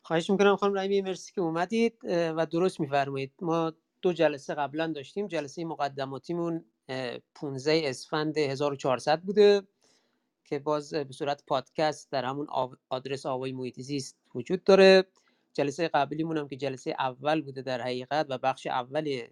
خواهش 0.02 0.30
می‌کنم 0.30 0.56
خانم 0.56 0.74
رحیمی 0.74 1.00
مرسی 1.00 1.32
که 1.32 1.40
اومدید 1.40 1.98
و 2.04 2.46
درست 2.46 2.80
میفرمایید. 2.80 3.32
ما 3.42 3.72
دو 4.02 4.12
جلسه 4.12 4.54
قبلا 4.54 4.92
داشتیم. 4.92 5.26
جلسه 5.26 5.64
مقدماتیمون 5.64 6.64
15 7.34 7.82
اسفند 7.84 8.38
1400 8.38 9.20
بوده 9.22 9.62
که 10.44 10.58
باز 10.58 10.94
به 10.94 11.12
صورت 11.12 11.42
پادکست 11.46 12.10
در 12.10 12.24
همون 12.24 12.46
آدرس 12.88 13.26
آوای 13.26 13.52
محیط 13.52 13.80
زیست 13.80 14.16
وجود 14.34 14.64
داره. 14.64 15.04
جلسه 15.52 15.88
قبلیمون 15.88 16.38
هم 16.38 16.48
که 16.48 16.56
جلسه 16.56 16.96
اول 16.98 17.42
بوده 17.42 17.62
در 17.62 17.80
حقیقت 17.80 18.26
و 18.28 18.38
بخش 18.38 18.66
اول 18.66 19.22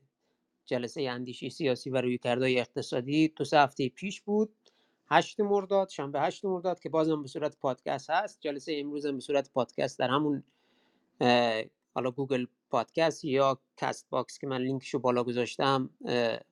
جلسه 0.67 1.03
اندیشی 1.03 1.51
سیاسی 1.51 1.91
و 1.91 2.01
رویکردهای 2.01 2.61
اقتصادی 2.61 3.29
دو 3.29 3.45
سه 3.45 3.59
هفته 3.59 3.89
پیش 3.89 4.21
بود. 4.21 4.57
هشت 5.11 5.41
مرداد 5.41 5.89
شنبه 5.89 6.21
هشت 6.21 6.45
مرداد 6.45 6.81
که 6.81 6.89
بازم 6.89 7.23
به 7.23 7.29
صورت 7.29 7.57
پادکست 7.59 8.11
هست. 8.11 8.41
جلسه 8.41 8.77
امروز 8.79 9.07
هم 9.07 9.15
به 9.15 9.21
صورت 9.21 9.51
پادکست 9.51 9.99
در 9.99 10.09
همون 10.09 10.45
حالا 11.95 12.11
Google 12.11 12.47
Podcast 12.71 13.25
یا 13.25 13.61
Castbox 13.77 14.39
که 14.39 14.47
من 14.47 14.63
لینکشو 14.63 14.99
بالا 14.99 15.25
گذاشتم 15.25 15.91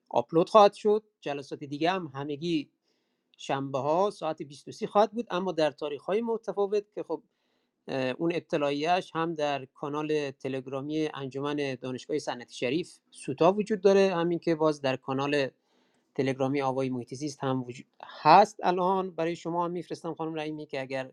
آپلود 0.08 0.50
خواهد 0.50 0.72
شد. 0.72 1.04
جلسات 1.20 1.64
دیگه 1.64 1.90
هم 1.90 2.12
همگی 2.14 2.70
شنبه 3.36 3.78
ها 3.78 4.10
ساعت 4.10 4.42
23 4.42 4.86
خواهد 4.86 5.12
بود 5.12 5.26
اما 5.30 5.52
در 5.52 5.70
تاریخ 5.70 6.02
های 6.02 6.22
متفاوت 6.22 6.92
که 6.94 7.02
خب 7.02 7.22
اون 7.88 8.32
اطلاعیهش 8.34 9.10
هم 9.14 9.34
در 9.34 9.64
کانال 9.64 10.30
تلگرامی 10.30 11.08
انجمن 11.14 11.74
دانشگاه 11.74 12.18
صنعتی 12.18 12.54
شریف 12.54 12.98
سوتا 13.10 13.52
وجود 13.52 13.80
داره. 13.80 14.14
همین 14.14 14.38
که 14.38 14.54
باز 14.54 14.80
در 14.80 14.96
کانال 14.96 15.48
تلگرامی 16.14 16.62
آوای 16.62 16.90
محیط 16.90 17.14
زیست 17.14 17.44
هم 17.44 17.62
وجود 17.62 17.86
هست 18.02 18.60
الان. 18.62 19.10
برای 19.10 19.36
شما 19.36 19.64
هم 19.64 19.70
میفرستم 19.70 20.14
خانم 20.14 20.34
رحیمی 20.34 20.66
که 20.66 20.80
اگر 20.80 21.10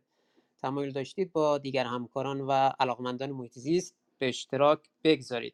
تمایل 0.62 0.92
داشتید 0.92 1.32
با 1.32 1.58
دیگر 1.58 1.86
همکاران 1.86 2.42
و 2.42 2.52
علاقمندان 2.52 3.32
محیط 3.32 3.60
زیست 3.60 3.96
به 4.18 4.28
اشتراک 4.28 4.80
بگذارید. 5.04 5.54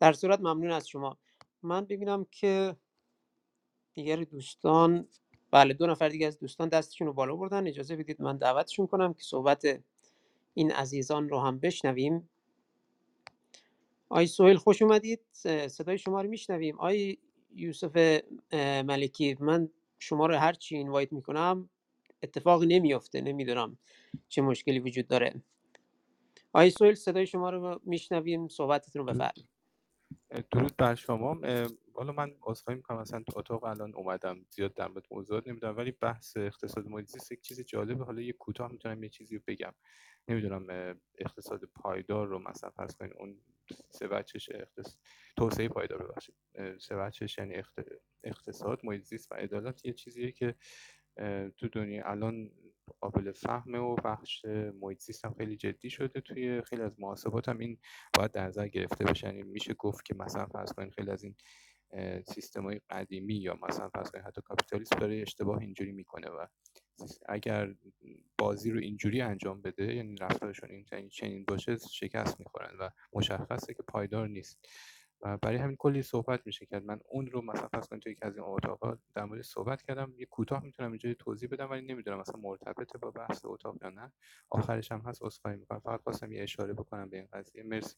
در 0.00 0.12
صورت 0.12 0.40
ممنون 0.40 0.70
از 0.70 0.88
شما. 0.88 1.18
من 1.62 1.84
ببینم 1.84 2.26
که 2.30 2.76
دیگر 3.94 4.16
دوستان 4.16 5.08
بله 5.50 5.74
دو 5.74 5.86
نفر 5.86 6.08
دیگه 6.08 6.26
از 6.26 6.38
دوستان 6.38 6.68
دستشون 6.68 7.06
رو 7.06 7.12
بالا 7.12 7.36
بردن. 7.36 7.66
اجازه 7.66 7.96
بدید 7.96 8.22
من 8.22 8.36
دعوتشون 8.36 8.86
کنم 8.86 9.14
که 9.14 9.22
صحبت 9.22 9.82
این 10.54 10.72
عزیزان 10.72 11.28
رو 11.28 11.40
هم 11.40 11.58
بشنویم. 11.58 12.28
آی 14.08 14.26
سویل 14.26 14.56
خوش 14.56 14.82
اومدید. 14.82 15.20
صدای 15.68 15.98
شما 15.98 16.20
رو 16.20 16.28
میشنویم. 16.28 16.80
آی 16.80 17.18
یوسف 17.54 18.20
ملکی 18.86 19.36
من 19.40 19.68
شما 19.98 20.26
رو 20.26 20.36
هر 20.36 20.52
چی 20.52 20.76
اینوایت 20.76 21.12
می‌کنم 21.12 21.68
اتفاق 22.22 22.64
نمیافته. 22.64 23.20
نمی‌دونم 23.20 23.78
چه 24.28 24.42
مشکلی 24.42 24.78
وجود 24.78 25.08
داره. 25.08 25.42
آی 26.52 26.70
سویل 26.70 26.94
صدای 26.94 27.26
شما 27.26 27.50
رو 27.50 27.80
میشنویم. 27.84 28.48
صحبتتون 28.48 29.06
رو 29.06 29.12
بفرمایید. 29.12 29.48
درود 30.50 30.76
بر 30.76 30.94
شما. 30.94 31.40
حالا 32.02 32.12
من 32.12 32.36
عذرخواهی 32.42 32.76
می‌کنم 32.76 32.98
اصلا 32.98 33.22
تو 33.22 33.38
اتاق 33.38 33.64
الان 33.64 33.94
اومدم 33.94 34.44
زیاد 34.50 34.74
در 34.74 34.88
مورد 34.88 35.06
موضوعات 35.10 35.48
نمی‌دونم 35.48 35.76
ولی 35.76 35.90
بحث 35.90 36.36
اقتصاد 36.36 36.86
محیط 36.86 37.32
یک 37.32 37.40
چیز 37.40 37.60
جالبه. 37.60 38.04
حالا 38.04 38.20
یه 38.20 38.32
کوتاه 38.32 38.72
می‌تونم 38.72 39.02
یه 39.02 39.08
چیزی 39.08 39.36
رو 39.36 39.42
بگم. 39.46 39.72
نمی‌دونم 40.28 40.96
اقتصاد 41.18 41.64
پایدار 41.64 42.26
رو 42.26 42.38
مثلا 42.38 42.70
فرض 42.70 42.96
کنین 42.96 43.12
اون 43.18 43.40
سه 43.90 44.08
بچش 44.08 44.50
اقتصاد 44.54 44.98
توسعه 45.36 45.68
پایدار 45.68 46.06
ببخشید. 46.06 46.34
سه 46.80 46.96
بچش 46.96 47.38
یعنی 47.38 47.62
اقتصاد 48.24 48.80
محیط 48.84 49.26
و 49.30 49.34
عدالت 49.34 49.84
یه 49.84 49.92
چیزیه 49.92 50.32
که 50.32 50.54
تو 51.56 51.68
دنیا 51.72 52.06
الان 52.06 52.50
قابل 53.00 53.32
فهمه 53.32 53.78
و 53.78 53.94
بخش 53.94 54.44
محیط 54.80 55.24
هم 55.24 55.34
خیلی 55.34 55.56
جدی 55.56 55.90
شده 55.90 56.20
توی 56.20 56.62
خیلی 56.62 56.82
از 56.82 57.00
محاسبات 57.00 57.48
هم 57.48 57.58
این 57.58 57.78
باید 58.14 58.32
در 58.32 58.46
نظر 58.46 58.68
گرفته 58.68 59.04
بشه. 59.04 59.26
یعنی 59.26 59.42
میشه 59.42 59.74
گفت 59.74 60.04
که 60.04 60.14
مثلا 60.14 60.46
فرض 60.46 60.72
کنین 60.72 60.90
خیلی 60.90 61.10
از 61.10 61.24
این 61.24 61.34
سیستم 62.28 62.62
های 62.62 62.80
قدیمی 62.90 63.34
یا 63.34 63.58
مثلا 63.68 63.88
فرض 63.88 64.10
کنین 64.10 64.24
حتی 64.24 64.40
کاپیتالیسم 64.44 64.96
داره 64.98 65.16
اشتباه 65.22 65.58
اینجوری 65.58 65.92
می‌کنه 65.92 66.28
و 66.28 66.46
اگر 67.28 67.74
بازی 68.38 68.70
رو 68.70 68.80
اینجوری 68.80 69.20
انجام 69.20 69.62
بده 69.62 69.94
یعنی 69.94 70.16
رفتارشون 70.16 70.70
این 70.70 71.08
چنین 71.08 71.44
باشه 71.44 71.76
شکست 71.76 72.40
می‌خورن 72.40 72.76
و 72.80 72.90
مشخصه 73.12 73.74
که 73.74 73.82
پایدار 73.82 74.28
نیست. 74.28 74.58
و 75.24 75.36
برای 75.36 75.56
همین 75.56 75.76
کلی 75.76 76.02
صحبت 76.02 76.46
میشه 76.46 76.66
کرد. 76.66 76.84
من 76.84 77.00
اون 77.08 77.26
رو 77.26 77.42
مثلا 77.42 77.68
فرض 77.68 77.88
کنید 77.88 78.02
توی 78.02 78.12
یکی 78.12 78.24
از 78.24 78.36
این 78.36 78.44
اتاقا 78.46 78.98
در 79.14 79.24
مورد 79.24 79.42
صحبت 79.42 79.82
کردم. 79.82 80.14
یه 80.16 80.26
کوتاه 80.26 80.64
می‌تونم 80.64 80.90
اینجا 80.90 81.14
توضیح 81.14 81.48
بدم 81.52 81.70
ولی 81.70 81.86
نمی‌دونم 81.86 82.18
مثلا 82.18 82.40
مرتبطه 82.40 82.98
با 82.98 83.10
بحث 83.10 83.40
اتاق 83.44 83.76
یا 83.82 83.90
نه. 83.90 84.12
آخرش 84.50 84.92
هم 84.92 85.00
هست 85.00 85.22
عذرخواهی 85.22 85.56
می‌کنم. 85.56 85.80
فقط 85.80 86.02
خواستم 86.02 86.32
یه 86.32 86.42
اشاره 86.42 86.72
بکنم 86.72 87.10
به 87.10 87.16
این 87.16 87.28
قضیه. 87.32 87.62
مرسی. 87.62 87.96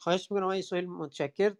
خواهش 0.00 0.30
می‌کنم 0.30 0.44
آقای 0.44 0.58
اسماعیل 0.58 0.88
متشکر 0.88 1.54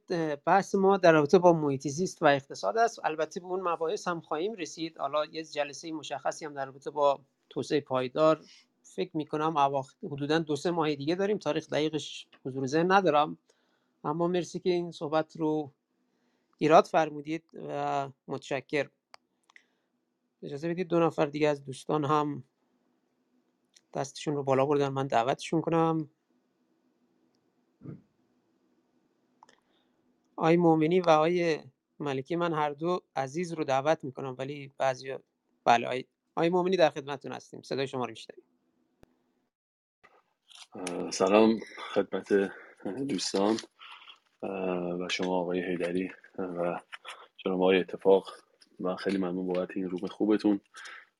بحث 0.44 0.74
ما 0.74 0.96
در 0.96 1.12
رابطه 1.12 1.38
با 1.38 1.52
محیط 1.52 1.88
زیست 1.88 2.22
و 2.22 2.26
اقتصاد 2.26 2.78
است. 2.78 3.04
البته 3.04 3.40
به 3.40 3.46
اون 3.46 3.68
مباحث 3.68 4.08
هم 4.08 4.20
خواهیم 4.20 4.54
رسید. 4.54 4.98
حالا 4.98 5.24
یه 5.24 5.44
جلسه 5.44 5.92
مشخصی 5.92 6.44
هم 6.44 6.54
در 6.54 6.66
رابطه 6.66 6.90
با 6.90 7.20
توسعه 7.50 7.80
پایدار 7.80 8.40
فکر 8.82 9.16
می‌کنم 9.16 9.82
حدودا 10.02 10.38
دو 10.38 10.56
سه 10.56 10.70
ماه 10.70 10.94
دیگه 10.94 11.14
داریم. 11.14 11.38
تاریخ 11.38 11.68
دقیقش 11.68 12.26
حضور 12.44 12.66
ذهن 12.66 12.92
ندارم. 12.92 13.38
اما 14.04 14.28
مرسی 14.28 14.58
که 14.58 14.70
این 14.70 14.92
صحبت 14.92 15.36
رو 15.36 15.72
ایراد 16.58 16.84
فرمودید 16.84 17.44
و 17.68 18.08
متشکر 18.28 18.90
اجازه 20.42 20.68
بدید 20.68 20.88
دو 20.88 21.00
نفر 21.00 21.26
دیگه 21.26 21.48
از 21.48 21.64
دوستان 21.64 22.04
هم 22.04 22.44
دستشون 23.94 24.34
رو 24.36 24.42
بالا 24.42 24.66
بردن. 24.66 24.88
من 24.88 25.06
دعوتشون 25.06 25.60
کنم. 25.60 26.10
آی 30.40 30.56
مومنی 30.56 31.00
و 31.00 31.10
آی 31.10 31.60
ملکی 31.98 32.36
من 32.36 32.52
هر 32.52 32.70
دو 32.70 33.02
عزیز 33.16 33.52
رو 33.52 33.64
دعوت 33.64 34.04
می‌کنم 34.04 34.34
ولی 34.38 34.72
بعضی 34.78 35.14
بله 35.64 35.86
آی, 35.86 36.04
آی 36.34 36.48
مومنی 36.48 36.76
در 36.76 36.90
خدمتتون 36.90 37.32
هستیم. 37.32 37.62
صدای 37.62 37.86
شما 37.86 38.04
رو 38.04 38.10
میشنویم. 38.10 38.44
سلام 41.10 41.60
خدمت 41.94 42.32
دوستان 43.08 43.56
و 45.00 45.08
شما 45.10 45.40
آقای 45.40 45.64
هیدری 45.64 46.10
و 46.38 46.80
جناب 47.36 47.62
آقای 47.62 47.80
اتفاق. 47.80 48.28
و 48.80 48.96
خیلی 48.96 49.18
ممنون 49.18 49.46
بابت 49.46 49.76
این 49.76 49.90
روم 49.90 50.06
خوبتون 50.06 50.60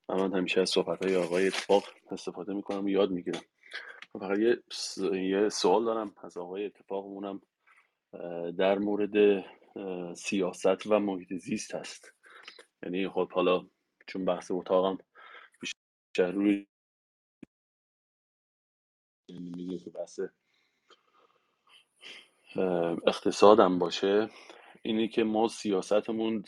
و 0.08 0.16
من 0.16 0.32
همیشه 0.32 0.60
از 0.60 0.70
صحبت 0.70 1.04
های 1.04 1.16
آقای 1.16 1.46
اتفاق 1.46 1.84
استفاده 2.10 2.54
می‌کنم 2.54 2.84
و 2.84 2.88
یاد 2.88 3.10
می‌گیرم. 3.10 3.40
فقط 4.12 4.38
یه, 4.38 4.62
یه 5.12 5.48
سوال 5.48 5.84
دارم 5.84 6.14
از 6.22 6.36
آقای 6.36 6.66
اتفاق 6.66 7.06
مونم 7.06 7.42
در 8.58 8.78
مورد 8.78 9.44
سیاست 10.14 10.86
و 10.86 10.98
محیط 10.98 11.32
زیست 11.34 11.74
هست. 11.74 12.14
یعنی 12.82 13.08
خب 13.08 13.32
حالا 13.32 13.66
چون 14.06 14.24
بحث 14.24 14.50
اتاقم 14.50 14.98
بیشتر 15.60 16.30
روی 16.32 16.66
میگه 19.28 19.78
که 19.78 19.90
بحث 19.90 20.20
اقتصادم 23.06 23.78
باشه 23.78 24.28
اینی 24.82 25.08
که 25.08 25.24
ما 25.24 25.48
سیاستمون 25.48 26.44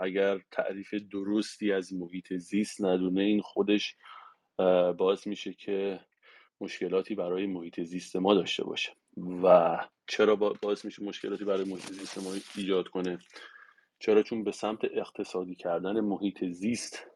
اگر 0.00 0.40
تعریف 0.50 0.94
درستی 0.94 1.72
از 1.72 1.94
محیط 1.94 2.32
زیست 2.32 2.84
ندونه 2.84 3.22
این 3.22 3.40
خودش 3.40 3.96
باعث 4.96 5.26
میشه 5.26 5.52
که 5.52 6.00
مشکلاتی 6.64 7.14
برای 7.14 7.46
محیط 7.46 7.80
زیست 7.80 8.16
ما 8.16 8.34
داشته 8.34 8.64
باشه. 8.64 8.92
و 9.42 9.78
چرا 10.06 10.36
باعث 10.36 10.84
میشه 10.84 11.04
مشکلاتی 11.04 11.44
برای 11.44 11.64
محیط 11.64 11.92
زیست 11.92 12.18
ما 12.18 12.34
ایجاد 12.56 12.88
کنه؟ 12.88 13.18
چرا؟ 13.98 14.22
چون 14.22 14.44
به 14.44 14.52
سمت 14.52 14.84
اقتصادی 14.84 15.54
کردن 15.54 16.00
محیط 16.00 16.44
زیست 16.44 17.06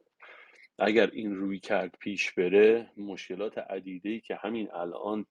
اگر 0.79 1.11
این 1.13 1.35
روی 1.35 1.59
کرد 1.61 1.95
پیش 2.01 2.33
بره 2.33 2.91
مشکلات 2.97 3.59
عدیده 3.59 4.09
ای 4.09 4.21
که 4.21 4.35
همین 4.35 4.69
الان 4.73 5.27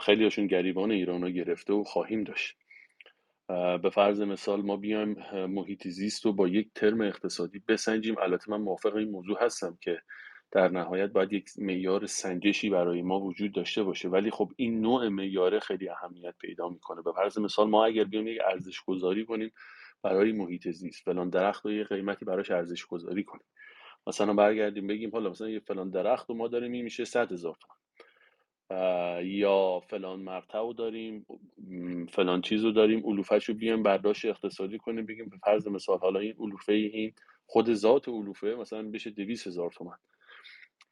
خیلی 0.00 0.24
هاشون 0.24 0.46
گریبان 0.46 0.90
ایران 0.90 1.22
رو 1.22 1.30
گرفته 1.30 1.72
و 1.72 1.84
خواهیم 1.84 2.24
داشت. 2.24 2.56
به 3.82 3.90
فرض 3.92 4.20
مثال 4.20 4.62
ما 4.62 4.76
بیایم 4.76 5.16
محیط 5.46 5.88
زیست 5.88 6.24
رو 6.24 6.32
با 6.32 6.48
یک 6.48 6.68
ترم 6.74 7.00
اقتصادی 7.00 7.62
بسنجیم. 7.68 8.18
البته 8.18 8.50
من 8.50 8.60
موافق 8.60 8.94
این 8.96 9.10
موضوع 9.10 9.44
هستم 9.44 9.78
که 9.80 10.02
در 10.52 10.68
نهایت 10.68 11.10
باید 11.10 11.32
یک 11.32 11.50
معیار 11.58 12.06
سنجشی 12.06 12.70
برای 12.70 13.02
ما 13.02 13.20
وجود 13.20 13.52
داشته 13.52 13.82
باشه. 13.82 14.08
ولی 14.08 14.30
خب 14.30 14.52
این 14.56 14.80
نوع 14.80 15.08
معیاره 15.08 15.60
خیلی 15.60 15.88
اهمیت 15.88 16.34
پیدا 16.38 16.68
می‌کنه. 16.68 17.02
به 17.02 17.12
فرض 17.12 17.38
مثال 17.38 17.68
ما 17.68 17.84
اگر 17.84 18.04
بیایم 18.04 18.26
یک 18.26 18.38
ارزش 18.44 18.80
گذاری 18.80 19.24
کنیم 19.24 19.52
برای 20.02 20.32
محیط 20.32 20.68
زیست 20.68 21.04
فلان 21.04 21.30
درخت 21.30 21.64
رو 21.64 21.72
یه 21.72 21.84
قیمتی 21.84 22.24
براش 22.24 22.50
ارزش 22.50 22.86
گذاری 22.86 23.24
کنیم. 23.24 23.44
مثلا 24.06 24.34
برگردیم 24.34 24.86
بگیم 24.86 25.10
حالا 25.10 25.30
مثلا 25.30 25.48
یه 25.48 25.60
فلان 25.60 25.90
درخت 25.90 26.28
رو 26.28 26.34
ما 26.34 26.48
داریم 26.48 26.72
این 26.72 26.84
میشه 26.84 27.04
100 27.04 27.32
هزار 27.32 27.56
تومن 27.60 27.74
یا 29.24 29.80
فلان 29.80 30.20
مرتع 30.20 30.72
داریم 30.72 31.26
فلان 32.12 32.40
چیز 32.42 32.64
رو 32.64 32.72
داریم 32.72 33.06
علوفش 33.06 33.44
رو 33.44 33.54
بیایم 33.54 33.82
برداشت 33.82 34.24
اقتصادی 34.24 34.78
کنیم 34.78 35.06
بگیم 35.06 35.28
به 35.28 35.36
فرض 35.36 35.68
مثال 35.68 35.98
حالا 35.98 36.20
این 36.20 36.34
علوفه 36.40 36.72
این 36.72 37.12
خود 37.46 37.74
ذات 37.74 38.08
علوفه 38.08 38.46
مثلا 38.46 38.82
بشه 38.82 39.10
دویست 39.10 39.46
هزار 39.46 39.70
تومن 39.70 39.96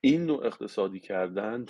این 0.01 0.27
نوع 0.27 0.47
اقتصادی 0.47 1.01
کردن 1.01 1.67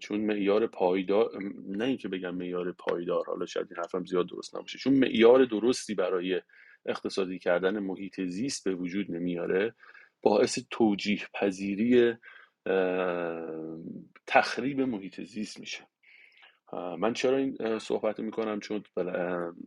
چون 0.00 0.20
معیار 0.20 0.66
پایدار 0.66 1.30
نه 1.66 1.84
اینکه 1.84 2.08
بگم 2.08 2.34
معیار 2.34 2.72
پایدار 2.72 3.24
حالا 3.26 3.46
شاید 3.46 3.66
این 3.70 3.76
حرفم 3.76 4.04
زیاد 4.04 4.28
درست 4.28 4.56
نباشه 4.56 4.78
چون 4.78 4.94
معیار 4.94 5.44
درستی 5.44 5.94
برای 5.94 6.42
اقتصادی 6.86 7.38
کردن 7.38 7.78
محیط 7.78 8.20
زیست 8.20 8.64
به 8.64 8.74
وجود 8.74 9.10
نمیاره 9.10 9.74
باعث 10.22 10.58
توجیه 10.70 11.26
پذیری 11.34 12.14
تخریب 14.26 14.80
محیط 14.80 15.20
زیست 15.20 15.60
میشه. 15.60 15.86
من 16.72 17.12
چرا 17.12 17.36
این 17.36 17.78
صحبت 17.78 18.20
می‌کنم؟ 18.20 18.60
چون 18.60 18.82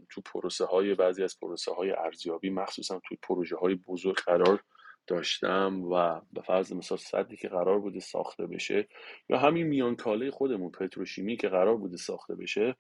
تو 0.10 0.22
پروسه 0.26 0.66
های 0.66 0.96
بعضی 0.96 1.24
از 1.24 1.40
پروسه 1.40 1.74
های 1.74 1.92
ارزیابی 1.92 2.50
مخصوصا 2.50 3.02
توی 3.08 3.18
پروژه 3.22 3.56
های 3.56 3.76
بزرگ 3.76 4.16
قرار 4.16 4.64
داشتم 5.08 5.84
و 5.84 6.22
به 6.34 6.42
فرض 6.42 6.74
مثال 6.74 6.98
صدی 6.98 7.36
که 7.38 7.48
قرار 7.48 7.80
بوده 7.80 8.00
ساخته 8.00 8.48
بشه 8.48 8.88
یا 9.30 9.38
همین 9.38 9.68
میان 9.68 9.96
کاله 9.96 10.32
خودمون 10.32 10.72
پتروشیمی 10.72 11.38
که 11.38 11.50
قرار 11.50 11.78
بوده 11.78 11.98
ساخته 11.98 12.36
بشه 12.36 12.76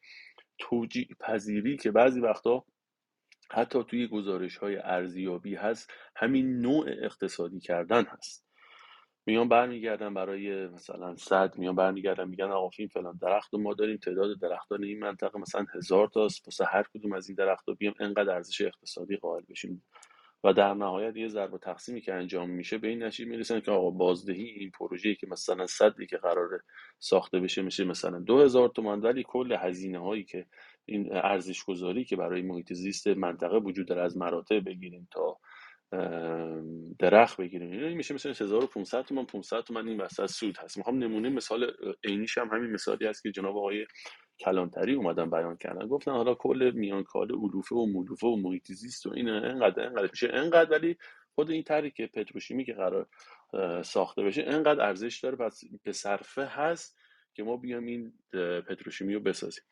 توجیه 0.57 1.07
پذیری 1.19 1.77
که 1.77 1.91
بعضی 1.91 2.19
وقتا 2.19 2.65
حتی 3.51 3.83
توی 3.83 4.07
گزارش 4.07 4.57
های 4.57 4.77
ارزیابی 4.77 5.55
هست 5.55 5.91
همین 6.15 6.61
نوع 6.61 6.85
اقتصادی 7.03 7.59
کردن 7.59 8.03
هست. 8.03 8.45
میان 9.27 9.49
برمیگردن 9.49 10.13
برای 10.13 10.67
مثلا 10.67 11.15
صد 11.15 11.57
میان 11.57 11.75
برمیگردن 11.75 12.27
میگن 12.27 12.51
آقا 12.51 12.69
این 12.79 12.87
فلان 12.87 13.19
درخت 13.21 13.53
و 13.53 13.57
ما 13.57 13.73
داریم 13.73 13.97
تعداد 13.97 14.39
درختان 14.39 14.83
این 14.83 14.99
منطقه 14.99 15.39
مثلا 15.39 15.65
هزار 15.75 16.07
تاست 16.07 16.45
پس 16.45 16.61
هر 16.61 16.83
کدوم 16.93 17.13
از 17.13 17.29
این 17.29 17.35
درختها 17.35 17.75
بیام 17.75 17.93
انقدر 17.99 18.29
ارزش 18.35 18.61
اقتصادی 18.61 19.15
قائل 19.15 19.43
بشیم. 19.49 19.83
و 20.43 20.53
در 20.53 20.73
نهایت 20.73 21.17
یه 21.17 21.27
ضرب 21.27 21.57
تقسیمی 21.57 22.01
که 22.01 22.13
انجام 22.13 22.49
میشه 22.49 22.77
به 22.77 22.87
این 22.87 23.03
نتیجه 23.03 23.29
می‌رسن 23.29 23.59
که 23.59 23.71
آقا 23.71 23.89
بازدهی 23.89 24.43
این 24.43 24.71
پروژه‌ای 24.71 25.15
که 25.15 25.27
مثلا 25.27 25.67
صدی 25.67 26.07
که 26.07 26.17
قراره 26.17 26.59
ساخته 26.99 27.39
بشه 27.39 27.61
میشه 27.61 27.83
مثلا 27.83 28.19
دو 28.19 28.41
هزار 28.41 28.69
تومان 28.69 29.01
ولی 29.01 29.23
کل 29.27 29.57
هزینه 29.59 29.99
هایی 29.99 30.23
که 30.23 30.45
این 30.85 31.15
ارزش 31.15 31.63
گذاری 31.63 32.05
که 32.05 32.15
برای 32.15 32.41
محیط 32.41 32.73
زیست 32.73 33.07
منطقه 33.07 33.57
وجود 33.57 33.87
داره 33.87 34.01
از 34.01 34.17
مراتع 34.17 34.59
بگیریم 34.59 35.07
تا 35.11 35.37
درخت 36.99 37.37
بگیریم 37.37 37.71
این 37.71 37.97
میشه 37.97 38.13
مثلا 38.13 38.31
1500 38.31 39.01
تومان 39.05 39.25
500 39.25 39.61
تومان 39.61 39.87
این 39.87 40.01
وسط 40.01 40.25
سود 40.25 40.57
هست. 40.57 40.77
می‌خوام 40.77 40.97
نمونه 40.97 41.29
مثال 41.29 41.71
عینیش 42.03 42.37
هم 42.37 42.47
همین 42.47 42.71
مثالی 42.71 43.07
هست 43.07 43.23
که 43.23 43.31
جناب 43.31 43.57
آقای 43.57 43.85
کلانتری 44.39 44.93
اومدن 44.93 45.29
بیان 45.29 45.57
کردن. 45.57 45.87
گفتن 45.87 46.11
حالا 46.11 46.35
کل 46.35 46.71
میان 46.75 47.03
کال 47.03 47.31
علوفه 47.31 47.75
و 47.75 47.85
مولوفه 47.85 48.27
و 48.27 48.35
محیط 48.35 48.71
زیست 48.71 49.05
و 49.05 49.13
این 49.13 49.29
انقدر 49.29 49.85
انقدر 49.85 50.09
میشه 50.11 50.29
انقدر 50.33 50.71
ولی 50.71 50.97
خود 51.35 51.51
این 51.51 51.63
طرحی 51.63 51.91
که 51.91 52.07
پتروشیمی 52.07 52.65
که 52.65 52.73
قرار 52.73 53.07
ساخته 53.83 54.23
بشه 54.23 54.43
انقدر 54.47 54.81
ارزش 54.81 55.19
داره. 55.19 55.35
پس 55.35 55.63
به 55.83 55.91
صرفه 55.91 56.45
هست 56.45 56.97
که 57.33 57.43
ما 57.43 57.57
بیام 57.57 57.85
این 57.85 58.13
پتروشیمی 58.67 59.13
رو 59.13 59.19
بسازیم. 59.19 59.63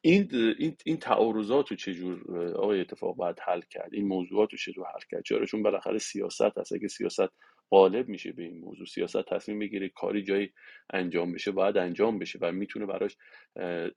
این 0.00 0.28
این 0.58 0.76
این 0.84 0.96
تعارضات 0.96 1.70
رو 1.70 1.76
چجور 1.76 2.30
آقای 2.56 2.80
اتفاق 2.80 3.16
باید 3.16 3.40
حل 3.40 3.60
کرد؟ 3.70 3.94
این 3.94 4.08
موضوعات 4.08 4.52
رو 4.52 4.58
چجور 4.58 4.86
حل 4.86 5.00
کرد؟ 5.10 5.22
چرا؟ 5.22 5.46
چون 5.46 5.62
بالاخره 5.62 5.98
سیاست 5.98 6.58
هست. 6.58 6.72
اگه 6.72 6.88
سیاست 6.88 7.28
غالب 7.70 8.08
میشه 8.08 8.32
به 8.32 8.42
این 8.42 8.58
موضوع. 8.58 8.86
سیاست 8.86 9.22
تصمیم 9.22 9.58
بگیره 9.58 9.88
کاری 9.88 10.22
جایی 10.22 10.52
انجام 10.90 11.32
بشه 11.32 11.52
باید 11.52 11.76
انجام 11.76 12.18
بشه 12.18 12.38
و 12.42 12.52
می‌تونه 12.52 12.86
براش 12.86 13.16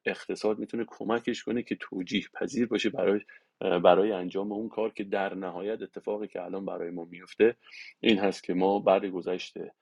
اقتصاد 0.06 0.60
می‌تونه 0.60 0.86
کمکش 0.88 1.44
کنه 1.44 1.64
که 1.64 1.78
توجیه 1.80 2.24
پذیر 2.34 2.68
باشه 2.68 2.90
برای 2.90 3.20
برای 3.60 4.12
انجام 4.12 4.52
اون 4.52 4.70
کار 4.70 4.94
که 4.94 5.04
در 5.04 5.34
نهایت 5.34 5.82
اتفاقی 5.82 6.28
که 6.28 6.42
الان 6.42 6.66
برای 6.66 6.90
ما 6.90 7.06
میفته 7.06 7.56
این 8.00 8.20
هست 8.20 8.44
که 8.44 8.54
ما 8.54 8.80
بعد 8.80 9.06
گذشته 9.06 9.74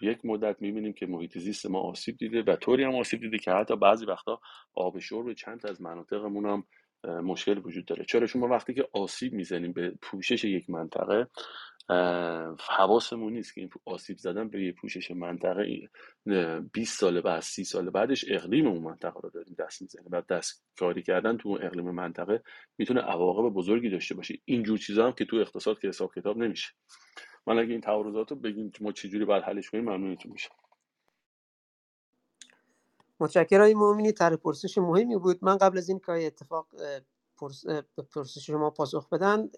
یک 0.00 0.24
مدت 0.24 0.62
می‌بینیم 0.62 0.92
که 0.92 1.06
محیط 1.06 1.38
زیست 1.38 1.66
ما 1.66 1.80
آسیب 1.80 2.16
دیده 2.16 2.42
و 2.42 2.56
طوری 2.56 2.84
هم 2.84 2.94
آسیب 2.94 3.20
دیده 3.20 3.38
که 3.38 3.50
حتی 3.50 3.76
بعضی 3.76 4.06
وقتا 4.06 4.40
آب 4.74 4.98
شرب 4.98 5.32
چند 5.32 5.66
از 5.66 5.82
مناطقمون 5.82 6.46
هم 6.46 6.64
مشکل 7.22 7.58
وجود 7.64 7.84
داره. 7.84 8.04
چرا؟ 8.04 8.26
شما 8.26 8.48
وقتی 8.48 8.74
که 8.74 8.88
آسیب 8.92 9.32
می‌زنیم 9.32 9.72
به 9.72 9.94
پوشش 10.02 10.44
یک 10.44 10.70
منطقه 10.70 11.26
حواسمون 12.68 13.32
نیست 13.32 13.54
که 13.54 13.60
این 13.60 13.70
آسیب 13.84 14.18
زدن 14.18 14.48
به 14.48 14.72
پوشش 14.72 15.10
منطقه 15.10 15.88
20 16.72 17.00
سال 17.00 17.20
بعد 17.20 17.40
30 17.40 17.64
سال 17.64 17.90
بعدش 17.90 18.24
اقلیم 18.28 18.66
اون 18.66 18.82
منطقه 18.82 19.20
رو 19.20 19.30
داریم 19.30 19.56
دست 19.58 19.82
می‌زنیم. 19.82 20.08
و 20.10 20.22
دستکاری 20.28 21.02
کردن 21.02 21.36
تو 21.36 21.58
اقلیم 21.62 21.90
منطقه 21.90 22.42
می‌تونه 22.78 23.00
عواقب 23.00 23.54
بزرگی 23.54 23.90
داشته 23.90 24.14
باشه. 24.14 24.38
اینجور 24.44 24.78
چیزا 24.78 25.06
هم 25.06 25.12
که 25.12 25.24
تو 25.24 25.36
اقتصاد 25.36 25.78
که 25.78 25.88
حساب 25.88 26.14
کتاب 26.14 26.38
نمیشه. 26.38 26.68
من 27.46 27.58
اگه 27.58 27.70
این 27.70 27.80
تعارضات 27.80 28.30
رو 28.30 28.36
بگیم 28.36 28.72
ما 28.80 28.92
چجوری 28.92 29.24
باید 29.24 29.44
حلش 29.44 29.70
کنیم 29.70 29.84
ممنونتون 29.84 30.32
میشم. 30.32 30.54
متشکرم. 33.20 33.60
های 33.60 33.74
مؤمنی 33.74 34.12
طرح 34.12 34.36
مهمی 34.76 35.16
بود. 35.16 35.38
من 35.42 35.56
قبل 35.56 35.78
از 35.78 35.88
این 35.88 36.00
که 36.06 36.12
اتفاق 36.12 36.66
پرس... 37.36 37.66
به 37.66 38.02
پرسش 38.14 38.46
شما 38.46 38.70
پاسخ 38.70 39.08
بدن 39.08 39.50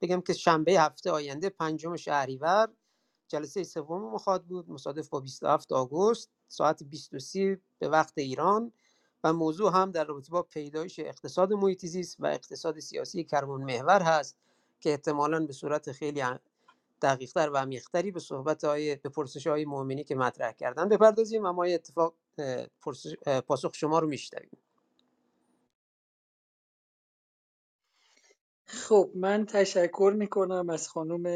بگم 0.00 0.20
که 0.20 0.32
شنبه 0.32 0.72
هفته 0.72 1.10
آینده 1.10 1.48
پنجم 1.48 1.96
شهریور 1.96 2.68
جلسه 3.28 3.64
سوم 3.64 4.02
مخاط 4.02 4.42
بود 4.42 4.70
مصادف 4.70 5.08
با 5.08 5.20
27 5.20 5.72
آگوست 5.72 6.30
ساعت 6.48 6.82
23 6.82 7.60
به 7.78 7.88
وقت 7.88 8.18
ایران 8.18 8.72
و 9.24 9.32
موضوع 9.32 9.72
هم 9.72 9.90
در 9.90 10.04
رابطه 10.04 10.30
با 10.30 10.42
پیدایش 10.42 10.98
اقتصاد 10.98 11.52
محیط 11.52 11.86
و 12.18 12.26
اقتصاد 12.26 12.80
سیاسی 12.80 13.24
کربن 13.24 13.64
محور 13.64 14.02
هست 14.02 14.36
که 14.80 14.90
احتمالا 14.90 15.46
به 15.46 15.52
صورت 15.52 15.92
خیلی 15.92 16.22
دقیقتر 17.02 17.50
و 17.50 17.56
عمیقتری 17.56 18.10
به 18.10 18.20
صحبت 18.20 18.64
های 18.64 18.96
به 18.96 19.08
پرسش 19.08 19.46
های 19.46 19.64
مؤمنی 19.64 20.04
که 20.04 20.14
مطرح 20.14 20.52
کردن 20.52 20.88
بپردازیم. 20.88 21.44
و 21.44 21.52
ما 21.52 21.64
اتفاق 21.64 22.14
پاسخ 23.46 23.74
شما 23.74 23.98
رو 23.98 24.08
میشنویم. 24.08 24.58
خب 28.68 29.10
من 29.14 29.46
تشکر 29.46 30.14
می‌کنم 30.18 30.70
از 30.70 30.88
خانم 30.88 31.26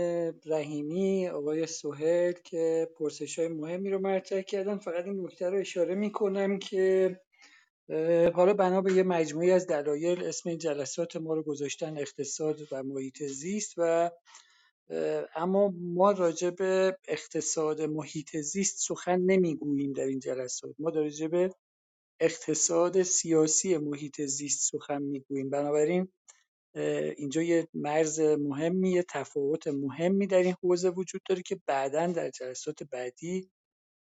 رحیمی 0.46 1.28
آقای 1.28 1.66
سوهل 1.66 2.32
که 2.32 2.88
پرسش 2.96 3.38
های 3.38 3.48
مهمی 3.48 3.90
رو 3.90 3.98
مطرح 3.98 4.40
کردن. 4.40 4.78
فقط 4.78 5.04
این 5.04 5.20
نکته 5.24 5.50
رو 5.50 5.58
اشاره 5.58 5.94
می‌کنم 5.94 6.58
که 6.58 7.16
حالا 8.34 8.54
بنا 8.54 8.80
به 8.80 8.92
یه 8.92 9.02
مجموعی 9.02 9.50
از 9.50 9.66
دلایل 9.66 10.24
اسم 10.24 10.48
این 10.48 10.58
جلسات 10.58 11.16
ما 11.16 11.34
رو 11.34 11.42
گذاشتن 11.42 11.98
اقتصاد 11.98 12.56
و 12.72 12.82
محیط 12.82 13.22
زیست 13.22 13.74
و 13.76 14.10
اما 15.34 15.74
ما 15.80 16.12
راجع 16.12 16.50
به 16.50 16.98
اقتصاد 17.08 17.82
محیط 17.82 18.36
زیست 18.36 18.78
سخن 18.88 19.20
نمی‌گوییم 19.20 19.92
در 19.92 20.04
این 20.04 20.18
جلسات. 20.20 20.74
ما 20.78 20.88
راجع 20.90 21.26
به 21.26 21.50
اقتصاد 22.20 23.02
سیاسی 23.02 23.76
محیط 23.76 24.20
زیست 24.22 24.72
سخن 24.72 25.02
می‌گوییم. 25.02 25.50
بنابراین 25.50 26.08
اینجا 27.16 27.42
یه 27.42 27.68
مرز 27.74 28.20
مهمی 28.20 28.90
یه 28.92 29.02
تفاوت 29.02 29.66
مهمی 29.68 30.26
در 30.26 30.42
این 30.42 30.54
حوزه 30.62 30.88
وجود 30.90 31.20
داره 31.28 31.42
که 31.42 31.60
بعدا 31.66 32.06
در 32.06 32.30
جلسات 32.30 32.82
بعدی 32.82 33.50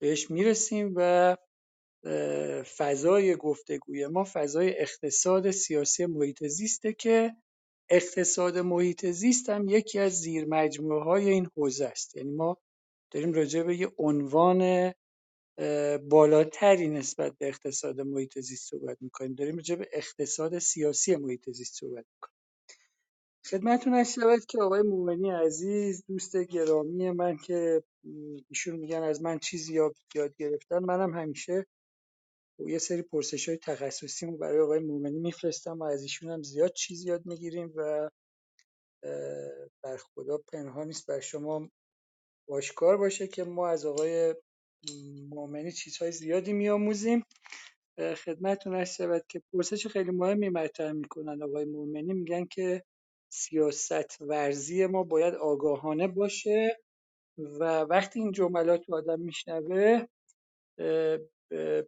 بهش 0.01 0.31
می‌رسیم 0.31 0.93
و 0.97 1.37
فضای 2.77 3.37
گفتگوی 3.37 4.07
ما 4.07 4.25
فضای 4.33 4.79
اقتصاد 4.79 5.51
سیاسی 5.51 6.07
محیط 6.07 6.45
زیسته 6.45 6.93
که 6.93 7.37
اقتصاد 7.91 8.59
محیط 8.59 9.07
زیست 9.07 9.49
هم 9.49 9.69
یکی 9.69 9.99
از 9.99 10.13
زیر 10.13 10.47
های 10.91 11.31
این 11.31 11.49
حوزه 11.57 11.85
است. 11.87 12.17
یعنی 12.17 12.31
ما 12.31 12.59
داریم 13.11 13.33
راجع 13.33 13.63
به 13.63 13.77
یه 13.77 13.93
عنوان 13.99 14.93
بالاتری 16.09 16.89
نسبت 16.89 17.39
به 17.39 17.49
اقتصاد 17.49 18.01
محیط 18.01 18.39
زیست 18.39 18.71
صحبت 18.71 18.99
می‌کنیم. 19.01 19.35
داریم 19.35 19.57
راجع 19.57 19.75
به 19.75 19.89
اقتصاد 19.93 20.59
سیاسی 20.59 21.17
محیط 21.17 21.51
زیست 21.51 21.75
صحبت 21.81 22.05
می‌کنیم. 22.15 22.34
خدمتتون 23.51 23.95
هست 23.95 24.15
شود 24.15 24.45
که 24.45 24.59
آقای 24.63 24.83
مومنی 24.83 25.31
عزیز 25.31 26.05
دوست 26.09 26.37
گرامی 26.37 27.11
من 27.11 27.37
که 27.37 27.83
ایشون 28.49 28.77
میگن 28.77 29.03
از 29.03 29.23
من 29.23 29.39
چیزی 29.39 29.75
یاد, 29.75 29.95
گرفتن. 30.39 30.79
منم 30.79 31.15
همیشه 31.15 31.67
یه 32.59 32.79
سری 32.79 33.03
پرسش 33.03 33.49
های 33.49 33.59
تخصصی 33.59 34.27
برای 34.27 34.61
آقای 34.61 34.79
مومنی 34.79 35.19
میفرستم 35.19 35.79
و 35.79 35.85
از 35.85 36.03
ایشون 36.03 36.31
هم 36.31 36.43
زیاد 36.43 36.73
چیز 36.73 37.05
یاد 37.05 37.27
می‌گیریم 37.27 37.73
و 37.77 38.11
بر 39.83 39.97
خدا 39.97 40.39
پنهان 40.53 40.87
نیست 40.87 41.07
بر 41.07 41.21
شما 41.21 41.69
آشکار 42.49 42.97
باشه 42.97 43.27
که 43.27 43.45
ما 43.45 43.69
از 43.69 43.87
آقای 43.87 44.35
مومنی 45.29 45.73
چیزهای 45.73 46.13
زیادی 46.13 46.53
میآموزیم. 46.53 47.25
خدمتتون 48.25 48.75
هست 48.75 48.97
شود 48.97 49.25
که 49.29 49.43
پرسش 49.53 49.87
خیلی 49.87 50.11
مهمی 50.11 50.49
مطرح 50.49 50.93
می‌کنن 50.93 51.43
آقای 51.43 51.65
مومنی. 51.65 52.13
میگن 52.13 52.45
که 52.45 52.83
سیاست 53.35 54.21
ورزی 54.21 54.87
ما 54.87 55.03
باید 55.03 55.35
آگاهانه 55.35 56.09
باشه 56.09 56.81
و 57.39 57.81
وقتی 57.81 58.21
این 58.21 58.33
جملات 58.33 58.89
رو 58.89 58.95
آدم 58.95 59.21
میشنوه 59.21 60.07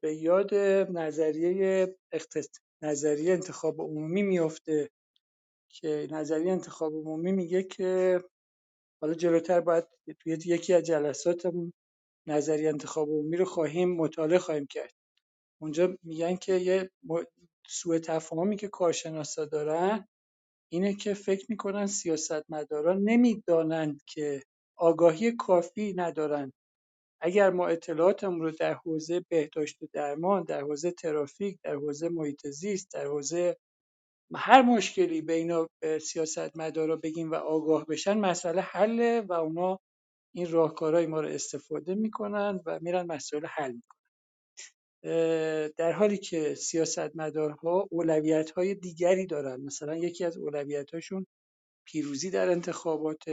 به 0.00 0.14
یاد 0.14 0.54
نظریه 0.54 1.96
نظریه 2.82 3.32
انتخاب 3.32 3.80
عمومی 3.80 4.22
میفته 4.22 4.90
که 5.68 6.08
نظریه 6.10 6.52
انتخاب 6.52 6.92
عمومی 6.94 7.32
میگه 7.32 7.62
که 7.62 8.20
حالا 9.00 9.14
جلوتر 9.14 9.60
باید 9.60 9.84
توی 10.20 10.32
یکی 10.32 10.74
از 10.74 10.82
جلساتمون 10.82 11.72
نظریه 12.26 12.68
انتخاب 12.68 13.08
عمومی 13.08 13.36
رو 13.36 13.44
خواهیم 13.44 13.96
مطالعه 13.96 14.38
خواهیم 14.38 14.66
کرد. 14.66 14.94
اونجا 15.60 15.96
میگن 16.02 16.36
که 16.36 16.54
یه 16.54 16.90
سوء 17.68 17.98
تفاهمی 17.98 18.56
که 18.56 18.68
کارشناسا 18.68 19.44
دارن 19.44 20.08
اینه 20.72 20.94
که 20.94 21.14
فکر 21.14 21.46
می‌کنن 21.48 21.86
سیاستمداران 21.86 23.02
نمی‌دانند 23.02 24.02
که 24.06 24.42
آگاهی 24.76 25.32
کافی 25.32 25.94
ندارند. 25.96 26.52
اگر 27.20 27.50
ما 27.50 27.68
اطلاعاتمون 27.68 28.40
رو 28.40 28.50
در 28.50 28.74
حوزه 28.74 29.20
بهداشت 29.30 29.82
و 29.82 29.86
درمان، 29.92 30.44
در 30.44 30.60
حوزه 30.62 30.90
ترافیک، 30.92 31.58
در 31.64 31.74
حوزه 31.74 32.08
محیط 32.08 32.46
زیست، 32.48 32.92
در 32.94 33.06
حوزه 33.06 33.56
هر 34.34 34.62
مشکلی 34.62 35.22
بین 35.22 35.68
سیاستمدارا 36.02 36.96
بگیم 36.96 37.30
و 37.30 37.34
آگاه 37.34 37.86
بشن 37.86 38.18
مسئله 38.18 38.62
حله 38.62 39.20
و 39.20 39.32
اونا 39.32 39.80
این 40.34 40.50
راهکارهای 40.50 41.06
ما 41.06 41.20
رو 41.20 41.28
استفاده 41.28 41.94
می‌کنن 41.94 42.60
و 42.66 42.78
میرن 42.82 43.06
مسائل 43.06 43.46
حل 43.46 43.72
می‌کنن. 43.72 43.95
در 45.76 45.92
حالی 45.92 46.18
که 46.18 46.54
سیاستمدارها 46.54 47.88
اولویت 47.90 48.50
های 48.50 48.74
دیگری 48.74 49.26
دارن 49.26 49.60
مثلا 49.60 49.96
یکی 49.96 50.24
از 50.24 50.36
اولویت 50.36 50.94
هاشون 50.94 51.26
پیروزی 51.84 52.30
در 52.30 52.50
انتخابات 52.50 53.24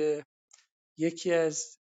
یکی 0.98 1.34
از 1.34 1.78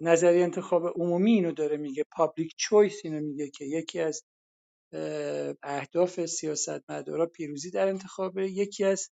نظریه 0.00 0.42
انتخاب 0.42 0.86
عمومی 0.86 1.32
اینو 1.32 1.52
داره 1.52 1.76
میگه 1.76 2.04
پابلیک 2.16 2.54
چویس 2.56 3.00
اینو 3.04 3.20
میگه 3.20 3.50
که 3.50 3.64
یکی 3.64 4.00
از 4.00 4.24
اهداف 5.62 6.26
سیاستمدارا 6.26 7.26
پیروزی 7.26 7.70
در 7.70 7.88
انتخابه 7.88 8.50
یکی 8.50 8.84
از 8.84 9.10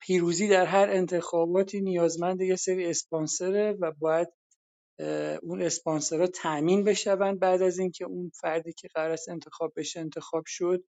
پیروزی 0.00 0.48
در 0.48 0.66
هر 0.66 0.90
انتخاباتی 0.90 1.80
نیازمند 1.80 2.40
یه 2.40 2.56
سری 2.56 2.86
اسپانسره 2.86 3.72
و 3.72 3.92
باید 3.92 4.28
اون 5.42 5.62
اسپانسرها 5.62 6.26
تأمین 6.26 6.84
بشوند 6.84 7.40
بعد 7.40 7.62
از 7.62 7.78
اینکه 7.78 8.04
اون 8.04 8.30
فردی 8.34 8.72
که 8.72 8.88
قرار 8.88 9.10
است 9.10 9.28
انتخاب 9.28 9.72
بشه 9.76 10.00
انتخاب 10.00 10.44
شد 10.46 10.84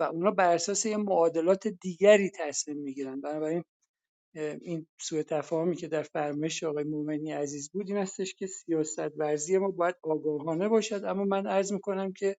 و 0.00 0.02
اونا 0.02 0.30
بر 0.30 0.54
اساس 0.54 0.86
یه 0.86 0.96
معادلات 0.96 1.68
دیگری 1.68 2.30
تصمیم 2.30 2.76
می‌گیرن 2.78 3.20
بنابراین 3.20 3.64
این 4.34 4.86
سوء 5.00 5.22
تفاهمی 5.22 5.76
که 5.76 5.88
در 5.88 6.02
فرمایش 6.02 6.64
آقای 6.64 6.84
مومنی 6.84 7.32
عزیز 7.32 7.70
بود 7.70 7.88
این 7.88 7.98
هستش 7.98 8.34
که 8.34 8.46
سیاست 8.46 9.12
ورزی 9.18 9.58
ما 9.58 9.70
باید 9.70 9.94
آگاهانه 10.02 10.68
باشد. 10.68 11.04
اما 11.04 11.24
من 11.24 11.46
عرض 11.46 11.72
می‌کنم 11.72 12.12
که 12.12 12.36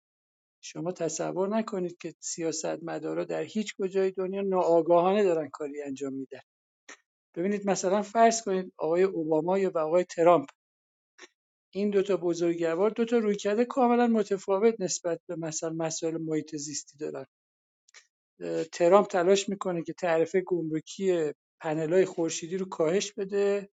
شما 0.64 0.91
تصور 0.91 1.49
نکنید 1.57 1.98
که 1.98 2.14
سیاستمدارا 2.19 3.23
در 3.26 3.44
هیچ 3.44 3.76
کجای 3.80 4.11
دنیا 4.11 4.41
ناآگاهانه 4.41 5.23
دارن 5.23 5.49
کاری 5.49 5.81
انجام 5.84 6.14
میدن. 6.14 6.41
ببینید 7.36 7.69
مثلا 7.69 8.02
فرض 8.02 8.44
کنید 8.44 8.73
آقای 8.77 9.03
اوباما 9.03 9.60
یا 9.60 9.72
آقای 9.76 10.03
ترامپ. 10.03 10.49
این 11.74 11.90
دوتا 11.90 12.18
بزرگوار 12.18 12.90
دوتا 12.90 13.18
رویکرد 13.18 13.64
کاملا 13.64 14.08
متفاوت 14.08 14.76
نسبت 14.80 15.22
به 15.28 15.36
مثلا 15.36 15.70
مسائل 15.70 16.18
محیط 16.18 16.56
زیستی 16.56 16.98
دارن. 16.98 17.26
ترامپ 18.74 19.08
تلاش 19.08 19.50
می‌کنه 19.50 19.84
که 19.84 19.94
تعرفه 19.94 20.41
گمرکی 20.41 21.34
پنلای 21.62 22.06
خورشیدی 22.06 22.58
رو 22.58 22.66
کاهش 22.70 23.14
بده. 23.14 23.70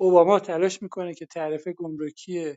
اوباما 0.00 0.40
تلاش 0.40 0.82
می‌کنه 0.82 1.14
که 1.14 1.26
تعرفه 1.26 1.72
گمرکی 1.72 2.56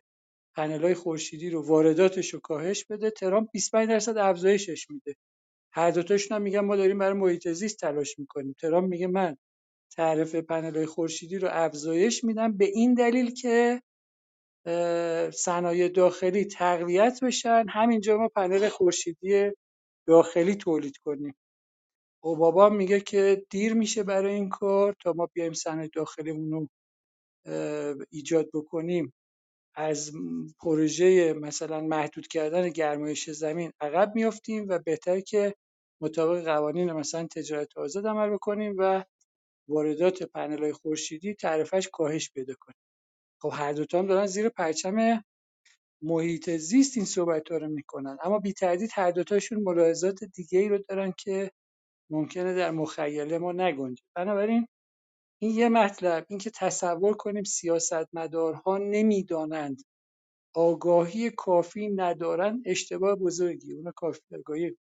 پنلای 0.55 0.93
خورشیدی 0.93 1.49
رو 1.49 1.67
وارداتش 1.67 2.33
رو 2.33 2.39
کاهش 2.39 2.85
بده. 2.85 3.11
ترامپ 3.11 3.49
25 3.53 3.89
درصد 3.89 4.17
افزایشش 4.17 4.91
میده. 4.91 5.15
هر 5.73 5.91
دوتاشون 5.91 6.35
هم 6.37 6.41
میگن 6.43 6.59
ما 6.59 6.75
داریم 6.75 6.97
برای 6.97 7.13
محیط 7.13 7.47
زیست 7.49 7.79
تلاش 7.79 8.19
می‌کنیم. 8.19 8.55
ترامپ 8.61 8.89
میگه 8.89 9.07
من 9.07 9.37
تعرفه 9.97 10.41
پنلای 10.41 10.85
خورشیدی 10.85 11.39
رو 11.39 11.49
افزایش 11.51 12.23
میدم 12.23 12.57
به 12.57 12.65
این 12.65 12.93
دلیل 12.93 13.33
که 13.33 13.81
صنایع 15.33 15.89
داخلی 15.89 16.45
تقویت 16.45 17.19
بشن. 17.23 17.65
همینجا 17.69 18.17
ما 18.17 18.27
پنل 18.35 18.69
خورشیدی 18.69 19.51
داخلی 20.07 20.55
تولید 20.55 20.97
کنیم. 20.97 21.35
اوباما 22.23 22.69
میگه 22.69 22.99
که 22.99 23.45
دیر 23.49 23.73
میشه 23.73 24.03
برای 24.03 24.33
این 24.33 24.49
کار 24.49 24.95
تا 25.03 25.13
ما 25.13 25.29
بیایم 25.33 25.53
صنایع 25.53 25.89
داخلیمون 25.93 26.51
رو 26.51 26.67
ایجاد 28.11 28.49
بکنیم. 28.53 29.13
از 29.75 30.11
پروژه 30.59 31.33
مثلا 31.33 31.81
محدود 31.81 32.27
کردن 32.27 32.69
گرمایش 32.69 33.29
زمین 33.29 33.71
عقب 33.81 34.15
میافتیم 34.15 34.65
و 34.69 34.79
بهتر 34.79 35.19
که 35.19 35.55
مطابق 36.01 36.45
قوانین 36.45 36.93
مثلا 36.93 37.27
تجارت 37.27 37.77
آزاد 37.77 38.07
عمل 38.07 38.29
بکنیم 38.29 38.75
و 38.77 39.03
واردات 39.69 40.23
پنل 40.23 40.71
خورشیدی 40.71 41.33
تعرفش 41.33 41.89
کاهش 41.93 42.31
پیدا 42.31 42.53
کنه. 42.59 42.75
خب 43.41 43.51
هر 43.53 43.73
دوتا 43.73 43.99
هم 43.99 44.07
دارن 44.07 44.25
زیر 44.27 44.49
پرچم 44.49 45.23
محیط 46.03 46.51
زیست 46.51 46.97
این 46.97 47.07
صحبت 47.07 47.51
رو 47.51 47.69
می‌کنن. 47.69 48.17
اما 48.23 48.39
بی 48.39 48.53
تردید 48.53 48.91
هر 48.93 49.11
دوتاشون 49.11 49.63
ملاحظات 49.63 50.23
دیگه 50.23 50.59
ای 50.59 50.69
رو 50.69 50.79
دارن 50.89 51.13
که 51.19 51.51
ممکنه 52.11 52.55
در 52.55 52.71
مخیله 52.71 53.39
ما 53.39 53.51
نگنجه. 53.51 54.03
بنابراین 54.15 54.67
این 55.41 55.51
یه 55.55 55.69
مطلب 55.69 56.25
اینکه 56.29 56.51
تصور 56.55 57.13
کنیم 57.13 57.43
سیاستمدارها 57.43 58.77
نمی‌دانند 58.77 59.81
آگاهی 60.55 61.31
کافی 61.31 61.89
ندارن 61.89 62.63
اشتباه 62.65 63.15
بزرگی. 63.15 63.73
اون 63.73 63.91
کافی 63.95 64.21
آگاهی 64.39 64.77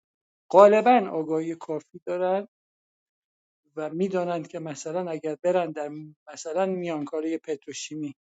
غالبا 0.51 1.09
آگاهی 1.13 1.55
کافی 1.55 2.01
دارن. 2.05 2.47
و 3.75 3.89
می‌دانند 3.89 4.47
که 4.47 4.59
مثلا 4.59 5.11
اگر 5.11 5.37
برن 5.43 5.71
در 5.71 5.89
مثلا 6.33 6.65
میانکاره 6.65 7.37
پتروشیمی 7.37 8.15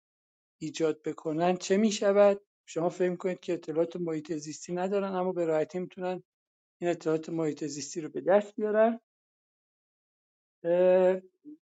ایجاد 0.62 1.04
بکنن 1.04 1.58
چه 1.58 1.78
می‌شود؟ 1.78 2.42
شما 2.66 2.90
فکر 2.90 3.16
کنید 3.16 3.40
که 3.40 3.54
اطلاعات 3.54 3.96
محیط 3.96 4.34
زیستی 4.34 4.74
ندارن 4.74 5.16
اما 5.16 5.32
به 5.32 5.46
راحتی 5.46 5.80
می‌تونن 5.80 6.24
این 6.82 6.92
اطلاعات 6.92 7.30
محیط 7.30 7.66
زیستی 7.66 8.02
رو 8.02 8.10
به 8.10 8.22
دست 8.22 8.56
بیارن. 8.56 9.00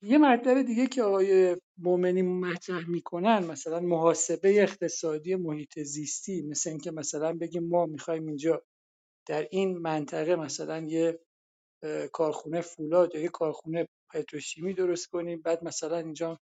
یه 0.03 0.19
مطلب 0.19 0.63
دیگه 0.63 0.87
که 0.87 1.03
آقای 1.03 1.57
مومنی 1.79 2.23
مطرح 2.23 2.91
می‌کنن 2.91 3.47
مثلا 3.47 3.81
محاسبه 3.81 4.63
اقتصادی 4.63 5.35
محیط 5.35 5.81
زیستی 5.81 6.43
مثل 6.43 6.71
اینکه 6.71 6.91
مثلا 6.91 7.33
بگیم 7.33 7.69
ما 7.69 7.87
می‌خوایم 7.87 8.27
اینجا 8.27 8.63
در 9.27 9.49
این 9.51 9.79
منطقه 9.79 10.37
مثلا 10.37 10.81
یه 10.81 11.21
کارخونه 12.13 12.61
فولاد 12.61 13.15
یا 13.15 13.21
یه 13.21 13.29
کارخونه 13.29 13.89
پتروشیمی 14.11 14.75
درست 14.75 15.07
کنیم. 15.07 15.43
بعد 15.43 15.65
مثلا 15.65 15.97
اینجا 15.97 16.39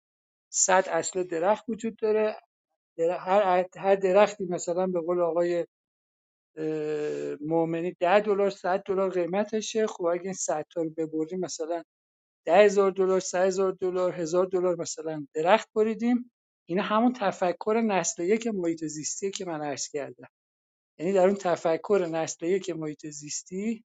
صد 0.52 0.88
اصل 0.88 1.22
درخت 1.22 1.64
وجود 1.68 1.96
داره. 1.96 2.36
هر 2.98 3.66
هر 3.76 3.94
درختی 3.94 4.44
مثلا 4.44 4.86
به 4.86 5.00
قول 5.00 5.20
آقای 5.20 5.66
مؤمنی 7.40 7.96
ده 8.00 8.20
دلار 8.20 8.50
100 8.50 8.82
دلار 8.82 9.10
قیمتشه. 9.10 9.86
خب 9.86 10.04
اگه 10.04 10.24
این 10.24 10.32
100 10.32 10.66
تا 10.74 10.82
رو 10.82 10.90
ببریم 10.90 11.40
مثلا 11.40 11.82
ده 12.44 12.64
هزار 12.64 12.90
دلار 12.90 13.20
سه 13.20 13.38
هزار 13.38 13.72
دلار 13.72 14.12
هزار 14.12 14.46
دلار 14.46 14.76
مثلا 14.76 15.26
درخت 15.34 15.68
بریدیم. 15.74 16.30
اینا 16.68 16.82
همون 16.82 17.12
تفکر 17.12 17.82
نسل 17.86 18.22
یک 18.22 18.46
محیط 18.46 18.84
زیستیه 18.84 19.30
که 19.30 19.44
من 19.44 19.62
عرض 19.62 19.88
کردم. 19.88 20.28
یعنی 20.98 21.12
در 21.12 21.26
اون 21.26 21.34
تفکر 21.34 22.08
نسل 22.12 22.46
یک 22.46 22.70
محیط 22.70 23.06
زیستی 23.06 23.84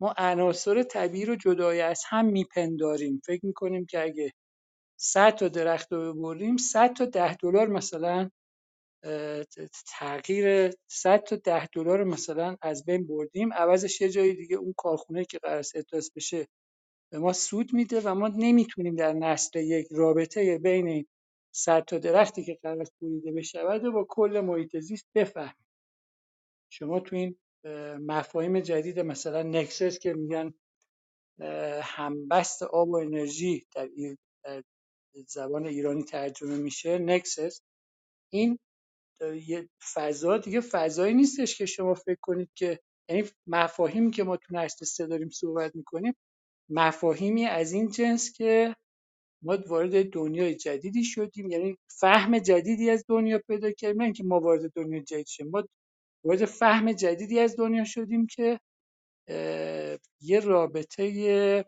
ما 0.00 0.14
عناصر 0.18 0.82
طبیعی 0.82 1.24
رو 1.24 1.36
جدای 1.36 1.80
از 1.80 2.02
هم 2.08 2.26
میپنداریم. 2.26 3.22
فکر 3.26 3.46
می‌کنیم 3.46 3.86
که 3.86 4.02
اگه 4.02 4.32
100 5.00 5.30
تا 5.36 5.48
درخت 5.48 5.92
رو 5.92 6.14
ببریم 6.14 6.56
100 6.56 6.92
تا 6.92 7.04
ده 7.04 7.34
دلار 7.36 7.68
مثلا 7.68 8.30
تغییر 9.98 10.70
100 10.90 11.22
تا 11.22 11.36
ده 11.36 11.66
دلار 11.66 12.04
مثلا 12.04 12.56
از 12.62 12.84
بین 12.84 13.06
بردیم. 13.06 13.52
عوضش 13.52 14.00
یه 14.00 14.08
جای 14.08 14.34
دیگه 14.34 14.56
اون 14.56 14.74
کارخونه 14.76 15.24
که 15.24 15.38
قرار 15.38 15.64
است 15.92 16.14
بشه 16.16 16.48
به 17.12 17.18
ما 17.18 17.32
سود 17.32 17.74
میده 17.74 18.00
و 18.00 18.14
ما 18.14 18.28
نمی‌تونیم 18.28 18.94
در 18.96 19.12
نسل 19.12 19.60
یک 19.60 19.88
رابطه 19.90 20.58
بین 20.58 20.88
این 20.88 21.06
100 21.54 21.84
تا 21.84 21.98
درختی 21.98 22.44
که 22.44 22.58
قرار 22.62 22.86
بریده 23.02 23.32
بشود 23.32 23.84
و 23.84 23.92
با 23.92 24.06
کل 24.08 24.40
محیط 24.40 24.78
زیست 24.78 25.06
بفهمیم. 25.14 25.66
شما 26.72 27.00
تو 27.00 27.16
این 27.16 27.36
مفاهیم 28.00 28.60
جدید 28.60 29.00
مثلا 29.00 29.42
نکسس 29.42 29.98
که 29.98 30.12
میگن 30.14 30.54
همبست 31.82 32.62
آب 32.62 32.88
و 32.88 32.96
انرژی 32.96 33.66
در, 33.74 33.88
در 34.44 34.62
زبان 35.28 35.66
ایرانی 35.66 36.02
ترجمه 36.02 36.56
میشه 36.56 36.98
نکسس 36.98 37.60
این 38.32 38.58
یه 39.48 39.68
فضا 39.94 40.38
دیگه 40.38 40.60
فضایی 40.60 41.14
نیستش 41.14 41.58
که 41.58 41.66
شما 41.66 41.94
فکر 41.94 42.18
کنید 42.22 42.50
که 42.54 42.80
یعنی 43.10 43.30
مفاهیمی 43.46 44.10
که 44.10 44.24
ما 44.24 44.36
تو 44.36 44.56
نسل 44.56 44.84
سه 44.86 45.06
داریم 45.06 45.30
صحبت 45.30 45.76
می‌کنیم 45.76 46.14
مفاهیمی 46.70 47.46
از 47.46 47.72
این 47.72 47.90
جنس 47.90 48.32
که 48.32 48.76
ما 49.42 49.58
وارد 49.68 50.10
دنیای 50.10 50.54
جدیدی 50.56 51.04
شدیم. 51.04 51.50
یعنی 51.50 51.78
فهم 52.00 52.38
جدیدی 52.38 52.90
از 52.90 53.04
دنیا 53.08 53.40
پیدا 53.48 53.72
کردیم 53.72 53.98
نه 53.98 54.04
اینکه 54.04 54.24
ما 54.24 54.40
وارد 54.40 54.72
دنیای 54.72 55.02
جدید 55.02 55.26
شدیم. 55.26 55.50
ما 55.50 55.64
وارد 56.24 56.44
فهم 56.44 56.92
جدیدی 56.92 57.40
از 57.40 57.56
دنیا 57.56 57.84
شدیم 57.84 58.26
که 58.26 58.60
یه 60.20 60.40
رابطه 60.40 61.64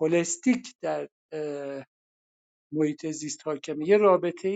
هولستیک 0.00 0.74
در 0.82 1.08
محیط 2.72 3.06
زیست 3.06 3.46
حاکمه. 3.46 3.88
یه 3.88 3.96
رابطه 3.96 4.50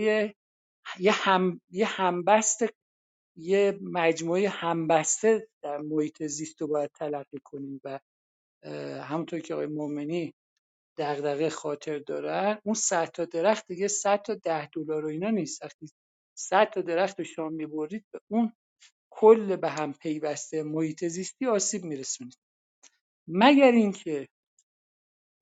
یه 0.99 1.11
هم 1.11 1.61
یه 1.69 1.85
همبست 1.85 2.59
یه 3.35 3.79
مجموعه 3.81 4.49
همبسته 4.49 5.47
در 5.63 5.77
محیط 5.77 6.23
زیست 6.23 6.61
رو 6.61 6.67
باید 6.67 6.91
تلقی 6.91 7.39
کنیم 7.43 7.81
و 7.83 7.99
همونطور 9.03 9.39
که 9.39 9.53
آقای 9.53 9.65
مومنی 9.65 10.33
دغدغه 10.97 11.49
خاطر 11.49 11.99
دارن 11.99 12.59
اون 12.63 12.75
100 12.75 13.05
تا 13.05 13.25
درخت 13.25 13.67
دیگه 13.67 13.87
100 13.87 14.21
تا 14.21 14.35
10 14.35 14.67
دلار 14.67 15.05
و 15.05 15.09
اینا 15.09 15.29
نیست. 15.29 15.63
وقتی 15.63 15.89
100 16.37 16.69
تا 16.69 16.81
درخت 16.81 17.19
رو 17.19 17.25
شما 17.25 17.49
می‌برید 17.49 18.05
به 18.11 18.19
اون 18.27 18.53
کل 19.19 19.55
به 19.55 19.69
هم 19.69 19.93
پیوسته 19.93 20.63
محیط 20.63 21.05
زیستی 21.05 21.45
آسیب 21.45 21.83
میرسونید 21.83 22.37
مگر 23.27 23.71
اینکه 23.71 24.27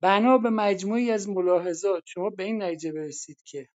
بنا 0.02 0.38
به 0.38 0.50
مجموعی 0.50 1.10
از 1.10 1.28
ملاحظات 1.28 2.02
شما 2.06 2.30
به 2.30 2.44
این 2.44 2.62
نتیجه 2.62 2.92
برسید 2.92 3.42
که 3.44 3.68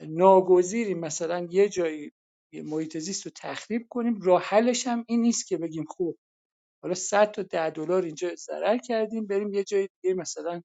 ناگزیری 0.00 0.94
مثلا 0.94 1.48
یه 1.50 1.68
جایی 1.68 2.12
محیط 2.52 2.98
زیست 2.98 3.26
رو 3.26 3.32
تخریب 3.36 3.86
کنیم 3.90 4.20
راه 4.22 4.42
حلش 4.42 4.86
هم 4.86 5.04
این 5.08 5.22
نیست 5.22 5.48
که 5.48 5.58
بگیم 5.58 5.84
خب 5.90 6.16
حالا 6.82 6.94
100 6.94 7.30
تا 7.30 7.42
10 7.42 7.70
دلار 7.70 8.04
اینجا 8.04 8.34
ضرر 8.34 8.78
کردیم 8.78 9.26
بریم 9.26 9.54
یه 9.54 9.64
جای 9.64 9.88
دیگه 10.02 10.14
مثلا 10.14 10.62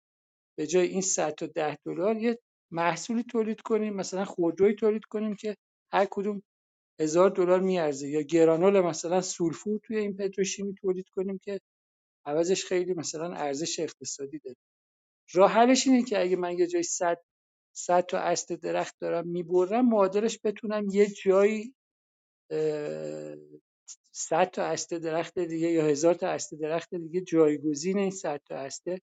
به 0.57 0.67
جای 0.67 0.88
این 0.88 1.01
100 1.01 1.35
تا 1.35 1.47
10 1.47 1.77
دلار 1.85 2.17
یه 2.17 2.39
محصولی 2.71 3.23
تولید 3.23 3.61
کنیم 3.61 3.93
مثلا 3.93 4.26
خودرویی 4.26 4.76
تولید 4.76 5.05
کنیم 5.05 5.35
که 5.35 5.57
هر 5.93 6.07
کدوم 6.11 6.43
هزار 7.01 7.30
دلار 7.30 7.59
میارزه. 7.61 8.09
یا 8.09 8.21
گرانول 8.21 8.81
مثلا 8.81 9.21
سولفور 9.21 9.80
توی 9.84 9.97
این 9.97 10.17
پتروشیمی 10.17 10.76
تولید 10.76 11.09
کنیم 11.09 11.38
که 11.39 11.59
عوضش 12.27 12.65
خیلی 12.65 12.95
مثلا 12.95 13.34
ارزش 13.34 13.80
اقتصادی 13.80 14.39
داره. 14.39 14.57
راه 15.34 15.51
حلش 15.51 15.88
اینه 15.88 16.03
که 16.03 16.21
اگه 16.21 16.35
من 16.35 16.59
یه 16.59 16.67
جای 16.67 16.84
100 16.84 17.17
100 17.77 18.01
تا 18.05 18.19
اصل 18.19 18.55
درخت 18.55 18.95
دارم 19.01 19.27
می‌برم 19.27 19.89
معادلش 19.89 20.39
بتونم 20.45 20.88
یه 20.91 21.07
جایی 21.07 21.76
اه، 22.51 23.35
100 24.13 24.45
تا 24.51 24.63
اصل 24.63 24.99
درخت 24.99 25.39
دیگه 25.39 25.67
یا 25.71 25.85
هزار 25.85 26.13
تا 26.15 26.30
اصل 26.30 26.57
درخت 26.57 26.95
دیگه 26.95 27.21
جایگزین 27.21 27.97
این 27.99 28.11
100 28.11 28.41
تا 28.49 28.55
اصل 28.55 28.97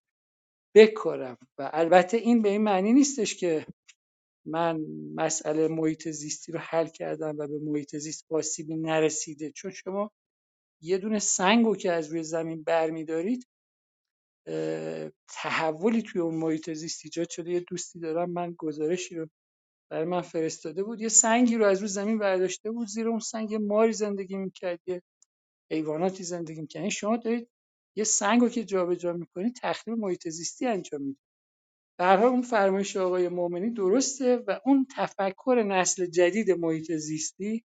بکارم. 0.76 1.38
و 1.58 1.70
البته 1.74 2.16
این 2.16 2.42
به 2.42 2.48
این 2.48 2.62
معنی 2.62 2.92
نیستش 2.92 3.36
که 3.36 3.66
من 4.46 4.80
مسئله 5.14 5.68
محیط 5.68 6.08
زیستی 6.08 6.52
رو 6.52 6.58
حل 6.58 6.86
کردم 6.86 7.36
و 7.38 7.46
به 7.46 7.58
محیط 7.62 7.96
زیست 7.96 8.26
آسیبی 8.30 8.76
نرسیده. 8.76 9.52
چون 9.52 9.70
شما 9.70 10.10
یه 10.82 10.98
دونه 10.98 11.18
سنگ 11.18 11.66
رو 11.66 11.76
که 11.76 11.92
از 11.92 12.08
روی 12.08 12.22
زمین 12.22 12.62
برمیدارید 12.62 13.46
تحولی 15.28 16.02
توی 16.02 16.20
اون 16.20 16.34
محیط 16.34 16.70
زیست 16.70 17.00
ایجاد 17.04 17.30
شده. 17.30 17.50
یه 17.50 17.60
دوستی 17.60 18.00
دارم 18.00 18.30
من 18.30 18.54
گزارشی 18.58 19.14
رو 19.16 19.28
برای 19.90 20.04
من 20.04 20.22
فرستاده 20.22 20.82
بود. 20.84 21.00
یه 21.00 21.08
سنگی 21.08 21.56
رو 21.56 21.66
از 21.66 21.78
روی 21.78 21.88
زمین 21.88 22.18
برداشته 22.18 22.70
بود 22.70 22.88
زیر 22.88 23.08
اون 23.08 23.18
سنگ. 23.20 23.54
ماری 23.54 23.92
زندگی 23.92 24.36
می‌کرد 24.36 24.80
یه 24.86 25.02
حیواناتی 25.72 26.24
زندگی 26.24 26.60
می‌کرد. 26.60 26.80
یعنی 26.80 26.90
شما 26.90 27.16
دارید 27.16 27.48
یه 27.96 28.04
سنگ 28.04 28.40
رو 28.40 28.48
که 28.48 28.64
جابجا 28.64 29.12
می‌کنید 29.12 29.56
تخریب 29.62 29.98
محیط 29.98 30.28
زیستی 30.28 30.66
انجام 30.66 31.02
می‌دید 31.02 31.25
حال 32.04 32.22
اون 32.24 32.42
فرمایش 32.42 32.96
آقای 32.96 33.28
مؤمنی 33.28 33.70
درسته 33.70 34.36
و 34.36 34.60
اون 34.66 34.86
تفکر 34.96 35.64
نسل 35.68 36.06
جدید 36.06 36.50
محیط 36.50 36.92
زیستی 36.92 37.64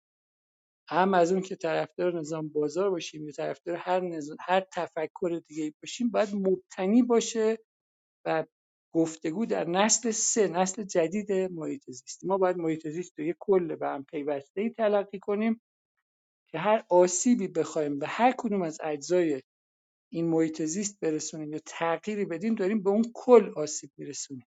هم 0.89 1.15
از 1.15 1.33
اون 1.33 1.43
که 1.43 1.57
طرفدار 1.57 2.19
نظام 2.21 2.49
بازار 2.49 2.91
باشیم 2.91 3.27
یا 3.27 3.33
طرفدار 3.33 3.77
هر 3.77 4.01
نظام 4.01 4.37
هر 4.41 4.61
تفکر 4.73 5.41
دیگه 5.49 5.75
باشیم 5.83 6.11
باید 6.11 6.35
مبتنی 6.35 7.03
باشه 7.03 7.59
و 8.27 8.47
گفتگو 8.95 9.47
در 9.47 9.69
نسل 9.69 10.11
سه 10.11 10.49
نسل 10.49 10.85
جدید 10.85 11.33
محیط 11.33 11.91
زیستی. 11.91 12.27
ما 12.27 12.39
باید 12.39 12.57
محیط 12.57 12.89
زیست 12.89 13.19
رو 13.19 13.25
یک 13.25 13.37
کل 13.41 13.77
به 13.77 13.89
هم 13.89 14.05
پیوسته 14.05 14.71
تلقی 14.71 15.19
کنیم 15.19 15.63
که 16.51 16.59
هر 16.59 16.85
آسیبی 16.91 17.49
بخوایم 17.49 17.99
به 17.99 18.07
هر 18.07 18.35
کدوم 18.39 18.63
از 18.63 18.79
اجزای 18.85 19.43
این 20.13 20.29
محیط 20.29 20.63
زیست 20.63 21.01
برسونیم 21.01 21.53
یا 21.53 21.61
تغییری 21.67 22.25
بدیم 22.25 22.55
داریم 22.55 22.83
به 22.83 22.91
اون 22.91 23.05
کل 23.15 23.53
آسیب 23.57 23.91
میرسونیم 23.97 24.47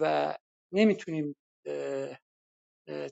و 0.00 0.34
نمی‌تونیم 0.72 1.36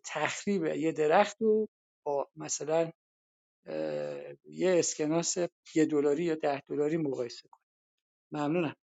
تخریب 0.04 0.64
یه 0.64 0.92
درخت 0.92 1.42
رو 1.42 1.68
با 2.06 2.28
مثلا 2.36 2.90
یه 4.44 4.78
اسکناس 4.78 5.36
یه 5.74 5.86
دلاری 5.86 6.24
یا 6.24 6.34
ده 6.34 6.60
دلاری 6.60 6.96
مقایسه 6.96 7.48
کنیم. 7.48 7.66
ممنونم. 8.32 8.74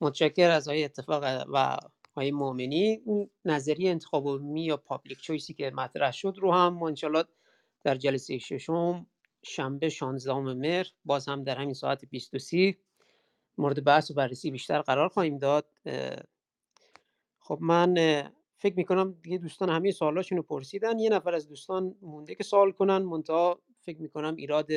متشکر 0.00 0.50
از 0.50 0.68
آقای 0.68 0.84
اتفاق 0.84 1.24
و 1.54 1.76
آقای 2.10 2.30
مؤمنی. 2.30 3.02
اون 3.04 3.30
نظریه 3.44 3.90
انتخاب 3.90 4.28
عمومی 4.28 4.64
یا 4.64 4.76
public 4.76 5.18
choice 5.18 5.49
ی 5.49 5.54
که 5.54 5.70
مطرح 5.70 6.12
شد 6.12 6.34
رو 6.38 6.52
هم 6.52 6.74
ما 6.74 6.88
انشالله 6.88 7.24
در 7.84 7.94
جلسه 7.94 8.38
ششم 8.38 9.06
شنبه 9.44 9.88
16 9.88 10.34
مهر 10.34 10.86
باز 11.04 11.28
هم 11.28 11.44
در 11.44 11.56
همین 11.56 11.74
ساعت 11.74 12.04
23 12.04 12.74
مورد 13.58 13.84
بحث 13.84 14.10
و 14.10 14.14
بررسی 14.14 14.50
بیشتر 14.50 14.82
قرار 14.82 15.08
خواهیم 15.08 15.38
داد. 15.38 15.66
خب 17.38 17.58
من 17.60 17.94
فکر 18.56 18.74
می‌کنم 18.76 19.12
دیگه 19.22 19.38
دوستان 19.38 19.70
همه 19.70 19.90
سوالاشون 19.90 20.38
رو 20.38 20.42
پرسیدن. 20.42 20.98
یه 20.98 21.10
نفر 21.10 21.34
از 21.34 21.48
دوستان 21.48 21.94
مونده 22.02 22.34
که 22.34 22.44
سوال 22.44 22.72
کنن. 22.72 22.98
منتها 22.98 23.62
فکر 23.80 24.02
می‌کنم 24.02 24.36
ایراد 24.36 24.68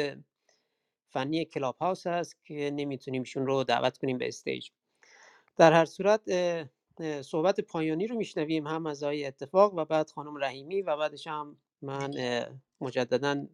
فنی 1.10 1.46
Clubhouse 1.46 2.08
هست 2.08 2.46
که 2.46 2.72
نمی‌تونیم 2.74 3.22
ایشون 3.22 3.46
رو 3.46 3.64
دعوت 3.64 3.98
کنیم 3.98 4.18
به 4.18 4.28
stage. 4.28 4.70
در 5.58 5.74
هر 5.74 5.86
صورت 5.86 6.22
صحبت 7.22 7.60
پایانی 7.60 8.08
رو 8.08 8.16
میشنویم 8.18 8.68
هم 8.68 8.86
از 8.86 9.04
اتفاق 9.04 9.74
و 9.74 9.86
بعد 9.86 10.10
خانم 10.10 10.38
رحیمی 10.38 10.82
و 10.82 10.98
بعدش 10.98 11.28
هم 11.28 11.58
من 11.84 12.12
مجددا 12.82 13.48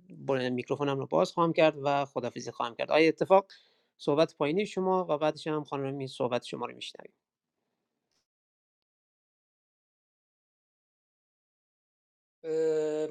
میکروفونم 0.49 0.99
رو 0.99 1.07
باز 1.07 1.31
خواهم 1.31 1.53
کرد 1.53 1.75
و 1.83 2.05
خدافزی 2.05 2.51
خواهم 2.51 2.75
کرد. 2.75 2.89
آقای 2.91 3.07
اتفاق 3.07 3.47
صحبت 3.97 4.35
پایینی 4.37 4.65
شما 4.65 5.05
و 5.09 5.19
بعدش 5.19 5.47
هم 5.47 5.65
خانم 5.65 5.83
رحیمی 5.83 6.07
صحبت 6.07 6.45
شما 6.45 6.65
رو 6.65 6.75
میشنویم. 6.75 7.13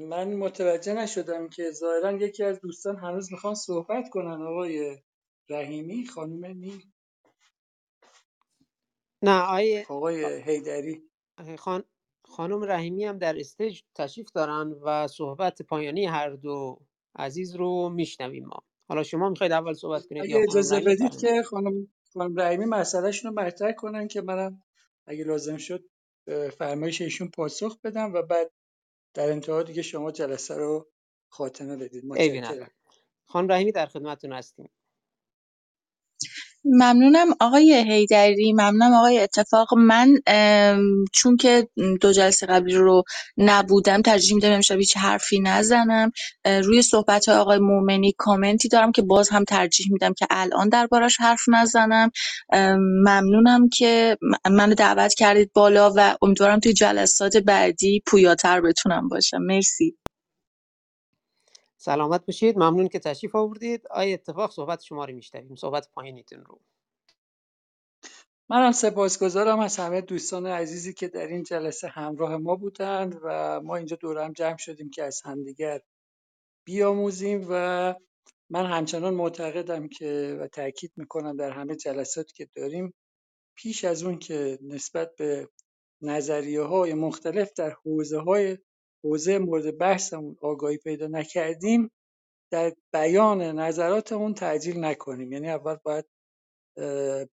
من 0.09 0.35
متوجه 0.35 0.95
نشدم 0.95 1.49
که 1.49 1.71
ظاهرا 1.73 2.13
یکی 2.13 2.45
از 2.45 2.61
دوستان 2.61 2.97
هنوز 2.97 3.33
می‌خوان 3.33 3.55
صحبت 3.57 4.11
کنن 4.11 4.43
آقای 4.43 4.99
رحیمی 5.51 6.07
خانم 6.07 6.47
نی. 6.47 6.93
نه 9.23 9.43
آقای 9.43 9.87
آقای 9.89 10.43
هیدری 10.43 11.11
خان... 11.59 11.85
خانم 12.31 12.63
رحیمی 12.63 13.05
هم 13.05 13.19
در 13.19 13.39
استیج 13.39 13.81
تشریف 13.95 14.31
دارن 14.31 14.75
و 14.83 15.09
صحبت 15.09 15.63
پایانی 15.63 16.07
هر 16.07 16.31
دو 16.31 16.81
عزیز 17.17 17.55
رو 17.55 17.89
میشنویم 17.89 18.47
ما. 18.47 18.63
حالا 18.89 19.03
شما 19.03 19.29
می‌خواید 19.29 19.53
اول 19.53 19.73
صحبت 19.73 20.07
کنید 20.07 20.23
اگه 20.23 20.43
اجازه 20.49 20.81
بدید 20.81 21.17
که 21.19 21.43
خانم 21.43 21.89
خانم 22.15 22.41
رحیمی 22.41 22.65
مسئلهشون 22.65 23.35
رو 23.35 23.43
مطرح 23.43 23.73
کنن 23.73 24.09
که 24.09 24.21
منم 24.21 24.63
اگه 25.07 25.25
لازم 25.25 25.57
شد 25.57 25.85
فرمایش 26.59 27.01
ایشون 27.01 27.29
پاسخ 27.29 27.81
بدم 27.85 28.13
و 28.13 28.23
بعد 28.23 28.51
در 29.15 29.33
انتها 29.33 29.63
دیگه 29.63 29.83
شما 29.83 30.11
جلسه 30.11 30.55
رو 30.55 30.91
خاتمه 31.29 31.77
بدید. 31.77 32.05
متشکرم. 32.05 32.71
خانم 33.25 33.53
رحیمی 33.53 33.73
در 33.73 33.87
خدمتتون 33.87 34.33
هستیم. 34.33 34.71
ممنونم 36.65 37.27
آقای 37.41 37.75
حیدری 37.75 38.53
ممنونم 38.53 38.95
آقای 38.95 39.19
اتفاق. 39.21 39.75
من 39.75 40.09
چون 41.15 41.37
که 41.37 41.69
دو 42.03 42.13
جلسه 42.13 42.47
قبلی 42.47 42.75
رو 42.77 43.05
نبودم 43.39 44.03
ترجیح 44.03 44.35
میدم 44.35 44.53
امشب 44.53 44.79
هیچ 44.79 44.99
حرفی 44.99 45.41
نزنم. 45.41 46.13
روی 46.65 46.83
صحبت 46.83 47.31
آقای 47.31 47.59
مومنی 47.59 48.15
کامنتی 48.19 48.69
دارم 48.69 48.93
که 48.93 49.03
باز 49.03 49.31
هم 49.31 49.45
ترجیح 49.45 49.87
میدم 49.93 50.15
که 50.15 50.27
الان 50.31 50.71
دربارش 50.71 51.17
حرف 51.21 51.43
نزنم. 51.49 52.11
ممنونم 53.07 53.71
که 53.71 54.19
منو 54.51 54.75
دعوت 54.75 55.15
کردید 55.15 55.53
بالا 55.55 55.93
و 55.97 56.17
امیدوارم 56.23 56.61
توی 56.61 56.75
جلسات 56.75 57.39
بعدی 57.39 58.03
پویاتر 58.07 58.63
بتونم 58.63 59.09
باشم. 59.09 59.39
مرسی. 59.43 60.00
سلامت 61.81 62.27
باشید. 62.27 62.59
ممنون 62.59 62.89
که 62.89 62.99
تشریف 62.99 63.35
آوردید. 63.35 63.87
آقای 63.87 64.15
اتفاق 64.15 64.53
صحبت 64.53 64.83
شما 64.83 65.05
رو 65.05 65.15
میشنویم. 65.15 65.57
صحبت 65.57 65.89
پایینیتون 65.93 66.45
رو. 66.45 66.61
منم 68.51 68.73
سپاسگزارم 68.73 69.61
از 69.61 69.77
همه 69.77 70.01
دوستان 70.01 70.47
عزیزی 70.47 70.95
که 70.95 71.09
در 71.09 71.27
این 71.27 71.43
جلسه 71.43 71.89
همراه 71.89 72.37
ما 72.37 72.57
بودند 72.57 73.21
و 73.23 73.61
ما 73.61 73.77
اینجا 73.77 73.97
دور 73.97 74.25
هم 74.25 74.33
جمع 74.33 74.57
شدیم 74.57 74.91
که 74.91 75.05
از 75.05 75.23
همدیگر 75.25 75.81
بیاموزیم 76.67 77.47
و 77.51 77.95
من 78.51 78.67
همچنان 78.67 79.15
معتقدم 79.15 79.89
که 79.89 80.39
و 80.41 80.49
تاکید 80.49 80.93
می‌کنم 80.97 81.37
در 81.37 81.51
همه 81.51 81.77
جلساتی 81.77 82.33
که 82.33 82.49
داریم 82.57 82.95
پیش 83.57 83.85
از 83.85 84.03
اون 84.03 84.19
که 84.19 84.59
نسبت 84.63 85.17
به 85.17 85.49
نظریه 86.03 86.63
های 86.63 86.95
مختلف 86.95 87.53
در 87.53 87.71
حوزه 87.71 88.19
های 88.19 88.59
حوزه 89.05 89.39
مورد 89.39 89.79
بحثمون 89.79 90.37
آگاهی 90.41 90.77
پیدا 90.77 91.07
نکردیم 91.07 91.91
در 92.53 92.73
بیان 92.93 93.43
نظراتمون 93.43 94.35
تعجیل 94.35 94.85
نکنیم. 94.85 95.33
یعنی 95.33 95.51
اول 95.51 95.77
باید 95.85 96.05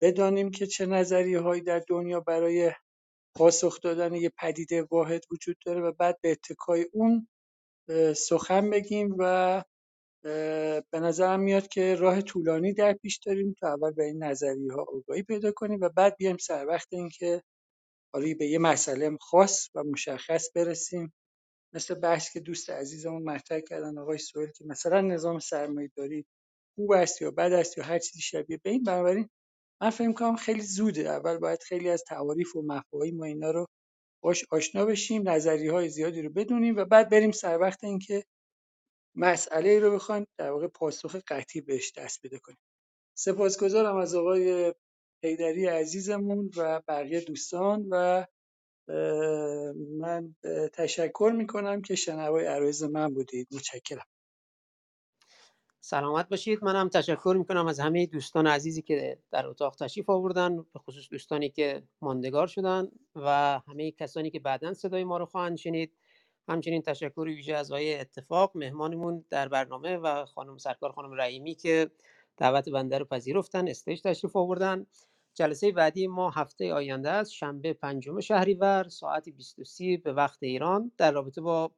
بدانیم 0.02 0.52
که 0.52 0.68
چه 0.68 0.86
نظریه 0.86 1.40
هایی 1.40 1.62
در 1.62 1.84
دنیا 1.88 2.20
برای 2.20 2.72
پاسخ 3.36 3.82
دادن 3.82 4.14
یه 4.14 4.32
پدیده 4.38 4.82
واحد 4.92 5.24
وجود 5.32 5.58
داره 5.66 5.82
و 5.82 5.92
بعد 5.92 6.22
به 6.22 6.32
اتکای 6.32 6.86
اون 6.94 7.28
سخن 8.16 8.70
بگیم 8.70 9.16
و 9.20 9.64
به 10.92 11.00
نظرم 11.00 11.40
میاد 11.40 11.68
که 11.68 11.96
راه 11.96 12.22
طولانی 12.22 12.74
در 12.74 12.94
پیش 12.94 13.18
داریم 13.18 13.56
تا 13.60 13.68
اول 13.74 13.92
به 13.92 14.04
این 14.04 14.24
نظریه 14.24 14.74
ها 14.74 14.82
آگاهی 14.82 15.24
پیدا 15.24 15.52
کنیم 15.52 15.80
و 15.82 15.90
بعد 15.90 16.16
بیایم 16.18 16.38
سر 16.38 16.66
وقت 16.68 16.88
اینکه 16.92 17.44
حالا 18.14 18.34
به 18.40 18.48
یه 18.48 18.60
مسئله 18.60 19.18
خاص 19.22 19.70
و 19.76 19.84
مشخص 19.84 20.50
برسیم. 20.56 21.14
مثل 21.76 21.96
بحث 21.96 22.32
که 22.34 22.40
دوست 22.40 22.70
عزیزمون 22.70 23.24
مطرح 23.24 23.60
کردن 23.60 23.98
آقای 23.98 24.18
سوهل 24.18 24.52
که 24.52 24.66
مثلا 24.66 25.02
نظام 25.02 25.40
سرمایه‌داری 25.40 26.26
خوب 26.76 26.92
است 26.92 27.22
یا 27.22 27.32
بد 27.32 27.54
است 27.54 27.78
یا 27.78 27.84
هر 27.84 28.00
چیزی 28.00 28.22
شبیه 28.22 28.60
به 28.64 28.70
این 28.70 28.84
بنابراین 28.84 29.30
من 29.82 29.90
فکر 29.90 30.14
کنم 30.14 30.36
خیلی 30.36 30.62
زوده. 30.62 31.10
اول 31.10 31.38
باید 31.38 31.64
خیلی 31.64 31.90
از 31.90 32.04
تعاریف 32.08 32.56
و 32.56 32.62
مفاهیم 32.62 33.20
و 33.20 33.24
اینا 33.24 33.52
رو 33.52 33.68
باش 34.24 34.46
آشنا 34.52 34.86
بشیم 34.86 35.30
نظریه 35.30 35.72
های 35.72 35.90
زیادی 35.90 36.22
رو 36.22 36.30
بدونیم 36.30 36.76
و 36.78 36.86
بعد 36.86 37.10
بریم 37.10 37.32
سر 37.32 37.60
وقت 37.60 37.84
اینکه 37.84 38.26
مسئله 39.16 39.70
ای 39.70 39.80
رو 39.80 39.96
بخوایم 39.96 40.28
در 40.38 40.52
واقع 40.52 40.68
پاسخ 40.68 41.16
قطعی 41.28 41.62
بهش 41.62 41.94
دست 41.98 42.22
پیدا 42.22 42.38
کنیم. 42.40 42.58
سپاسگزارم 43.18 43.98
از 43.98 44.16
آقای 44.16 44.74
حیدری 45.24 45.66
عزیزمون 45.68 46.52
و 46.58 46.82
بقیه 46.88 47.22
دوستان 47.22 47.88
و 47.92 48.26
من 49.99 50.36
تشکر 50.74 51.34
می‌کنم 51.38 51.82
که 51.82 51.95
شنوای 51.95 52.45
عرایز 52.45 52.84
من 52.84 53.14
بودید. 53.14 53.48
متشکرم. 53.52 54.06
سلامت 55.82 56.30
باشید. 56.30 56.64
منم 56.64 56.90
تشکر 56.90 57.36
می‌کنم 57.38 57.68
از 57.68 57.80
همه 57.80 58.06
دوستان 58.06 58.48
عزیزی 58.48 58.82
که 58.82 59.18
در 59.32 59.48
اتاق 59.48 59.76
تشریف 59.76 60.10
آوردن 60.10 60.57
به 60.57 60.80
خصوص 60.80 61.07
دوستانی 61.12 61.49
که 61.49 61.84
ماندگار 62.02 62.48
شدن 62.48 62.88
و 63.16 63.60
همه 63.68 63.91
کسانی 63.91 64.32
که 64.32 64.40
بعدا 64.40 64.74
صدای 64.74 65.03
ما 65.03 65.18
رو 65.18 65.26
خواهند 65.26 65.57
شنید. 65.57 65.91
همچنین 66.48 66.82
تشکر 66.82 67.22
ویژه 67.22 67.56
از 67.56 67.72
آقای 67.72 67.99
اتفاق 67.99 68.52
مهمانمون 68.57 69.26
در 69.30 69.48
برنامه 69.48 69.98
و 69.98 70.26
خانم 70.26 70.57
سرکار 70.57 70.91
خانم 70.91 71.14
رحیمی 71.14 71.56
که 71.56 71.91
دعوت 72.38 72.70
بنده 72.70 72.98
رو 72.98 73.06
پذیرفتن 73.06 73.68
stage 73.68 74.02
تشریف 74.02 74.36
آوردن. 74.36 74.86
جلسه 75.36 75.72
بعدی 75.72 76.07
ما 76.07 76.30
هفته 76.30 76.74
آینده 76.74 77.10
است 77.10 77.32
شنبه 77.32 77.74
پنجم 77.74 78.20
شهریور 78.20 78.88
ساعت 78.90 79.30
23 79.30 79.98
به 79.98 80.14
وقت 80.14 80.44
ایران 80.44 80.91
در 80.98 81.12
رابطه 81.12 81.41
با 81.41 81.72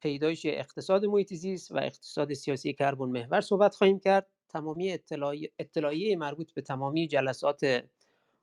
پیدایش 0.00 0.46
اقتصاد 0.46 1.04
محیط 1.04 1.34
زیست 1.34 1.72
و 1.72 1.76
اقتصاد 1.78 2.32
سیاسی 2.32 2.72
کربن 2.72 3.06
محور 3.08 3.40
صحبت 3.40 3.74
خواهیم 3.74 4.00
کرد. 4.00 4.28
تمامی 4.48 4.92
اطلاعی- 4.98 5.50
اطلاعیه 5.58 6.16
مربوط 6.16 6.52
به 6.54 6.62
تمامی 6.62 7.08
جلسات 7.08 7.84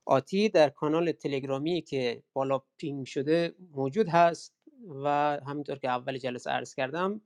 آتی 0.06 0.50
در 0.50 0.70
کانال 0.70 1.12
تلگرامی 1.12 1.82
که 1.82 2.24
بالا 2.34 2.62
pin 2.78 3.06
شده 3.06 3.56
موجود 3.72 4.10
هست 4.10 4.56
و 5.04 5.08
همینطور 5.48 5.78
که 5.78 5.90
اول 5.90 6.18
جلسه 6.18 6.52
عرض 6.52 6.76
کردم 6.76 7.22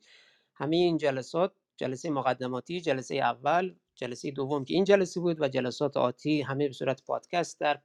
همه 0.55 0.75
این 0.75 0.97
جلسات 0.97 1.53
جلسه 1.77 2.09
مقدماتی 2.09 2.81
جلسه 2.81 3.15
اول 3.15 3.75
جلسه 3.97 4.31
دوم 4.31 4.65
که 4.65 4.73
این 4.73 4.83
جلسه 4.83 5.19
بود 5.19 5.41
و 5.41 5.47
جلسات 5.47 5.97
آتی 5.97 6.41
همه 6.41 6.67
به 6.67 6.73
صورت 6.73 7.03
پادکست 7.03 7.59
در 7.59 7.81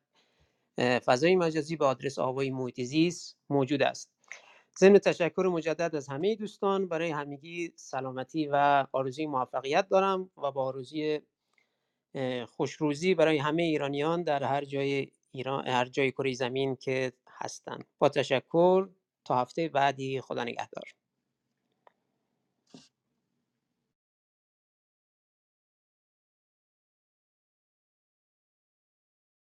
فضای 0.79 1.37
مجازی 1.37 1.77
به 1.77 1.85
آدرس 1.85 2.19
آوای 2.19 2.51
محیط 2.51 2.81
زیست 2.81 3.37
موجود 3.51 3.83
است. 3.83 4.13
ضمن 4.79 4.99
تشکر 4.99 5.43
مجدد 5.53 5.97
از 5.97 6.09
همه 6.09 6.37
دوستان 6.37 6.89
برای 6.89 7.11
همگی 7.11 7.73
سلامتی 7.77 8.47
و 8.53 8.87
آرزوی 8.93 9.27
موفقیت 9.27 9.89
دارم 9.89 10.31
و 10.37 10.53
با 10.53 10.65
آرزوی 10.65 11.21
خوشروزی 12.47 13.15
برای 13.15 13.39
همه 13.39 13.63
ایرانیان 13.63 14.23
در 14.23 14.43
هر 14.43 14.65
جای 14.65 15.09
ایران 15.33 15.69
هر 15.69 15.85
جای 15.85 16.11
کره 16.11 16.33
زمین 16.33 16.77
که 16.77 17.13
هستند. 17.29 17.85
با 17.99 18.09
تشکر 18.09 18.89
تا 19.25 19.37
هفته 19.37 19.69
بعدی 19.69 20.21
خدا 20.21 20.45
نگهدار. 20.45 20.85